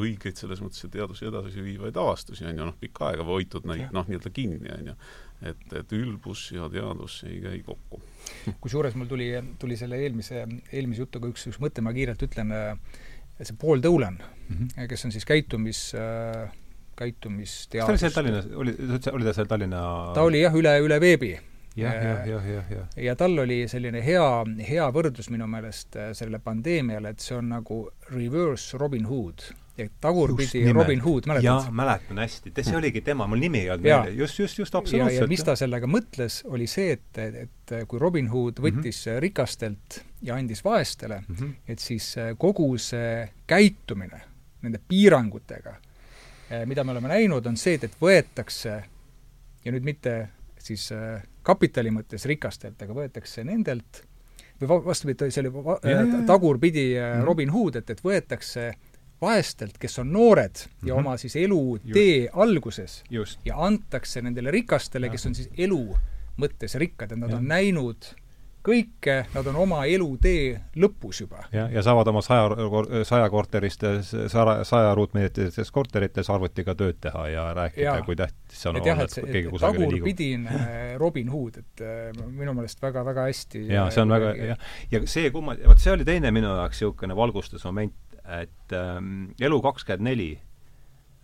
õigeid 0.03 0.39
selles 0.39 0.61
mõttes 0.63 0.85
teaduse 0.93 1.27
edasiviivaid 1.29 1.97
avastusi, 1.97 2.45
on 2.49 2.57
ju, 2.57 2.67
noh, 2.69 2.77
pikka 2.79 3.11
aega 3.11 3.25
hoitud 3.27 3.67
neid 3.69 3.93
noh, 3.95 4.07
nii-öelda 4.09 4.33
kinni, 4.33 4.71
on 4.73 4.91
ju. 4.91 4.97
et, 5.51 5.63
et 5.79 5.95
ülbus 5.97 6.45
ja 6.55 6.69
teadus 6.71 7.21
ei 7.29 7.39
käi 7.43 7.61
kokku. 7.65 8.01
kusjuures 8.63 8.97
mul 8.99 9.09
tuli, 9.09 9.31
tuli 9.59 9.77
selle 9.79 9.99
eelmise, 10.03 10.45
eelmise 10.71 11.05
jutuga 11.05 11.31
üks, 11.31 11.47
üks 11.51 11.61
mõte, 11.63 11.85
ma 11.85 11.95
kiirelt 11.95 12.21
ütlen 12.29 12.53
see 13.41 13.55
Paul 13.59 13.81
Dolan 13.81 14.19
mm, 14.21 14.57
-hmm. 14.57 14.87
kes 14.87 15.05
on 15.05 15.11
siis 15.11 15.25
käitumis 15.25 15.91
äh, 15.97 16.51
käitumisteadus. 16.95 17.87
kas 17.87 17.87
ta 17.87 17.91
oli 17.91 17.99
seal 17.99 18.11
Tallinnas, 18.11 18.45
oli, 18.55 18.75
oli 19.11 19.25
ta 19.25 19.33
seal 19.33 19.47
Tallinna 19.49 19.81
ta 20.13 20.21
oli 20.21 20.41
jah, 20.41 20.55
üle, 20.55 20.77
üle 20.85 20.99
veebi. 21.01 21.33
Jah, 21.75 21.93
jah, 21.93 22.27
jah, 22.27 22.47
jah, 22.47 22.71
jah. 22.71 22.87
ja 23.05 23.15
tal 23.15 23.39
oli 23.39 23.63
selline 23.67 24.03
hea, 24.05 24.29
hea 24.67 24.85
võrdlus 24.93 25.29
minu 25.33 25.47
meelest 25.49 25.97
äh, 25.97 26.13
sellele 26.17 26.39
pandeemiale, 26.43 27.13
et 27.13 27.23
see 27.23 27.37
on 27.37 27.49
nagu 27.55 27.83
reverse 28.11 28.77
Robin 28.77 29.07
Hood 29.09 29.47
ja 29.77 29.87
tagurpidi 30.01 30.73
Robin 30.73 31.01
Hood, 31.01 31.25
mäletad? 31.25 31.47
jaa, 31.47 31.71
mäletan 31.73 32.21
hästi, 32.21 32.53
see 32.61 32.77
oligi 32.77 33.01
tema, 33.01 33.25
mul 33.27 33.41
nimi 33.41 33.63
ei 33.63 33.71
olnud 33.73 33.87
meeles, 33.87 34.17
just, 34.19 34.39
just, 34.39 34.59
just 34.61 34.75
absoluutselt. 34.75 35.17
ja, 35.17 35.23
ja 35.25 35.29
mis 35.31 35.45
ta 35.45 35.55
sellega 35.57 35.89
mõtles, 35.89 36.43
oli 36.45 36.67
see, 36.69 36.93
et, 36.99 37.21
et 37.23 37.73
kui 37.89 38.01
Robin 38.01 38.29
Hood 38.29 38.61
võttis 38.61 39.01
mm 39.07 39.11
-hmm. 39.15 39.23
rikastelt 39.25 40.03
ja 40.21 40.37
andis 40.37 40.63
vaestele 40.63 41.23
mm, 41.27 41.35
-hmm. 41.35 41.55
et 41.67 41.79
siis 41.79 42.17
äh, 42.17 42.35
kogu 42.37 42.77
see 42.77 43.29
käitumine 43.47 44.21
nende 44.61 44.79
piirangutega, 44.87 45.75
äh, 46.51 46.65
mida 46.65 46.83
me 46.83 46.91
oleme 46.91 47.07
näinud, 47.07 47.45
on 47.45 47.57
see, 47.57 47.73
et, 47.73 47.83
et 47.83 47.97
võetakse 48.01 48.83
ja 49.65 49.71
nüüd 49.71 49.83
mitte 49.83 50.29
siis 50.59 50.91
äh, 50.91 51.23
kapitali 51.43 51.91
mõttes 51.91 52.25
rikastelt, 52.29 52.81
aga 52.81 52.95
võetakse 52.95 53.43
nendelt 53.43 54.03
või 54.61 54.79
vastupidi, 54.85 55.31
see 55.33 55.43
oli 55.43 56.23
tagurpidi 56.27 56.87
mhm. 56.95 57.23
Robin 57.27 57.51
Hood, 57.51 57.81
et, 57.81 57.89
et 57.89 58.03
võetakse 58.03 58.71
vaestelt, 59.23 59.77
kes 59.79 59.99
on 59.99 60.11
noored 60.11 60.55
ja 60.55 60.67
mm 60.67 60.89
-hmm. 60.89 60.99
oma 60.99 61.17
siis 61.17 61.35
elutee 61.35 62.29
alguses 62.33 63.03
Just. 63.09 63.39
ja 63.45 63.55
antakse 63.65 64.21
nendele 64.21 64.51
rikastele, 64.51 65.09
kes 65.09 65.25
on 65.25 65.35
siis 65.35 65.49
elu 65.57 65.95
mõttes 66.37 66.75
rikkad, 66.79 67.11
et 67.11 67.19
nad 67.19 67.29
ja. 67.29 67.37
on 67.37 67.47
näinud 67.47 68.05
kõike, 68.63 69.15
nad 69.33 69.47
on 69.51 69.57
oma 69.63 69.81
elutee 69.89 70.53
lõpus 70.79 71.19
juba. 71.23 71.43
jah, 71.53 71.71
ja 71.71 71.83
saavad 71.85 72.07
oma 72.13 72.21
saja, 72.23 72.47
sajakorteristes, 73.07 74.13
saja, 74.31 74.55
saja 74.67 74.93
ruutmeetrites 74.97 75.71
korterites 75.75 76.29
arvutiga 76.31 76.75
tööd 76.79 77.01
teha 77.03 77.25
ja 77.33 77.45
rääkida, 77.57 77.97
kui 78.07 78.17
tähtis 78.19 78.63
see 78.63 78.71
on 78.71 78.79
et 78.79 78.87
olla, 78.87 79.07
et 79.07 79.17
keegi 79.19 79.51
kusagile 79.51 79.89
liigub. 79.89 80.07
tagurpidine 80.07 80.97
Robin 81.01 81.33
Hood, 81.33 81.59
et 81.63 81.83
äh, 81.83 82.23
minu 82.23 82.55
meelest 82.55 82.81
väga-väga 82.83 83.27
hästi 83.29 83.65
jaa, 83.67 83.89
see 83.93 84.05
on 84.05 84.15
väga, 84.15 84.33
jah. 84.53 84.65
ja 84.93 85.03
see 85.11 85.33
kumma-, 85.35 85.59
vot 85.67 85.83
see 85.83 85.93
oli 85.95 86.07
teine 86.07 86.31
minu 86.35 86.55
jaoks 86.55 86.79
niisugune 86.83 87.15
valgustusmoment, 87.19 88.17
et 88.39 88.75
ähm, 88.75 89.31
Elu 89.43 89.59
kakskümmend 89.63 90.07
neli 90.07 90.29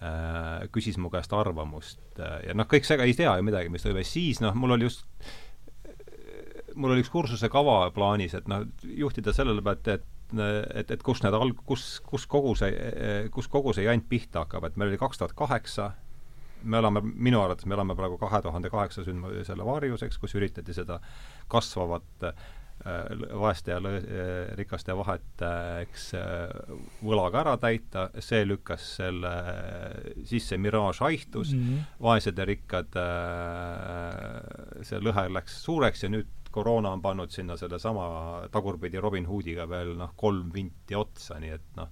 äh, 0.03 0.67
küsis 0.75 0.99
mu 0.99 1.11
käest 1.13 1.33
arvamust 1.35 2.01
äh, 2.19 2.41
ja 2.49 2.57
noh, 2.57 2.67
kõik 2.67 2.87
see, 2.87 2.99
ei 3.05 3.15
tea 3.15 3.37
ju 3.39 3.47
midagi, 3.47 3.71
mis 3.71 3.87
toimub, 3.87 4.07
siis 4.07 4.43
noh, 4.43 4.57
mul 4.59 4.75
oli 4.75 4.91
just 4.91 5.07
mul 6.79 6.95
oli 6.95 7.03
üks 7.03 7.11
kursuse 7.13 7.49
kava 7.51 7.81
plaanis, 7.95 8.35
et 8.39 8.47
noh, 8.51 8.65
juhtida 8.83 9.35
sellele 9.35 9.63
pealt, 9.65 9.87
et 9.91 10.07
et, 10.29 10.91
et 10.93 11.01
kus 11.01 11.23
need 11.23 11.33
alg-, 11.33 11.63
kus, 11.65 11.87
kus 12.05 12.27
kogu 12.29 12.53
see, 12.59 12.69
kus 13.33 13.49
kogu 13.49 13.73
see 13.73 13.87
jant 13.87 14.05
pihta 14.09 14.43
hakkab, 14.45 14.67
et 14.67 14.77
meil 14.77 14.91
oli 14.91 15.01
kaks 15.01 15.21
tuhat 15.21 15.33
kaheksa, 15.37 15.89
me 16.69 16.77
oleme, 16.77 17.01
minu 17.01 17.41
arvates 17.41 17.65
me 17.65 17.77
oleme 17.77 17.95
praegu 17.97 18.19
kahe 18.21 18.41
tuhande 18.45 18.69
kaheksa 18.69 19.05
sündmu-, 19.07 19.33
selle 19.47 19.65
varjuseks, 19.65 20.21
kus 20.21 20.35
üritati 20.37 20.75
seda 20.75 20.99
kasvavat 21.49 22.27
äh, 22.29 22.47
vaeste 23.41 23.73
ja 23.73 23.79
äh, 23.81 24.53
rikaste 24.59 24.93
vahet, 24.95 25.43
eks 25.81 26.11
võlaga 27.01 27.41
ära 27.41 27.57
täita, 27.59 28.09
see 28.21 28.45
lükkas 28.45 28.85
selle 28.99 29.33
sisse, 30.29 30.61
miraaž 30.61 31.01
haihtus 31.07 31.55
mm, 31.55 31.63
-hmm. 31.65 32.01
vaesed 32.05 32.37
ja 32.37 32.45
rikkad, 32.53 33.01
see 34.85 35.01
lõhe 35.01 35.25
läks 35.33 35.63
suureks 35.65 36.05
ja 36.05 36.13
nüüd 36.13 36.38
koroona 36.51 36.91
on 36.95 37.01
pannud 37.01 37.31
sinna 37.31 37.57
sellesama 37.57 38.47
tagurpidi 38.51 38.99
Robin 38.99 39.25
Hoodiga 39.29 39.67
veel 39.69 39.95
noh, 39.97 40.13
kolm 40.17 40.53
vinti 40.53 40.95
otsa, 40.95 41.39
nii 41.39 41.55
et 41.55 41.67
noh, 41.77 41.91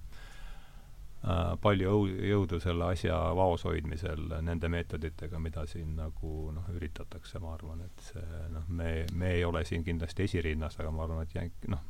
Äh, 1.18 1.56
palju 1.58 2.04
jõudu 2.06 2.60
selle 2.62 2.92
asja 2.92 3.16
vaos 3.34 3.64
hoidmisel 3.66 4.36
nende 4.46 4.68
meetoditega, 4.70 5.40
mida 5.42 5.64
siin 5.66 5.96
nagu 5.98 6.52
noh, 6.54 6.68
üritatakse, 6.70 7.40
ma 7.42 7.56
arvan, 7.56 7.80
et 7.88 8.04
see 8.06 8.42
noh, 8.54 8.68
me, 8.70 8.92
me 9.18 9.32
ei 9.34 9.42
ole 9.44 9.64
siin 9.66 9.82
kindlasti 9.82 10.28
esirinnas, 10.28 10.78
aga 10.78 10.92
ma 10.94 11.02
arvan, 11.08 11.26
et 11.26 11.34
jänk-, 11.34 11.66
noh, 11.74 11.82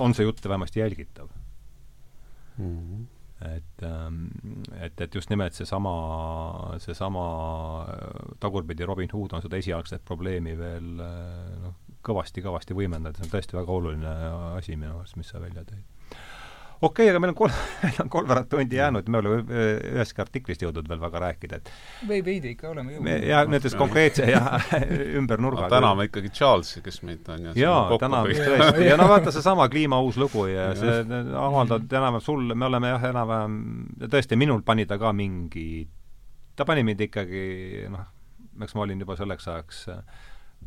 on 0.00 0.16
see 0.16 0.24
jutt 0.24 0.48
vähemasti 0.48 0.80
jälgitav 0.80 1.28
mm. 2.56 2.78
-hmm 2.78 3.10
et, 3.42 3.82
ähm, 3.82 4.28
et, 4.80 5.00
et 5.00 5.14
just 5.14 5.30
nimelt 5.30 5.54
seesama, 5.54 5.92
seesama 6.78 7.22
äh, 7.90 8.36
tagurpidi 8.40 8.86
Robin 8.86 9.10
Hood 9.12 9.32
on 9.34 9.42
seda 9.42 9.58
esialgset 9.58 10.04
probleemi 10.04 10.54
veel 10.58 11.00
äh, 11.02 11.56
noh, 11.64 11.74
kõvasti-kõvasti 12.06 12.76
võimendanud, 12.76 13.18
see 13.18 13.28
on 13.28 13.34
tõesti 13.34 13.58
väga 13.58 13.78
oluline 13.78 14.14
asi 14.58 14.76
minu 14.76 14.98
arust, 14.98 15.18
mis 15.20 15.32
sa 15.32 15.42
välja 15.42 15.64
tõid 15.68 15.82
okei 16.82 17.04
okay,, 17.06 17.10
aga 17.10 17.20
meil 17.22 17.30
on 17.30 17.36
kolm, 17.38 17.58
meil 17.82 18.00
on 18.02 18.10
kolmveerand 18.10 18.48
tundi 18.50 18.76
jäänud, 18.76 19.08
me 19.12 19.20
oleme 19.20 19.60
ühestki 19.92 20.22
artiklist 20.24 20.64
jõudnud 20.64 20.88
veel 20.90 21.00
väga 21.02 21.22
rääkida, 21.24 21.60
et 21.60 21.70
või 22.08 22.22
veidi 22.26 22.54
ikka 22.56 22.70
oleme 22.72 22.96
jõudnud. 22.96 23.26
ja 23.28 23.42
näiteks 23.48 23.76
konkreetse 23.78 24.26
ja 24.30 24.42
ümber 25.20 25.42
nurga. 25.42 25.68
täname 25.72 26.08
ikkagi 26.08 26.32
Charlesi, 26.34 26.82
kes 26.82 27.02
meid 27.06 27.28
on 27.32 27.50
ju 27.50 27.54
jaa, 27.62 27.84
täname 28.02 28.34
tõesti, 28.34 28.86
ja 28.88 28.98
no 28.98 29.06
vaata 29.12 29.32
seesama 29.36 29.68
kliima 29.72 30.00
uus 30.02 30.18
lugu 30.20 30.48
ja 30.50 30.72
see 30.78 30.98
avaldab 31.38 31.86
enam-vähem 31.86 32.26
sul, 32.26 32.54
me 32.54 32.66
oleme 32.70 32.90
jah, 32.96 33.08
enam-vähem, 33.12 33.60
tõesti, 34.08 34.38
minul 34.40 34.66
pani 34.66 34.88
ta 34.90 34.98
ka 34.98 35.14
mingi, 35.14 35.86
ta 36.58 36.66
pani 36.68 36.82
mind 36.86 37.06
ikkagi 37.06 37.46
noh, 37.94 38.10
eks 38.62 38.74
ma 38.74 38.88
olin 38.88 39.06
juba 39.06 39.16
selleks 39.20 39.48
ajaks 39.54 39.84
äh, 39.94 40.02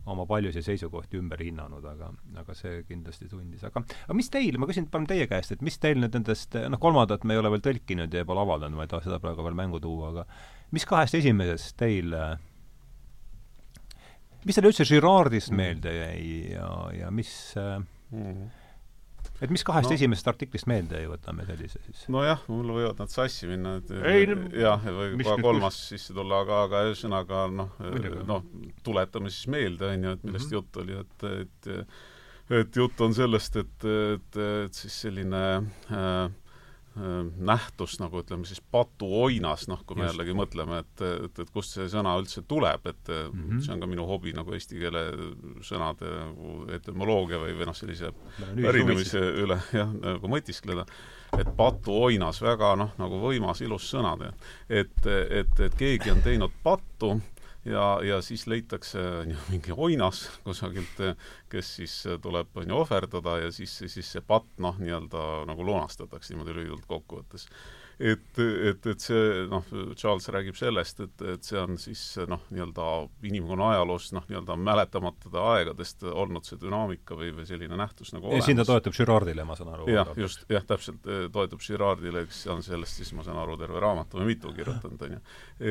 oma 0.06 0.26
paljusid 0.30 0.66
seisukohti 0.66 1.20
ümber 1.20 1.42
hinnanud, 1.44 1.86
aga, 1.90 2.12
aga 2.42 2.56
see 2.58 2.82
kindlasti 2.90 3.30
tundis, 3.32 3.64
aga 3.68 3.84
aga 3.86 4.18
mis 4.18 4.32
teil, 4.34 4.60
ma 4.62 4.70
küsin 4.70 4.90
palun 4.92 5.08
teie 5.10 5.28
käest, 5.32 5.56
et 5.56 5.64
mis 5.66 5.80
teil 5.82 6.02
nüüd 6.02 6.18
nendest, 6.18 6.58
noh, 6.70 6.82
kolmandat 6.82 7.26
me 7.26 7.36
ei 7.36 7.42
ole 7.42 7.54
veel 7.56 7.64
tõlkinud 7.70 8.14
ja 8.14 8.26
pole 8.28 8.44
avaldanud, 8.44 8.78
ma 8.78 8.88
ei 8.88 8.92
taha 8.92 9.08
seda 9.08 9.22
praegu 9.24 9.46
veel 9.46 9.58
mängu 9.58 9.82
tuua, 9.84 10.12
aga 10.14 10.28
mis 10.76 10.86
kahest 10.90 11.18
esimesest 11.22 11.78
teil 11.80 12.14
mis 14.46 14.58
teile 14.58 14.70
üldse 14.70 14.86
Girardist 14.90 15.52
mm. 15.52 15.58
meelde 15.62 15.96
jäi 15.96 16.28
ja, 16.54 16.70
ja 17.06 17.10
mis 17.12 17.32
mm 17.56 18.22
-hmm 18.22 18.65
et 19.42 19.52
mis 19.52 19.66
kahest 19.68 19.90
no. 19.90 19.98
esimesest 19.98 20.30
artiklist 20.32 20.70
meelde 20.72 21.00
ei 21.02 21.10
võta 21.12 21.34
me 21.36 21.46
sellise 21.48 21.82
siis? 21.86 22.06
nojah, 22.14 22.44
mul 22.52 22.74
võivad 22.78 23.02
nad 23.04 23.12
sassi 23.14 23.50
minna, 23.50 23.78
et 23.82 23.92
ei, 24.00 24.28
jah, 24.62 24.86
või 24.86 25.20
kohe 25.22 25.42
kolmas 25.44 25.80
kus... 25.80 25.92
sisse 25.96 26.16
tulla, 26.16 26.44
aga, 26.46 26.64
aga 26.70 26.84
ühesõnaga 26.90 27.46
noh, 27.52 27.76
noh, 28.30 28.46
tuletame 28.86 29.34
siis 29.34 29.50
meelde, 29.52 29.92
on 29.92 30.10
ju, 30.10 30.18
et 30.18 30.28
millest 30.28 30.52
mm 30.52 30.52
-hmm. 30.52 30.60
jutt 30.60 30.84
oli, 30.84 31.00
et, 31.04 31.30
et 31.34 32.62
et 32.62 32.76
jutt 32.78 33.00
on 33.02 33.14
sellest, 33.14 33.56
et, 33.58 33.86
et, 33.90 34.38
et 34.38 34.74
siis 34.78 35.02
selline 35.08 35.40
äh, 35.90 35.96
Äh, 35.96 36.30
nähtus 36.96 37.98
nagu 38.00 38.22
ütleme 38.22 38.48
siis 38.48 38.62
patuoinas, 38.72 39.66
noh, 39.68 39.82
kui 39.84 39.98
me 40.00 40.06
Just. 40.06 40.16
jällegi 40.16 40.36
mõtleme, 40.38 40.80
et, 40.86 41.04
et, 41.26 41.42
et 41.44 41.52
kust 41.52 41.76
see 41.76 41.90
sõna 41.92 42.14
üldse 42.20 42.46
tuleb, 42.48 42.88
et 42.88 43.12
mm 43.12 43.42
-hmm. 43.42 43.66
see 43.66 43.74
on 43.74 43.84
ka 43.84 43.90
minu 43.92 44.06
hobi 44.08 44.32
nagu 44.36 44.56
eesti 44.56 44.80
keele 44.80 45.04
sõnade 45.60 46.08
nagu 46.08 46.56
etümoloogia 46.72 47.42
või, 47.42 47.58
või 47.60 47.68
noh, 47.68 47.76
sellise 47.76 48.14
pärinemise 48.40 49.20
üle 49.44 49.60
jah, 49.80 49.92
nagu 49.92 50.32
mõtiskleda. 50.32 50.86
et 51.38 51.50
patuoinas, 51.58 52.42
väga 52.42 52.76
noh, 52.80 52.92
nagu 52.98 53.20
võimas, 53.20 53.62
ilus 53.62 53.90
sõna, 53.92 54.16
et, 54.70 55.06
et, 55.12 55.60
et 55.60 55.76
keegi 55.78 56.12
on 56.12 56.22
teinud 56.22 56.52
pattu 56.64 57.20
ja, 57.66 57.86
ja 58.06 58.20
siis 58.22 58.46
leitakse 58.48 59.00
mingi 59.50 59.74
oinas 59.76 60.26
kusagilt, 60.44 61.02
kes 61.50 61.72
siis 61.80 61.96
tuleb 62.22 62.58
on 62.62 62.70
ju 62.70 62.78
ohverdada 62.84 63.40
ja 63.46 63.52
siis, 63.52 63.78
siis 63.88 64.12
see 64.16 64.24
patt 64.26 64.48
noh, 64.64 64.78
nii-öelda 64.82 65.46
nagu 65.50 65.66
lunastatakse 65.66 66.34
niimoodi 66.34 66.56
lühidalt 66.60 66.86
kokkuvõttes. 66.90 67.50
Et, 68.00 68.40
et, 68.40 68.88
et 68.92 69.04
see 69.04 69.46
noh, 69.52 69.66
Charles 69.96 70.28
räägib 70.34 70.58
sellest, 70.60 71.00
et, 71.06 71.26
et 71.36 71.48
see 71.48 71.60
on 71.60 71.78
siis 71.80 72.02
noh, 72.30 72.42
nii-öelda 72.52 72.88
inimkonna 73.30 73.72
ajaloos 73.76 74.10
noh, 74.16 74.26
nii-öelda 74.30 74.58
mäletamatute 74.60 75.40
aegadest 75.40 76.04
olnud 76.12 76.48
see 76.48 76.60
dünaamika 76.62 77.18
või, 77.18 77.32
või 77.36 77.48
selline 77.48 77.78
nähtus 77.80 78.12
nagu 78.16 78.30
olemas. 78.30 78.50
siin 78.50 78.60
ta 78.60 78.68
toetub 78.68 78.96
Girardile, 78.98 79.46
ma 79.48 79.58
saan 79.60 79.72
aru. 79.76 79.88
jah, 79.92 80.12
just, 80.20 80.44
jah, 80.52 80.66
täpselt, 80.68 81.08
toetub 81.32 81.64
Girardile, 81.64 82.26
kes 82.30 82.42
on 82.52 82.64
sellest 82.66 83.00
siis, 83.00 83.14
ma 83.16 83.24
saan 83.28 83.40
aru, 83.42 83.58
terve 83.62 83.80
raamatu 83.84 84.20
või 84.20 84.34
mitu 84.34 84.52
kirjutanud, 84.56 85.08
on 85.08 85.16
ju. 85.18 85.22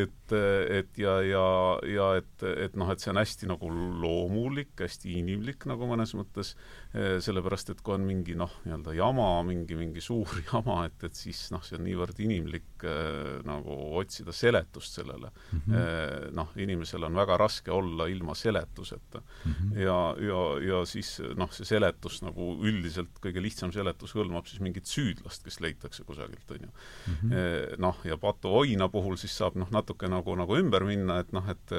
et, 0.05 0.36
et 0.80 1.02
ja, 1.05 1.18
ja, 1.28 1.44
ja 1.90 2.09
et, 2.20 2.46
et 2.68 2.80
noh, 2.80 2.88
et 2.92 3.05
see 3.05 3.12
on 3.12 3.20
hästi 3.20 3.51
nagu 3.52 3.70
loomulik, 4.05 4.72
hästi 4.80 5.18
inimlik 5.20 5.68
nagu 5.68 5.88
mõnes 5.90 6.16
mõttes, 6.16 6.55
sellepärast 6.94 7.74
et 7.74 7.84
kui 7.84 7.96
on 7.98 8.05
mingi 8.06 8.36
noh, 8.38 8.52
nii-öelda 8.64 8.94
jama, 8.96 9.28
mingi, 9.46 9.76
mingi 9.78 10.02
suur 10.05 10.30
jama, 10.51 10.84
et, 10.88 10.96
et 11.05 11.16
siis 11.18 11.46
noh, 11.55 11.62
see 11.64 11.78
on 11.78 11.84
niivõrd 11.88 12.13
niivõrd 12.14 12.20
inimlik 12.24 12.84
äh, 12.84 13.42
nagu 13.44 13.96
otsida 13.98 14.32
seletust 14.32 14.94
sellele 14.94 15.30
mm. 15.30 15.60
-hmm. 15.66 16.34
noh, 16.34 16.48
inimesel 16.56 17.04
on 17.04 17.14
väga 17.14 17.36
raske 17.36 17.70
olla 17.70 18.06
ilma 18.06 18.34
seletuseta 18.34 19.20
mm. 19.20 19.52
-hmm. 19.52 19.78
ja, 19.78 20.16
ja, 20.18 20.68
ja 20.68 20.84
siis 20.84 21.20
noh, 21.36 21.50
see 21.52 21.64
seletus 21.64 22.22
nagu 22.22 22.58
üldiselt, 22.62 23.10
kõige 23.20 23.42
lihtsam 23.42 23.72
seletus 23.72 24.14
hõlmab 24.14 24.46
siis 24.46 24.60
mingit 24.60 24.86
süüdlast, 24.86 25.44
kes 25.44 25.60
leitakse 25.60 26.04
kusagilt, 26.04 26.50
on 26.50 26.60
ju 26.60 26.68
mm 26.68 27.14
-hmm.. 27.14 27.78
noh, 27.78 27.96
ja 28.04 28.16
Patu 28.16 28.48
Oina 28.48 28.88
puhul 28.88 29.16
siis 29.16 29.36
saab 29.36 29.56
noh, 29.56 29.70
natuke 29.70 30.08
nagu, 30.08 30.34
nagu 30.36 30.56
ümber 30.56 30.84
minna, 30.84 31.18
et 31.20 31.32
noh, 31.32 31.48
et 31.48 31.72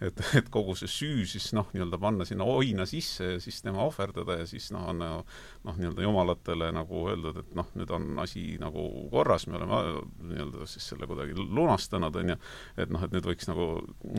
et, 0.00 0.20
et 0.34 0.48
kogu 0.48 0.74
see 0.74 0.88
süü 0.88 1.26
siis 1.26 1.52
noh, 1.52 1.68
nii-öelda 1.72 1.98
panna 1.98 2.24
sinna 2.24 2.44
oina 2.44 2.86
sisse 2.86 3.24
ja 3.24 3.40
siis 3.40 3.62
tema 3.62 3.82
ohverdada 3.82 4.38
ja 4.38 4.46
siis 4.46 4.70
noh, 4.72 4.88
on 4.88 4.98
noh, 4.98 5.76
nii-öelda 5.76 6.02
jumalatele 6.02 6.72
nagu 6.72 7.08
öeldud, 7.08 7.36
et 7.36 7.54
noh, 7.54 7.66
nüüd 7.74 7.90
on 7.90 8.18
asi 8.18 8.58
nagu 8.60 9.08
korras, 9.10 9.46
me 9.46 9.56
oleme 9.58 9.77
nii-öelda 10.28 10.68
siis 10.70 10.88
selle 10.92 11.08
kuidagi 11.10 11.36
lunastanud, 11.38 12.16
on 12.20 12.34
ju, 12.34 12.36
et 12.76 12.92
noh, 12.94 13.04
et 13.04 13.14
nüüd 13.14 13.28
võiks 13.28 13.50
nagu 13.50 13.68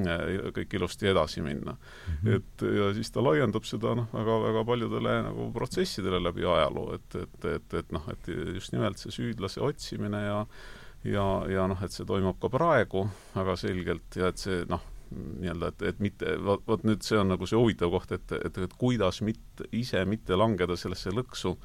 äh, 0.05 0.51
kõik 0.55 0.75
ilusti 0.79 1.09
edasi 1.11 1.43
minna 1.45 1.75
mm. 1.75 2.17
-hmm. 2.23 2.35
et 2.35 2.67
ja 2.79 2.91
siis 2.97 3.11
ta 3.11 3.23
laiendab 3.23 3.67
seda 3.67 3.95
noh, 4.01 4.09
väga, 4.13 4.37
väga 4.47 4.65
paljudele 4.65 5.15
nagu 5.29 5.49
protsessidele 5.55 6.21
läbi 6.23 6.45
ajaloo, 6.45 6.93
et, 6.99 7.15
et, 7.15 7.49
et, 7.55 7.73
et 7.83 7.91
noh, 7.95 8.05
et 8.11 8.31
just 8.55 8.75
nimelt 8.75 9.01
see 9.01 9.11
süüdlase 9.11 9.61
otsimine 9.61 10.23
ja 10.25 10.45
ja, 11.03 11.25
ja 11.47 11.67
noh, 11.67 11.83
et 11.83 11.95
see 11.95 12.07
toimub 12.07 12.39
ka 12.41 12.49
praegu 12.51 13.05
väga 13.35 13.55
selgelt 13.59 14.17
ja 14.19 14.31
et 14.33 14.41
see 14.41 14.63
noh, 14.69 14.83
nii-öelda, 15.09 15.71
et, 15.71 15.85
et 15.93 16.01
mitte, 16.03 16.33
vot, 16.45 16.63
vot 16.67 16.83
nüüd 16.85 17.03
see 17.05 17.17
on 17.19 17.31
nagu 17.33 17.47
see 17.49 17.59
huvitav 17.59 17.91
koht, 17.93 18.11
et, 18.15 18.33
et, 18.45 18.59
et 18.65 18.75
kuidas 18.79 19.21
mitte, 19.25 19.67
ise 19.75 20.03
mitte 20.09 20.37
langeda 20.37 20.77
sellesse 20.77 21.13
lõksu, 21.15 21.55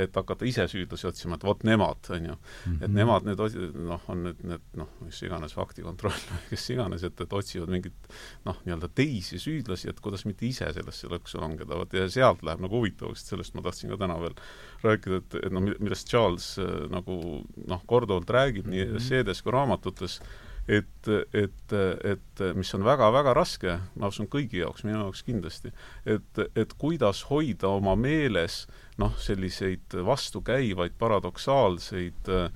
et 0.00 0.16
hakata 0.16 0.46
ise 0.48 0.66
süüdlasi 0.70 1.08
otsima, 1.08 1.38
et 1.38 1.46
vot 1.46 1.62
nemad, 1.66 2.10
on 2.14 2.28
ju 2.30 2.36
et 2.74 2.92
nemad 2.92 3.26
nüüd 3.26 3.42
noh, 3.86 4.02
on 4.12 4.24
nüüd 4.28 4.42
need 4.46 4.64
noh, 4.78 4.90
mis 5.04 5.20
iganes 5.26 5.56
faktikontroll 5.56 6.16
või 6.30 6.42
kes 6.52 6.66
iganes, 6.74 7.06
et, 7.06 7.20
et 7.20 7.36
otsivad 7.38 7.72
mingit 7.72 8.10
noh, 8.48 8.58
nii-öelda 8.64 8.90
teisi 8.96 9.40
süüdlasi, 9.42 9.90
et 9.92 10.02
kuidas 10.04 10.26
mitte 10.28 10.46
ise 10.48 10.68
sellesse 10.76 11.10
lõksu 11.12 11.40
langeda, 11.42 11.78
vot 11.78 11.96
ja 11.96 12.06
sealt 12.12 12.44
läheb 12.46 12.64
nagu 12.64 12.80
huvitavaks, 12.80 13.26
sellest 13.30 13.56
ma 13.56 13.64
tahtsin 13.66 13.92
ka 13.92 14.00
täna 14.04 14.18
veel 14.22 14.36
rääkida, 14.84 15.22
et, 15.22 15.38
et 15.46 15.54
noh, 15.54 15.64
millest 15.76 16.10
Charles 16.10 16.52
äh, 16.62 16.74
nagu 16.92 17.20
noh, 17.66 17.86
korduvalt 17.88 18.30
räägib 18.30 18.68
nii 18.70 18.84
mhm. 18.86 19.00
esseedes 19.00 19.42
kui 19.42 19.54
raamatutes, 19.56 20.20
et, 20.68 21.08
et, 21.34 21.74
et 22.04 22.42
mis 22.58 22.72
on 22.74 22.84
väga-väga 22.86 23.34
raske, 23.36 23.76
ma 24.00 24.10
usun 24.10 24.26
kõigi 24.30 24.60
jaoks, 24.62 24.82
minu 24.86 24.98
jaoks 25.04 25.22
kindlasti, 25.26 25.70
et, 26.06 26.42
et 26.58 26.74
kuidas 26.78 27.22
hoida 27.30 27.70
oma 27.70 27.94
meeles 27.98 28.64
noh, 28.98 29.14
selliseid 29.20 29.94
vastukäivaid 30.06 30.96
paradoksaalseid 30.98 32.32
äh, 32.32 32.50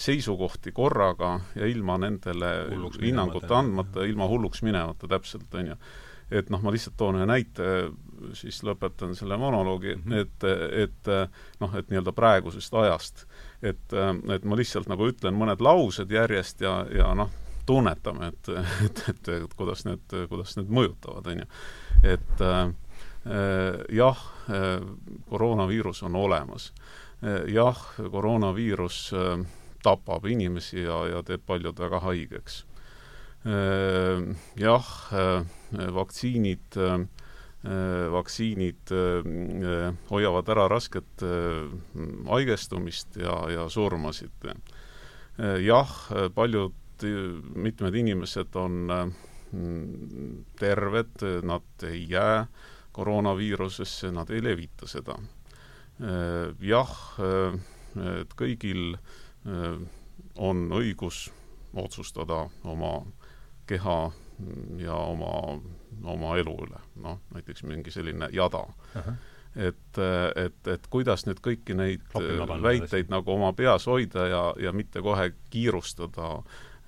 seisukohti 0.00 0.72
korraga 0.72 1.36
ja 1.58 1.68
ilma 1.68 1.98
nendele 2.00 2.54
hinnangut 3.02 3.50
andmata, 3.50 4.08
ilma 4.08 4.28
hulluks 4.30 4.64
minemata 4.64 5.10
täpselt, 5.10 5.52
on 5.54 5.74
ju. 5.74 5.78
et 6.30 6.48
noh, 6.50 6.62
ma 6.64 6.72
lihtsalt 6.72 6.96
toon 6.96 7.20
ühe 7.20 7.26
näite, 7.28 7.90
siis 8.32 8.62
lõpetan 8.64 9.12
selle 9.18 9.36
monoloogi 9.36 9.98
mm, 9.98 10.04
-hmm. 10.06 10.20
et, 10.22 10.44
et 10.86 11.60
noh, 11.60 11.74
et 11.76 11.90
nii-öelda 11.90 12.14
praegusest 12.16 12.74
ajast 12.74 13.26
et, 13.64 13.96
et 14.34 14.44
ma 14.44 14.58
lihtsalt 14.58 14.88
nagu 14.90 15.08
ütlen 15.08 15.36
mõned 15.38 15.62
laused 15.64 16.10
järjest 16.12 16.60
ja, 16.64 16.78
ja 16.92 17.12
noh, 17.16 17.32
tunnetame, 17.66 18.32
et, 18.32 18.50
et, 18.86 19.02
et, 19.12 19.32
et 19.38 19.56
kuidas 19.56 19.84
need, 19.88 20.04
kuidas 20.30 20.56
need 20.58 20.72
mõjutavad, 20.74 21.30
on 21.32 21.42
ju. 21.42 21.48
et 22.14 22.44
äh, 22.44 22.62
jah, 23.94 24.20
koroonaviirus 25.30 26.02
on 26.04 26.16
olemas. 26.20 26.72
jah, 27.48 27.78
koroonaviirus 28.12 28.98
äh, 29.16 29.46
tapab 29.82 30.26
inimesi 30.28 30.82
ja, 30.82 30.98
ja 31.08 31.22
teeb 31.24 31.44
paljud 31.46 31.78
väga 31.80 32.00
haigeks. 32.04 32.64
Jah, 34.56 34.86
vaktsiinid 35.92 36.78
Äh, 36.80 36.98
vaktsiinid 38.12 38.92
äh, 38.92 39.94
hoiavad 40.10 40.48
ära 40.52 40.66
rasket 40.68 41.22
äh, 41.24 41.70
haigestumist 42.28 43.16
ja, 43.16 43.38
ja 43.50 43.68
surmasid. 43.68 44.30
jah, 45.64 45.90
paljud, 46.34 46.74
mitmed 47.56 47.94
inimesed 47.94 48.54
on 48.54 48.92
terved, 50.60 51.24
nad 51.42 51.86
ei 51.88 52.04
jää 52.10 52.46
koroonaviirusesse, 52.92 54.12
nad 54.14 54.30
ei 54.30 54.44
levita 54.44 54.86
seda. 54.86 55.16
jah, 56.60 56.94
et 58.20 58.36
kõigil 58.38 58.94
on 60.38 60.62
õigus 60.70 61.32
otsustada 61.74 62.44
oma 62.62 62.94
keha 63.66 64.12
ja 64.78 64.94
oma, 64.94 65.60
oma 66.02 66.34
elu 66.40 66.56
üle, 66.66 66.82
noh, 67.02 67.22
näiteks 67.34 67.64
mingi 67.68 67.92
selline 67.94 68.28
jada 68.34 68.64
uh. 68.66 69.00
-huh. 69.06 69.16
et, 69.56 70.02
et, 70.44 70.68
et 70.74 70.86
kuidas 70.90 71.26
nüüd 71.28 71.40
kõiki 71.44 71.76
neid 71.78 72.04
Klopima 72.12 72.58
väiteid 72.62 73.10
nagu 73.12 73.32
oma 73.32 73.52
peas 73.52 73.86
hoida 73.86 74.28
ja, 74.28 74.44
ja 74.58 74.72
mitte 74.72 75.02
kohe 75.02 75.30
kiirustada 75.50 76.30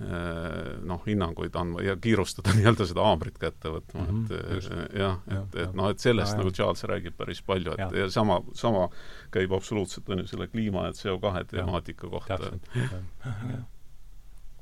eh, 0.01 0.73
noh, 0.83 1.03
hinnanguid 1.07 1.55
andma 1.57 1.85
ja 1.87 1.97
kiirustada 1.97 2.55
nii-öelda 2.59 2.87
seda 2.87 3.07
haamrit 3.07 3.39
kätte 3.39 3.71
võtma 3.77 4.03
mm, 4.09 4.25
-hmm, 4.27 4.57
et 4.59 4.99
jah, 4.99 5.21
et, 5.39 5.61
et 5.67 5.75
noh, 5.75 5.91
et 5.91 6.03
sellest 6.03 6.35
ja, 6.35 6.39
nagu 6.43 6.51
Charles 6.51 6.83
räägib 6.85 7.17
päris 7.17 7.43
palju, 7.43 7.73
et 7.73 7.79
ja, 7.79 7.91
ja 7.95 8.11
sama, 8.11 8.41
sama 8.55 8.89
käib 9.31 9.53
absoluutselt, 9.53 10.09
on 10.09 10.25
ju, 10.25 10.27
selle 10.27 10.51
kliima 10.51 10.89
ja 10.89 10.99
CO2 10.99 11.45
temaatika 11.55 12.09
kohta. 12.09 12.39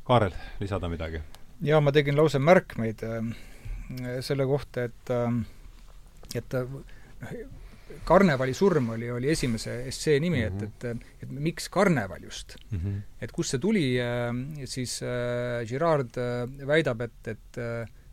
Kaarel, 0.04 0.36
lisada 0.60 0.88
midagi? 0.88 1.22
Jaa, 1.64 1.80
ma 1.80 1.92
tegin 1.94 2.16
lausa 2.18 2.40
märkmeid 2.42 3.04
äh, 3.08 3.26
selle 4.24 4.46
kohta, 4.48 4.88
et 4.88 5.12
äh, 5.14 5.36
et 6.34 6.56
noh, 6.58 6.80
karnevali 8.04 8.54
surm 8.56 8.90
oli, 8.96 9.10
oli 9.12 9.30
esimese 9.30 9.76
essee 9.88 10.18
nimi 10.20 10.40
mm, 10.40 10.58
-hmm. 10.58 10.64
et, 10.64 10.84
et 10.84 11.22
et 11.24 11.30
miks 11.30 11.68
karneval 11.68 12.22
just 12.22 12.56
mm. 12.70 12.78
-hmm. 12.78 12.96
et 13.20 13.32
kust 13.32 13.54
see 13.54 13.60
tuli, 13.60 13.84
siis 14.64 15.00
äh, 15.02 15.66
Girard 15.68 16.16
väidab, 16.66 17.00
et, 17.00 17.28
et 17.28 17.60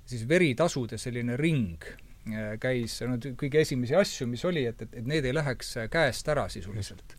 siis 0.05 0.27
veritasude 0.27 0.97
selline 0.97 1.37
ring 1.37 1.83
käis, 2.61 2.99
no 3.01 3.17
kõige 3.17 3.61
esimesi 3.61 3.95
asju, 3.95 4.27
mis 4.27 4.45
oli, 4.45 4.65
et, 4.65 4.81
et, 4.81 4.93
et 4.93 5.05
need 5.07 5.25
ei 5.25 5.33
läheks 5.33 5.73
käest 5.89 6.27
ära 6.29 6.47
sisuliselt 6.49 7.17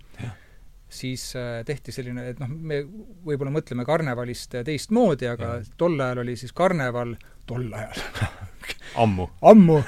siis 0.92 1.32
äh, 1.38 1.60
tehti 1.66 1.92
selline, 1.94 2.28
et 2.32 2.40
noh, 2.42 2.50
me 2.52 2.82
võib-olla 3.26 3.52
mõtleme 3.54 3.84
karnevalist 3.88 4.58
teistmoodi, 4.66 5.28
aga 5.30 5.58
ja. 5.58 5.68
tol 5.80 5.98
ajal 6.00 6.22
oli 6.24 6.36
siis 6.40 6.54
karneval, 6.56 7.14
tol 7.48 7.68
ajal 7.72 8.02
ammu 9.02 9.26
ammu 9.48 9.78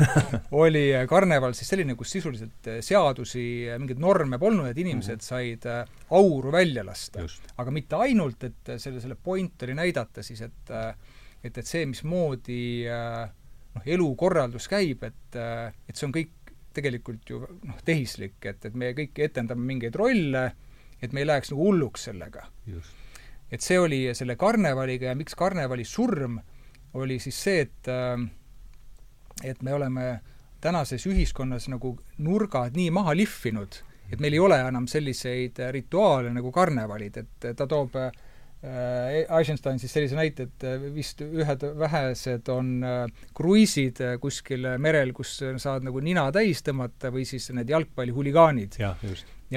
oli 0.62 0.86
karneval 1.08 1.54
siis 1.56 1.68
selline, 1.74 1.96
kus 1.98 2.14
sisuliselt 2.16 2.70
seadusi, 2.84 3.44
mingeid 3.78 4.00
norme 4.02 4.40
polnud, 4.40 4.70
et 4.70 4.80
inimesed 4.80 5.20
-hmm. 5.20 5.28
said 5.28 5.68
auru 6.10 6.52
välja 6.52 6.86
lasta. 6.86 7.26
aga 7.56 7.70
mitte 7.70 7.96
ainult, 7.96 8.44
et 8.44 8.72
selle, 8.76 9.00
selle 9.00 9.14
point 9.14 9.62
oli 9.62 9.74
näidata 9.74 10.22
siis, 10.22 10.40
et 10.40 10.72
et, 11.44 11.58
et 11.58 11.66
see, 11.66 11.84
mismoodi 11.86 12.86
noh, 13.74 13.82
elukorraldus 13.86 14.68
käib, 14.68 15.02
et, 15.04 15.36
et 15.88 15.96
see 15.96 16.06
on 16.06 16.14
kõik 16.14 16.32
tegelikult 16.74 17.30
ju 17.30 17.40
noh, 17.44 17.78
tehislik, 17.86 18.38
et, 18.48 18.64
et 18.66 18.76
me 18.78 18.92
kõik 18.96 19.18
etendame 19.28 19.66
mingeid 19.68 19.96
rolle, 19.98 20.44
et 21.02 21.12
me 21.12 21.22
ei 21.22 21.26
läheks 21.26 21.52
nagu 21.52 21.68
hulluks 21.68 22.08
sellega. 22.10 22.46
et 23.50 23.60
see 23.62 23.78
oli 23.78 24.08
selle 24.14 24.36
karnevaliga 24.36 25.12
ja 25.12 25.14
miks 25.14 25.34
karnevali 25.38 25.84
surm 25.84 26.40
oli 26.94 27.18
siis 27.18 27.38
see, 27.46 27.60
et 27.66 27.88
äh, 27.90 28.18
et 29.44 29.62
me 29.62 29.74
oleme 29.74 30.20
tänases 30.62 31.06
ühiskonnas 31.10 31.66
nagu 31.68 31.96
nurgad 32.24 32.76
nii 32.76 32.90
maha 32.94 33.16
lihvinud, 33.16 33.80
et 34.12 34.20
meil 34.22 34.36
ei 34.36 34.40
ole 34.40 34.60
enam 34.68 34.86
selliseid 34.88 35.58
rituaale 35.74 36.32
nagu 36.32 36.52
karnevalid, 36.54 37.18
et 37.20 37.48
ta 37.58 37.66
toob 37.68 37.98
äh, 38.00 38.14
Eisenstein 39.38 39.78
siis 39.82 39.92
sellise 39.92 40.16
näite, 40.16 40.46
et 40.48 40.66
vist 40.94 41.20
ühed 41.26 41.66
vähesed 41.78 42.48
on 42.54 42.74
äh, 42.86 43.26
kruiisid 43.36 44.00
kuskil 44.22 44.70
merel, 44.78 45.12
kus 45.16 45.36
saad 45.60 45.84
nagu 45.84 46.00
nina 46.00 46.30
täis 46.32 46.64
tõmmata 46.64 47.12
või 47.12 47.26
siis 47.28 47.50
need 47.52 47.74
jalgpallihuligaanid. 47.74 48.78
ja 48.80 48.94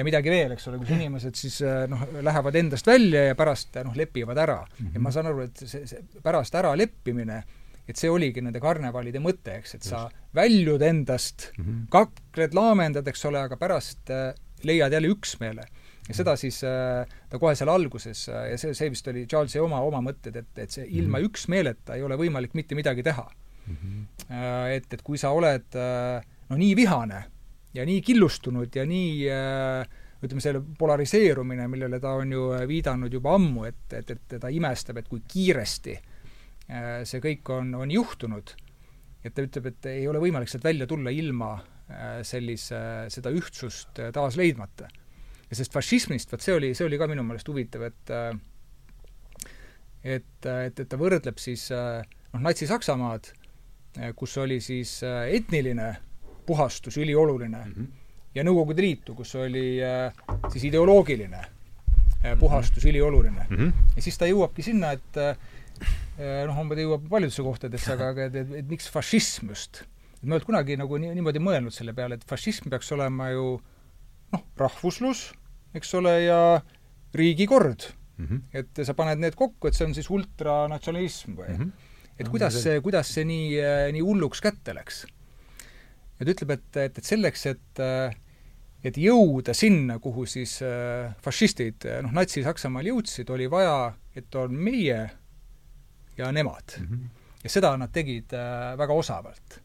midagi 0.04 0.30
veel, 0.30 0.52
eks 0.54 0.68
ole, 0.70 0.78
kus 0.78 0.90
inimesed 0.94 1.38
siis 1.38 1.60
noh, 1.90 2.02
lähevad 2.22 2.56
endast 2.60 2.86
välja 2.86 3.24
ja 3.30 3.38
pärast 3.38 3.78
noh, 3.84 3.96
lepivad 3.96 4.38
ära 4.38 4.58
mm. 4.62 4.86
-hmm. 4.86 4.94
ja 4.94 5.00
ma 5.00 5.12
saan 5.14 5.30
aru, 5.30 5.46
et 5.48 5.64
see, 5.64 5.86
see 5.86 6.22
pärast 6.22 6.54
äraleppimine, 6.54 7.42
et 7.88 7.96
see 7.96 8.10
oligi 8.12 8.42
nende 8.44 8.60
karnevalide 8.60 9.20
mõte, 9.22 9.58
eks, 9.62 9.74
et 9.78 9.86
sa 9.86 10.04
väljud 10.36 10.82
endast 10.82 11.50
mm, 11.56 11.64
-hmm. 11.64 11.86
kakled, 11.90 12.54
laamendad, 12.54 13.08
eks 13.08 13.24
ole, 13.30 13.40
aga 13.40 13.56
pärast 13.56 14.12
äh, 14.12 14.34
leiad 14.62 14.92
jälle 14.92 15.08
üksmeele. 15.08 15.64
ja 16.08 16.14
seda 16.14 16.36
siis 16.36 16.62
äh, 16.64 17.06
ta 17.28 17.38
kohe 17.38 17.54
seal 17.54 17.68
alguses 17.68 18.28
äh, 18.28 18.50
ja 18.50 18.58
see, 18.58 18.74
see 18.74 18.90
vist 18.90 19.08
oli 19.08 19.26
Charlesi 19.26 19.60
oma, 19.60 19.80
oma 19.84 20.00
mõtted, 20.00 20.36
et, 20.36 20.58
et 20.58 20.70
see 20.70 20.86
ilma 20.86 21.18
mm 21.18 21.24
-hmm. 21.24 21.28
üksmeeleta 21.28 21.94
ei 21.94 22.02
ole 22.02 22.16
võimalik 22.16 22.54
mitte 22.54 22.74
midagi 22.74 23.02
teha 23.02 23.30
mm. 23.66 23.76
-hmm. 23.76 24.06
Äh, 24.30 24.76
et, 24.76 24.92
et 24.92 25.02
kui 25.02 25.18
sa 25.18 25.30
oled 25.30 25.76
äh, 25.76 26.24
no 26.48 26.56
nii 26.56 26.76
vihane 26.76 27.24
ja 27.74 27.84
nii 27.86 28.00
killustunud 28.04 28.76
ja 28.76 28.84
nii 28.88 29.26
äh, 29.32 29.98
ütleme, 30.24 30.42
selle 30.42 30.62
polariseerumine, 30.78 31.68
millele 31.70 32.00
ta 32.02 32.16
on 32.18 32.32
ju 32.34 32.50
viidanud 32.68 33.12
juba 33.14 33.36
ammu, 33.38 33.66
et, 33.68 33.84
et, 33.94 34.14
et 34.14 34.38
ta 34.42 34.50
imestab, 34.50 34.98
et 34.98 35.10
kui 35.10 35.22
kiiresti 35.30 35.94
äh, 35.94 36.88
see 37.08 37.22
kõik 37.22 37.52
on, 37.54 37.70
on 37.78 37.92
juhtunud, 37.92 38.54
et 39.22 39.34
ta 39.34 39.44
ütleb, 39.46 39.70
et 39.70 39.90
ei 39.92 40.06
ole 40.10 40.22
võimalik 40.22 40.50
sealt 40.50 40.66
välja 40.66 40.88
tulla 40.90 41.14
ilma 41.14 41.52
äh, 41.54 42.20
sellise, 42.26 42.80
seda 43.14 43.32
ühtsust 43.34 44.02
äh, 44.02 44.10
taas 44.14 44.38
leidmata. 44.40 44.90
ja 45.48 45.56
sellest 45.56 45.72
fašismist, 45.72 46.32
vot 46.32 46.44
see 46.44 46.56
oli, 46.56 46.74
see 46.74 46.86
oli 46.88 46.98
ka 46.98 47.06
minu 47.10 47.22
meelest 47.24 47.48
huvitav, 47.48 47.86
et 47.86 48.14
et, 50.02 50.46
et, 50.46 50.80
et 50.80 50.88
ta 50.88 50.98
võrdleb 50.98 51.38
siis 51.40 51.68
noh, 51.70 52.42
Natsi-Saksamaad, 52.42 53.32
kus 54.14 54.36
oli 54.38 54.60
siis 54.62 54.98
etniline 55.02 55.88
puhastus 56.48 56.96
ülioluline 56.96 57.64
mm, 57.64 57.72
-hmm 57.72 58.08
ja 58.38 58.44
Nõukogude 58.46 58.84
Liitu, 58.84 59.14
kus 59.18 59.34
oli 59.38 59.78
äh, 59.84 60.14
siis 60.52 60.68
ideoloogiline 60.68 61.40
äh, 61.40 62.34
puhastus 62.40 62.82
mm 62.82 62.86
-hmm. 62.86 62.90
ülioluline 62.92 63.46
mm. 63.48 63.56
-hmm. 63.56 63.72
ja 63.96 64.02
siis 64.02 64.18
ta 64.18 64.26
jõuabki 64.26 64.62
sinna, 64.62 64.92
et 64.92 65.16
äh, 65.16 65.36
noh, 66.46 66.58
ta 66.68 66.82
jõuab 66.82 67.08
paljudesse 67.08 67.42
kohtadesse, 67.42 67.92
aga, 67.92 68.08
aga 68.14 68.28
et, 68.28 68.34
et, 68.34 68.54
et 68.62 68.68
miks 68.68 68.90
fašism 68.90 69.48
just? 69.54 69.82
et 70.18 70.24
ma 70.24 70.34
ei 70.34 70.38
olnud 70.38 70.46
kunagi 70.46 70.76
nagu 70.76 70.98
nii, 70.98 71.14
niimoodi 71.14 71.42
mõelnud 71.42 71.74
selle 71.74 71.94
peale, 71.94 72.18
et 72.18 72.24
fašism 72.26 72.70
peaks 72.70 72.92
olema 72.92 73.30
ju 73.30 73.60
noh, 74.32 74.42
rahvuslus, 74.56 75.32
eks 75.74 75.94
ole, 75.94 76.14
ja 76.24 76.62
riigikord 77.14 77.92
mm. 78.18 78.26
-hmm. 78.26 78.40
et 78.52 78.84
sa 78.84 78.94
paned 78.94 79.18
need 79.18 79.34
kokku, 79.34 79.68
et 79.68 79.74
see 79.74 79.86
on 79.86 79.94
siis 79.94 80.10
ultranatsionalism 80.10 81.38
või 81.38 81.48
mm? 81.48 81.62
-hmm. 81.62 81.70
et 82.18 82.28
kuidas 82.28 82.62
see, 82.62 82.80
kuidas 82.80 83.14
see 83.14 83.24
nii, 83.24 83.62
nii 83.92 84.02
hulluks 84.02 84.40
kätte 84.40 84.74
läks? 84.74 85.06
Ja 86.18 86.26
ta 86.26 86.32
ütleb, 86.34 86.56
et, 86.56 86.80
et, 86.88 86.98
et 86.98 87.12
selleks, 87.14 87.46
et 87.52 87.84
et 88.84 88.98
jõuda 89.00 89.54
sinna, 89.56 89.98
kuhu 90.02 90.26
siis 90.30 90.58
äh, 90.62 91.14
fašistid, 91.22 91.86
noh, 92.04 92.12
Natsi-Saksamaal 92.14 92.92
jõudsid, 92.92 93.30
oli 93.34 93.48
vaja, 93.50 93.90
et 94.16 94.34
on 94.38 94.54
meie 94.54 95.00
ja 96.18 96.30
nemad 96.34 96.76
mm. 96.78 96.86
-hmm. 96.86 97.32
ja 97.42 97.50
seda 97.50 97.76
nad 97.76 97.92
tegid 97.94 98.34
äh, 98.34 98.76
väga 98.78 98.94
osavalt. 98.94 99.58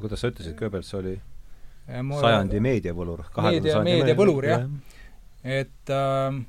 kuidas 0.00 0.20
sa 0.20 0.32
ütlesid, 0.32 0.56
Goebbels 0.56 0.94
oli 0.94 1.20
ma, 2.02 2.20
sajandi 2.20 2.60
meediavõlur? 2.60 3.24
meedia, 3.42 3.82
meediavõlur, 3.84 4.48
jah. 4.48 4.66
et 5.44 5.90
äh, 5.90 6.42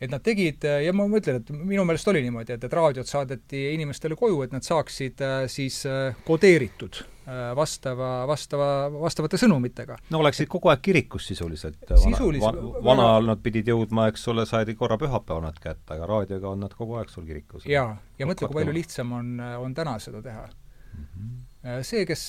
et 0.00 0.10
nad 0.10 0.22
tegid 0.22 0.64
ja 0.64 0.92
ma 0.92 1.04
mõtlen, 1.06 1.36
et 1.36 1.50
minu 1.50 1.84
meelest 1.84 2.08
oli 2.08 2.22
niimoodi, 2.22 2.52
et, 2.52 2.64
et 2.64 2.72
raadiot 2.72 3.06
saadeti 3.06 3.74
inimestele 3.74 4.16
koju, 4.16 4.42
et 4.42 4.52
nad 4.52 4.64
saaksid 4.64 5.20
äh, 5.20 5.44
siis 5.46 5.84
äh, 5.86 6.16
kodeeritud 6.24 7.04
Äh, 7.04 7.11
vastava, 7.56 8.26
vastava, 8.26 8.68
vastavate 8.90 9.38
sõnumitega. 9.38 9.96
no 10.10 10.22
oleksid 10.22 10.48
kogu 10.50 10.72
aeg 10.72 10.82
kirikus 10.82 11.26
sisuliselt. 11.30 11.78
sisuliselt 11.94 12.58
vana, 12.58 12.82
vana 12.84 13.06
ajal 13.12 13.30
nad 13.30 13.42
pidid 13.44 13.70
jõudma, 13.70 14.08
eks 14.10 14.26
ole, 14.32 14.46
saadi 14.48 14.74
korra 14.78 14.98
pühapäeval 14.98 15.44
nad 15.46 15.60
kätte, 15.62 15.94
aga 15.94 16.08
raadioga 16.10 16.50
on 16.50 16.66
nad 16.66 16.74
kogu 16.74 16.98
aeg 16.98 17.12
sul 17.12 17.26
kirikus. 17.28 17.66
jaa, 17.70 17.94
ja 18.18 18.28
mõtle, 18.28 18.48
kui 18.50 18.60
palju 18.60 18.74
lihtsam 18.74 19.14
on, 19.18 19.32
on 19.62 19.74
täna 19.74 19.98
seda 20.02 20.22
teha 20.22 20.48
mm. 20.48 21.06
-hmm. 21.06 21.82
see, 21.82 22.06
kes, 22.06 22.28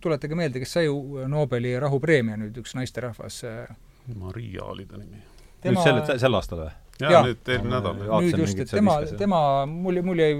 tuletage 0.00 0.34
meelde, 0.34 0.64
kes 0.64 0.72
sai 0.78 0.88
Nobeli 1.28 1.78
rahupreemia 1.80 2.36
nüüd, 2.40 2.56
üks 2.62 2.74
naisterahvas. 2.78 3.42
Maria 4.16 4.64
oli 4.64 4.86
ta 4.86 4.96
nimi. 4.96 5.20
nüüd 5.64 5.82
sel, 5.84 6.04
sel 6.18 6.34
aastal 6.34 6.64
või? 6.64 6.72
jaa, 6.98 7.22
nüüd 7.26 7.52
eelmine 7.52 7.76
nädal. 7.76 8.00
nüüd 8.24 8.40
just, 8.40 8.58
et 8.58 8.70
tema, 8.70 8.98
tema, 9.18 9.40
mul, 9.66 10.00
mul 10.02 10.24
jäi 10.24 10.32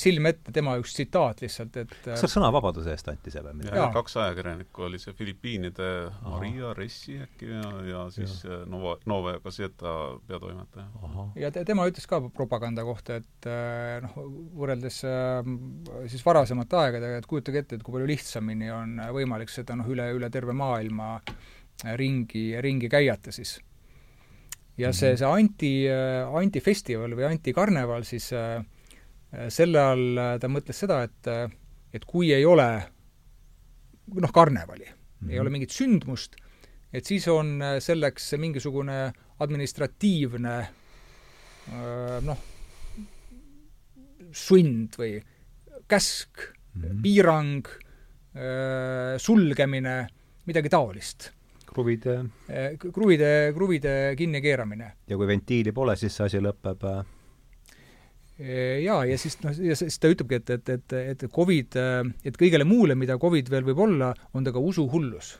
silme 0.00 0.32
ette 0.32 0.52
tema 0.54 0.74
üks 0.80 0.94
tsitaat 0.96 1.42
lihtsalt, 1.44 1.76
et 1.82 1.92
kas 2.04 2.22
see 2.22 2.30
sõnavabaduse 2.34 2.92
eest 2.92 3.08
anti 3.10 3.32
see 3.32 3.42
või 3.44 3.54
midagi? 3.60 3.84
kaks 3.94 4.16
ajakirjanikku 4.22 4.86
oli 4.88 5.00
see 5.02 5.14
Filipiinide. 5.16 5.88
Maria 6.24 6.72
Ressi 6.76 7.16
äkki 7.22 7.48
ja, 7.50 7.70
ja 7.88 8.02
siis 8.14 8.38
ja. 8.44 8.60
Äh, 8.60 8.66
Nova, 8.70 8.96
Nova 9.10 9.34
Gazeta 9.44 9.94
peatoimetaja. 10.28 10.86
ja 11.42 11.52
te, 11.54 11.64
tema 11.68 11.86
ütles 11.90 12.06
ka 12.10 12.20
propaganda 12.34 12.84
kohta, 12.86 13.20
et 13.22 13.48
äh, 13.50 13.98
noh, 14.04 14.18
võrreldes 14.58 15.02
äh, 15.08 15.52
siis 16.12 16.24
varasemate 16.26 16.80
aegadega, 16.84 17.22
et 17.22 17.30
kujutage 17.30 17.64
ette, 17.64 17.80
et 17.80 17.86
kui 17.86 17.96
palju 17.96 18.10
lihtsamini 18.10 18.70
on 18.74 19.00
võimalik 19.16 19.52
seda 19.52 19.76
noh, 19.78 19.88
üle, 19.92 20.08
üle 20.16 20.30
terve 20.32 20.56
maailma 20.56 21.16
ringi, 21.98 22.50
ringi 22.62 22.90
käiata 22.92 23.32
siis 23.34 23.56
ja 24.78 24.92
see, 24.94 25.12
mhm. 25.12 25.18
see 25.20 25.28
anti, 25.28 25.72
antifestival 26.42 27.16
või 27.18 27.26
antikarneval 27.28 28.06
siis 28.08 28.30
äh, 28.36 28.62
Äh, 28.62 28.64
selle 29.52 29.80
all 29.80 30.18
äh, 30.18 30.34
ta 30.40 30.50
mõtles 30.52 30.82
seda, 30.84 31.02
et, 31.06 31.28
äh, 31.30 31.46
et 31.94 32.04
kui 32.08 32.32
ei 32.34 32.44
ole 32.48 32.68
noh, 34.12 34.32
karnevali 34.32 34.86
mm, 34.86 34.94
-hmm. 34.94 35.32
ei 35.32 35.40
ole 35.40 35.50
mingit 35.50 35.72
sündmust, 35.72 36.36
et 36.92 37.04
siis 37.08 37.28
on 37.28 37.60
selleks 37.80 38.34
mingisugune 38.36 39.12
administratiivne 39.40 40.56
noh, 42.26 42.40
sund 44.32 44.98
või 44.98 45.22
käsk 45.88 46.42
mm, 46.74 46.82
-hmm. 46.82 47.02
piirang, 47.02 47.68
sulgemine, 49.18 49.96
midagi 50.46 50.68
taolist 50.68 51.30
kruvide 51.72 52.24
kruvide, 52.92 53.52
kruvide 53.54 54.14
kinnikeeramine. 54.16 54.92
ja 55.08 55.16
kui 55.16 55.26
ventiili 55.26 55.72
pole, 55.72 55.96
siis 55.96 56.16
see 56.16 56.26
asi 56.26 56.40
lõpeb 56.40 56.84
jaa, 58.38 59.04
ja 59.06 59.18
siis 59.20 59.38
noh, 59.42 59.54
ja 59.60 59.76
siis 59.78 59.98
ta 60.00 60.10
ütlebki, 60.12 60.40
et, 60.40 60.50
et, 60.56 60.74
et, 60.74 60.98
et 61.12 61.24
Covid, 61.32 61.78
et 62.24 62.38
kõigele 62.40 62.66
muule, 62.68 62.96
mida 62.98 63.18
Covid 63.20 63.50
veel 63.52 63.66
võib 63.68 63.82
olla, 63.86 64.12
on 64.34 64.44
ta 64.44 64.54
ka 64.54 64.62
usuhullus. 64.62 65.36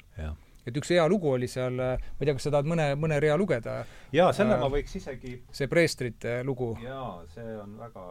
et 0.66 0.77
üks 0.78 0.93
hea 0.94 1.05
lugu 1.10 1.32
oli 1.32 1.48
seal, 1.51 1.74
ma 1.74 2.20
ei 2.20 2.28
tea, 2.28 2.36
kas 2.36 2.47
sa 2.47 2.55
tahad 2.55 2.69
mõne, 2.70 2.93
mõne 3.01 3.19
rea 3.20 3.36
lugeda? 3.36 3.82
jaa, 4.14 4.31
selle 4.36 4.55
äh, 4.55 4.60
ma 4.62 4.70
võiks 4.70 4.94
isegi 4.97 5.39
see 5.51 5.70
preestrite 5.73 6.43
lugu. 6.47 6.77
jaa, 6.85 7.23
see 7.35 7.56
on 7.59 7.78
väga, 7.81 8.06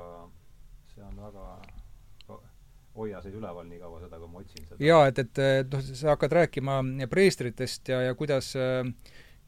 see 0.95 1.05
on 1.05 1.21
väga 1.29 1.47
hoia 2.95 3.21
sind 3.23 3.37
üleval 3.39 3.67
nii 3.69 3.79
kaua 3.79 4.01
seda, 4.01 4.19
kui 4.19 4.31
ma 4.31 4.41
otsin 4.41 4.65
seda. 4.65 4.83
jaa, 4.83 5.05
et, 5.07 5.21
et, 5.23 5.71
noh, 5.71 5.83
sa 5.93 6.15
hakkad 6.15 6.39
rääkima 6.41 6.81
preestritest 7.09 7.93
ja, 7.93 8.01
ja 8.09 8.17
kuidas 8.19 8.51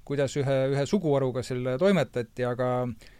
kuidas 0.07 0.35
ühe, 0.39 0.55
ühe 0.73 0.85
suguharuga 0.87 1.43
seal 1.45 1.75
toimetati, 1.79 2.45
aga 2.47 2.69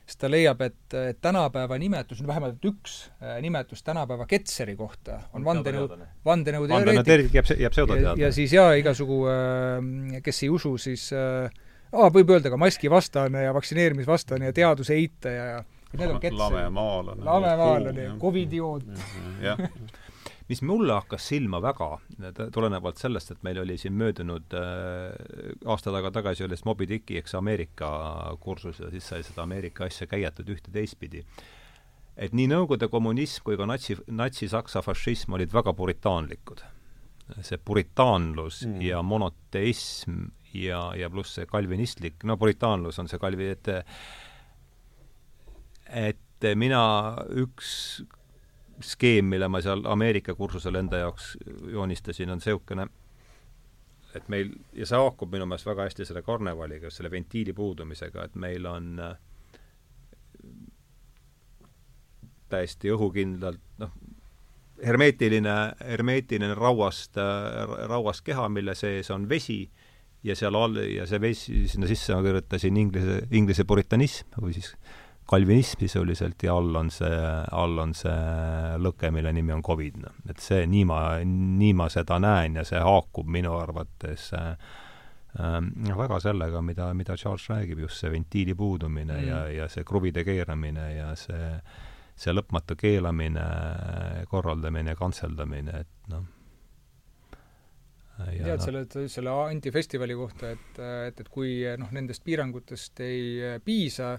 siis 0.04 0.20
ta 0.20 0.30
leiab, 0.32 0.62
et, 0.66 0.96
et 1.00 1.20
tänapäeva 1.24 1.78
nimetus, 1.80 2.22
vähemalt 2.28 2.66
üks 2.68 2.98
äh, 3.22 3.38
nimetus 3.42 3.84
tänapäeva 3.84 4.28
Ketseri 4.30 4.76
kohta 4.80 5.22
on 5.34 5.46
vandenõu, 5.48 5.88
vandenõuteoreetik 6.26 7.38
jääb, 7.40 7.52
jääb 7.66 7.76
pseudoteadlane. 7.76 8.22
ja 8.22 8.32
siis 8.36 8.54
jaa, 8.54 8.74
igasugu, 8.80 9.22
äh, 9.32 10.20
kes 10.26 10.44
ei 10.44 10.52
usu, 10.54 10.76
siis 10.82 11.10
aa, 11.16 12.10
võib 12.14 12.36
öelda 12.36 12.52
ka 12.54 12.60
maskivastane 12.60 13.48
ja 13.48 13.56
vaktsineerimisvastane 13.56 14.52
ja 14.52 14.56
teaduse 14.56 14.98
eitaja 15.00 15.50
ja 15.54 15.64
need 15.94 16.10
on 16.10 16.20
Ketseri. 16.20 16.40
lamemaalane. 16.42 17.24
lamemaalane, 17.24 18.10
Covid-idioot. 18.22 19.06
jah 19.42 19.68
mis 20.49 20.61
mulle 20.65 20.94
hakkas 20.98 21.28
silma 21.32 21.60
väga, 21.64 21.90
tulenevalt 22.53 22.99
sellest, 23.02 23.32
et 23.32 23.44
meil 23.45 23.61
oli 23.61 23.78
siin 23.80 23.95
möödunud 23.98 24.56
äh, 24.57 25.14
aasta 25.70 25.94
taga 25.94 26.11
tagasi 26.11 26.45
oli 26.45 26.60
Moby 26.65 26.88
Dicki, 26.90 27.18
eks 27.22 27.36
Ameerika 27.40 27.90
kursus 28.44 28.80
ja 28.80 28.91
siis 28.91 29.07
sai 29.07 29.24
seda 29.24 29.45
Ameerika 29.48 29.88
asja 29.88 30.07
käiatud 30.07 30.49
ühte 30.49 30.72
teistpidi. 30.74 31.24
et 32.18 32.34
nii 32.34 32.48
Nõukogude 32.52 32.90
kommunism 32.91 33.44
kui 33.44 33.57
ka 33.57 33.65
natsi, 33.65 33.98
natsi-Saksa 34.07 34.84
fašism 34.86 35.34
olid 35.34 35.53
väga 35.53 35.74
puritaanlikud. 35.74 36.64
see 37.41 37.57
puritaanlus 37.57 38.65
mm. 38.65 38.82
ja 38.82 39.02
monoteism 39.02 40.26
ja, 40.53 40.91
ja 40.95 41.10
pluss 41.10 41.40
see 41.40 41.45
kalvinistlik, 41.45 42.24
no 42.24 42.38
puritaanlus 42.38 42.99
on 42.99 43.07
see 43.07 43.20
kalvi, 43.20 43.48
et 43.56 43.70
et 45.88 46.49
mina 46.57 46.84
üks 47.30 48.03
skeem, 48.85 49.31
mille 49.34 49.47
ma 49.47 49.61
seal 49.64 49.84
Ameerika 49.89 50.35
kursusel 50.35 50.76
enda 50.80 51.01
jaoks 51.03 51.34
joonistasin, 51.72 52.31
on 52.34 52.41
niisugune, 52.41 52.88
et 54.15 54.27
meil, 54.30 54.53
ja 54.77 54.85
see 54.85 54.99
haakub 54.99 55.31
minu 55.34 55.47
meelest 55.49 55.68
väga 55.68 55.88
hästi 55.88 56.07
selle 56.07 56.22
karnevaliga, 56.26 56.91
selle 56.93 57.11
ventiili 57.11 57.53
puudumisega, 57.57 58.27
et 58.27 58.35
meil 58.39 58.65
on 58.69 58.89
äh, 59.01 59.15
täiesti 62.53 62.91
õhukindlalt 62.93 63.64
noh, 63.81 63.95
hermeetiline, 64.84 65.55
hermeetiline 65.80 66.53
rauast, 66.57 67.18
rauast 67.89 68.26
keha, 68.26 68.49
mille 68.51 68.76
sees 68.77 69.10
on 69.14 69.27
vesi 69.30 69.64
ja 70.23 70.35
seal 70.39 70.55
all, 70.55 70.77
ja 70.88 71.07
see 71.10 71.22
veits, 71.23 71.45
sinna 71.72 71.89
sisse 71.89 72.15
ma 72.15 72.23
kirjutasin 72.26 72.77
inglise, 72.80 73.18
inglise 73.35 73.65
puritanism 73.68 74.38
või 74.39 74.55
siis 74.55 74.73
kalvinism 75.26 75.80
sisuliselt 75.80 76.44
ja 76.44 76.56
all 76.56 76.76
on 76.76 76.90
see, 76.91 77.20
all 77.52 77.78
on 77.80 77.94
see 77.95 78.16
lõke, 78.82 79.12
mille 79.14 79.32
nimi 79.36 79.54
on 79.56 79.64
Covid, 79.64 80.02
noh. 80.04 80.18
et 80.30 80.41
see, 80.44 80.66
nii 80.70 80.84
ma, 80.90 81.00
nii 81.24 81.74
ma 81.80 81.88
seda 81.91 82.20
näen 82.22 82.60
ja 82.60 82.66
see 82.68 82.82
haakub 82.84 83.30
minu 83.32 83.56
arvates 83.56 84.30
äh, 84.38 84.52
äh, 85.40 85.95
väga 85.98 86.20
sellega, 86.24 86.62
mida, 86.62 86.91
mida 86.98 87.18
Charles 87.20 87.48
räägib, 87.52 87.86
just 87.86 88.04
see 88.04 88.12
ventiili 88.12 88.56
puudumine 88.56 89.18
mm. 89.22 89.28
ja, 89.30 89.41
ja 89.62 89.72
see 89.72 89.88
kruvide 89.88 90.26
keeramine 90.28 90.91
ja 90.98 91.10
see, 91.20 91.50
see 92.16 92.36
lõpmatu 92.36 92.78
keelamine, 92.80 93.48
korraldamine, 94.30 94.95
kantseldamine, 95.00 95.84
et 95.86 96.14
noh, 96.14 96.28
tead 98.24 98.62
selle, 98.62 98.86
selle 99.10 99.32
antifestivali 99.48 100.16
kohta, 100.16 100.52
et, 100.54 100.80
et, 101.08 101.20
et 101.24 101.30
kui 101.34 101.62
noh, 101.80 101.90
nendest 101.95 102.24
piirangutest 102.28 103.02
ei 103.08 103.58
piisa, 103.66 104.18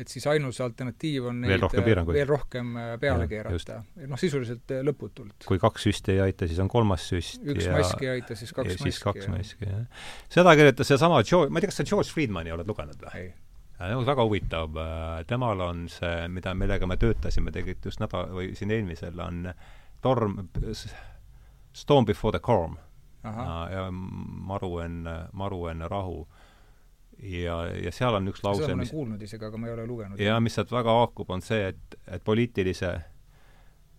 et 0.00 0.10
siis 0.10 0.26
ainus 0.26 0.58
alternatiiv 0.64 1.28
on 1.30 1.40
neid 1.44 1.54
veel 1.54 1.62
rohkem, 1.62 1.84
piiranguid. 1.86 2.16
veel 2.18 2.28
rohkem 2.28 2.74
äh, 2.80 2.90
peale 3.02 3.26
ja, 3.26 3.30
keerata. 3.30 3.78
noh, 4.10 4.20
sisuliselt 4.20 4.74
äh, 4.74 4.82
lõputult. 4.86 5.46
kui 5.46 5.60
kaks 5.62 5.86
süsti 5.86 6.16
ei 6.16 6.22
aita, 6.26 6.48
siis 6.50 6.58
on 6.62 6.70
kolmas 6.72 7.06
süst. 7.12 7.42
üks 7.44 7.68
ja, 7.68 7.76
mask 7.78 8.02
ei 8.02 8.10
aita, 8.16 8.36
siis 8.38 8.50
kaks 8.56 8.72
maski. 8.74 8.90
siis 8.90 9.00
kaks 9.04 9.30
maski, 9.30 9.70
jah. 9.70 10.06
seda 10.34 10.54
kirjutas 10.58 10.90
seesama 10.90 11.22
George, 11.22 11.52
ma 11.52 11.60
ei 11.60 11.66
tea, 11.66 11.72
kas 11.72 11.82
sa 11.82 11.88
George 11.88 12.10
Friedmani 12.10 12.54
oled 12.54 12.70
lugenud 12.70 13.06
või? 13.06 13.28
väga 14.08 14.24
huvitav, 14.26 14.78
äh, 14.80 15.20
temal 15.30 15.62
on 15.62 15.86
see, 15.92 16.28
mida, 16.32 16.54
millega 16.58 16.88
me 16.90 16.98
töötasime 16.98 17.54
tegelikult 17.54 17.90
just 17.90 18.02
nädal, 18.02 18.30
või 18.34 18.52
siin 18.58 18.74
eelmisel, 18.74 19.18
on 19.22 19.46
torm, 20.02 20.40
Storm 21.74 22.04
before 22.06 22.30
the 22.30 22.38
calm. 22.38 22.76
ja 23.24 23.88
maru 23.90 24.78
enne, 24.84 25.14
maru 25.32 25.62
enne 25.70 25.88
rahu 25.88 26.26
ja, 27.24 27.56
ja 27.84 27.92
seal 27.94 28.18
on 28.18 28.28
üks 28.30 28.44
lause, 28.44 28.64
seda 28.64 28.76
ma 28.76 28.84
olen 28.84 28.92
kuulnud 28.92 29.24
isegi, 29.24 29.48
aga 29.48 29.60
ma 29.60 29.68
ei 29.68 29.74
ole 29.76 29.86
lugenud. 29.88 30.20
ja 30.20 30.38
mis 30.42 30.56
sealt 30.58 30.72
väga 30.74 30.94
haakub, 31.00 31.30
on 31.34 31.42
see, 31.44 31.70
et, 31.72 31.98
et 32.06 32.24
poliitilise, 32.24 32.92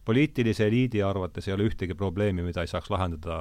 poliitilise 0.06 0.68
eliidi 0.70 1.02
arvates 1.06 1.48
ei 1.50 1.56
ole 1.56 1.68
ühtegi 1.70 1.98
probleemi, 1.98 2.46
mida 2.46 2.66
ei 2.66 2.72
saaks 2.72 2.92
lahendada 2.94 3.38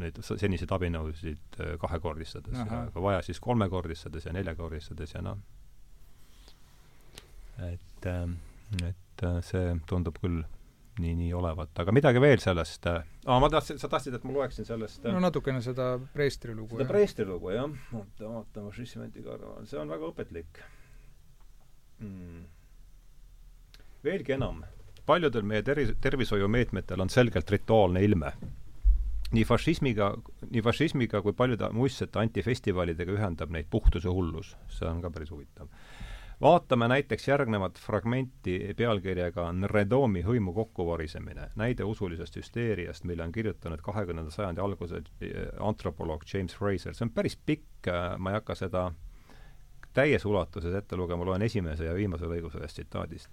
neid 0.00 0.20
seniseid 0.28 0.74
abinõusid 0.76 1.60
äh, 1.60 1.76
kahekordistades, 1.82 2.58
aga 2.64 3.06
vaja 3.08 3.22
siis 3.26 3.40
kolmekordistades 3.44 4.28
ja 4.28 4.34
neljakordistades 4.36 5.16
ja 5.16 5.24
noh, 5.24 5.40
et, 7.70 8.10
ähm, 8.10 8.38
et 8.82 9.24
äh, 9.24 9.40
see 9.46 9.78
tundub 9.88 10.20
küll 10.20 10.42
nii, 10.98 11.14
nii 11.18 11.32
olevat. 11.34 11.72
aga 11.82 11.92
midagi 11.94 12.20
veel 12.22 12.42
sellest 12.42 12.86
äh,, 12.90 13.02
aa, 13.26 13.38
ma 13.42 13.50
tahtsin, 13.50 13.78
sa 13.82 13.90
tahtsid, 13.90 14.14
et 14.18 14.24
ma 14.26 14.34
loeksin 14.36 14.66
sellest 14.68 15.06
äh, 15.06 15.14
no 15.14 15.22
natukene 15.24 15.62
seda 15.64 15.94
Preestri 16.14 16.54
lugu. 16.54 16.78
seda 16.78 16.88
Preestri 16.90 17.26
lugu, 17.28 17.50
jah. 17.54 17.70
oota, 17.92 18.28
vaatame, 18.28 18.72
Šissimenti 18.76 19.24
karva, 19.24 19.56
see 19.68 19.80
on 19.80 19.90
väga 19.90 20.10
õpetlik 20.12 20.60
mm.. 21.98 22.44
veelgi 24.04 24.36
enam, 24.36 24.62
paljudel 25.06 25.46
meie 25.46 25.64
tervis, 25.66 25.94
tervishoiumeetmetel 26.04 27.02
on 27.02 27.10
selgelt 27.12 27.50
rituaalne 27.50 28.04
ilme. 28.04 28.34
nii 29.34 29.44
fašismiga, 29.48 30.12
nii 30.50 30.62
fašismiga 30.62 31.22
kui 31.24 31.34
paljude 31.34 31.72
muistsete 31.74 32.20
antifestivalidega 32.22 33.18
ühendab 33.18 33.50
neid 33.50 33.66
puhtuse 33.70 34.08
hullus. 34.08 34.54
see 34.70 34.88
on 34.88 35.02
ka 35.02 35.10
päris 35.10 35.34
huvitav 35.34 35.70
vaatame 36.44 36.88
näiteks 36.88 37.28
järgnevat 37.28 37.78
fragmenti 37.80 38.58
pealkirjaga 38.76 39.46
Nredomi 39.52 40.20
hõimu 40.26 40.52
kokkuvarisemine, 40.52 41.48
näide 41.56 41.86
usulisest 41.88 42.36
hüsteeriast, 42.36 43.06
mille 43.08 43.24
on 43.24 43.32
kirjutanud 43.32 43.80
kahekümnenda 43.84 44.30
sajandi 44.30 44.60
alguses 44.60 45.08
eh, 45.24 45.48
antropoloog 45.60 46.26
James 46.34 46.56
Fraser. 46.56 46.94
see 46.94 47.06
on 47.08 47.14
päris 47.16 47.38
pikk, 47.46 47.88
äh, 47.88 48.18
ma 48.18 48.34
ei 48.34 48.40
hakka 48.40 48.58
seda 48.60 48.90
täies 49.96 50.24
ulatuses 50.24 50.74
ette 50.74 50.96
lugema, 50.96 51.24
loen 51.24 51.42
esimese 51.42 51.88
ja 51.88 51.94
viimase 51.94 52.28
lõigu 52.28 52.52
sellest 52.52 52.80
tsitaadist. 52.80 53.30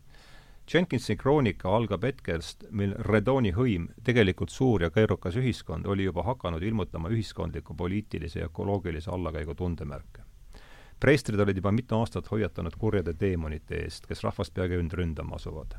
Jenkinsi 0.74 1.18
kroonika 1.18 1.76
algab 1.76 2.04
hetkest, 2.08 2.64
mil 2.72 2.94
Redoni 2.96 3.52
hõim, 3.52 3.90
tegelikult 4.04 4.54
suur 4.56 4.88
ja 4.88 4.90
keerukas 4.90 5.36
ühiskond, 5.36 5.88
oli 5.90 6.08
juba 6.08 6.24
hakanud 6.24 6.64
ilmutama 6.64 7.12
ühiskondliku, 7.12 7.76
poliitilise 7.76 8.40
ja 8.40 8.52
ökoloogilise 8.54 9.12
allakäigu 9.12 9.56
tundemärke 9.56 10.31
preestrid 11.02 11.40
olid 11.40 11.58
juba 11.58 11.72
mitu 11.72 11.98
aastat 11.98 12.32
hoiatanud 12.32 12.76
kurjade 12.78 13.14
teemonite 13.14 13.80
eest, 13.84 14.06
kes 14.08 14.24
rahvast 14.24 14.54
peagi 14.54 14.78
ründama 14.94 15.36
asuvad. 15.36 15.74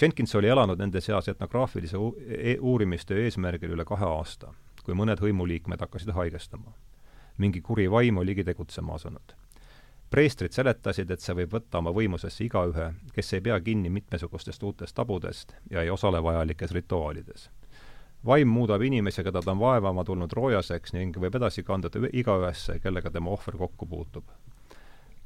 Jenkins 0.00 0.34
oli 0.34 0.48
elanud 0.48 0.80
nende 0.80 1.00
seas 1.00 1.28
etnograafilise 1.28 1.96
e 2.38 2.56
uurimistöö 2.60 3.22
eesmärgil 3.24 3.76
üle 3.76 3.84
kahe 3.84 4.08
aasta, 4.08 4.54
kui 4.84 4.96
mõned 4.98 5.20
hõimuliikmed 5.22 5.80
hakkasid 5.80 6.10
haigestama. 6.16 6.74
mingi 7.38 7.60
kuri 7.60 7.90
vaim 7.90 8.18
oligi 8.18 8.44
tegutsema 8.44 8.94
asunud. 8.94 9.32
preestrid 10.10 10.52
seletasid, 10.52 11.10
et 11.10 11.20
see 11.20 11.34
võib 11.34 11.52
võtta 11.52 11.78
oma 11.78 11.90
võimusesse 11.90 12.44
igaühe, 12.44 12.92
kes 13.14 13.32
ei 13.32 13.40
pea 13.40 13.60
kinni 13.60 13.90
mitmesugustest 13.90 14.62
uutest 14.62 14.94
tabudest 14.94 15.54
ja 15.70 15.82
ei 15.82 15.90
osale 15.90 16.22
vajalikes 16.22 16.70
rituaalides 16.70 17.50
vaim 18.26 18.48
muudab 18.48 18.82
inimese, 18.82 19.24
keda 19.24 19.42
ta 19.42 19.50
on 19.50 19.60
vaevama 19.60 20.04
tulnud 20.04 20.32
roojaseks 20.32 20.92
ning 20.92 21.16
võib 21.18 21.36
edasi 21.38 21.62
kanduda 21.66 22.08
igaühesse, 22.12 22.78
kellega 22.82 23.10
tema 23.10 23.30
ohver 23.30 23.56
kokku 23.58 23.86
puutub. 23.86 24.24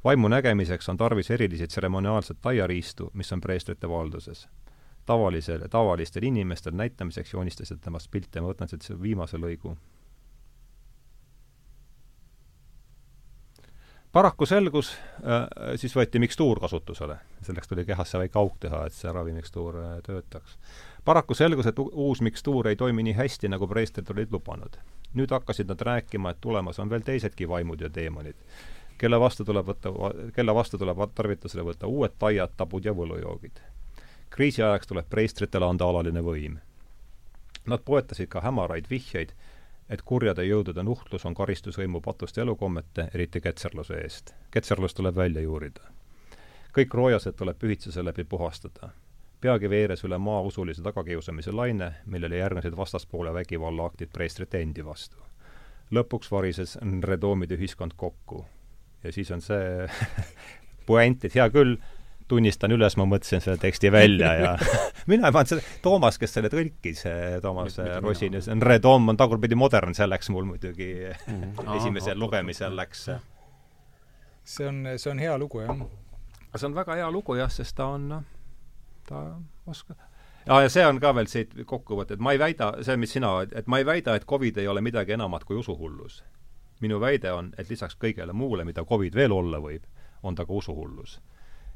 vaimu 0.03 0.27
nägemiseks 0.27 0.89
on 0.89 0.97
tarvis 0.97 1.31
erilisi 1.31 1.67
tseremoniaalset 1.67 2.37
taiariistu, 2.41 3.11
mis 3.13 3.33
on 3.33 3.41
preestrite 3.41 3.89
valduses. 3.89 4.47
tavalisel, 5.05 5.67
tavalistel 5.69 6.23
inimestel 6.23 6.73
näitamiseks 6.73 7.33
joonistasid 7.33 7.79
temast 7.81 8.11
pilte, 8.11 8.41
ma 8.41 8.47
võtan 8.47 8.67
siit 8.67 9.01
viimase 9.01 9.37
lõigu 9.37 9.77
paraku 14.11 14.45
selgus 14.45 14.97
äh,, 15.21 15.75
siis 15.75 15.95
võeti 15.95 16.19
mikstuur 16.19 16.59
kasutusele. 16.59 17.17
selleks 17.41 17.67
tuli 17.67 17.85
kehasse 17.85 18.17
väike 18.17 18.39
auk 18.39 18.55
teha, 18.59 18.85
et 18.85 18.93
see 18.93 19.11
ravimikstuur 19.11 19.81
äh, 19.83 19.97
töötaks 20.03 20.57
paraku 21.07 21.33
selgus, 21.33 21.67
et 21.67 21.79
uus 21.79 22.21
mikstuur 22.21 22.67
ei 22.67 22.75
toimi 22.75 23.03
nii 23.03 23.13
hästi, 23.15 23.47
nagu 23.47 23.67
preestrid 23.67 24.09
olid 24.11 24.33
lubanud. 24.35 24.75
nüüd 25.15 25.31
hakkasid 25.31 25.69
nad 25.71 25.81
rääkima, 25.81 26.29
et 26.29 26.41
tulemas 26.41 26.79
on 26.83 26.89
veel 26.89 27.01
teisedki 27.01 27.47
vaimud 27.49 27.81
ja 27.81 27.89
teemonid, 27.89 28.35
kelle 28.97 29.19
vastu 29.19 29.45
tuleb 29.47 29.69
võtta, 29.69 29.93
kelle 30.35 30.55
vastu 30.55 30.77
tuleb 30.77 30.99
tarvitusele 31.15 31.63
võtta 31.63 31.87
uued 31.87 32.17
taiad, 32.19 32.57
tabud 32.57 32.85
ja 32.85 32.91
võlujoogid. 32.91 33.61
kriisi 34.29 34.63
ajaks 34.63 34.87
tuleb 34.87 35.09
preestritele 35.09 35.65
anda 35.65 35.85
alaline 35.85 36.21
võim. 36.21 36.59
Nad 37.65 37.87
poetasid 37.87 38.27
ka 38.27 38.41
hämaraid 38.41 38.89
vihjeid, 38.89 39.33
et 39.89 40.01
kurjade 40.01 40.43
jõudude 40.43 40.83
nuhtlus 40.83 41.25
on 41.25 41.33
karistusvõimu 41.33 42.01
patuste 42.01 42.41
elukommete, 42.41 43.09
eriti 43.13 43.41
ketserluse 43.41 44.03
eest. 44.03 44.35
ketserlus 44.51 44.93
tuleb 44.93 45.15
välja 45.15 45.41
juurida. 45.41 45.81
kõik 46.77 46.93
roojased 46.93 47.35
tuleb 47.35 47.57
pühitsuse 47.59 48.03
läbi 48.03 48.23
puhastada 48.23 48.91
peagi 49.41 49.69
veeres 49.69 50.03
üle 50.07 50.17
maa 50.17 50.41
usulise 50.45 50.81
tagakiusamise 50.85 51.53
laine, 51.53 51.91
millele 52.05 52.39
järgnesid 52.41 52.77
vastaspoole 52.77 53.33
vägivallaaktid 53.33 54.09
preestrite 54.13 54.61
endi 54.61 54.85
vastu. 54.85 55.17
lõpuks 55.93 56.31
varises 56.31 56.77
Nredomide 56.83 57.55
ühiskond 57.55 57.93
kokku. 57.95 58.45
ja 59.03 59.11
siis 59.11 59.31
on 59.31 59.41
see 59.41 59.87
puänt, 60.87 61.25
et 61.25 61.35
hea 61.35 61.49
küll, 61.49 61.77
tunnistan 62.27 62.71
üles, 62.71 62.97
ma 62.97 63.05
mõtlesin 63.05 63.41
selle 63.43 63.57
teksti 63.57 63.91
välja 63.91 64.33
ja 64.33 64.57
mina 65.11 65.29
ei 65.29 65.35
pannud 65.35 65.53
seda, 65.53 65.61
Toomas, 65.81 66.17
kes 66.17 66.33
selle 66.33 66.49
tõlkis, 66.51 67.05
Toomas 67.41 67.77
Rosin, 68.03 68.35
Nredom 68.55 69.13
on 69.13 69.17
tagurpidi 69.17 69.55
modern, 69.55 69.95
see 69.95 70.07
läks 70.09 70.29
mul 70.33 70.49
muidugi 70.49 70.93
mm 71.05 71.43
-hmm. 71.43 71.75
esimesel 71.77 72.19
lugemisel 72.19 72.75
läks 72.75 73.09
see 74.43 74.67
on, 74.67 74.85
see 74.97 75.11
on 75.11 75.19
hea 75.19 75.37
lugu, 75.37 75.61
jah. 75.61 75.85
see 76.55 76.67
on 76.67 76.75
väga 76.75 76.95
hea 76.95 77.11
lugu 77.11 77.35
jah, 77.35 77.51
sest 77.51 77.75
ta 77.75 77.85
on 77.85 78.09
noh, 78.09 78.23
ta 79.07 79.23
oskab 79.65 79.97
ja, 80.47 80.61
ja 80.61 80.69
see 80.69 80.85
on 80.87 80.99
ka 81.03 81.13
veel 81.15 81.29
siit 81.31 81.53
kokkuvõte, 81.67 82.15
et 82.15 82.23
ma 82.23 82.33
ei 82.35 82.39
väida, 82.39 82.71
see, 82.85 82.97
mis 82.99 83.13
sina, 83.17 83.33
et 83.47 83.67
ma 83.67 83.81
ei 83.81 83.85
väida, 83.87 84.15
et 84.15 84.25
Covid 84.29 84.57
ei 84.57 84.67
ole 84.67 84.81
midagi 84.81 85.15
enamat 85.17 85.43
kui 85.43 85.57
usuhullus. 85.59 86.23
minu 86.81 86.99
väide 86.99 87.31
on, 87.33 87.53
et 87.57 87.69
lisaks 87.69 87.97
kõigele 87.97 88.33
muule, 88.33 88.65
mida 88.65 88.83
Covid 88.85 89.15
veel 89.15 89.31
olla 89.31 89.57
võib, 89.59 89.83
on 90.23 90.35
ta 90.35 90.45
ka 90.45 90.53
usuhullus. 90.53 91.19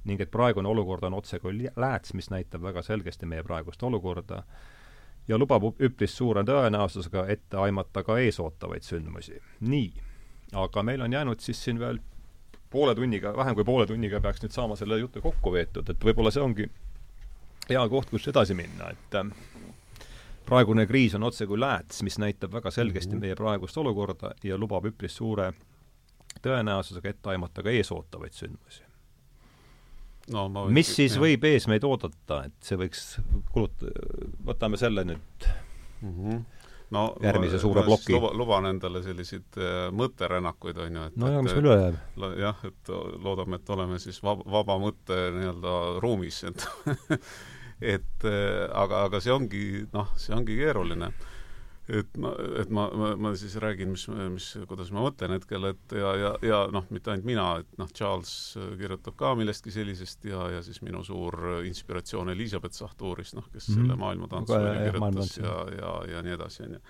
ning 0.03 0.21
et 0.21 0.31
praegune 0.31 0.67
olukord 0.67 1.03
on 1.03 1.13
otsekui 1.13 1.69
lääts, 1.75 2.13
mis 2.13 2.29
näitab 2.29 2.61
väga 2.61 2.81
selgesti 2.81 3.25
meie 3.25 3.43
praegust 3.43 3.83
olukorda 3.83 4.43
ja 5.27 5.37
lubab 5.37 5.63
üpris 5.79 6.15
suure 6.17 6.43
tõenäosusega 6.43 7.27
ette 7.29 7.57
aimata 7.57 8.03
ka 8.03 8.17
eesootavaid 8.17 8.81
sündmusi. 8.81 9.41
nii, 9.59 9.93
aga 10.53 10.83
meil 10.83 11.01
on 11.01 11.13
jäänud 11.13 11.39
siis 11.39 11.63
siin 11.63 11.79
veel 11.79 11.99
poole 12.69 12.95
tunniga, 12.95 13.35
vähem 13.37 13.55
kui 13.55 13.63
poole 13.63 13.85
tunniga 13.87 14.21
peaks 14.21 14.41
nüüd 14.41 14.51
saama 14.51 14.75
selle 14.75 14.97
jutu 14.99 15.21
kokku 15.21 15.51
veetud, 15.51 15.89
et 15.89 16.05
võib-olla 16.05 16.31
see 16.31 16.41
ongi 16.41 16.69
hea 17.69 17.87
koht, 17.89 18.09
kus 18.09 18.27
edasi 18.27 18.55
minna, 18.57 18.91
et 18.91 19.17
äh, 19.19 19.33
praegune 20.45 20.85
kriis 20.87 21.15
on 21.15 21.23
otse 21.23 21.47
kui 21.47 21.59
lääts, 21.59 22.03
mis 22.03 22.17
näitab 22.19 22.53
väga 22.53 22.71
selgesti 22.71 23.15
-hmm. 23.15 23.19
meie 23.19 23.35
praegust 23.35 23.77
olukorda 23.77 24.33
ja 24.43 24.57
lubab 24.57 24.85
üpris 24.85 25.15
suure 25.15 25.53
tõenäosusega 26.41 27.09
ette 27.09 27.29
aimata 27.29 27.63
ka 27.63 27.69
eesootavaid 27.69 28.33
sündmusi 28.33 28.83
no, 30.29 30.47
ma 30.49 30.65
võin, 30.65 30.73
mis 30.73 30.95
siis 30.95 31.15
jah. 31.15 31.23
võib 31.23 31.45
ees 31.49 31.67
meid 31.71 31.85
oodata, 31.87 32.43
et 32.49 32.57
see 32.65 32.79
võiks 32.79 33.05
kulut-, 33.53 33.85
võtame 34.45 34.79
selle 34.81 35.05
nüüd 35.07 35.47
mm. 36.01 36.13
-hmm. 36.13 36.43
No 36.91 37.05
järgmise 37.23 37.59
suure 37.61 37.83
ploki. 37.87 38.13
luba, 38.15 38.31
luban 38.37 38.67
endale 38.71 39.03
selliseid 39.05 39.59
äh, 39.59 39.87
mõtterännakuid, 39.95 40.81
on 40.85 40.99
ju, 40.99 41.07
et 41.11 41.17
no 41.21 41.31
ja 41.31 41.41
mis 41.45 41.55
meil 41.55 41.67
üle 41.69 41.79
jääb? 41.79 41.99
jah, 42.41 42.63
et 42.67 42.93
loodame, 43.23 43.61
et 43.61 43.73
oleme 43.75 43.99
siis 44.03 44.21
vaba, 44.23 44.45
vaba 44.59 44.77
mõtte 44.81 45.17
nii-öelda 45.37 45.75
ruumis, 46.03 46.43
et 46.49 46.67
et 47.95 48.27
äh, 48.27 48.65
aga, 48.69 49.05
aga 49.07 49.21
see 49.23 49.33
ongi, 49.33 49.65
noh, 49.93 50.11
see 50.19 50.35
ongi 50.37 50.59
keeruline 50.59 51.13
et 51.91 52.17
ma, 52.21 52.31
et 52.61 52.71
ma, 52.73 52.85
ma, 52.95 53.09
ma 53.19 53.31
siis 53.39 53.55
räägin, 53.61 53.91
mis, 53.93 54.05
mis, 54.31 54.47
kuidas 54.69 54.91
ma 54.95 55.03
mõtlen 55.03 55.35
hetkel, 55.35 55.67
et 55.71 55.95
ja, 55.97 56.11
ja, 56.19 56.31
ja 56.45 56.59
noh, 56.71 56.85
mitte 56.93 57.11
ainult 57.11 57.27
mina, 57.27 57.47
et 57.63 57.79
noh, 57.81 57.89
Charles 57.95 58.33
kirjutab 58.79 59.17
ka 59.19 59.33
millestki 59.39 59.73
sellisest 59.75 60.27
ja, 60.29 60.45
ja 60.55 60.63
siis 60.65 60.81
minu 60.85 61.03
suur 61.07 61.63
inspiratsioon 61.67 62.31
Elizabeth 62.33 62.77
Sahtuurist, 62.79 63.35
noh, 63.37 63.47
kes 63.51 63.67
mm 63.69 63.73
-hmm. 63.73 63.81
selle 63.81 63.99
maailmatantsu 64.05 64.57
Aga, 64.57 64.73
jah, 64.73 64.83
kirjutas 64.91 65.37
ja, 65.37 65.55
ja, 65.77 65.95
ja 66.15 66.21
nii 66.27 66.37
edasi, 66.37 66.63
on 66.67 66.77
ju. 66.77 66.83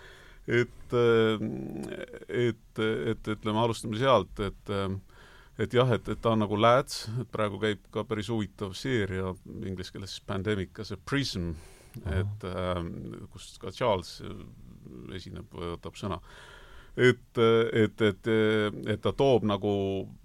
et, 0.61 0.93
et, 2.29 2.83
et 3.13 3.33
ütleme, 3.35 3.59
alustame 3.65 3.97
sealt, 3.97 4.39
et 4.39 4.75
et 5.59 5.73
jah, 5.73 5.89
et, 5.93 6.07
et 6.09 6.21
ta 6.21 6.31
on 6.31 6.41
nagu 6.41 6.57
Lads, 6.57 7.03
et 7.21 7.29
praegu 7.31 7.59
käib 7.61 7.83
ka 7.93 8.03
päris 8.07 8.29
huvitav 8.31 8.73
seeria 8.73 9.33
inglise 9.65 9.91
keeles 9.93 10.15
siis 10.15 10.25
Pandemic 10.25 10.79
as 10.79 10.91
a 10.91 10.97
Prism, 10.97 11.51
et 12.07 12.45
ähm, 12.47 13.27
kus 13.33 13.57
ka 13.61 13.71
Charles 13.71 14.21
esineb, 15.15 15.51
võtab 15.51 15.97
sõna. 15.99 16.19
et, 16.97 17.37
et, 17.73 18.01
et, 18.01 18.27
et 18.91 19.01
ta 19.01 19.13
toob 19.15 19.45
nagu 19.47 19.73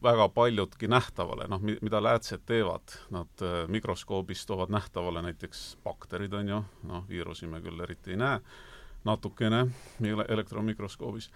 väga 0.02 0.28
paljudki 0.34 0.88
nähtavale, 0.90 1.47
noh, 1.48 1.62
mida 1.62 2.01
läätsed 2.02 2.43
teevad, 2.47 2.97
nad 3.14 3.44
äh, 3.47 3.60
mikroskoobis 3.70 4.47
toovad 4.47 4.74
nähtavale 4.74 5.22
näiteks 5.28 5.76
bakterid, 5.84 6.34
on 6.34 6.48
ju, 6.48 6.64
noh, 6.90 7.05
viirusi 7.09 7.47
me 7.47 7.62
küll 7.62 7.86
eriti 7.86 8.16
ei 8.16 8.22
näe, 8.22 8.40
natukene 9.06 9.66
elektromikroskoobis, 10.28 11.30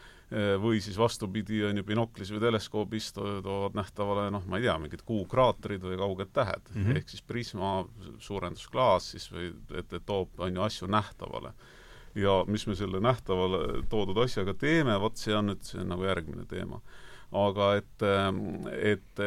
või 0.62 0.78
siis 0.82 0.98
vastupidi, 0.98 1.62
on 1.66 1.80
ju, 1.80 1.84
binoklis 1.86 2.30
või 2.34 2.42
teleskoobis 2.44 3.10
to 3.16 3.26
toovad 3.42 3.74
nähtavale 3.78 4.28
noh, 4.34 4.44
ma 4.46 4.60
ei 4.60 4.66
tea, 4.66 4.76
mingid 4.82 5.02
kuukraatrid 5.06 5.82
või 5.82 5.98
kauged 5.98 6.30
tähed 6.34 6.70
mm, 6.70 6.84
-hmm. 6.84 7.00
ehk 7.00 7.10
siis 7.10 7.22
prisma 7.26 7.72
suurendusklaas 8.22 9.10
siis 9.16 9.26
või 9.32 9.50
et, 9.74 9.92
et 9.92 10.06
toob, 10.06 10.38
on 10.38 10.54
ju, 10.54 10.62
asju 10.62 10.90
nähtavale 10.90 11.52
ja 12.18 12.40
mis 12.50 12.66
me 12.66 12.74
selle 12.78 13.00
nähtavale 13.02 13.84
toodud 13.90 14.18
asjaga 14.24 14.54
teeme, 14.58 14.96
vot 15.00 15.20
see 15.20 15.36
on 15.36 15.52
nüüd, 15.52 15.62
see 15.66 15.80
on 15.82 15.94
nagu 15.94 16.08
järgmine 16.08 16.46
teema. 16.50 16.80
aga 17.30 17.66
et, 17.78 18.02
et, 18.74 19.20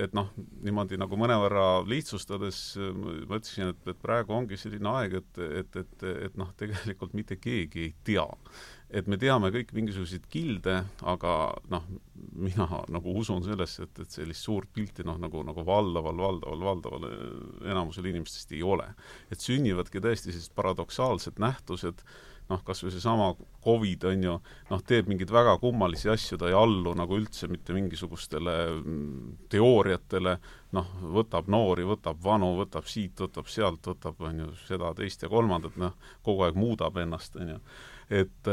et 0.00 0.14
noh, 0.16 0.30
niimoodi 0.64 0.96
nagu 0.96 1.16
mõnevõrra 1.20 1.82
lihtsustades 1.84 2.60
ma 2.96 3.36
ütlesin, 3.36 3.74
et, 3.74 3.82
et 3.92 3.98
praegu 4.00 4.32
ongi 4.32 4.56
selline 4.56 4.88
aeg, 4.88 5.18
et, 5.18 5.40
et, 5.60 5.76
et, 5.82 6.06
et 6.30 6.38
noh, 6.40 6.54
tegelikult 6.56 7.12
mitte 7.12 7.36
keegi 7.36 7.82
ei 7.84 7.92
tea. 8.04 8.24
et 8.88 9.06
me 9.06 9.18
teame 9.20 9.52
kõik 9.52 9.74
mingisuguseid 9.76 10.24
kilde, 10.32 10.78
aga 11.12 11.34
noh, 11.70 11.84
mina 12.32 12.66
nagu 12.88 13.12
usun 13.20 13.44
sellesse, 13.44 13.84
et, 13.84 14.02
et 14.06 14.16
sellist 14.16 14.48
suurt 14.48 14.72
pilti 14.72 15.04
noh, 15.04 15.20
nagu, 15.20 15.44
nagu 15.44 15.66
valdaval, 15.66 16.16
valdaval, 16.16 16.64
valdaval 16.64 17.06
enamusel 17.68 18.08
inimestest 18.08 18.56
ei 18.56 18.64
ole. 18.64 18.88
et 19.28 19.40
sünnivadki 19.44 20.00
tõesti 20.00 20.32
sellised 20.32 20.56
paradoksaalsed 20.56 21.36
nähtused, 21.44 22.00
noh, 22.50 22.62
kas 22.66 22.82
või 22.84 22.92
seesama 22.94 23.30
Covid, 23.64 24.06
on 24.10 24.24
ju, 24.26 24.34
noh, 24.70 24.82
teeb 24.86 25.10
mingeid 25.10 25.30
väga 25.32 25.56
kummalisi 25.62 26.10
asju, 26.12 26.38
ta 26.40 26.48
ei 26.50 26.56
allu 26.56 26.94
nagu 26.98 27.18
üldse 27.18 27.48
mitte 27.50 27.74
mingisugustele 27.76 28.56
mm, 28.80 29.36
teooriatele, 29.52 30.36
noh, 30.76 30.90
võtab 31.16 31.50
noori, 31.52 31.86
võtab 31.88 32.20
vanu, 32.24 32.52
võtab 32.58 32.88
siit, 32.90 33.20
võtab 33.20 33.50
sealt, 33.52 33.86
võtab, 33.92 34.20
on 34.26 34.44
ju, 34.44 34.50
seda, 34.66 34.92
teist 34.98 35.24
ja 35.24 35.32
kolmandat, 35.32 35.78
noh, 35.80 35.96
kogu 36.26 36.46
aeg 36.46 36.58
muudab 36.58 36.98
ennast, 37.02 37.38
on 37.40 37.54
ju. 37.54 37.60
et 38.20 38.48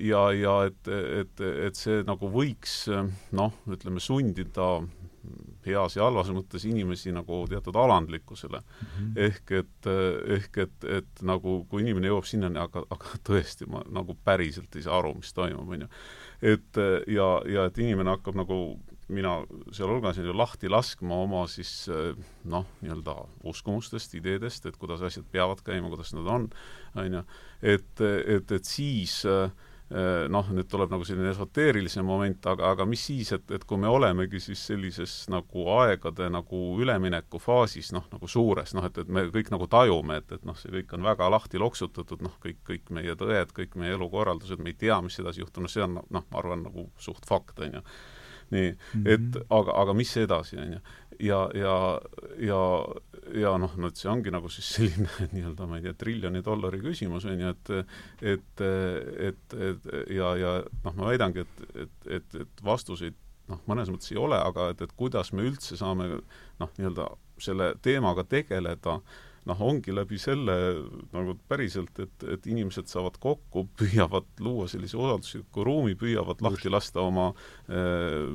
ja, 0.00 0.20
ja 0.32 0.54
et, 0.70 0.88
et, 0.88 1.42
et 1.68 1.76
see 1.76 2.00
nagu 2.08 2.30
võiks 2.32 2.86
noh, 3.36 3.58
ütleme, 3.68 4.00
sundida 4.00 4.70
heas 5.66 5.96
ja 5.96 6.06
halvas 6.06 6.30
mõttes 6.34 6.66
inimesi 6.68 7.12
nagu 7.14 7.42
teatud 7.50 7.76
alandlikkusele 7.76 8.60
mm. 8.60 8.88
-hmm. 8.96 9.12
ehk 9.28 9.52
et, 9.60 9.90
ehk 10.38 10.58
et, 10.66 10.88
et 10.98 11.22
nagu 11.22 11.58
kui 11.70 11.82
inimene 11.82 12.10
jõuab 12.10 12.28
sinnani, 12.28 12.60
aga, 12.62 12.84
aga 12.90 13.18
tõesti, 13.28 13.68
ma 13.70 13.82
nagu 13.90 14.16
päriselt 14.24 14.76
ei 14.76 14.86
saa 14.86 14.98
aru, 14.98 15.14
mis 15.20 15.32
toimub, 15.36 15.68
on 15.68 15.86
ju. 15.86 15.88
et 16.42 16.82
ja, 17.08 17.30
ja 17.46 17.66
et 17.66 17.78
inimene 17.78 18.16
hakkab 18.16 18.38
nagu 18.38 18.60
mina 19.08 19.36
sealhulgas 19.70 20.18
ju 20.18 20.32
lahti 20.34 20.68
laskma 20.68 21.14
oma 21.22 21.44
siis 21.46 21.86
noh, 22.44 22.66
nii-öelda 22.82 23.14
uskumustest, 23.46 24.16
ideedest, 24.18 24.66
et 24.66 24.76
kuidas 24.76 25.02
asjad 25.06 25.28
peavad 25.30 25.62
käima, 25.62 25.88
kuidas 25.92 26.10
nad 26.14 26.26
on, 26.26 26.48
on 26.98 27.14
ju, 27.14 27.22
et, 27.62 28.02
et, 28.02 28.50
et 28.50 28.64
siis 28.64 29.22
Äh, 29.26 29.50
noh, 30.32 30.48
nüüd 30.50 30.66
tuleb 30.66 30.90
nagu 30.90 31.04
selline 31.06 31.28
esoteerilisem 31.30 32.06
moment, 32.06 32.46
aga, 32.50 32.72
aga 32.74 32.86
mis 32.90 33.04
siis, 33.06 33.30
et, 33.36 33.44
et 33.54 33.62
kui 33.68 33.78
me 33.78 33.86
olemegi 33.86 34.40
siis 34.42 34.64
sellises 34.66 35.14
nagu 35.30 35.68
aegade 35.76 36.26
nagu 36.34 36.62
üleminekufaasis, 36.82 37.92
noh, 37.94 38.08
nagu 38.10 38.30
suures, 38.30 38.74
noh, 38.74 38.88
et, 38.88 38.98
et 38.98 39.12
me 39.14 39.28
kõik 39.30 39.52
nagu 39.54 39.68
tajume, 39.70 40.18
et, 40.18 40.34
et 40.34 40.48
noh, 40.48 40.58
see 40.58 40.74
kõik 40.74 40.96
on 40.98 41.06
väga 41.06 41.30
lahti 41.30 41.62
loksutatud, 41.62 42.24
noh, 42.26 42.34
kõik, 42.42 42.58
kõik 42.66 42.90
meie 42.98 43.14
tõed, 43.14 43.54
kõik 43.54 43.78
meie 43.78 43.94
elukorraldused, 43.94 44.58
me 44.58 44.74
ei 44.74 44.80
tea, 44.82 44.98
mis 45.06 45.22
edasi 45.22 45.44
juhtub, 45.44 45.62
no 45.62 45.70
see 45.70 45.86
on 45.86 46.00
noh, 46.02 46.26
ma 46.26 46.42
arvan, 46.42 46.66
nagu 46.66 46.88
suht 46.98 47.28
fakt, 47.30 47.62
on 47.62 47.78
ju 47.78 47.86
nii 48.50 48.70
mm, 48.70 49.02
-hmm. 49.02 49.08
et 49.10 49.42
aga, 49.50 49.72
aga 49.74 49.94
mis 49.94 50.16
edasi, 50.16 50.58
on 50.58 50.72
ju. 50.72 50.78
Ja, 51.20 51.40
ja, 51.54 51.74
ja, 52.42 52.60
ja 53.40 53.52
noh, 53.60 53.76
no 53.80 53.90
see 53.94 54.10
ongi 54.10 54.32
nagu 54.34 54.50
siis 54.52 54.68
selline 54.76 55.28
nii-öelda, 55.34 55.68
ma 55.68 55.80
ei 55.80 55.86
tea, 55.86 55.96
triljoni 55.98 56.42
dollari 56.44 56.80
küsimus, 56.84 57.28
on 57.28 57.44
ju, 57.44 57.52
et 57.52 57.72
et, 58.34 58.64
et, 59.28 59.56
et 59.70 59.92
ja, 60.16 60.32
ja 60.40 60.56
noh, 60.84 60.96
ma 60.96 61.12
väidangi, 61.12 61.46
et, 61.46 61.70
et, 61.86 62.10
et, 62.18 62.40
et 62.42 62.64
vastuseid 62.64 63.16
noh, 63.50 63.62
mõnes 63.70 63.90
mõttes 63.92 64.12
ei 64.12 64.20
ole, 64.20 64.38
aga 64.40 64.72
et, 64.72 64.82
et 64.82 64.96
kuidas 64.98 65.32
me 65.32 65.46
üldse 65.46 65.78
saame 65.78 66.10
noh, 66.16 66.76
nii-öelda 66.78 67.10
selle 67.42 67.74
teemaga 67.84 68.24
tegeleda 68.24 68.96
äh, 68.96 69.24
noh, 69.46 69.60
ongi 69.62 69.94
läbi 69.94 70.18
selle 70.20 70.54
nagu 71.14 71.36
päriselt, 71.48 71.94
et, 72.02 72.24
et 72.34 72.46
inimesed 72.50 72.90
saavad 72.90 73.18
kokku, 73.22 73.66
püüavad 73.78 74.26
luua 74.42 74.66
sellise 74.70 74.98
usaldusliku 74.98 75.64
ruumi, 75.66 75.94
püüavad 75.98 76.42
lahti 76.44 76.72
lasta 76.72 77.02
oma 77.04 77.28
äh, 77.30 78.26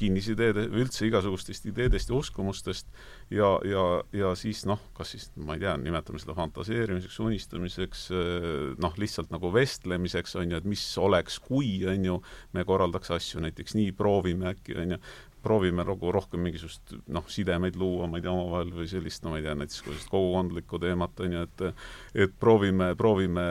kinnisideede, 0.00 0.68
üldse 0.70 1.08
igasugustest 1.08 1.66
ideedest 1.70 2.12
ja 2.12 2.18
uskumustest 2.18 2.92
ja, 3.34 3.56
ja, 3.66 3.86
ja 4.16 4.32
siis 4.38 4.64
noh, 4.68 4.80
kas 4.96 5.14
siis, 5.16 5.28
ma 5.36 5.56
ei 5.58 5.64
tea, 5.64 5.74
nimetame 5.82 6.22
seda 6.22 6.36
fantaseerimiseks, 6.38 7.18
unistamiseks 7.26 8.06
äh,, 8.14 8.48
noh, 8.82 8.96
lihtsalt 9.02 9.34
nagu 9.34 9.50
vestlemiseks, 9.54 10.38
on 10.40 10.54
ju, 10.54 10.62
et 10.62 10.68
mis 10.68 10.86
oleks, 11.02 11.40
kui, 11.42 11.74
on 11.90 12.08
ju, 12.12 12.22
me 12.54 12.66
korraldaks 12.68 13.12
asju 13.18 13.42
näiteks 13.42 13.76
nii, 13.78 13.92
proovime 13.98 14.52
äkki, 14.54 14.78
on 14.78 14.96
ju, 14.96 15.02
proovime 15.42 15.84
nagu 15.86 16.12
rohkem 16.14 16.42
mingisugust 16.44 16.94
noh, 17.12 17.26
sidemeid 17.30 17.76
luua, 17.78 18.08
ma 18.10 18.18
ei 18.18 18.24
tea, 18.24 18.32
omavahel 18.34 18.72
või 18.76 18.88
sellist, 18.90 19.24
no 19.24 19.32
ma 19.32 19.40
ei 19.40 19.46
tea, 19.46 19.56
näiteks 19.58 19.82
sellist 19.82 20.10
kogukondlikku 20.12 20.80
teemat, 20.82 21.20
on 21.24 21.36
ju, 21.36 21.42
et 21.48 21.64
et 22.26 22.34
proovime, 22.40 22.92
proovime 22.98 23.46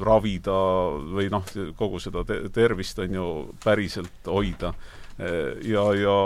ravida 0.00 0.58
või 1.14 1.30
noh, 1.32 1.48
kogu 1.78 2.02
seda 2.02 2.24
te 2.28 2.40
tervist, 2.54 3.00
on 3.04 3.18
ju, 3.18 3.26
päriselt 3.64 4.30
hoida. 4.30 4.74
ja, 5.18 5.82
ja, 5.94 6.16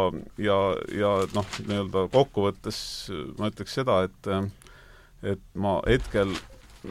ja, 0.40 0.60
ja 0.97 1.10
noh, 1.35 1.56
nii-öelda 1.66 2.06
kokkuvõttes 2.15 2.78
ma 3.36 3.51
ütleks 3.52 3.77
seda, 3.81 4.02
et 4.09 4.32
et 5.28 5.43
ma 5.59 5.81
hetkel 5.85 6.31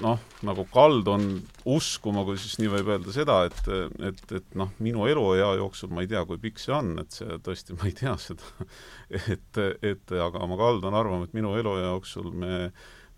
noh, 0.01 0.19
nagu 0.45 0.65
kaldun 0.73 1.27
uskuma, 1.69 2.23
kui 2.27 2.39
siis 2.41 2.57
nii 2.59 2.71
võib 2.71 2.91
öelda 2.91 3.13
seda, 3.15 3.37
et, 3.47 3.69
et, 4.09 4.23
et 4.39 4.57
noh, 4.59 4.73
minu 4.83 5.07
eluea 5.07 5.53
jooksul 5.61 5.91
ma 5.95 6.03
ei 6.03 6.11
tea, 6.11 6.23
kui 6.27 6.39
pikk 6.41 6.59
see 6.61 6.75
on, 6.75 6.93
et 7.01 7.15
see 7.15 7.39
tõesti, 7.43 7.77
ma 7.77 7.87
ei 7.87 7.95
tea 7.95 8.15
seda 8.27 8.67
et, 9.15 9.61
et 9.85 10.15
aga 10.27 10.49
ma 10.49 10.59
kaldun 10.59 10.97
arvama, 10.97 11.27
et 11.27 11.37
minu 11.37 11.55
eluea 11.59 11.93
jooksul 11.93 12.29
me 12.35 12.69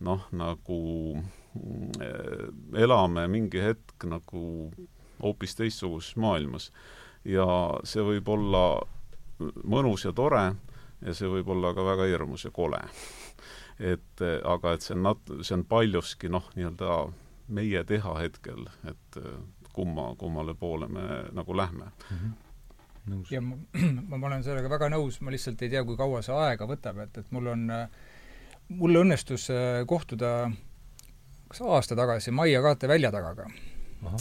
noh, 0.05 0.29
nagu 0.35 0.79
mm, 1.17 2.77
elame 2.85 3.25
mingi 3.31 3.63
hetk 3.63 4.07
nagu 4.09 4.43
hoopis 5.19 5.57
teistsuguses 5.59 6.15
maailmas. 6.21 6.69
ja 7.27 7.45
see 7.83 8.03
võib 8.05 8.29
olla 8.31 8.63
mõnus 9.67 10.05
ja 10.05 10.13
tore 10.15 10.45
ja 11.03 11.15
see 11.15 11.27
võib 11.27 11.49
olla 11.51 11.73
ka 11.75 11.83
väga 11.83 12.07
hirmus 12.07 12.45
ja 12.45 12.51
kole 12.55 12.79
et 13.79 14.23
aga 14.43 14.75
et 14.75 14.85
see 14.85 14.95
on 14.97 15.05
nat-, 15.07 15.33
see 15.41 15.55
on 15.55 15.65
paljuski 15.65 16.29
noh, 16.31 16.49
nii-öelda 16.55 16.99
meie 17.55 17.83
teha 17.87 18.13
hetkel, 18.19 18.67
et 18.89 19.19
kumma, 19.73 20.11
kummale 20.19 20.53
poole 20.59 20.87
me 20.91 21.07
nagu 21.33 21.57
lähme 21.57 21.85
mm. 21.89 22.17
-hmm 22.17 22.37
nõus. 23.09 23.31
ja 23.31 23.41
ma, 24.09 24.17
ma 24.17 24.27
olen 24.27 24.43
sellega 24.45 24.69
väga 24.69 24.89
nõus, 24.93 25.19
ma 25.21 25.33
lihtsalt 25.33 25.61
ei 25.65 25.73
tea, 25.73 25.83
kui 25.87 25.97
kaua 25.97 26.21
see 26.25 26.35
aega 26.35 26.67
võtab, 26.69 26.99
et, 27.05 27.17
et 27.17 27.31
mul 27.35 27.47
on, 27.53 27.65
mul 28.81 29.01
õnnestus 29.03 29.49
äh, 29.53 29.81
kohtuda 29.89 30.51
kas 31.49 31.61
aasta 31.65 31.97
tagasi 31.97 32.31
Maia 32.31 32.61
Kaate 32.61 32.87
väljatagaga. 32.87 33.47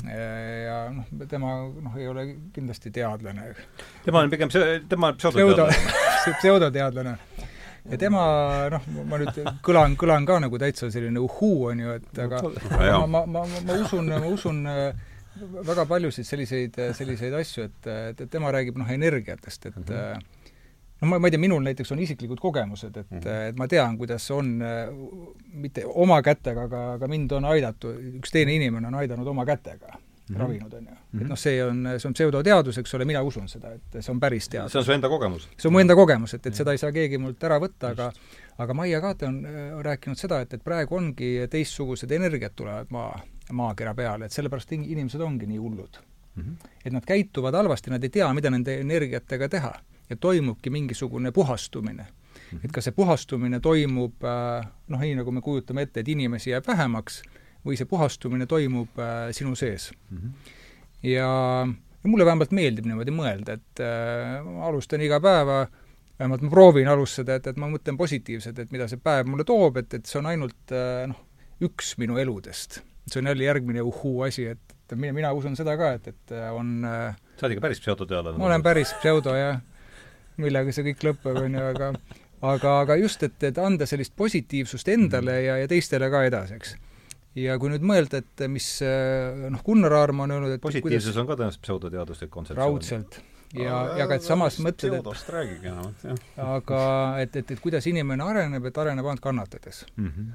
ja 0.08 0.78
noh, 0.90 1.10
tema 1.28 1.52
noh, 1.68 1.96
ei 1.96 2.08
ole 2.08 2.24
kindlasti 2.54 2.90
teadlane. 2.90 3.52
tema 4.04 4.24
on 4.24 4.30
pigem 4.30 4.50
see, 4.50 4.80
tema 4.88 5.12
on 5.12 5.20
pseudoteadlane 5.20 6.34
pseudoteadlane 6.40 7.16
ja 7.90 7.98
tema 8.00 8.22
noh, 8.72 8.88
ma 9.08 9.20
nüüd 9.20 9.42
kõlan, 9.64 9.96
kõlan 10.00 10.26
ka 10.28 10.38
nagu 10.44 10.60
täitsa 10.60 10.90
selline 10.92 11.20
uhuu, 11.24 11.68
on 11.72 11.84
ju, 11.84 11.98
et 11.98 12.22
aga 12.24 12.42
ma, 13.06 13.06
ma, 13.06 13.22
ma, 13.26 13.44
ma 13.66 13.78
usun, 13.84 14.10
ma 14.12 14.32
usun 14.32 14.64
väga 15.68 15.86
paljusid 15.88 16.26
selliseid, 16.26 16.80
selliseid 16.98 17.36
asju, 17.38 17.68
et, 17.68 17.90
et, 18.10 18.24
et 18.26 18.32
tema 18.32 18.52
räägib 18.54 18.78
noh, 18.80 18.90
energiatest, 18.90 19.70
et 19.70 19.76
mm 19.76 19.84
-hmm. 19.84 20.26
noh, 21.00 21.10
ma, 21.12 21.18
ma 21.18 21.28
ei 21.28 21.36
tea, 21.36 21.40
minul 21.40 21.62
näiteks 21.62 21.92
on 21.92 22.02
isiklikud 22.02 22.40
kogemused, 22.40 22.96
et 22.96 23.10
mm, 23.10 23.18
-hmm. 23.18 23.48
et 23.52 23.56
ma 23.56 23.68
tean, 23.68 23.98
kuidas 23.98 24.30
on 24.30 24.58
mitte 25.52 25.84
oma 25.86 26.22
kätega, 26.22 26.62
aga, 26.62 26.92
aga 26.92 27.08
mind 27.08 27.32
on 27.32 27.44
aidatud, 27.44 28.02
üks 28.22 28.32
teine 28.32 28.54
inimene 28.54 28.88
on 28.88 28.94
aidanud 28.94 29.26
oma 29.26 29.46
kätega 29.46 29.98
mm 30.30 30.36
-hmm. 30.36 30.40
ravinud, 30.40 30.72
on 30.72 30.84
ju. 30.84 30.92
et 30.92 31.20
mhm. 31.20 31.28
noh, 31.28 31.38
see 31.38 31.64
on, 31.64 31.88
see 31.98 32.08
on 32.08 32.14
pseudoteadus, 32.14 32.78
eks 32.78 32.94
ole, 32.94 33.04
mina 33.04 33.22
usun 33.22 33.48
seda, 33.48 33.72
et 33.72 34.00
see 34.00 34.12
on 34.12 34.20
päris 34.20 34.48
teadus. 34.48 34.72
see 34.72 34.78
on 34.78 34.84
su 34.84 34.92
enda 34.92 35.08
kogemus? 35.08 35.48
see 35.56 35.68
on 35.68 35.72
mu 35.72 35.78
enda 35.78 35.94
kogemus, 35.94 36.34
et, 36.34 36.46
et 36.46 36.54
seda 36.54 36.72
ei 36.72 36.78
saa 36.78 36.92
keegi 36.92 37.18
mult 37.18 37.44
ära 37.44 37.58
võtta, 37.60 37.90
aga 37.90 38.12
aga 38.58 38.74
Maia 38.74 39.00
Kaate 39.00 39.26
on 39.26 39.44
äh, 39.46 39.80
rääkinud 39.84 40.18
seda, 40.18 40.40
et, 40.40 40.54
et 40.54 40.64
praegu 40.64 40.96
ongi 40.98 41.34
teistsugused 41.50 42.10
energiat 42.10 42.56
tulevad 42.56 42.90
maa, 42.90 43.20
maakera 43.52 43.94
peale, 43.94 44.26
et 44.26 44.34
sellepärast 44.34 44.72
inimesed 44.72 45.20
ongi 45.20 45.46
nii 45.46 45.58
hullud 45.58 46.00
mm. 46.34 46.42
-hmm. 46.42 46.70
et 46.84 46.92
nad 46.92 47.04
käituvad 47.06 47.54
halvasti, 47.54 47.90
nad 47.90 48.04
ei 48.04 48.10
tea, 48.10 48.34
mida 48.34 48.50
nende 48.50 48.80
energiatega 48.80 49.48
teha. 49.48 49.74
ja 50.10 50.16
toimubki 50.16 50.70
mingisugune 50.70 51.32
puhastumine 51.32 52.02
mm. 52.02 52.58
-hmm. 52.58 52.64
et 52.64 52.72
kas 52.72 52.84
see 52.84 52.92
puhastumine 52.92 53.60
toimub 53.60 54.24
äh, 54.24 54.66
noh, 54.88 55.00
nii 55.00 55.14
nagu 55.14 55.32
me 55.32 55.40
kujutame 55.40 55.82
ette, 55.82 56.00
et 56.00 56.08
inimesi 56.08 56.50
jääb 56.50 56.66
vähemaks, 56.66 57.22
või 57.68 57.76
see 57.80 57.88
puhastumine 57.90 58.48
toimub 58.50 58.98
äh, 59.02 59.28
sinu 59.36 59.54
sees 59.58 59.90
mm. 60.10 60.16
-hmm. 60.16 60.54
ja, 61.12 61.28
ja 62.02 62.10
mulle 62.10 62.24
vähemalt 62.24 62.54
meeldib 62.56 62.88
niimoodi 62.88 63.14
mõelda, 63.14 63.58
et 63.60 63.84
äh, 63.84 64.64
alustan 64.66 65.04
iga 65.04 65.20
päeva 65.20 65.62
äh, 65.66 65.76
vähemalt 66.18 66.42
ma 66.42 66.50
proovin 66.50 66.88
alustada, 66.88 67.38
et, 67.38 67.46
et 67.46 67.58
ma 67.60 67.68
mõtlen 67.70 67.98
positiivselt, 67.98 68.58
et 68.58 68.74
mida 68.74 68.88
see 68.90 69.00
päev 69.02 69.28
mulle 69.30 69.46
toob, 69.46 69.78
et, 69.82 69.98
et 70.00 70.08
see 70.08 70.18
on 70.20 70.28
ainult 70.30 70.74
äh, 70.74 71.04
noh, 71.10 71.20
üks 71.64 71.94
minu 72.00 72.18
eludest. 72.18 72.82
see 73.08 73.22
on 73.22 73.30
jälle 73.30 73.44
järgmine 73.44 73.82
uhhuu 73.82 74.22
asi, 74.26 74.46
et, 74.52 74.74
mina, 74.94 75.14
mina 75.16 75.32
usun 75.32 75.56
seda 75.56 75.76
ka, 75.80 75.92
et, 75.96 76.08
et 76.08 76.34
on 76.52 76.82
sa 76.84 77.46
oled 77.46 77.54
ikka 77.56 77.66
päris 77.68 77.80
pseudoteadlane? 77.84 78.38
ma 78.38 78.50
olen 78.50 78.64
päris 78.66 78.92
pseudo, 78.98 79.34
jah. 79.38 79.62
millega 80.36 80.74
see 80.74 80.90
kõik 80.90 81.06
lõpeb, 81.06 81.38
on 81.44 81.56
ju, 81.56 81.64
aga 81.70 81.92
aga, 82.42 82.74
aga 82.82 82.98
just, 83.00 83.22
et, 83.26 83.38
et 83.48 83.62
anda 83.62 83.86
sellist 83.86 84.14
positiivsust 84.16 84.90
endale 84.92 85.38
-hmm. 85.38 85.46
ja, 85.46 85.56
ja 85.62 85.70
teistele 85.70 86.10
ka 86.10 86.24
edasi, 86.26 86.58
eks. 86.58 86.76
Ja 87.36 87.58
kui 87.60 87.72
nüüd 87.72 87.84
mõelda, 87.86 88.22
et 88.22 88.44
mis 88.50 88.68
noh, 88.82 89.64
Gunnar 89.66 89.98
Aarma 90.00 90.24
on 90.24 90.36
öelnud, 90.36 90.54
et 90.56 90.62
positiivsus 90.62 91.10
kuidas... 91.10 91.20
on 91.22 91.28
ka 91.28 91.36
tõenäoliselt 91.36 91.66
pseudoteaduslik 91.66 92.30
kontseptsioon. 92.32 92.64
raudselt 92.64 93.20
ja, 93.56 93.78
ja 93.98 94.08
ka, 94.08 94.18
et 94.18 94.26
samas 94.26 94.58
mõtled, 94.64 94.98
et 94.98 95.30
räägige 95.32 95.70
enamalt, 95.70 96.04
jah. 96.04 96.18
aga 96.56 96.82
et, 97.22 97.38
et, 97.40 97.54
et 97.54 97.62
kuidas 97.62 97.86
inimene 97.90 98.24
areneb, 98.24 98.68
et 98.68 98.82
areneb 98.82 99.06
ainult 99.06 99.24
kannatades 99.24 99.84
mm. 99.94 100.10
-hmm. 100.10 100.28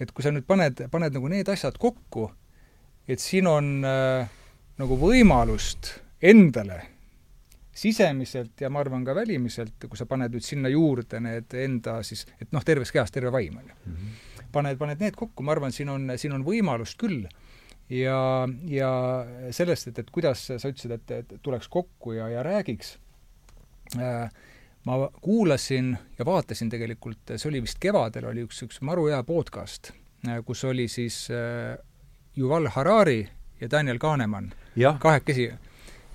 et 0.00 0.12
kui 0.12 0.24
sa 0.24 0.32
nüüd 0.34 0.46
paned, 0.48 0.86
paned 0.90 1.14
nagu 1.14 1.30
need 1.30 1.48
asjad 1.48 1.78
kokku, 1.78 2.30
et 3.08 3.22
siin 3.22 3.46
on 3.46 3.84
äh, 3.84 4.28
nagu 4.78 4.98
võimalust 5.00 5.94
endale 6.22 6.82
sisemiselt 7.76 8.60
ja 8.60 8.70
ma 8.72 8.80
arvan 8.80 9.04
ka 9.04 9.14
välimiselt, 9.14 9.76
kui 9.88 9.98
sa 9.98 10.06
paned 10.08 10.32
nüüd 10.32 10.44
sinna 10.44 10.68
juurde 10.72 11.20
need 11.20 11.52
enda 11.60 12.00
siis, 12.02 12.24
et 12.40 12.52
noh, 12.52 12.64
terves 12.64 12.92
kehas 12.92 13.12
terve 13.12 13.32
vaim, 13.32 13.58
on 13.60 13.68
ju. 13.68 13.96
Paned, 14.52 14.78
paned 14.78 15.02
need 15.02 15.16
kokku, 15.18 15.44
ma 15.46 15.54
arvan, 15.56 15.74
siin 15.74 15.90
on, 15.92 16.10
siin 16.16 16.34
on 16.36 16.44
võimalust 16.46 16.98
küll. 17.00 17.26
Ja, 17.92 18.48
ja 18.66 18.90
sellest, 19.54 19.92
et, 19.92 20.00
et 20.02 20.08
kuidas 20.10 20.48
sa 20.48 20.58
ütlesid, 20.58 20.96
et, 20.96 21.12
et 21.20 21.34
tuleks 21.42 21.68
kokku 21.70 22.16
ja, 22.16 22.26
ja 22.32 22.42
räägiks 22.42 22.96
äh,, 23.94 24.26
ma 24.86 24.96
kuulasin 25.22 25.92
ja 26.18 26.26
vaatasin 26.26 26.72
tegelikult, 26.72 27.36
see 27.36 27.46
oli 27.52 27.62
vist 27.62 27.78
kevadel, 27.78 28.26
oli 28.32 28.42
üks, 28.46 28.64
üks 28.66 28.82
maru 28.82 29.06
hea 29.12 29.20
podcast, 29.26 29.92
äh, 30.26 30.40
kus 30.46 30.64
oli 30.66 30.88
siis 30.90 31.28
äh, 31.30 31.76
Yuval 32.34 32.66
Harari 32.74 33.20
ja 33.60 33.70
Daniel 33.70 34.02
Kahnemann 34.02 34.50
kahekesi 34.98 35.52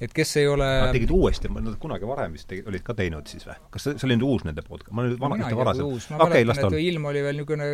et 0.02 0.14
kes 0.16 0.32
ei 0.42 0.48
ole 0.50 0.68
Nad 0.82 0.96
tegid 0.96 1.12
uuesti, 1.14 1.50
nad 1.54 1.76
kunagi 1.82 2.08
varem 2.10 2.34
vist 2.34 2.48
tegid, 2.50 2.66
olid 2.70 2.84
ka 2.86 2.96
teinud 2.98 3.30
siis 3.30 3.46
või? 3.46 3.58
kas 3.74 3.86
see, 3.86 4.00
see 4.02 4.08
oli 4.08 4.18
nüüd 4.18 4.26
uus 4.26 4.46
nende 4.48 4.64
podcast? 4.66 4.94
ma 4.98 5.06
nüüd 5.06 5.22
vana, 5.22 5.38
ühte 5.38 5.58
varasem. 5.60 5.92
ma 6.16 6.26
okay, 6.26 6.46
mäletan, 6.48 6.74
et 6.74 6.86
ilm 6.88 7.06
oli 7.12 7.22
veel 7.26 7.38
niisugune 7.38 7.68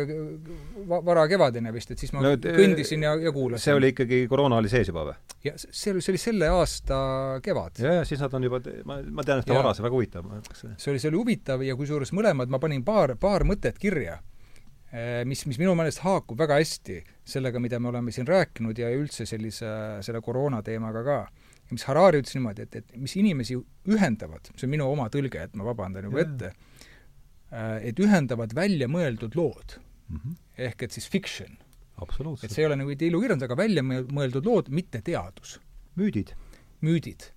varakevadine 1.08 1.72
vist, 1.74 1.94
et 1.94 2.04
siis 2.04 2.12
ma 2.12 2.24
no, 2.26 2.34
kõndisin 2.36 3.06
ja, 3.06 3.14
ja 3.22 3.32
kuulasin. 3.32 3.64
see 3.64 3.76
oli 3.78 3.92
ikkagi, 3.94 4.20
koroona 4.30 4.60
oli 4.60 4.72
sees 4.72 4.92
juba 4.92 5.06
või? 5.08 5.16
ja 5.48 5.54
see 5.56 5.94
oli, 5.94 6.04
see 6.04 6.14
oli 6.14 6.22
selle 6.22 6.52
aasta 6.52 7.00
kevad. 7.44 7.80
ja, 7.80 7.98
ja 8.00 8.06
siis 8.08 8.20
nad 8.24 8.36
on 8.36 8.48
juba, 8.50 8.60
ma, 8.88 9.00
ma 9.08 9.24
tean 9.24 9.42
ühte 9.42 9.56
varase, 9.56 9.84
väga 9.86 9.96
huvitav. 9.96 10.28
see 10.52 10.92
oli, 10.92 11.00
see 11.00 11.12
oli 11.12 11.22
huvitav 11.22 11.64
ja 11.64 11.78
kusjuures 11.80 12.12
mõlemad 12.16 12.52
ma 12.52 12.60
panin 12.60 12.84
paar, 12.84 13.16
paar 13.20 13.48
mõtet 13.48 13.80
kirja 13.80 14.20
eh, 14.92 15.24
mis, 15.24 15.46
mis 15.48 15.60
minu 15.60 15.72
meelest 15.78 16.04
haakub 16.04 16.36
väga 16.44 16.60
hästi 16.60 17.00
sellega, 17.28 17.60
mida 17.60 17.80
me 17.80 17.88
oleme 17.88 18.12
siin 18.12 18.28
rääkinud 18.28 18.76
ja 18.76 18.92
üldse 18.92 19.24
sellise, 19.28 19.72
selle 20.04 20.20
koroona 20.24 20.60
teemaga 20.66 21.04
ka 21.06 21.20
ja 21.68 21.76
mis 21.76 21.84
Harari 21.88 22.22
ütles 22.22 22.36
niimoodi, 22.36 22.64
et, 22.64 22.76
et 22.80 22.96
mis 22.96 23.14
inimesi 23.20 23.58
ühendavad, 23.88 24.50
see 24.54 24.66
on 24.66 24.72
minu 24.72 24.88
oma 24.88 25.08
tõlge, 25.12 25.44
et 25.44 25.56
ma 25.58 25.66
vabandan 25.68 26.08
juba 26.08 26.22
ette, 26.24 26.52
äh, 27.52 27.88
et 27.90 28.00
ühendavad 28.00 28.54
väljamõeldud 28.56 29.36
lood 29.38 29.78
mm. 29.78 30.20
-hmm. 30.20 30.36
ehk 30.68 30.86
et 30.88 30.96
siis 30.96 31.08
fiction. 31.08 31.58
et 32.42 32.50
see 32.50 32.62
ei 32.62 32.66
ole 32.66 32.76
nagu 32.76 32.90
ilukirjandus, 32.90 33.48
aga 33.48 33.56
väljamõeldud 33.56 34.46
lood, 34.46 34.68
mitte 34.70 35.02
teadus. 35.02 35.60
müüdid. 35.96 36.32
müüdid. 36.80 37.32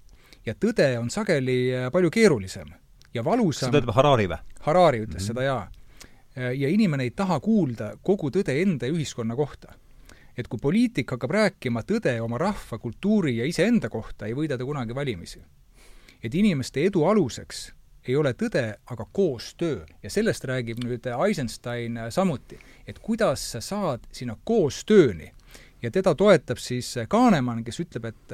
ja 0.46 0.54
tõde 0.54 0.98
on 1.00 1.10
sageli 1.10 1.76
äh, 1.76 1.92
palju 1.92 2.10
keerulisem 2.10 2.72
ja 3.14 3.24
valusam 3.24 3.70
seda 3.70 3.84
ütleb 3.84 3.96
Harari 3.96 4.28
või? 4.28 4.40
Harari 4.62 5.04
ütles 5.04 5.14
mm 5.14 5.20
-hmm. 5.20 5.28
seda, 5.28 5.44
jaa. 5.44 5.72
Äh, 6.38 6.56
ja 6.56 6.70
inimene 6.70 7.04
ei 7.04 7.12
taha 7.12 7.40
kuulda 7.40 7.98
kogu 8.02 8.30
tõde 8.30 8.56
enda 8.62 8.86
ja 8.86 8.94
ühiskonna 8.94 9.36
kohta 9.36 9.76
et 10.38 10.48
kui 10.48 10.60
poliitik 10.62 11.12
hakkab 11.12 11.32
rääkima 11.32 11.84
tõde 11.84 12.14
oma 12.22 12.38
rahva, 12.38 12.78
kultuuri 12.78 13.38
ja 13.38 13.46
iseenda 13.46 13.90
kohta, 13.90 14.26
ei 14.26 14.34
võida 14.34 14.58
ta 14.58 14.66
kunagi 14.66 14.96
valimisi. 14.96 15.42
et 16.24 16.36
inimeste 16.36 16.86
edu 16.86 17.04
aluseks 17.04 17.72
ei 18.08 18.16
ole 18.16 18.34
tõde, 18.34 18.76
aga 18.86 19.06
koostöö. 19.14 19.86
ja 20.04 20.10
sellest 20.10 20.44
räägib 20.44 20.84
nüüd 20.84 21.06
Eisenstein 21.28 22.00
samuti, 22.10 22.60
et 22.88 23.00
kuidas 23.00 23.52
sa 23.52 23.62
saad 23.62 24.08
sinna 24.12 24.38
koostööni. 24.44 25.32
ja 25.82 25.92
teda 25.92 26.16
toetab 26.16 26.58
siis 26.58 26.96
Kahnemann, 27.08 27.64
kes 27.64 27.80
ütleb, 27.80 28.06
et 28.06 28.34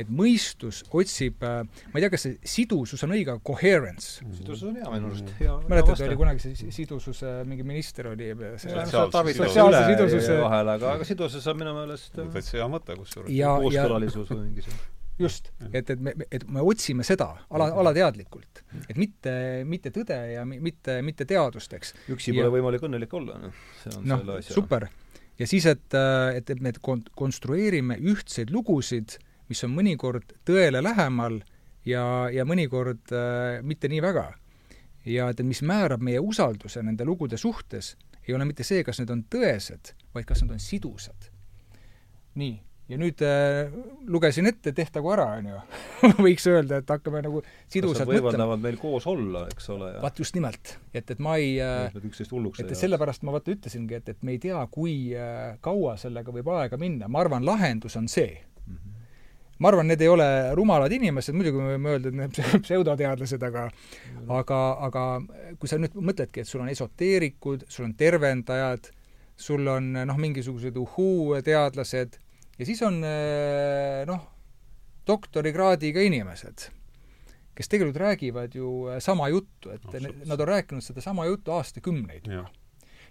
et 0.00 0.10
mõistus 0.10 0.82
otsib, 0.94 1.44
äh, 1.46 1.62
ma 1.92 2.00
ei 2.00 2.04
tea, 2.04 2.12
kas 2.14 2.26
see 2.26 2.38
sidusus 2.56 3.04
on 3.06 3.14
õige, 3.16 3.34
aga 3.34 3.44
coherence. 3.46 4.24
sidusus 4.38 4.66
on 4.70 4.80
hea 4.80 4.94
minu 4.96 5.12
arust, 5.12 5.30
hea 5.40 5.58
mäletad, 5.70 6.04
oli 6.08 6.18
kunagi 6.20 6.44
see 6.44 6.74
sidususe 6.74 7.36
mingi 7.48 7.66
minister 7.66 8.10
oli 8.12 8.32
sotsiaalse 8.64 9.86
sidususe 9.92 10.40
vahel, 10.42 10.74
aga, 10.76 10.96
aga 10.98 11.08
sidusus 11.08 11.46
on 11.52 11.62
minu 11.62 11.76
meelest 11.78 12.18
täitsa 12.18 12.60
hea 12.60 12.68
mõte 12.70 12.98
kusjuures. 12.98 13.30
kooskõlalisus 13.30 14.34
või 14.34 14.44
mingi 14.48 14.66
see 14.66 14.82
just, 15.18 15.50
et, 15.72 15.90
et 15.90 16.00
me, 16.00 16.14
et 16.30 16.44
me 16.50 16.62
otsime 16.64 17.04
seda 17.06 17.28
ala, 17.50 17.68
alateadlikult. 17.82 18.62
et 18.88 18.96
mitte, 18.98 19.34
mitte 19.68 19.92
tõde 19.94 20.16
ja 20.32 20.44
mitte, 20.48 21.00
mitte 21.06 21.26
teadust, 21.28 21.72
eks. 21.76 21.94
üksi 22.14 22.34
pole 22.34 22.50
võimalik 22.56 22.86
õnnelik 22.88 23.14
olla, 23.14 23.38
noh. 23.46 23.62
see 23.82 23.94
on 23.98 24.08
no, 24.10 24.18
selle 24.22 24.38
asja. 24.42 24.56
super. 24.56 24.88
ja 25.38 25.48
siis, 25.50 25.68
et, 25.70 25.98
et, 26.34 26.50
et 26.56 26.64
me 26.64 26.74
kon-, 26.80 27.06
konstrueerime 27.18 27.98
ühtseid 28.02 28.52
lugusid 28.54 29.18
mis 29.48 29.64
on 29.66 29.74
mõnikord 29.76 30.36
tõele 30.46 30.82
lähemal 30.84 31.40
ja, 31.88 32.04
ja 32.32 32.46
mõnikord 32.48 33.12
äh, 33.12 33.60
mitte 33.62 33.90
nii 33.92 34.02
väga. 34.04 34.32
ja 35.04 35.28
et, 35.28 35.40
mis 35.44 35.62
määrab 35.62 36.00
meie 36.00 36.20
usalduse 36.20 36.82
nende 36.82 37.04
lugude 37.04 37.36
suhtes, 37.36 37.94
ei 38.28 38.34
ole 38.34 38.46
mitte 38.48 38.64
see, 38.64 38.84
kas 38.84 39.00
need 39.00 39.10
on 39.12 39.24
tõesed, 39.30 39.92
vaid 40.14 40.28
kas 40.28 40.44
nad 40.44 40.54
on 40.56 40.62
sidusad. 40.62 41.28
nii, 42.40 42.56
ja 42.88 42.98
nüüd 43.00 43.20
äh, 43.24 43.74
lugesin 44.08 44.48
ette, 44.48 44.72
tehtagu 44.76 45.12
ära, 45.12 45.26
on 45.38 45.50
ju 45.52 45.60
võiks 46.26 46.48
öelda, 46.48 46.80
et 46.80 46.90
hakkame 46.90 47.20
nagu 47.24 47.44
sidusalt 47.68 48.08
mõtlema. 48.08 48.30
võimaldavad 48.30 48.64
meil 48.64 48.80
koos 48.80 49.06
olla, 49.10 49.46
eks 49.52 49.68
ole. 49.76 49.92
vaat 50.02 50.24
just 50.24 50.36
nimelt, 50.36 50.78
et, 50.92 51.04
et 51.04 51.20
ma 51.22 51.36
ei 51.40 51.58
äh, 51.64 52.00
üksteist 52.00 52.32
hulluks 52.32 52.64
et, 52.64 52.72
et 52.72 52.80
sellepärast 52.80 53.24
ma 53.28 53.36
vaata 53.36 53.52
ütlesingi, 53.54 54.00
et, 54.00 54.10
et 54.16 54.24
me 54.24 54.36
ei 54.36 54.42
tea, 54.42 54.64
kui 54.72 54.96
äh, 55.16 55.54
kaua 55.64 55.98
sellega 56.00 56.32
võib 56.32 56.48
aega 56.56 56.80
minna, 56.80 57.12
ma 57.12 57.24
arvan, 57.24 57.44
lahendus 57.44 58.00
on 58.00 58.08
see 58.08 58.40
ma 59.58 59.70
arvan, 59.70 59.88
need 59.90 60.02
ei 60.02 60.10
ole 60.10 60.26
rumalad 60.58 60.92
inimesed, 60.92 61.36
muidugi 61.36 61.60
me 61.60 61.74
võime 61.74 61.94
öelda, 61.94 62.10
et 62.10 62.18
need 62.18 62.40
pseudoteadlased, 62.66 63.46
aga 63.46 63.68
mm. 63.70 64.28
aga, 64.40 64.60
aga 64.88 65.04
kui 65.60 65.70
sa 65.70 65.78
nüüd 65.80 65.96
mõtledki, 65.98 66.42
et 66.42 66.50
sul 66.50 66.64
on 66.64 66.70
esoteerikud, 66.72 67.66
sul 67.70 67.88
on 67.88 67.96
tervendajad, 67.98 68.90
sul 69.36 69.66
on 69.70 69.92
noh, 69.98 70.20
mingisugused 70.20 70.78
uhuu-teadlased 70.78 72.18
ja 72.58 72.66
siis 72.66 72.82
on 72.86 73.00
noh, 73.02 74.26
doktorikraadiga 75.06 76.02
inimesed, 76.06 76.68
kes 77.54 77.70
tegelikult 77.70 78.02
räägivad 78.02 78.54
ju 78.58 78.98
sama 79.02 79.30
juttu, 79.30 79.70
et 79.74 79.86
no, 80.02 80.12
nad 80.32 80.40
on 80.40 80.50
rääkinud 80.54 80.82
sedasama 80.82 81.26
juttu 81.30 81.54
aastakümneid 81.54 82.30
juba 82.30 82.50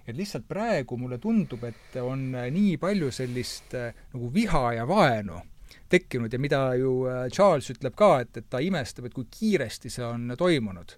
et 0.03 0.17
lihtsalt 0.17 0.43
praegu 0.49 0.97
mulle 0.99 1.15
tundub, 1.23 1.61
et 1.63 1.95
on 2.03 2.33
nii 2.35 2.75
palju 2.81 3.07
sellist 3.15 3.71
nagu 3.77 4.31
viha 4.35 4.63
ja 4.75 4.87
vaenu 4.87 5.37
tekkinud 5.89 6.33
ja 6.33 6.39
mida 6.39 6.61
ju 6.79 7.03
äh, 7.09 7.27
Charles 7.31 7.69
ütleb 7.73 7.95
ka, 7.97 8.19
et, 8.23 8.37
et 8.37 8.49
ta 8.49 8.61
imestab, 8.63 9.07
et 9.07 9.15
kui 9.15 9.27
kiiresti 9.31 9.91
see 9.93 10.05
on 10.05 10.35
toimunud. 10.37 10.95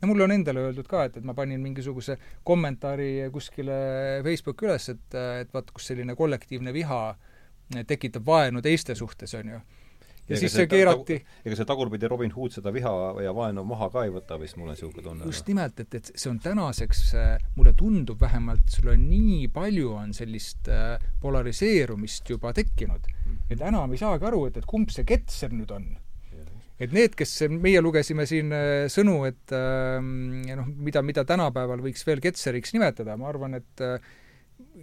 ja 0.00 0.06
mulle 0.06 0.24
on 0.24 0.30
endale 0.30 0.60
öeldud 0.68 0.86
ka, 0.86 1.04
et, 1.08 1.16
et 1.18 1.24
ma 1.24 1.34
panin 1.34 1.60
mingisuguse 1.60 2.18
kommentaari 2.46 3.30
kuskile 3.32 3.78
Facebooki 4.24 4.68
üles, 4.68 4.88
et, 4.94 5.18
et 5.42 5.54
vaata, 5.54 5.74
kus 5.74 5.90
selline 5.90 6.14
kollektiivne 6.14 6.72
viha 6.72 7.02
tekitab 7.86 8.26
vaenu 8.26 8.62
teiste 8.62 8.94
suhtes, 8.94 9.34
on 9.34 9.50
ju. 9.56 9.60
Ja 10.28 10.38
siis 10.40 10.54
see 10.54 10.68
keerati 10.70 11.18
ega 11.44 11.56
see 11.58 11.68
tagurpidi 11.68 12.08
Robin 12.10 12.32
Hood 12.34 12.54
seda 12.58 12.72
viha 12.74 12.92
ja 13.24 13.32
vaenu 13.36 13.64
maha 13.68 13.88
ka 13.92 14.04
ei 14.06 14.12
võta 14.12 14.38
vist, 14.40 14.58
mul 14.58 14.68
on 14.68 14.76
niisugune 14.76 15.04
tunne. 15.04 15.28
just 15.28 15.48
nimelt, 15.48 15.80
et, 15.80 15.94
et 15.98 16.10
see 16.14 16.30
on 16.30 16.40
tänaseks, 16.42 17.04
mulle 17.56 17.74
tundub 17.78 18.20
vähemalt, 18.20 18.66
sul 18.72 18.92
on 18.92 19.06
nii 19.08 19.48
palju 19.54 19.94
on 19.96 20.12
sellist 20.16 20.68
äh, 20.72 20.98
polariseerumist 21.22 22.28
juba 22.34 22.52
tekkinud, 22.56 23.08
et 23.48 23.60
enam 23.60 23.94
ei 23.94 24.00
saagi 24.00 24.28
aru, 24.28 24.44
et, 24.50 24.60
et 24.60 24.68
kumb 24.68 24.92
see 24.94 25.06
ketser 25.08 25.54
nüüd 25.54 25.72
on. 25.74 25.88
et 26.78 26.92
need, 26.94 27.16
kes, 27.18 27.32
meie 27.50 27.80
lugesime 27.82 28.26
siin 28.30 28.52
äh, 28.54 28.86
sõnu, 28.92 29.20
et 29.26 29.54
äh, 29.56 29.98
noh, 29.98 30.72
mida, 30.76 31.02
mida 31.02 31.24
tänapäeval 31.26 31.82
võiks 31.82 32.04
veel 32.06 32.22
ketseriks 32.22 32.76
nimetada, 32.76 33.16
ma 33.18 33.32
arvan, 33.32 33.58
et 33.58 33.82
äh, 33.82 33.96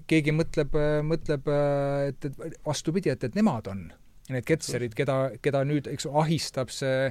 keegi 0.10 0.34
mõtleb, 0.36 0.74
mõtleb, 1.08 1.48
et, 2.10 2.26
et 2.28 2.58
vastupidi, 2.66 3.12
et, 3.14 3.24
et 3.24 3.38
nemad 3.38 3.70
on 3.72 3.86
need 4.34 4.46
ketserid, 4.48 4.96
keda, 4.98 5.18
keda 5.44 5.64
nüüd, 5.68 5.90
eks 5.92 6.08
ahistab 6.10 6.74
see 6.74 7.10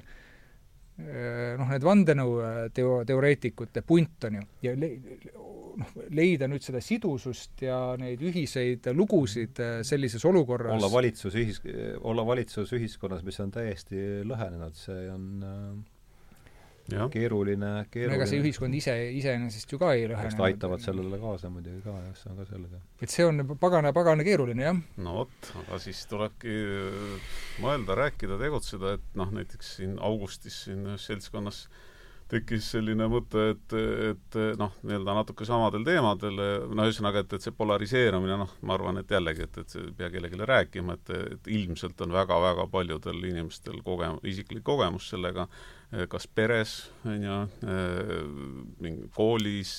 noh, 0.94 1.70
need 1.70 1.82
vandenõuteo, 1.82 3.00
teoreetikute 3.06 3.82
punt 3.86 4.28
on 4.28 4.38
ju, 4.38 4.44
ja 4.62 4.74
le-, 4.78 4.92
noh, 5.80 5.94
leida 6.14 6.48
nüüd 6.50 6.62
seda 6.64 6.82
sidusust 6.84 7.64
ja 7.66 7.78
neid 8.00 8.22
ühiseid 8.22 8.86
lugusid 8.94 9.58
sellises 9.86 10.24
olukorras 10.28 10.76
olla 10.76 10.90
valitsus 10.92 11.34
ühis-, 11.40 11.62
olla 12.02 12.26
valitsus 12.26 12.74
ühiskonnas, 12.78 13.24
mis 13.26 13.40
on 13.42 13.50
täiesti 13.54 14.22
lõhenenud, 14.28 14.78
see 14.78 15.08
on 15.10 15.26
äh, 15.42 15.66
jah, 16.92 17.08
keeruline, 17.12 17.70
no 17.78 17.84
keeruline. 17.90 18.18
ega 18.18 18.28
see 18.28 18.42
ühiskond 18.42 18.76
ise, 18.76 18.94
iseenesest 19.18 19.72
ju 19.72 19.80
ka 19.80 19.94
ei 19.94 20.04
eks 20.04 20.12
lõhene. 20.12 20.36
ta 20.36 20.48
aitavad 20.48 20.84
sellele 20.84 21.20
kaasa 21.22 21.50
muidugi 21.52 21.80
ka, 21.84 21.94
jah, 22.08 22.18
see 22.20 22.32
on 22.32 22.42
ka 22.42 22.48
selge. 22.50 22.82
et 23.06 23.14
see 23.14 23.26
on 23.28 23.46
pagana, 23.60 23.94
pagana 23.96 24.26
keeruline, 24.26 24.68
jah. 24.68 24.82
no 25.06 25.16
vot, 25.22 25.50
aga 25.64 25.80
siis 25.82 26.04
tulebki 26.10 26.58
äh, 26.60 27.32
mõelda, 27.64 27.96
rääkida, 28.04 28.38
tegutseda, 28.42 28.98
et 28.98 29.18
noh, 29.20 29.32
näiteks 29.38 29.74
siin 29.78 29.98
augustis 30.02 30.64
siin 30.66 30.86
ühes 30.90 31.10
seltskonnas 31.10 31.64
tekkis 32.30 32.66
selline 32.74 33.06
mõte, 33.10 33.42
et, 33.52 33.74
et 34.10 34.38
noh, 34.58 34.72
nii-öelda 34.86 35.16
natuke 35.18 35.46
samadel 35.48 35.84
teemadel, 35.86 36.40
no 36.72 36.86
ühesõnaga, 36.88 37.24
et, 37.24 37.36
et 37.36 37.44
see 37.44 37.54
polariseerumine, 37.56 38.38
noh, 38.40 38.54
ma 38.64 38.76
arvan, 38.78 38.98
et 39.00 39.12
jällegi, 39.12 39.44
et, 39.44 39.58
et 39.60 39.74
see 39.74 39.82
ei 39.84 39.94
pea 39.98 40.10
kellelegi 40.12 40.48
rääkima, 40.48 40.96
et, 40.96 41.12
et 41.36 41.50
ilmselt 41.58 42.00
on 42.06 42.14
väga-väga 42.16 42.66
paljudel 42.72 43.20
inimestel 43.30 43.80
kogem-, 43.86 44.20
isiklik 44.30 44.64
kogemus 44.66 45.10
sellega, 45.12 45.46
kas 46.10 46.26
peres, 46.26 46.74
on 47.06 47.22
ju, 47.22 47.34
mingi 48.82 49.08
koolis, 49.14 49.72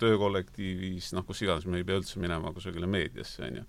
töökollektiivis, 0.00 1.12
noh, 1.14 1.24
kus 1.26 1.42
iganes, 1.44 1.66
me 1.70 1.80
ei 1.80 1.86
pea 1.86 1.98
üldse 2.00 2.20
minema 2.22 2.52
kusagile 2.54 2.88
meediasse, 2.90 3.44
on 3.46 3.58
ju. 3.60 3.64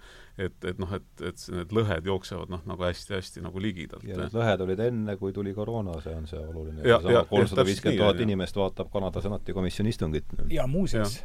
et, 0.48 0.56
et 0.72 0.80
noh, 0.82 0.94
et, 0.98 1.08
et 1.30 1.44
need 1.54 1.76
lõhed 1.76 2.10
jooksevad 2.10 2.52
noh, 2.52 2.64
nagu 2.68 2.88
hästi-hästi 2.88 3.44
nagu 3.46 3.62
ligidalt. 3.62 4.06
ja 4.08 4.18
need 4.20 4.36
lõhed 4.36 4.64
olid 4.66 4.84
enne, 4.88 5.18
kui 5.22 5.36
tuli 5.36 5.54
koroona, 5.58 5.98
see 6.04 6.16
on 6.18 6.26
see 6.30 6.42
oluline. 6.42 6.96
Kolmsada 7.30 7.68
viiskümmend 7.68 8.02
tuhat 8.02 8.24
inimest 8.26 8.58
vaatab 8.60 8.90
Kanada 8.94 9.24
senati 9.24 9.56
komisjoni 9.56 9.94
istungit. 9.94 10.34
ja 10.54 10.66
muuseas, 10.72 11.20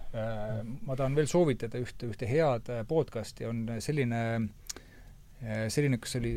ma 0.84 0.98
tahan 0.98 1.16
veel 1.16 1.30
soovitada 1.30 1.80
ühte, 1.80 2.10
ühte 2.12 2.28
head 2.28 2.68
äh, 2.72 2.84
podcasti, 2.88 3.48
on 3.48 3.64
selline, 3.80 4.20
selline, 5.72 6.00
kas 6.02 6.16
see 6.16 6.22
oli 6.24 6.34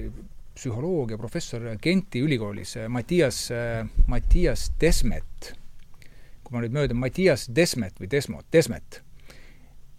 psühholoogiaprofessor 0.54 1.66
Genti 1.82 2.22
ülikoolis, 2.24 2.76
Mattias, 2.90 3.48
Mattias 4.08 4.70
Desmet. 4.82 5.54
kui 6.44 6.54
ma 6.56 6.62
nüüd 6.62 6.76
möödan, 6.76 7.00
Mattias 7.00 7.48
Desmet 7.50 7.98
või 8.02 8.10
Desmot, 8.12 8.46
Desmet. 8.54 9.02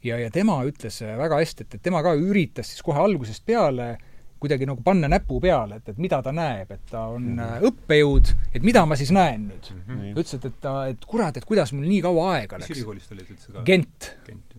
ja, 0.04 0.18
ja 0.20 0.30
tema 0.30 0.60
ütles 0.64 1.00
väga 1.02 1.40
hästi, 1.40 1.66
et, 1.66 1.78
et 1.78 1.82
tema 1.82 2.02
ka 2.04 2.14
üritas 2.14 2.70
siis 2.70 2.82
kohe 2.84 3.00
algusest 3.00 3.46
peale 3.46 3.96
kuidagi 4.44 4.66
nagu 4.68 4.82
panna 4.84 5.08
näpu 5.08 5.38
peale, 5.40 5.78
et, 5.80 5.88
et 5.94 6.00
mida 6.02 6.20
ta 6.24 6.32
näeb, 6.34 6.72
et 6.74 6.82
ta 6.90 7.06
on 7.14 7.30
mm 7.30 7.38
-hmm. 7.38 7.68
õppejõud, 7.70 8.32
et 8.54 8.62
mida 8.66 8.84
ma 8.86 8.96
siis 8.96 9.12
näen 9.14 9.48
nüüd 9.48 9.70
mm. 9.72 9.84
-hmm. 9.86 10.18
ütles, 10.20 10.34
et, 10.36 10.44
et 10.44 10.58
ta, 10.60 10.74
et 10.92 11.04
kurat, 11.04 11.36
et 11.36 11.44
kuidas 11.44 11.72
mul 11.72 11.86
nii 11.88 12.02
kaua 12.04 12.34
aega 12.34 12.58
mis 12.58 12.68
läks. 12.68 12.78
ülikoolist 12.78 13.12
olid 13.12 13.30
üldse 13.30 13.52
ka? 13.52 13.62
Gent. 13.64 14.10
Gent. 14.26 14.54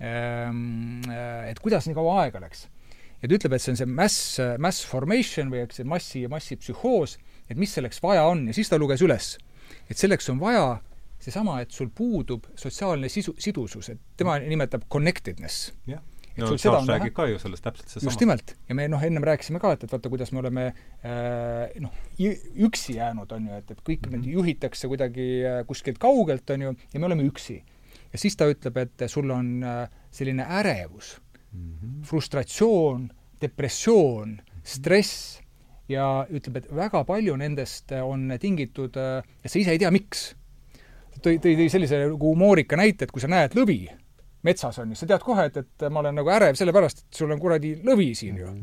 Ehm, 0.00 1.02
et 1.50 1.58
kuidas 1.60 1.86
nii 1.86 1.94
kaua 1.94 2.22
aega 2.22 2.40
läks. 2.40 2.68
Ja 3.20 3.28
ta 3.28 3.36
ütleb, 3.36 3.56
et 3.56 3.64
see 3.64 3.74
on 3.74 3.80
see 3.80 3.88
mass, 3.90 4.36
mass 4.62 4.84
formation 4.88 5.50
või 5.52 5.64
eks 5.64 5.80
see 5.80 5.88
massi, 5.88 6.26
massipsühhoos, 6.30 7.18
et 7.50 7.58
mis 7.60 7.72
selleks 7.76 8.00
vaja 8.04 8.24
on 8.28 8.46
ja 8.48 8.56
siis 8.56 8.70
ta 8.72 8.78
luges 8.80 9.02
üles, 9.04 9.34
et 9.88 10.00
selleks 10.00 10.30
on 10.32 10.40
vaja 10.42 10.78
seesama, 11.20 11.58
et 11.60 11.74
sul 11.74 11.90
puudub 11.94 12.46
sotsiaalne 12.58 13.10
sisu, 13.12 13.34
sidusus, 13.40 13.90
et 13.92 14.00
tema 14.16 14.38
nimetab 14.40 14.88
connectedness. 14.92 15.74
jah. 15.90 16.02
Et 16.30 16.38
no 16.44 16.46
sul 16.46 16.60
seda 16.62 16.78
on 16.78 16.86
räägib 16.86 17.12
ka 17.12 17.24
ju 17.26 17.40
sellest 17.42 17.64
täpselt 17.64 17.90
seesama. 17.90 18.06
just 18.06 18.20
nimelt. 18.22 18.52
ja 18.68 18.74
me 18.78 18.86
noh, 18.88 19.02
ennem 19.02 19.24
rääkisime 19.26 19.60
ka, 19.60 19.72
et, 19.74 19.82
et 19.84 19.92
vaata, 19.92 20.12
kuidas 20.12 20.30
me 20.32 20.38
oleme 20.40 20.66
äh, 20.70 21.80
noh, 21.82 21.96
üksi 22.20 22.94
jäänud, 22.96 23.32
on 23.36 23.48
ju, 23.50 23.58
et, 23.58 23.72
et 23.74 23.80
kõik 23.84 24.06
meid 24.12 24.28
juhitakse 24.30 24.88
kuidagi 24.88 25.26
äh, 25.42 25.58
kuskilt 25.68 25.98
kaugelt, 26.00 26.48
on 26.54 26.68
ju, 26.68 26.76
ja 26.94 27.02
me 27.02 27.10
oleme 27.10 27.26
üksi. 27.28 27.58
ja 28.12 28.22
siis 28.22 28.38
ta 28.38 28.48
ütleb, 28.48 28.78
et 28.78 29.04
sul 29.10 29.34
on 29.34 29.58
äh, 29.66 29.82
selline 30.14 30.46
ärevus 30.62 31.18
mm. 31.52 31.70
-hmm. 31.72 32.02
frustratsioon, 32.06 33.08
depressioon, 33.40 34.40
stress 34.64 35.40
ja 35.88 36.26
ütleb, 36.30 36.56
et 36.56 36.74
väga 36.74 37.04
palju 37.04 37.36
nendest 37.36 37.92
on 38.02 38.36
tingitud 38.40 38.96
äh, 38.96 39.24
ja 39.42 39.50
sa 39.50 39.58
ise 39.58 39.70
ei 39.70 39.78
tea, 39.78 39.90
miks. 39.90 40.34
tõi, 41.20 41.38
tõi, 41.38 41.56
tõi 41.56 41.68
sellise 41.68 41.98
nagu 42.06 42.30
humoorika 42.32 42.76
näite, 42.76 43.04
et 43.04 43.10
kui 43.12 43.20
sa 43.20 43.28
näed 43.28 43.56
lõvi 43.58 43.82
metsas 44.42 44.78
on 44.78 44.92
ju, 44.92 44.98
sa 44.98 45.08
tead 45.08 45.24
kohe, 45.24 45.46
et, 45.50 45.58
et 45.60 45.84
ma 45.92 46.02
olen 46.02 46.16
nagu 46.20 46.32
ärev 46.32 46.56
sellepärast, 46.58 47.04
et 47.04 47.20
sul 47.20 47.32
on 47.32 47.40
kuradi 47.40 47.74
lõvi 47.84 48.10
siin 48.16 48.40
ju. 48.40 48.54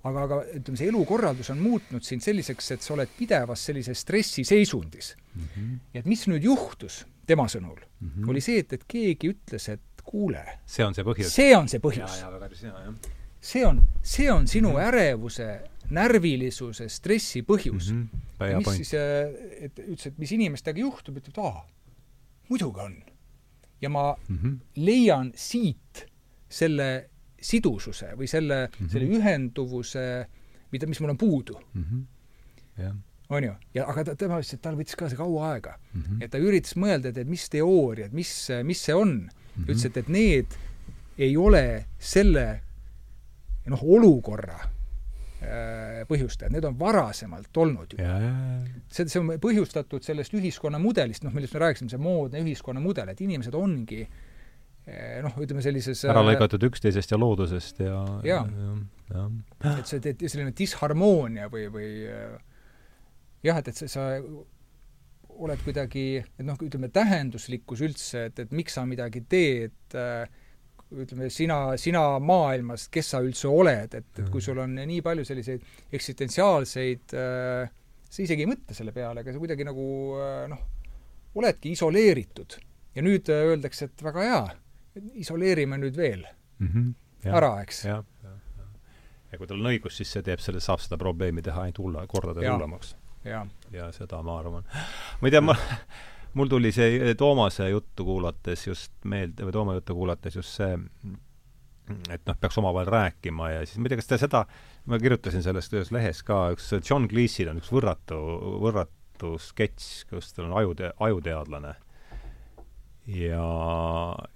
aga, 0.00 0.24
aga 0.24 0.38
ütleme, 0.56 0.78
see 0.80 0.88
elukorraldus 0.90 1.52
on 1.52 1.60
muutnud 1.62 2.06
sind 2.06 2.24
selliseks, 2.24 2.70
et 2.74 2.84
sa 2.84 2.94
oled 2.96 3.10
pidevas 3.18 3.66
sellises 3.68 4.02
stressiseisundis. 4.06 5.14
ja 5.92 6.02
et 6.02 6.08
mis 6.10 6.26
nüüd 6.30 6.46
juhtus, 6.48 7.04
tema 7.26 7.46
sõnul, 7.48 7.78
oli 8.28 8.42
see, 8.42 8.64
et, 8.64 8.72
et 8.72 8.86
keegi 8.88 9.34
ütles, 9.34 9.68
et 9.68 9.82
kuule, 10.04 10.44
see 10.66 10.84
on 10.84 10.94
see 10.94 11.04
põhjus. 11.06 11.32
see 11.34 11.56
on 11.56 11.68
see 11.68 11.82
põhjus 11.82 12.20
see 13.40 13.64
on, 13.66 13.82
see 14.02 14.28
on 14.30 14.46
sinu 14.48 14.74
ärevuse, 14.80 15.48
närvilisuse, 15.96 16.88
stressi 16.92 17.42
põhjus 17.42 17.90
mm. 17.92 18.08
-hmm. 18.40 18.56
mis 18.56 18.64
point. 18.64 18.76
siis, 18.76 18.94
et 18.94 19.78
ütles, 19.78 20.06
et 20.06 20.18
mis 20.18 20.32
inimestega 20.36 20.80
juhtub, 20.80 21.16
ütleb, 21.16 21.32
et 21.32 21.38
aa, 21.44 21.64
muidugi 22.48 22.80
on. 22.80 23.02
ja 23.80 23.88
ma 23.88 24.16
mm. 24.28 24.36
-hmm. 24.36 24.58
leian 24.76 25.32
siit 25.34 26.06
selle 26.48 27.08
sidususe 27.40 28.12
või 28.16 28.26
selle 28.28 28.66
mm. 28.66 28.86
-hmm. 28.86 28.90
selle 28.92 29.06
ühenduvuse, 29.18 30.26
mida, 30.72 30.86
mis 30.86 31.00
mul 31.00 31.10
on 31.10 31.18
puudu, 31.18 31.60
Mhm. 31.74 32.00
jah. 32.78 32.94
on 33.28 33.44
ju. 33.44 33.54
ja 33.74 33.86
aga 33.88 34.04
ta, 34.04 34.16
tema 34.16 34.38
ütles, 34.38 34.54
et 34.54 34.62
tal 34.62 34.76
võttis 34.76 34.96
ka 34.96 35.08
see 35.08 35.16
kaua 35.16 35.52
aega 35.52 35.78
mm. 35.94 36.02
-hmm. 36.02 36.22
et 36.24 36.30
ta 36.30 36.38
üritas 36.38 36.76
mõelda, 36.76 37.08
et, 37.08 37.18
et 37.18 37.28
mis 37.28 37.48
teooriad, 37.48 38.12
mis, 38.12 38.48
mis 38.64 38.84
see 38.84 38.94
on 38.94 39.30
mm. 39.60 39.64
-hmm. 39.64 39.70
ütles, 39.70 39.86
et, 39.86 40.08
need 40.08 40.58
ei 41.20 41.36
ole 41.36 41.86
selle 41.98 42.46
noh, 43.70 43.82
olukorra 43.84 44.56
äh, 44.58 46.00
põhjustajad, 46.08 46.52
need 46.54 46.64
on 46.64 46.78
varasemalt 46.78 47.56
olnud 47.56 47.94
juba. 47.94 48.08
ja, 48.08 48.16
ja, 48.18 48.32
ja. 48.32 48.80
see, 48.88 49.06
see 49.06 49.20
on 49.20 49.30
põhjustatud 49.42 50.04
sellest 50.06 50.34
ühiskonnamudelist, 50.34 51.24
noh, 51.26 51.34
millest 51.36 51.54
me 51.54 51.64
rääkisime, 51.66 51.92
see 51.92 52.02
moodne 52.02 52.42
ühiskonnamudel, 52.42 53.12
et 53.12 53.20
inimesed 53.20 53.54
ongi 53.54 54.00
eh, 54.02 55.20
noh, 55.22 55.36
ütleme 55.44 55.62
sellises 55.62 56.02
ära 56.08 56.24
lõigatud 56.24 56.66
üksteisest 56.70 57.12
ja 57.14 57.20
loodusest 57.20 57.84
ja 57.84 58.00
Jaa. 58.26 58.46
ja, 59.12 59.26
ja. 59.62 59.76
et 59.76 59.86
see, 59.86 60.00
et 60.02 60.24
selline 60.26 60.56
disharmoonia 60.56 61.50
või, 61.52 61.68
või 61.70 61.90
jah, 63.44 63.60
et, 63.60 63.68
et 63.68 63.76
sa, 63.76 63.88
sa 63.92 64.08
oled 65.40 65.64
kuidagi, 65.64 66.04
et 66.20 66.44
noh, 66.44 66.58
ütleme, 66.60 66.90
tähenduslikkus 66.92 67.80
üldse, 67.86 68.28
et, 68.28 68.38
et 68.44 68.52
miks 68.52 68.76
sa 68.76 68.84
midagi 68.88 69.22
teed 69.28 69.96
äh, 69.96 70.28
ütleme, 70.90 71.30
sina, 71.32 71.58
sina 71.80 72.04
maailmas, 72.22 72.88
kes 72.92 73.12
sa 73.14 73.20
üldse 73.24 73.48
oled, 73.48 73.94
et, 73.94 74.08
et 74.18 74.30
kui 74.32 74.42
sul 74.44 74.58
on 74.60 74.74
nii 74.78 75.00
palju 75.06 75.24
selliseid 75.28 75.94
eksistentsiaalseid 75.96 77.14
äh, 77.16 77.70
sa 78.10 78.24
isegi 78.24 78.44
ei 78.44 78.50
mõtle 78.50 78.74
selle 78.76 78.94
peale, 78.94 79.22
aga 79.22 79.34
sa 79.34 79.40
kuidagi 79.42 79.66
nagu 79.66 79.86
äh, 80.18 80.42
noh, 80.50 80.64
oledki 81.38 81.74
isoleeritud. 81.76 82.58
ja 82.96 83.04
nüüd 83.06 83.30
äh, 83.30 83.46
öeldakse, 83.52 83.86
et 83.86 84.02
väga 84.02 84.26
hea, 84.26 84.40
isoleerime 85.22 85.78
nüüd 85.78 85.96
veel 85.96 86.24
mm 86.58 86.66
-hmm. 86.66 86.94
ja, 87.24 87.36
ära, 87.38 87.52
eks. 87.62 87.84
jah, 87.84 88.02
jah, 88.24 88.38
jah. 88.58 88.70
ja 89.32 89.38
kui 89.38 89.46
tal 89.46 89.60
on 89.60 89.70
õigus, 89.70 89.96
siis 89.96 90.10
see 90.12 90.22
teeb 90.26 90.42
selle, 90.42 90.60
saab 90.60 90.82
seda 90.82 90.98
probleemi 90.98 91.42
teha 91.42 91.62
ainult 91.62 91.78
hulla, 91.78 92.06
kordades 92.06 92.44
Jaa. 92.44 92.56
hullemaks. 92.56 92.96
Jaa. 93.24 93.46
ja 93.72 93.90
seda 93.92 94.22
ma 94.22 94.38
arvan. 94.38 94.64
ma 95.20 95.28
ei 95.28 95.30
tea, 95.34 95.40
ma 95.44 95.56
mul 96.34 96.48
tuli 96.48 96.72
see 96.72 97.14
Toomase 97.18 97.68
juttu 97.70 98.04
kuulates 98.04 98.66
just 98.66 98.92
meelde, 99.04 99.44
või 99.44 99.52
Toome 99.52 99.74
juttu 99.80 99.94
kuulates 99.98 100.36
just 100.36 100.54
see, 100.56 100.78
et 102.10 102.22
noh, 102.26 102.36
peaks 102.40 102.58
omavahel 102.60 102.86
rääkima 102.92 103.50
ja 103.50 103.66
siis 103.66 103.78
ma 103.78 103.88
ei 103.88 103.94
tea, 103.94 104.00
kas 104.02 104.10
te 104.12 104.18
seda, 104.22 104.44
ma 104.86 104.98
kirjutasin 105.02 105.42
sellest 105.42 105.74
ühes 105.74 105.90
lehes 105.94 106.22
ka, 106.26 106.44
üks 106.54 106.70
John 106.86 107.08
Cleese'il 107.10 107.50
on 107.50 107.58
üks 107.58 107.72
võrratu, 107.74 108.18
võrratu 108.62 109.34
sketš, 109.42 109.88
kus 110.10 110.30
tal 110.32 110.46
on 110.48 110.54
ajute-, 110.62 110.92
ajuteadlane. 111.02 111.74
ja, 113.10 113.46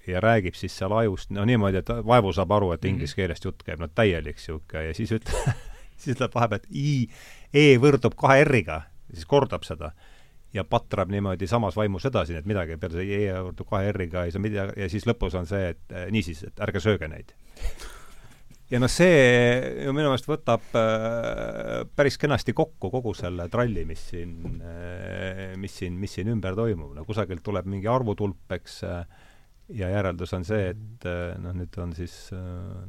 ja 0.06 0.20
räägib 0.24 0.56
siis 0.58 0.74
seal 0.76 0.92
ajust, 0.98 1.30
no 1.30 1.44
niimoodi, 1.46 1.78
et 1.78 1.92
vaevu 2.06 2.32
saab 2.34 2.52
aru, 2.56 2.72
et 2.74 2.84
inglise 2.84 3.14
Mhm. 3.14 3.20
keelest 3.20 3.44
jutt 3.46 3.62
käib, 3.62 3.78
no 3.80 3.88
täielik 3.88 4.36
niisugune 4.40 4.88
ja 4.88 4.94
siis 4.94 5.12
ütleb 5.14 5.54
siis 6.00 6.16
ütleb 6.16 6.34
vahepeal, 6.34 6.60
et 6.64 6.66
i, 6.74 7.08
e 7.54 7.78
võrdub 7.80 8.16
kahe 8.18 8.42
r-iga, 8.44 8.82
siis 9.12 9.28
kordab 9.30 9.66
seda 9.66 9.92
ja 10.54 10.62
patrab 10.64 11.10
niimoodi 11.10 11.48
samas 11.50 11.76
vaimus 11.78 12.06
edasi, 12.06 12.34
nii 12.34 12.42
et 12.42 12.48
midagi 12.50 12.78
peale 12.80 13.00
see 13.00 13.24
e 13.26 13.34
võrdub 13.48 13.68
kahe 13.70 13.90
r-iga 13.92 14.24
ei 14.26 14.34
saa 14.34 14.42
midagi 14.42 14.84
ja 14.84 14.88
siis 14.92 15.06
lõpus 15.08 15.34
on 15.38 15.50
see, 15.50 15.74
et 15.74 15.94
eh, 15.94 16.06
niisiis, 16.14 16.44
et 16.48 16.64
ärge 16.66 16.82
sööge 16.82 17.10
neid. 17.10 17.34
ja 18.70 18.80
noh, 18.82 18.90
see 18.90 19.18
ju 19.84 19.94
minu 19.96 20.12
meelest 20.12 20.30
võtab 20.30 20.78
äh, 20.78 21.82
päris 21.96 22.18
kenasti 22.22 22.54
kokku 22.56 22.90
kogu 22.94 23.14
selle 23.18 23.48
tralli, 23.52 23.84
mis 23.88 24.06
siin 24.12 24.62
äh,, 24.62 25.54
mis 25.60 25.78
siin, 25.82 25.98
mis 26.00 26.14
siin 26.14 26.30
ümber 26.34 26.58
toimub, 26.58 26.94
no 26.94 27.06
kusagilt 27.06 27.42
tuleb 27.46 27.70
mingi 27.70 27.90
arvutulp, 27.90 28.46
eks 28.58 28.82
äh, 28.86 29.04
ja 29.72 29.88
järeldus 29.88 30.32
on 30.36 30.42
see, 30.44 30.66
et 30.74 31.04
äh, 31.08 31.38
noh, 31.40 31.54
nüüd 31.56 31.76
on 31.80 31.94
siis 31.96 32.12
äh, 32.36 32.38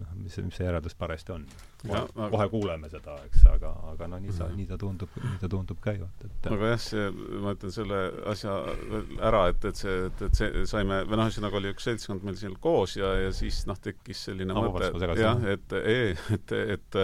noh, 0.02 0.10
mis, 0.19 0.35
mis 0.43 0.57
see 0.60 0.65
järeldus 0.68 0.95
parajasti 0.99 1.31
on? 1.31 1.45
aga- 1.85 2.27
kohe 2.34 2.47
kuuleme 2.49 2.89
seda, 2.89 3.14
eks, 3.27 3.43
aga, 3.52 3.69
aga 3.91 4.07
no 4.10 4.18
nii 4.19 4.34
ta, 4.34 4.47
Mhm. 4.49 4.56
nii 4.57 4.65
ta 4.72 4.77
tundub, 4.81 5.10
nii 5.22 5.38
ta 5.43 5.47
tundub 5.53 5.77
käivat, 5.84 6.23
et 6.26 6.47
aga 6.52 6.72
jah, 6.73 6.80
see, 6.81 7.06
ma 7.43 7.53
ütlen 7.56 7.72
selle 7.76 7.99
asja 8.34 8.56
veel 8.91 9.06
ära, 9.30 9.43
et, 9.53 9.68
et 9.69 9.76
see, 9.84 9.95
et, 10.10 10.23
et 10.27 10.39
see 10.41 10.65
saime, 10.72 11.03
või 11.06 11.19
noh, 11.22 11.30
ühesõnaga 11.30 11.60
oli 11.61 11.72
üks 11.76 11.85
seltskond 11.88 12.26
meil 12.26 12.39
siin 12.41 12.57
koos 12.60 12.97
ja, 12.97 13.11
ja 13.27 13.31
siis 13.38 13.61
noh, 13.69 13.77
tekkis 13.80 14.26
selline 14.31 14.52
Ah, 14.57 14.64
mõte, 14.65 14.89
ma 14.97 15.03
segasin. 15.06 15.23
jah, 15.23 15.45
et, 15.56 15.77
et, 15.84 16.34
et, 16.41 16.56
et, 16.80 16.99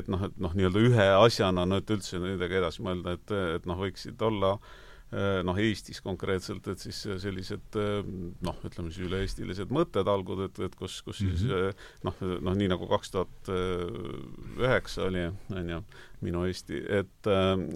et 0.00 0.08
noh, 0.10 0.24
et 0.30 0.40
noh, 0.40 0.56
nii-öelda 0.56 0.86
ühe 0.88 1.06
asjana, 1.20 1.66
no 1.68 1.78
et 1.82 1.90
üldse 1.94 2.18
midagi 2.18 2.58
edasi 2.62 2.82
mõelda, 2.82 3.14
et, 3.20 3.36
et 3.60 3.68
noh, 3.70 3.76
võiksid 3.84 4.24
olla 4.26 4.56
eh, 4.56 4.80
noh, 5.12 5.58
Eestis 5.60 6.00
konkreetselt, 6.02 6.66
et 6.72 6.80
siis 6.82 6.96
sellised 7.22 7.76
eh, 7.78 8.06
noh, 8.42 8.56
ütleme 8.66 8.90
siis 8.90 9.04
üle-eestilised 9.06 9.70
mõttetalgud, 9.74 10.40
et, 10.48 10.58
et 10.66 10.74
kus, 10.78 10.96
kus 11.06 11.20
mm 11.20 11.28
-hmm. 11.28 11.38
siis 11.38 11.52
eh, 11.52 11.86
noh, 12.06 12.22
noh 12.48 12.56
nii 12.58 12.70
nagu 12.72 12.88
kaks 12.90 13.14
tuhat 13.14 13.52
üheksa 14.58 15.06
oli, 15.06 15.28
on 15.54 15.70
ju, 15.70 15.82
minu 16.24 16.44
Eesti, 16.48 16.80
et, 16.88 17.30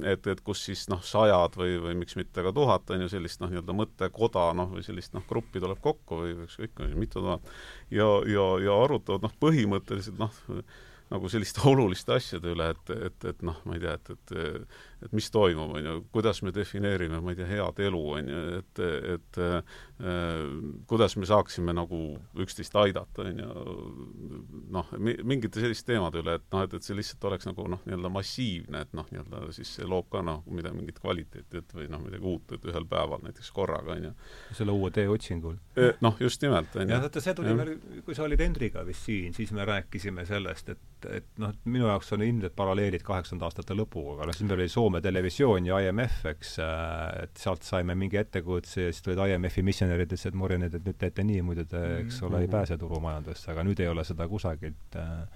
et, 0.08 0.26
et 0.26 0.40
kus 0.40 0.64
siis 0.64 0.86
noh, 0.88 1.02
sajad 1.04 1.56
või, 1.60 1.76
või 1.84 1.94
miks 2.02 2.16
mitte 2.16 2.42
ka 2.42 2.52
tuhat, 2.52 2.90
on 2.90 3.06
ju, 3.06 3.08
sellist 3.12 3.40
noh, 3.44 3.52
nii-öelda 3.52 3.76
mõttekoda, 3.76 4.48
noh, 4.58 4.72
või 4.72 4.82
sellist 4.86 5.14
noh, 5.14 5.24
gruppi 5.28 5.60
tuleb 5.60 5.80
kokku 5.84 6.22
või 6.24 6.34
ükskõik, 6.48 6.84
mitu 6.96 7.20
tuhat, 7.20 7.54
ja, 7.90 8.08
ja, 8.26 8.50
ja 8.64 8.82
arutavad 8.84 9.22
noh, 9.28 9.34
põhimõtteliselt 9.40 10.18
noh, 10.18 10.32
nagu 11.10 11.30
selliste 11.32 11.62
oluliste 11.70 12.16
asjade 12.16 12.52
üle, 12.54 12.72
et, 12.74 12.94
et, 13.08 13.28
et 13.32 13.46
noh, 13.46 13.58
ma 13.68 13.76
ei 13.76 13.84
tea, 13.84 13.96
et, 13.98 14.10
et 14.16 14.97
et 15.04 15.12
mis 15.14 15.30
toimub, 15.30 15.76
on 15.78 15.84
ju, 15.84 15.94
kuidas 16.14 16.42
me 16.42 16.52
defineerime, 16.54 17.20
ma 17.22 17.32
ei 17.32 17.38
tea, 17.38 17.48
head 17.52 17.82
elu, 17.88 18.00
on 18.18 18.30
ju, 18.32 18.40
et, 18.58 18.82
et 19.14 19.40
äh, 19.44 19.78
kuidas 20.90 21.16
me 21.18 21.28
saaksime 21.28 21.74
nagu 21.76 22.00
üksteist 22.38 22.74
aidata, 22.78 23.26
on 23.28 23.42
ju, 23.42 23.52
noh, 24.74 24.92
mingite 24.98 25.62
selliste 25.62 25.92
teemade 25.92 26.22
üle, 26.22 26.38
et 26.38 26.46
noh, 26.54 26.64
et, 26.66 26.74
et 26.74 26.86
see 26.86 26.96
lihtsalt 26.98 27.28
oleks 27.30 27.48
nagu 27.48 27.68
noh, 27.70 27.82
nii-öelda 27.86 28.12
massiivne, 28.12 28.82
et 28.86 28.96
noh, 28.98 29.06
nii-öelda 29.12 29.52
siis 29.56 29.76
see 29.78 29.88
loob 29.88 30.10
ka 30.12 30.22
noh, 30.26 30.42
mida, 30.54 30.72
mingit 30.74 30.98
kvaliteeti, 31.02 31.62
et 31.62 31.76
või 31.76 31.88
noh, 31.92 32.02
midagi 32.02 32.26
uut, 32.28 32.56
et 32.56 32.68
ühel 32.70 32.88
päeval 32.88 33.22
näiteks 33.26 33.52
korraga, 33.54 33.94
on 33.96 34.10
ju. 34.10 34.12
selle 34.58 34.74
uue 34.74 34.90
tee 34.94 35.08
otsingul. 35.10 35.58
noh, 36.04 36.18
just 36.20 36.42
nimelt, 36.42 36.74
on 36.76 36.86
ju. 36.86 36.94
jah, 36.94 37.04
vaata 37.04 37.22
see 37.22 37.36
tuli 37.38 37.54
meil, 37.58 37.74
kui 38.06 38.18
sa 38.18 38.26
olid 38.26 38.42
Hendriga 38.42 38.84
vist 38.86 39.06
siin, 39.06 39.34
siis 39.36 39.54
me 39.54 39.66
rääkisime 39.68 40.26
sellest, 40.28 40.74
et, 40.74 41.08
et 41.20 41.30
noh, 41.42 41.54
minu 41.70 41.86
jaoks 41.86 42.12
on 42.16 42.26
ilmselt 42.26 42.56
paralleelid 42.58 43.06
kaheksakümnenda 43.06 43.50
aastate 43.50 43.76
lõpuga, 43.78 44.18
aga 44.18 44.30
noh, 44.30 44.36
siis 44.36 44.48
meil 44.48 44.58
oli 44.58 44.70
Soome 44.88 45.00
televisioon 45.04 45.66
ja 45.68 45.78
IMF, 45.84 46.22
eks, 46.30 46.54
et 47.22 47.36
sealt 47.36 47.62
saime 47.66 47.92
mingi 47.98 48.16
ettekujutuse 48.16 48.86
ja 48.86 48.92
siis 48.94 49.04
tulid 49.04 49.20
IMF-i 49.20 49.60
missionärid, 49.66 50.06
ütlesid, 50.08 50.30
et 50.32 50.38
morjenid, 50.40 50.74
et 50.78 50.86
nüüd 50.88 50.96
teete 51.02 51.24
nii, 51.28 51.42
muidu 51.44 51.66
te, 51.68 51.82
eks 52.06 52.22
ole, 52.24 52.40
ei 52.40 52.46
Mhm. 52.46 52.54
pääse 52.54 52.78
turumajandusse, 52.80 53.50
aga 53.52 53.64
nüüd 53.68 53.80
ei 53.84 53.88
ole 53.92 54.04
seda 54.08 54.24
kusagilt 54.28 54.96
äh, 54.96 55.28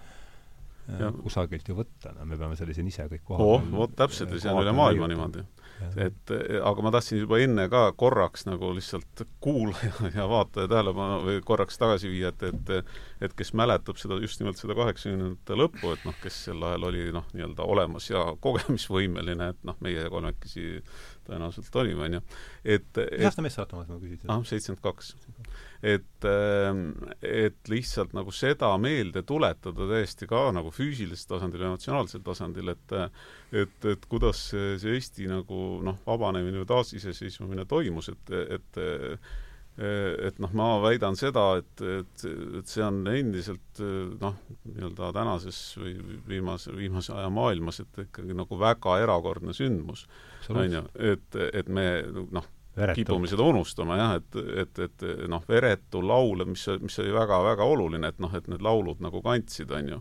Jah. 0.99 1.13
kusagilt 1.23 1.69
ju 1.69 1.77
võtta, 1.79 2.15
no 2.17 2.25
me 2.27 2.37
peame 2.41 2.57
selle 2.57 2.73
siin 2.75 2.89
ise 2.89 3.05
kõik 3.13 3.29
oh, 3.29 3.37
koha 3.37 3.77
vot 3.77 3.93
täpselt 3.97 4.33
ja 4.33 4.41
see 4.41 4.51
on 4.51 4.65
üle 4.65 4.73
maailma 4.75 5.07
niimoodi. 5.13 5.45
Et 5.97 6.33
eh, 6.35 6.59
aga 6.63 6.85
ma 6.85 6.93
tahtsin 6.95 7.21
juba 7.23 7.39
enne 7.43 7.67
ka 7.73 7.85
korraks 7.99 8.47
nagu 8.49 8.73
lihtsalt 8.77 9.25
kuulaja 9.43 10.11
ja 10.19 10.27
vaataja 10.31 10.71
tähelepanu 10.71 11.21
või 11.27 11.41
korraks 11.47 11.81
tagasi 11.81 12.11
viia, 12.13 12.33
et, 12.33 12.45
et 12.51 12.93
et 13.23 13.35
kes 13.39 13.53
mäletab 13.59 13.99
seda, 14.01 14.19
just 14.23 14.41
nimelt 14.43 14.59
seda 14.59 14.77
kaheksakümnendate 14.79 15.59
lõppu, 15.59 15.93
et 15.95 16.07
noh, 16.09 16.17
kes 16.23 16.39
sel 16.49 16.63
ajal 16.67 16.89
oli 16.91 17.09
noh, 17.15 17.27
nii-öelda 17.37 17.67
olemas 17.75 18.09
ja 18.11 18.25
kogemisvõimeline, 18.47 19.53
et 19.55 19.67
noh, 19.69 19.79
meie 19.85 20.09
kolmekesi 20.13 20.81
tõenäoliselt 21.27 21.83
olime, 21.83 22.09
on 22.09 22.19
ju. 22.19 22.23
et, 22.77 23.05
mis 23.13 23.29
aasta 23.31 23.45
mees 23.45 23.59
sa 23.59 23.63
oled, 23.63 23.75
Toomas, 23.75 23.93
ma 23.93 24.01
küsisin? 24.03 24.33
ah, 24.33 24.43
seitsekümmend 24.49 24.83
kaks. 24.85 25.15
Et, 25.83 26.27
et 27.27 27.71
lihtsalt 27.71 28.13
nagu 28.15 28.31
seda 28.35 28.71
meelde 28.79 29.25
tuletada 29.27 29.89
täiesti 29.91 30.29
ka 30.31 30.45
nagu 30.55 30.71
füüsilisel 30.75 31.35
tasandil, 31.35 31.67
emotsionaalsel 31.67 32.23
tasandil, 32.27 32.71
et 32.75 32.99
et, 33.53 33.79
et 33.91 34.05
kuidas 34.09 34.47
see, 34.53 34.77
see 34.81 34.95
Eesti 34.97 35.27
nagu 35.31 35.81
noh, 35.85 35.99
vabanemine 36.07 36.63
või 36.63 36.71
taasiseseisvumine 36.71 37.67
toimus, 37.69 38.13
et, 38.15 38.37
et 38.59 38.85
et 39.73 40.37
noh, 40.37 40.51
ma 40.53 40.67
väidan 40.85 41.17
seda, 41.17 41.47
et, 41.57 41.81
et, 41.81 42.25
et 42.61 42.69
see 42.69 42.83
on 42.85 42.99
endiselt 43.09 43.81
noh, 44.21 44.35
nii-öelda 44.69 45.09
tänases 45.17 45.61
või 45.81 45.95
viimase, 46.29 46.75
viimase 46.77 47.15
aja 47.17 47.31
maailmas, 47.33 47.81
et 47.81 48.03
ikkagi 48.05 48.37
nagu 48.37 48.59
väga 48.61 48.99
erakordne 49.01 49.57
sündmus, 49.57 50.05
on 50.53 50.77
ju, 50.77 50.85
et, 51.15 51.41
et 51.57 51.73
me 51.73 51.87
noh, 52.37 52.51
kipume 52.97 53.29
seda 53.29 53.45
unustama 53.45 53.97
jah, 53.99 54.15
et, 54.21 54.39
et, 54.63 54.79
et 54.87 55.05
noh, 55.29 55.43
veretu 55.49 56.01
laul, 56.05 56.45
mis, 56.49 56.63
mis 56.81 56.99
oli 57.03 57.13
väga-väga 57.15 57.67
oluline, 57.69 58.13
et 58.13 58.23
noh, 58.23 58.33
et 58.37 58.49
need 58.49 58.65
laulud 58.65 59.03
nagu 59.05 59.21
kandsid, 59.25 59.75
on 59.77 59.91
ju. 59.93 60.01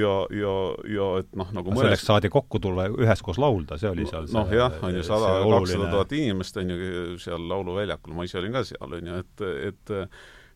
ja, 0.00 0.14
ja, 0.34 0.56
ja 0.90 1.06
et 1.22 1.30
noh, 1.38 1.52
nagu 1.54 1.70
mõnes 1.70 1.86
selleks 1.86 2.08
saadi 2.10 2.32
kokku 2.32 2.58
tulla 2.62 2.88
ja 2.88 2.96
üheskoos 3.06 3.38
laulda, 3.42 3.78
see 3.78 3.92
oli 3.92 4.08
seal 4.10 4.26
noh 4.34 4.50
jah, 4.54 4.74
on 4.82 4.98
ju, 4.98 5.06
sada, 5.06 5.36
kakssada 5.46 5.88
tuhat 5.94 6.18
inimest 6.18 6.60
on 6.62 6.74
ju 6.74 7.16
seal 7.22 7.48
lauluväljakul, 7.52 8.16
ma 8.18 8.26
ise 8.26 8.40
olin 8.42 8.58
ka 8.58 8.66
seal, 8.66 8.98
on 9.00 9.12
ju, 9.12 9.22
et, 9.24 9.48
et 9.70 9.96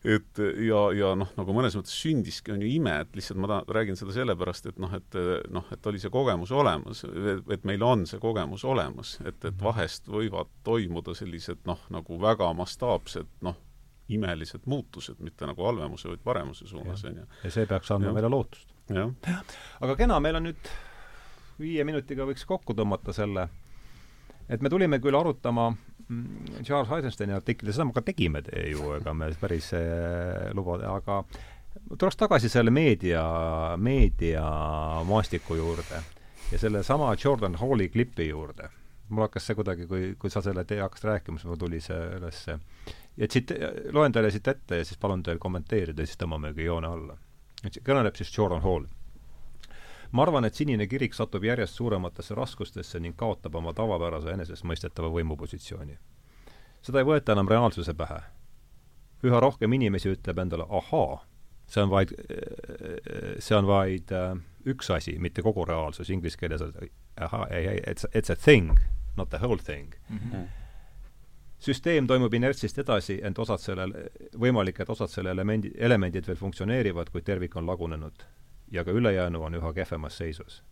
et 0.05 0.39
ja, 0.67 0.79
ja 0.93 1.11
noh, 1.17 1.29
nagu 1.37 1.53
mõnes 1.55 1.75
mõttes 1.77 1.95
sündiski, 1.97 2.53
on 2.53 2.61
ju 2.61 2.69
ime, 2.69 2.93
et 3.01 3.17
lihtsalt 3.17 3.39
ma 3.41 3.49
ta-, 3.49 3.61
räägin 3.77 3.97
seda 3.99 4.13
sellepärast, 4.15 4.69
et 4.69 4.79
noh, 4.81 4.93
et 4.93 5.17
noh, 5.53 5.65
et 5.73 5.89
oli 5.89 6.01
see 6.01 6.13
kogemus 6.13 6.53
olemas, 6.55 7.03
et 7.51 7.65
meil 7.67 7.83
on 7.85 8.05
see 8.09 8.21
kogemus 8.21 8.65
olemas, 8.69 9.15
et, 9.25 9.39
et 9.49 9.61
vahest 9.61 10.09
võivad 10.11 10.51
toimuda 10.67 11.15
sellised 11.17 11.65
noh, 11.69 11.81
nagu 11.93 12.19
väga 12.21 12.51
mastaapsed 12.57 13.31
noh, 13.45 13.57
imelised 14.13 14.67
muutused, 14.69 15.17
mitte 15.25 15.47
nagu 15.49 15.65
halvemuse, 15.65 16.09
vaid 16.11 16.21
paremuse 16.23 16.67
suunas, 16.69 17.03
on 17.09 17.23
ju. 17.23 17.27
ja 17.43 17.53
see 17.57 17.65
peaks 17.69 17.91
andma 17.95 18.13
meile 18.13 18.29
lootust. 18.29 18.69
jah. 18.93 19.41
aga 19.81 19.95
kena, 19.97 20.19
meil 20.21 20.37
on 20.37 20.51
nüüd 20.51 20.73
viie 21.59 21.85
minutiga 21.87 22.27
võiks 22.27 22.45
kokku 22.45 22.75
tõmmata 22.77 23.15
selle, 23.15 23.47
et 24.49 24.61
me 24.61 24.69
tulime 24.69 24.99
küll 25.01 25.17
arutama 25.17 25.71
Charles 26.63 26.91
Eisensteini 26.91 27.33
artikli, 27.33 27.73
seda 27.73 27.85
me 27.89 27.93
ka 27.95 28.03
tegime 28.05 28.43
ju, 28.69 28.91
ega 28.99 29.13
me 29.13 29.31
päris 29.41 29.71
äh, 29.73 30.51
luba, 30.53 30.77
aga 30.91 31.23
tuleks 31.97 32.19
tagasi 32.19 32.49
selle 32.49 32.71
meedia, 32.71 33.23
meediamaastiku 33.77 35.57
juurde 35.57 36.01
ja 36.51 36.59
sellesama 36.61 37.15
Jordan 37.23 37.55
Halli 37.55 37.89
klipi 37.89 38.29
juurde. 38.29 38.69
mul 39.09 39.21
hakkas 39.21 39.45
see 39.47 39.55
kuidagi, 39.55 39.85
kui, 39.87 40.15
kui 40.17 40.29
sa 40.33 40.41
selle 40.41 40.63
tee 40.65 40.79
hakkasid 40.81 41.05
rääkima, 41.05 41.37
siis 41.37 41.49
mul 41.49 41.59
tuli 41.61 41.81
see 41.81 41.97
ülesse. 42.17 42.59
ja 43.17 43.27
siit, 43.29 43.51
loen 43.93 44.11
teile 44.11 44.31
siit 44.31 44.47
ette 44.47 44.81
ja 44.81 44.85
siis 44.85 44.97
palun 45.01 45.23
teil 45.23 45.41
kommenteerida 45.41 46.01
ja 46.01 46.09
siis 46.09 46.21
tõmbamegi 46.21 46.65
joone 46.65 46.87
alla. 46.87 47.17
kõneleb 47.81 48.17
siis 48.17 48.37
Jordan 48.37 48.61
Hall 48.61 48.85
ma 50.15 50.23
arvan, 50.23 50.47
et 50.47 50.55
sinine 50.55 50.87
kirik 50.87 51.13
satub 51.13 51.43
järjest 51.43 51.75
suurematesse 51.75 52.35
raskustesse 52.37 52.99
ning 53.03 53.17
kaotab 53.19 53.55
oma 53.59 53.73
tavapärase 53.75 54.31
enesestmõistetava 54.31 55.11
võimupositsiooni. 55.11 55.97
seda 56.81 57.01
ei 57.01 57.07
võeta 57.09 57.33
enam 57.33 57.49
reaalsuse 57.51 57.93
pähe. 57.93 58.19
üha 59.23 59.39
rohkem 59.39 59.73
inimesi 59.73 60.11
ütleb 60.13 60.39
endale 60.39 60.65
ahaa, 60.69 61.23
see 61.67 61.81
on 61.81 61.89
vaid, 61.89 62.11
see 63.39 63.55
on 63.57 63.67
vaid 63.67 64.11
äh, 64.11 64.37
üks 64.65 64.91
asi, 64.93 65.17
mitte 65.19 65.41
kogu 65.41 65.65
reaalsus, 65.65 66.09
inglise 66.09 66.37
keeles 66.37 66.61
on 66.61 66.73
ahaa, 67.17 67.47
ei, 67.47 67.67
ei, 67.67 67.81
it's, 67.87 68.07
it's 68.13 68.31
a 68.31 68.35
thing, 68.35 68.77
not 69.17 69.29
the 69.29 69.39
whole 69.41 69.57
thing 69.57 69.95
mm. 70.09 70.19
-hmm. 70.19 70.47
süsteem 71.59 72.07
toimub 72.07 72.33
inertsist 72.33 72.77
edasi, 72.77 73.19
ent 73.23 73.39
osad 73.39 73.59
sellel, 73.59 73.93
võimalik, 74.39 74.79
et 74.81 74.89
osad 74.89 75.09
selle 75.09 75.31
elemendi, 75.31 75.71
elemendid 75.77 76.27
veel 76.27 76.37
funktsioneerivad, 76.37 77.09
kuid 77.09 77.23
tervik 77.23 77.55
on 77.55 77.65
lagunenud 77.65 78.25
ja 78.71 78.83
ka 78.83 78.91
ülejäänu 78.91 79.41
on 79.43 79.55
üha 79.59 79.73
kehvemas 79.73 80.17
seisus. 80.17 80.63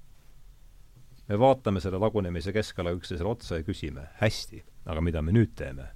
me 1.28 1.40
vaatame 1.40 1.80
selle 1.80 1.98
lagunemise 1.98 2.54
keskala 2.54 2.92
üksteisele 2.92 3.30
otsa 3.30 3.58
ja 3.58 3.64
küsime, 3.64 4.08
hästi, 4.20 4.64
aga 4.86 5.02
mida 5.02 5.22
me 5.22 5.32
nüüd 5.32 5.54
teeme? 5.56 5.88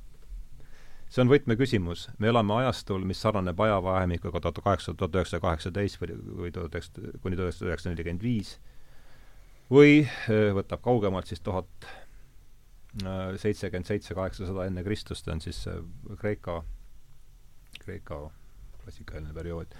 see 1.09 1.21
on 1.23 1.31
võtmeküsimus, 1.31 2.09
me 2.19 2.27
elame 2.27 2.53
ajastul, 2.53 3.03
mis 3.07 3.21
sarnaneb 3.21 3.59
ajavahemikuga 3.59 4.41
tuhat 4.41 4.63
kaheksasada, 4.63 4.97
tuhat 4.97 5.15
üheksasada 5.15 5.41
kaheksateist 5.41 6.01
või, 6.01 6.17
või 6.41 6.51
tuhat 6.51 6.75
üheksasada, 6.75 7.19
kuni 7.23 7.39
tuhat 7.39 7.61
üheksasada 7.61 7.93
nelikümmend 7.93 8.23
viis, 8.23 8.57
või 9.71 10.01
võtab 10.55 10.83
kaugemalt 10.83 11.27
siis 11.31 11.43
tuhat 11.43 11.87
seitsekümmend 13.37 13.87
seitse, 13.87 14.15
kaheksasada 14.15 14.65
enne 14.67 14.83
Kristust 14.83 15.27
on 15.31 15.41
siis 15.43 15.63
Kreeka 16.19 16.63
Kreeka 17.79 18.19
klassikaline 18.83 19.33
periood. 19.33 19.75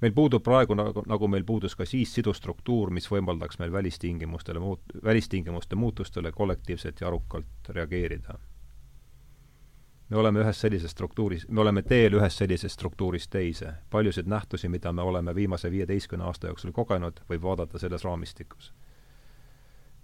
Meil 0.00 0.12
puudub 0.12 0.42
praegu, 0.42 0.74
nagu, 0.74 1.02
nagu 1.06 1.28
meil 1.28 1.44
puudus 1.44 1.76
ka 1.76 1.86
siis 1.86 2.12
sidustruktuur, 2.14 2.90
mis 2.90 3.10
võimaldaks 3.10 3.58
meil 3.58 3.72
välistingimustele 3.72 4.58
muut-, 4.62 4.94
välistingimuste 5.04 5.76
muutustele 5.76 6.32
kollektiivselt 6.32 7.00
ja 7.00 7.06
arukalt 7.06 7.68
reageerida. 7.68 8.38
me 10.08 10.16
oleme 10.16 10.40
ühes 10.40 10.60
sellises 10.60 10.90
struktuuris, 10.90 11.48
me 11.48 11.60
oleme 11.60 11.82
teel 11.82 12.14
ühest 12.14 12.38
sellisest 12.38 12.74
struktuurist 12.74 13.30
teise. 13.30 13.72
paljusid 13.90 14.26
nähtusi, 14.26 14.68
mida 14.68 14.92
me 14.92 15.02
oleme 15.02 15.34
viimase 15.34 15.70
viieteistkümne 15.70 16.24
aasta 16.24 16.46
jooksul 16.46 16.72
kogenud, 16.72 17.20
võib 17.30 17.42
vaadata 17.42 17.78
selles 17.78 18.04
raamistikus 18.04 18.72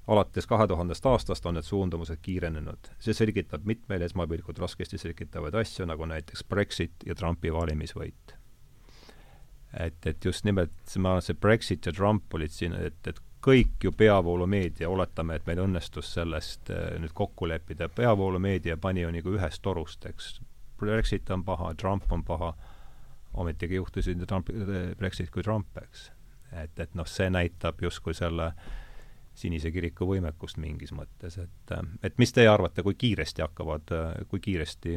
alates 0.07 0.47
kahe 0.47 0.67
tuhandest 0.67 1.07
aastast 1.07 1.47
on 1.47 1.55
need 1.55 1.65
suundumused 1.65 2.19
kiirenenud. 2.23 2.91
see 2.99 3.15
selgitab 3.15 3.65
mitmeid 3.65 4.03
esmapilgul 4.03 4.55
raskesti 4.59 4.99
selgitavaid 4.99 5.55
asju, 5.55 5.87
nagu 5.87 6.07
näiteks 6.07 6.45
Brexit 6.45 7.07
ja 7.07 7.15
Trumpi 7.15 7.53
valimisvõit. 7.53 8.44
Et, 9.81 10.07
et 10.07 10.25
just 10.25 10.45
nimelt 10.45 10.97
ma 10.99 11.15
arvan, 11.15 11.25
see 11.25 11.39
Brexit 11.41 11.87
ja 11.87 11.93
Trump 11.93 12.35
olid 12.35 12.53
siin, 12.55 12.77
et, 12.79 13.01
et 13.07 13.21
kõik 13.45 13.85
ju 13.85 13.93
peavoolumeedia, 13.93 14.89
oletame, 14.89 15.37
et 15.37 15.47
meil 15.47 15.65
õnnestus 15.67 16.15
sellest 16.17 16.71
äh, 16.73 16.95
nüüd 17.01 17.13
kokku 17.17 17.49
leppida, 17.49 17.91
peavoolumeedia 17.93 18.77
pani 18.81 19.05
ju 19.05 19.11
nagu 19.13 19.35
ühest 19.37 19.63
torust, 19.63 20.07
eks. 20.09 20.39
Brexit 20.81 21.31
on 21.31 21.45
paha, 21.47 21.75
Trump 21.79 22.11
on 22.13 22.25
paha, 22.27 22.55
ometigi 23.41 23.79
juhtusid 23.79 24.25
Trump, 24.27 24.49
Brexit 24.99 25.31
kui 25.31 25.43
Trump, 25.43 25.77
eks. 25.83 26.09
et, 26.53 26.81
et 26.81 26.97
noh, 26.99 27.07
see 27.09 27.29
näitab 27.31 27.83
justkui 27.83 28.15
selle 28.15 28.51
äh, 28.51 28.73
Sinise 29.35 29.73
kiriku 29.75 30.07
võimekust 30.07 30.61
mingis 30.63 30.93
mõttes, 30.95 31.37
et, 31.43 31.73
et 32.07 32.19
mis 32.23 32.31
teie 32.33 32.47
arvate, 32.47 32.85
kui 32.87 32.95
kiiresti 32.95 33.43
hakkavad, 33.43 33.91
kui 34.31 34.41
kiiresti 34.41 34.95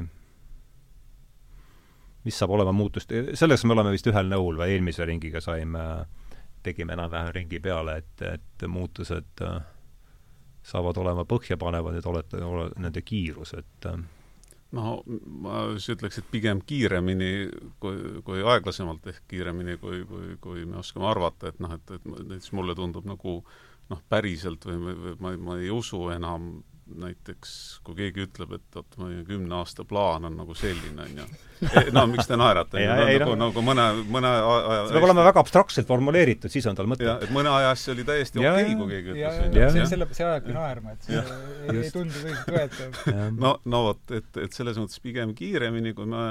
mis 2.28 2.38
saab 2.38 2.54
olema 2.58 2.74
muutust, 2.76 3.14
selles 3.40 3.64
me 3.66 3.76
oleme 3.76 3.96
vist 3.96 4.08
ühel 4.12 4.30
nõul 4.32 4.60
või 4.60 4.76
eelmise 4.76 5.08
ringiga 5.08 5.42
saime, 5.44 5.84
tegime 6.66 6.98
enam-vähem 6.98 7.34
ringi 7.36 7.62
peale, 7.64 8.02
et, 8.04 8.24
et 8.28 8.68
muutused 8.68 9.44
saavad 10.68 11.00
olema 11.00 11.24
põhjapanevad, 11.28 11.98
et 12.00 12.08
olete, 12.10 12.44
ole, 12.44 12.70
nende 12.84 13.04
kiirus, 13.08 13.54
et 13.56 13.88
no 14.76 14.98
ma 15.08 15.62
siis 15.78 15.94
ütleks, 15.96 16.20
et 16.20 16.28
pigem 16.32 16.60
kiiremini 16.68 17.32
kui, 17.80 18.22
kui 18.28 18.44
aeglasemalt 18.44 19.08
ehk 19.14 19.24
kiiremini, 19.32 19.78
kui, 19.80 20.02
kui, 20.10 20.36
kui 20.44 20.66
me 20.68 20.82
oskame 20.82 21.08
arvata, 21.08 21.54
et 21.54 21.62
noh, 21.64 21.78
et, 21.78 21.94
et 21.96 22.10
näiteks 22.12 22.52
mulle 22.58 22.76
tundub 22.76 23.08
nagu 23.08 23.38
noh, 23.88 24.02
päriselt 24.12 24.68
või, 24.68 24.82
või 24.84 25.16
ma, 25.24 25.36
ma 25.48 25.60
ei 25.62 25.72
usu 25.72 26.10
enam 26.16 26.58
näiteks, 27.02 27.52
kui 27.86 27.98
keegi 27.98 28.24
ütleb, 28.28 28.54
et 28.58 28.80
oot, 28.80 28.98
meie 29.02 29.24
kümne 29.28 29.60
aasta 29.60 29.86
plaan 29.88 30.28
on 30.30 30.38
nagu 30.40 30.56
selline, 30.58 31.04
on 31.04 31.22
ju. 31.22 31.28
no 31.96 32.06
miks 32.12 32.30
te 32.30 32.38
naerate? 32.40 32.84
No, 32.86 32.96
nagu, 33.08 33.36
nagu 33.42 33.64
mõne, 33.66 33.88
mõne 34.14 34.32
aja 34.32 34.80
see 34.88 34.98
peab 34.98 35.08
olema 35.10 35.28
väga 35.28 35.44
abstraktselt 35.44 35.90
formuleeritud, 35.90 36.54
siis 36.54 36.68
on 36.70 36.78
tal 36.78 36.90
mõte. 36.90 37.08
et 37.08 37.34
mõne 37.34 37.52
aja 37.54 37.74
asja 37.76 37.96
oli 37.96 38.08
täiesti 38.08 38.42
okei 38.42 38.52
okay,, 38.52 38.80
kui 38.80 38.90
keegi 38.94 39.14
ütles. 39.16 39.78
see, 39.78 39.86
selle, 39.94 40.10
see 40.18 40.28
ajabki 40.28 40.58
naerma, 40.58 40.96
et 40.98 41.08
see 41.10 41.22
ei, 41.22 41.84
ei 41.84 41.94
tundu 41.94 42.18
tõsiseltvõetav. 42.18 43.38
no, 43.44 43.58
no 43.66 43.86
vot, 43.90 44.04
et, 44.18 44.44
et 44.44 44.58
selles 44.58 44.80
mõttes 44.82 45.02
pigem 45.04 45.34
kiiremini, 45.38 45.96
kui 45.98 46.10
me 46.10 46.26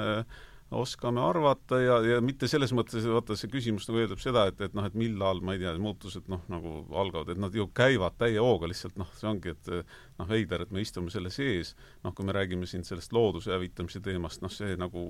oskame 0.70 1.20
arvata 1.22 1.78
ja, 1.78 1.98
ja 2.02 2.20
mitte 2.24 2.48
selles 2.50 2.72
mõttes, 2.74 3.04
vaata 3.06 3.36
see 3.38 3.50
küsimus 3.52 3.86
nagu 3.86 4.00
eeldab 4.02 4.22
seda, 4.22 4.46
et, 4.50 4.60
et 4.66 4.74
noh, 4.74 4.86
et 4.88 4.96
millal, 4.98 5.40
ma 5.44 5.54
ei 5.54 5.62
tea, 5.62 5.76
muutused 5.82 6.26
noh, 6.32 6.42
nagu 6.50 6.80
algavad, 6.90 7.30
et 7.32 7.40
nad 7.40 7.54
ju 7.54 7.68
käivad 7.76 8.16
täie 8.18 8.40
hooga, 8.42 8.70
lihtsalt 8.70 8.98
noh, 8.98 9.10
see 9.18 9.30
ongi, 9.30 9.54
et 9.54 9.70
noh, 10.18 10.28
veider, 10.28 10.64
et 10.64 10.72
me 10.72 10.82
istume 10.84 11.12
selle 11.12 11.30
sees, 11.32 11.74
noh, 12.04 12.14
kui 12.16 12.26
me 12.26 12.34
räägime 12.36 12.68
siin 12.68 12.84
sellest 12.86 13.12
looduse 13.16 13.52
hävitamise 13.52 14.00
teemast, 14.04 14.42
noh, 14.44 14.52
see 14.52 14.76
nagu 14.80 15.02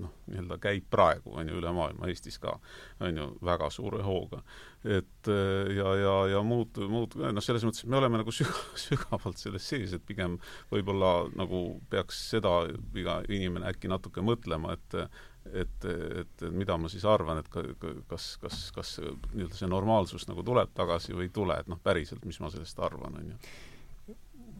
noh, 0.00 0.12
nii-öelda 0.30 0.58
käib 0.62 0.86
praegu, 0.92 1.34
on 1.38 1.50
ju, 1.50 1.58
üle 1.60 1.72
maailma, 1.76 2.08
Eestis 2.12 2.38
ka, 2.42 2.56
on 3.04 3.20
ju, 3.20 3.28
väga 3.44 3.70
suure 3.72 4.02
hooga. 4.06 4.42
et 4.82 5.28
ja, 5.76 5.90
ja, 5.94 6.14
ja 6.32 6.40
muud, 6.42 6.80
muud, 6.90 7.18
noh, 7.22 7.44
selles 7.44 7.64
mõttes, 7.66 7.84
et 7.84 7.92
me 7.92 8.00
oleme 8.00 8.22
nagu 8.22 8.34
süga-, 8.34 8.64
sügavalt 8.86 9.42
selles 9.42 9.68
sees, 9.68 9.92
et 9.92 10.06
pigem 10.06 10.38
võib-olla 10.72 11.28
nagu 11.38 11.64
peaks 11.90 12.24
seda 12.32 12.62
iga 12.98 13.20
inimene 13.28 13.68
äkki 13.70 13.92
natuke 13.92 14.24
mõtlema, 14.24 14.78
et 14.78 14.98
et, 15.42 15.84
et 16.22 16.44
mida 16.54 16.76
ma 16.78 16.86
siis 16.86 17.02
arvan, 17.08 17.40
et 17.40 17.48
kas, 17.50 18.28
kas, 18.38 18.58
kas 18.70 18.92
nii-öelda 19.02 19.58
see 19.58 19.66
normaalsus 19.66 20.28
nagu 20.28 20.44
tuleb 20.46 20.70
tagasi 20.76 21.16
või 21.16 21.26
ei 21.26 21.32
tule, 21.34 21.56
et 21.58 21.66
noh, 21.70 21.80
päriselt, 21.82 22.22
mis 22.30 22.38
ma 22.38 22.50
sellest 22.52 22.78
arvan, 22.78 23.18
on 23.18 23.32
ju 23.32 23.40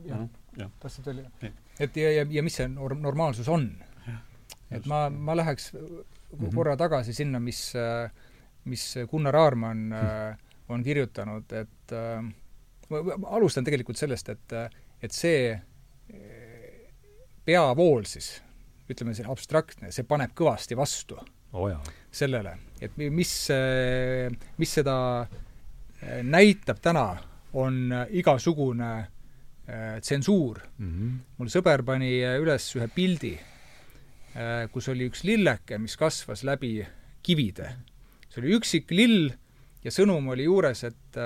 jah, 0.06 0.70
tahtsid 0.80 1.08
veel? 1.08 1.24
et 1.80 1.96
ja, 1.96 2.12
ja, 2.18 2.26
ja 2.30 2.44
mis 2.44 2.56
see 2.60 2.68
norm-, 2.72 3.02
normaalsus 3.02 3.48
on? 3.52 3.68
et 4.72 4.86
ma, 4.88 5.06
ma 5.10 5.36
läheks 5.36 5.72
-hmm. 5.74 6.54
korra 6.54 6.76
tagasi 6.76 7.14
sinna, 7.14 7.40
mis, 7.40 7.72
mis 8.64 8.94
Gunnar 9.10 9.36
Aarmann 9.36 9.78
mm 9.78 9.92
-hmm. 9.92 10.36
on 10.68 10.82
kirjutanud, 10.82 11.52
et 11.52 11.92
ma 12.88 13.28
alustan 13.36 13.64
tegelikult 13.64 13.96
sellest, 13.96 14.28
et, 14.28 14.52
et 15.02 15.12
see 15.12 15.60
peavool 17.44 18.04
siis, 18.04 18.42
ütleme, 18.90 19.14
see 19.14 19.26
abstraktne, 19.28 19.92
see 19.92 20.04
paneb 20.04 20.30
kõvasti 20.34 20.76
vastu 20.76 21.18
oh 21.52 21.70
sellele, 22.10 22.58
et 22.80 22.96
mis, 22.96 23.48
mis 24.58 24.74
seda 24.74 25.26
näitab 26.22 26.78
täna, 26.80 27.16
on 27.52 27.92
igasugune 28.10 28.92
Äh, 28.92 29.21
tsensuur 30.00 30.60
mm. 30.78 30.88
-hmm. 30.88 31.12
mul 31.38 31.50
sõber 31.52 31.84
pani 31.86 32.18
äh, 32.20 32.36
üles 32.42 32.66
ühe 32.76 32.88
pildi, 32.92 33.32
äh, 34.36 34.68
kus 34.72 34.88
oli 34.92 35.08
üks 35.08 35.24
lilleke, 35.24 35.78
mis 35.78 35.96
kasvas 35.96 36.44
läbi 36.44 36.82
kivide. 37.22 37.76
see 38.28 38.42
oli 38.42 38.54
üksik 38.56 38.90
lill 38.90 39.32
ja 39.84 39.90
sõnum 39.90 40.28
oli 40.32 40.44
juures, 40.44 40.84
et 40.84 41.18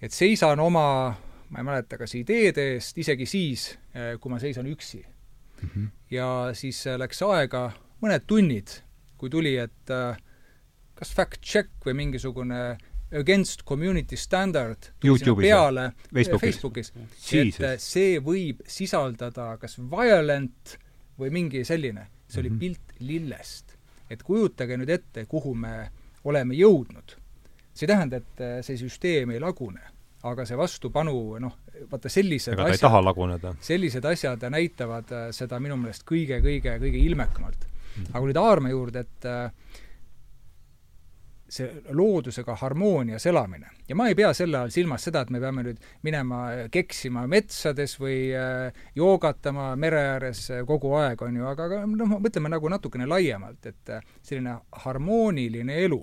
et 0.00 0.12
seisan 0.12 0.60
oma, 0.60 1.14
ma 1.48 1.58
ei 1.58 1.64
mäleta, 1.64 1.98
kas 1.98 2.14
ideede 2.14 2.74
eest, 2.74 2.98
isegi 2.98 3.26
siis, 3.26 3.78
kui 4.20 4.30
ma 4.30 4.38
seisan 4.38 4.66
üksi 4.66 5.04
mm. 5.04 5.68
-hmm. 5.68 5.88
ja 6.10 6.50
siis 6.52 6.84
läks 6.86 7.22
aega 7.22 7.72
mõned 8.02 8.26
tunnid, 8.26 8.68
kui 9.16 9.30
tuli, 9.30 9.56
et 9.56 9.90
kas 10.94 11.14
fact 11.14 11.40
check 11.42 11.70
või 11.86 11.94
mingisugune 11.94 12.76
Against 13.14 13.62
Community 13.64 14.16
Standard 14.16 14.90
sinna 15.00 15.34
peale 15.38 15.84
Facebookis, 16.14 16.40
Facebookis, 16.40 16.92
et 17.32 17.60
äh, 17.62 17.76
see 17.78 18.18
võib 18.24 18.64
sisaldada 18.66 19.54
kas 19.60 19.78
violent 19.78 20.76
või 21.20 21.30
mingi 21.34 21.62
selline, 21.64 22.08
see 22.26 22.42
oli 22.42 22.50
mm 22.50 22.56
-hmm. 22.56 22.60
pilt 22.60 23.00
lillest. 23.00 23.76
et 24.10 24.22
kujutage 24.22 24.76
nüüd 24.76 24.90
ette, 24.90 25.24
kuhu 25.26 25.54
me 25.54 25.90
oleme 26.24 26.54
jõudnud. 26.54 27.16
see 27.74 27.86
ei 27.86 27.94
tähenda, 27.94 28.16
et 28.16 28.40
äh, 28.40 28.62
see 28.62 28.76
süsteem 28.76 29.30
ei 29.30 29.40
lagune, 29.40 29.80
aga 30.22 30.44
see 30.44 30.56
vastupanu, 30.56 31.38
noh, 31.38 31.58
vaata 31.90 32.08
sellised 32.08 32.52
ega 32.52 32.64
ta 32.64 32.72
ei 32.72 32.78
taha 32.78 33.04
laguneda. 33.04 33.54
sellised 33.60 34.04
asjad 34.04 34.42
näitavad 34.50 35.14
seda 35.30 35.60
minu 35.60 35.76
meelest 35.76 36.02
kõige, 36.02 36.40
kõige, 36.42 36.78
kõige 36.78 36.98
ilmekamalt. 36.98 37.66
-hmm. 37.94 38.10
aga 38.10 38.20
kui 38.20 38.30
nüüd 38.30 38.40
Aarma 38.40 38.70
juurde, 38.70 39.04
et 39.04 39.28
äh, 39.28 39.52
see 41.54 41.82
loodusega 41.94 42.56
harmoonias 42.58 43.26
elamine. 43.26 43.70
ja 43.88 43.96
ma 43.96 44.08
ei 44.08 44.16
pea 44.18 44.32
selle 44.34 44.58
all 44.58 44.72
silmas 44.74 45.06
seda, 45.06 45.22
et 45.24 45.30
me 45.30 45.40
peame 45.42 45.64
nüüd 45.66 45.86
minema 46.06 46.40
keksima 46.72 47.26
metsades 47.30 47.96
või 48.00 48.18
äh, 48.34 48.74
joogatama 48.96 49.74
mere 49.80 50.02
ääres 50.14 50.48
äh, 50.50 50.64
kogu 50.66 50.94
aeg, 50.98 51.22
on 51.22 51.38
ju, 51.38 51.46
aga, 51.50 51.68
aga 51.70 51.80
noh, 51.86 52.18
mõtleme 52.18 52.50
nagu 52.52 52.70
natukene 52.72 53.08
laiemalt, 53.10 53.70
et 53.70 53.94
äh, 53.94 54.04
selline 54.22 54.58
harmooniline 54.84 55.80
elu 55.86 56.02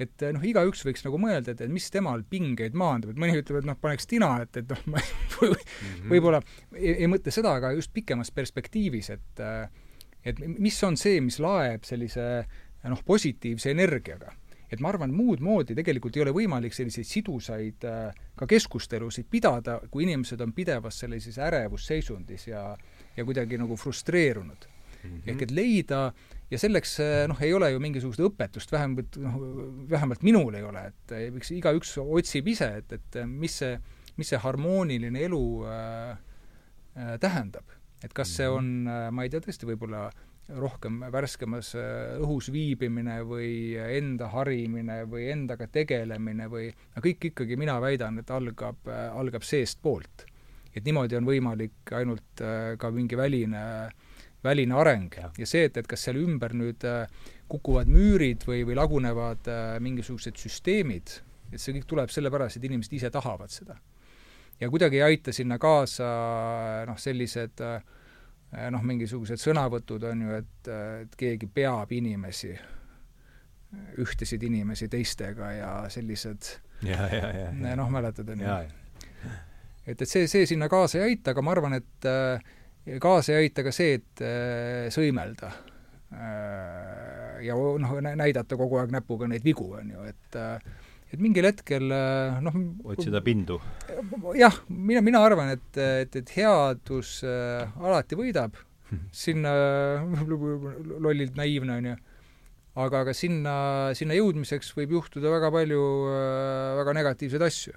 et 0.00 0.26
noh, 0.36 0.42
igaüks 0.44 0.84
võiks 0.84 1.04
nagu 1.06 1.18
mõelda, 1.20 1.54
et, 1.54 1.62
et 1.64 1.72
mis 1.72 1.86
temal 1.92 2.20
pingeid 2.28 2.74
maandab, 2.76 3.14
et 3.14 3.20
mõni 3.20 3.38
ütleb, 3.40 3.62
et 3.62 3.68
noh, 3.68 3.78
paneks 3.80 4.08
tina, 4.08 4.34
et, 4.44 4.60
et 4.60 4.72
noh, 4.72 4.82
ma 4.92 5.02
või, 5.40 5.56
mhm. 5.56 6.08
võib-olla 6.12 6.42
ei, 6.76 7.02
ei 7.02 7.10
mõtle 7.10 7.32
seda, 7.32 7.56
aga 7.60 7.72
just 7.76 7.92
pikemas 7.96 8.32
perspektiivis, 8.36 9.12
et 9.16 9.44
et 10.26 10.40
mis 10.42 10.74
on 10.82 10.96
see, 10.98 11.20
mis 11.22 11.36
laeb 11.38 11.84
sellise 11.86 12.24
noh, 12.90 13.02
positiivse 13.06 13.70
energiaga 13.70 14.32
et 14.70 14.80
ma 14.82 14.90
arvan, 14.90 15.12
muud 15.14 15.42
moodi 15.44 15.76
tegelikult 15.78 16.16
ei 16.16 16.24
ole 16.24 16.34
võimalik 16.34 16.74
selliseid 16.74 17.06
sidusaid 17.06 17.86
äh, 17.86 18.14
ka 18.36 18.48
keskustelusid 18.50 19.28
pidada, 19.30 19.80
kui 19.90 20.06
inimesed 20.06 20.40
on 20.42 20.54
pidevas 20.56 21.02
sellises 21.04 21.38
ärevusseisundis 21.38 22.48
ja 22.50 22.68
ja 23.16 23.24
kuidagi 23.24 23.58
nagu 23.58 23.76
frustreerunud 23.76 24.66
mm. 24.66 25.10
-hmm. 25.10 25.30
ehk 25.30 25.42
et 25.42 25.50
leida 25.50 26.00
ja 26.50 26.58
selleks 26.58 27.00
äh, 27.00 27.28
noh, 27.28 27.42
ei 27.42 27.52
ole 27.54 27.70
ju 27.70 27.80
mingisugust 27.80 28.20
õpetust, 28.20 28.72
vähemalt 28.72 29.16
noh, 29.22 29.38
vähemalt 29.90 30.22
minul 30.22 30.54
ei 30.54 30.62
ole, 30.62 30.86
et 30.92 31.16
eks 31.26 31.50
igaüks 31.50 31.96
otsib 32.02 32.48
ise, 32.48 32.68
et, 32.82 32.92
et 32.92 33.24
mis 33.26 33.58
see, 33.62 33.78
mis 34.16 34.28
see 34.28 34.38
harmooniline 34.38 35.24
elu 35.28 35.42
äh, 35.64 36.18
äh, 36.96 37.18
tähendab. 37.20 37.64
et 38.04 38.12
kas 38.12 38.36
see 38.36 38.46
mhm. 38.46 38.56
on, 38.56 38.88
äh, 38.88 39.10
ma 39.10 39.24
ei 39.24 39.30
tea, 39.30 39.40
tõesti 39.40 39.66
võib-olla 39.66 40.10
rohkem 40.54 41.00
värskemas 41.12 41.72
äh, 41.74 42.16
õhus 42.22 42.50
viibimine 42.54 43.18
või 43.26 43.74
enda 43.98 44.28
harimine 44.30 45.00
või 45.10 45.26
endaga 45.32 45.66
tegelemine 45.72 46.46
või 46.50 46.68
no 46.70 47.02
kõik 47.02 47.30
ikkagi, 47.32 47.58
mina 47.58 47.78
väidan, 47.82 48.20
et 48.22 48.30
algab, 48.30 48.78
äh, 48.86 49.08
algab 49.18 49.42
seestpoolt. 49.46 50.26
et 50.76 50.84
niimoodi 50.84 51.16
on 51.16 51.24
võimalik 51.24 51.92
ainult 51.92 52.42
äh, 52.44 52.76
ka 52.78 52.90
mingi 52.90 53.16
väline 53.16 53.90
väline 54.44 54.74
areng 54.74 55.14
ja, 55.16 55.30
ja 55.38 55.46
see, 55.46 55.64
et, 55.66 55.76
et 55.76 55.86
kas 55.86 56.04
seal 56.06 56.20
ümber 56.20 56.52
nüüd 56.54 56.84
kukuvad 57.48 57.88
müürid 57.90 58.44
või, 58.46 58.62
või 58.68 58.76
lagunevad 58.78 59.48
mingisugused 59.82 60.36
süsteemid, 60.38 61.16
et 61.50 61.58
see 61.58 61.74
kõik 61.74 61.88
tuleb 61.88 62.12
sellepärast, 62.12 62.60
et 62.60 62.66
inimesed 62.68 62.92
ise 62.94 63.10
tahavad 63.10 63.50
seda. 63.50 63.74
ja 64.60 64.70
kuidagi 64.70 65.00
ei 65.00 65.02
aita 65.02 65.32
sinna 65.32 65.58
kaasa 65.58 66.84
noh, 66.86 66.98
sellised 67.00 67.64
äh, 67.64 67.82
noh, 68.72 68.84
mingisugused 68.86 69.40
sõnavõtud 69.40 70.06
on 70.08 70.24
ju, 70.26 70.40
et, 70.40 70.70
et 71.02 71.16
keegi 71.18 71.48
peab 71.52 71.92
inimesi, 71.92 72.54
ühtesid 74.00 74.42
inimesi 74.46 74.88
teistega 74.88 75.50
ja 75.52 75.70
sellised 75.92 76.52
ja, 76.86 77.08
ja, 77.12 77.30
ja, 77.34 77.50
ja. 77.50 77.76
noh, 77.76 77.90
mäletad, 77.92 78.28
on 78.32 78.44
ju. 78.44 78.56
et, 79.84 80.00
et 80.00 80.08
see, 80.08 80.26
see 80.30 80.46
sinna 80.48 80.70
kaasa 80.72 81.00
ei 81.00 81.12
aita, 81.12 81.34
aga 81.34 81.44
ma 81.44 81.56
arvan, 81.56 81.78
et 81.80 82.10
kaasa 83.02 83.34
ei 83.34 83.46
aita 83.46 83.66
ka 83.66 83.74
see, 83.74 84.00
et 84.00 84.24
sõimelda 84.94 85.52
ja 87.42 87.56
noh, 87.56 87.96
näidata 88.06 88.56
kogu 88.56 88.80
aeg 88.80 88.94
näpuga 88.94 89.28
neid 89.28 89.44
vigu, 89.44 89.72
on 89.76 89.90
ju, 89.92 90.08
et 90.08 90.38
et 91.12 91.22
mingil 91.22 91.46
hetkel 91.46 91.86
noh 92.44 92.56
otsida 92.92 93.22
pindu? 93.24 93.60
jah, 94.38 94.56
mina, 94.68 95.02
mina 95.04 95.22
arvan, 95.26 95.52
et, 95.54 95.70
et, 95.78 96.18
et 96.18 96.34
headus 96.36 97.20
äh, 97.26 97.66
alati 97.80 98.18
võidab, 98.18 98.58
sinna 99.14 99.54
lollilt 101.02 101.38
naiivne, 101.38 101.80
on 101.80 101.90
ju, 101.92 101.96
aga, 102.82 103.02
aga 103.04 103.16
sinna, 103.16 103.56
sinna 103.98 104.18
jõudmiseks 104.18 104.72
võib 104.78 104.96
juhtuda 104.98 105.32
väga 105.38 105.52
palju 105.54 105.82
äh, 106.12 106.70
väga 106.82 106.96
negatiivseid 107.00 107.46
asju. 107.50 107.76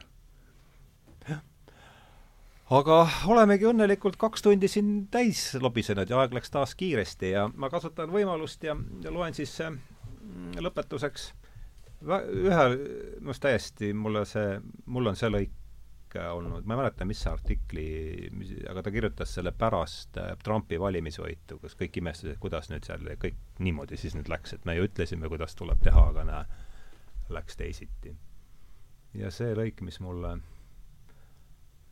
Aga 2.70 3.00
olemegi 3.26 3.66
õnnelikult 3.66 4.20
kaks 4.22 4.44
tundi 4.46 4.68
siin 4.70 5.08
täis 5.10 5.56
lobisenud 5.58 6.12
ja 6.12 6.20
aeg 6.22 6.36
läks 6.38 6.52
taas 6.54 6.76
kiiresti 6.78 7.32
ja 7.32 7.48
ma 7.50 7.66
kasutan 7.74 8.12
võimalust 8.14 8.62
ja, 8.62 8.76
ja 9.02 9.10
loen 9.10 9.34
siis 9.34 9.56
mm, 9.66 10.60
lõpetuseks 10.62 11.32
ühe, 12.06 12.66
minu 12.76 13.32
arust 13.32 13.44
täiesti 13.44 13.94
mulle 13.94 14.26
see, 14.28 14.60
mul 14.88 15.12
on 15.12 15.18
see 15.20 15.32
lõik 15.32 15.56
olnud, 16.18 16.66
ma 16.66 16.74
ei 16.74 16.80
mäleta, 16.80 17.06
mis 17.06 17.22
artikli, 17.30 17.86
aga 18.70 18.82
ta 18.84 18.92
kirjutas 18.92 19.34
selle 19.36 19.52
pärast 19.54 20.18
äh, 20.18 20.32
Trumpi 20.44 20.80
valimisvõitu, 20.82 21.60
kus 21.62 21.76
kõik 21.78 22.00
imestasid, 22.02 22.40
kuidas 22.42 22.72
nüüd 22.72 22.88
seal 22.88 23.04
kõik 23.22 23.38
niimoodi 23.62 24.00
siis 24.00 24.16
nüüd 24.18 24.32
läks, 24.32 24.56
et 24.56 24.66
me 24.66 24.78
ju 24.78 24.88
ütlesime, 24.88 25.30
kuidas 25.30 25.54
tuleb 25.60 25.84
teha, 25.86 26.08
aga 26.14 26.26
näe, 26.26 26.64
läks 27.30 27.60
teisiti. 27.60 28.16
ja 29.14 29.30
see 29.32 29.54
lõik, 29.58 29.84
mis 29.86 30.00
mulle 30.00 30.40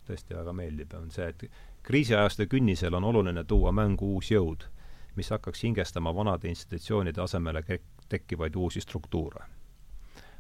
tõesti 0.08 0.38
väga 0.38 0.54
meeldib, 0.54 0.94
on 0.98 1.12
see, 1.12 1.28
et 1.28 1.46
kriisiajastu 1.86 2.48
künnisel 2.50 2.96
on 2.98 3.04
oluline 3.04 3.44
tuua 3.44 3.72
mängu 3.72 4.16
uus 4.16 4.32
jõud, 4.32 4.66
mis 5.16 5.30
hakkaks 5.34 5.64
hingestama 5.64 6.14
vanade 6.16 6.50
institutsioonide 6.50 7.22
asemele 7.22 7.64
tekkivaid 8.10 8.56
uusi 8.56 8.82
struktuure. 8.82 9.46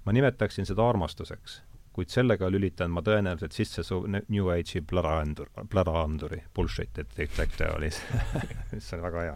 Ma 0.07 0.13
nimetaksin 0.15 0.63
seda 0.65 0.85
armastuseks, 0.87 1.57
kuid 1.91 2.13
sellega 2.13 2.47
lülitan 2.47 2.93
ma 2.95 3.01
tõenäoliselt 3.03 3.55
sisse 3.57 3.83
su 3.83 3.97
New 4.07 4.47
Age'i 4.53 4.79
plaraandur, 4.87 5.49
plaraanduri, 5.67 6.45
bullshit, 6.55 7.01
et 7.01 7.11
detector 7.17 7.73
oli 7.75 7.89
see 8.85 8.95
on 8.95 9.03
väga 9.03 9.25
hea. 9.25 9.33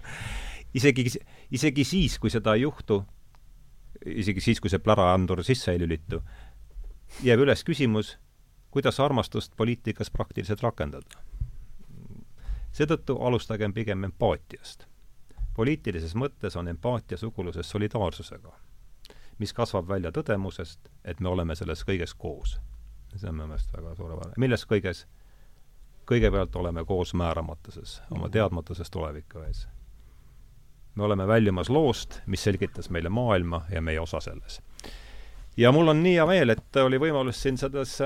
isegi, 0.80 1.06
isegi 1.52 1.84
siis, 1.84 2.16
kui 2.24 2.32
seda 2.32 2.56
ei 2.56 2.64
juhtu, 2.64 3.02
isegi 4.06 4.46
siis, 4.48 4.64
kui 4.64 4.72
see 4.72 4.80
plaraandur 4.80 5.44
sisse 5.44 5.76
ei 5.76 5.84
lülitu, 5.84 6.22
jääb 7.28 7.44
üles 7.44 7.68
küsimus, 7.68 8.16
kuidas 8.72 9.04
armastust 9.04 9.58
poliitikas 9.60 10.14
praktiliselt 10.16 10.64
rakendada. 10.64 11.20
seetõttu 12.72 13.20
alustagem 13.20 13.74
pigem 13.74 14.08
empaatiast. 14.08 14.88
poliitilises 15.54 16.16
mõttes 16.16 16.56
on 16.56 16.68
empaatia 16.72 17.18
suguluses 17.18 17.70
solidaarsusega, 17.70 18.56
mis 19.42 19.54
kasvab 19.58 19.90
välja 19.90 20.12
tõdemusest, 20.14 20.92
et 21.06 21.20
me 21.20 21.32
oleme 21.32 21.56
selles 21.58 21.82
kõiges 21.88 22.14
koos. 22.18 22.60
see 23.16 23.28
on 23.28 23.36
minu 23.36 23.50
meelest 23.50 23.74
väga 23.74 23.96
suurepärane. 23.96 24.38
milles 24.38 24.66
kõiges? 24.70 25.06
kõigepealt 26.12 26.56
oleme 26.56 26.84
koos 26.86 27.14
määramatuses, 27.14 28.02
oma 28.12 28.26
mhm. 28.26 28.32
teadmatuses 28.32 28.92
tuleviku 28.92 29.46
ees. 29.48 29.68
me 30.96 31.04
oleme 31.04 31.28
väljumas 31.28 31.70
loost, 31.70 32.22
mis 32.26 32.44
selgitas 32.44 32.90
meile 32.90 33.10
maailma 33.10 33.66
ja 33.72 33.82
meie 33.82 34.00
osa 34.00 34.20
selles. 34.20 34.62
ja 35.58 35.72
mul 35.72 35.88
on 35.88 36.04
nii 36.04 36.16
hea 36.20 36.28
meel, 36.28 36.50
et 36.50 36.84
oli 36.84 37.00
võimalus 37.00 37.42
siin 37.42 37.58
selles 37.58 37.98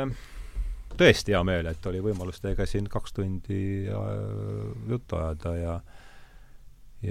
tõesti 0.98 1.36
hea 1.36 1.44
meel, 1.44 1.68
et 1.68 1.86
oli 1.86 2.02
võimalus 2.02 2.42
teiega 2.42 2.66
siin 2.66 2.88
kaks 2.90 3.14
tundi 3.14 3.62
äh, 3.92 4.04
juttu 4.90 5.16
ajada 5.16 5.56
ja 5.56 5.72
ja 5.72 5.80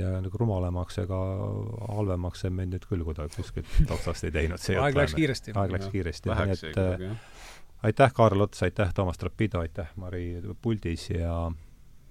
nagu 0.01 0.39
rumalamaks 0.41 0.99
ega 1.05 1.21
halvemaks 1.95 2.45
see 2.45 2.53
meid 2.55 2.73
nüüd 2.75 2.87
küll 2.89 3.05
kuidagi 3.07 3.37
kuskilt 3.37 3.91
otsast 3.91 4.29
ei 4.29 4.35
teinud. 4.35 4.69
aeg 4.83 4.99
läks 4.99 5.17
kiiresti. 5.19 5.55
aeg 5.55 5.75
läks 5.77 5.91
kiiresti, 5.93 6.31
nii 6.31 6.57
et 6.57 6.81
äh, 6.83 7.17
aitäh, 7.85 8.13
Kaarel 8.13 8.47
Ots, 8.47 8.63
aitäh, 8.63 8.95
Toomas 8.95 9.19
Trapido, 9.19 9.61
aitäh, 9.61 9.91
Mari 9.97 10.41
puldis 10.63 11.11
ja 11.11 11.51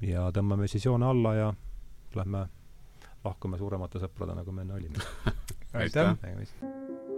ja 0.04 0.28
tõmbame 0.36 0.68
siis 0.68 0.86
joone 0.86 1.08
alla 1.08 1.36
ja 1.36 1.54
lähme 2.16 2.46
lahkume 3.24 3.58
suuremate 3.58 4.04
sõpradena, 4.04 4.44
kui 4.44 4.54
me 4.54 4.68
enne 4.68 4.80
olime 4.80 5.10
aitäh, 5.84 6.16
aitäh.! 6.24 7.13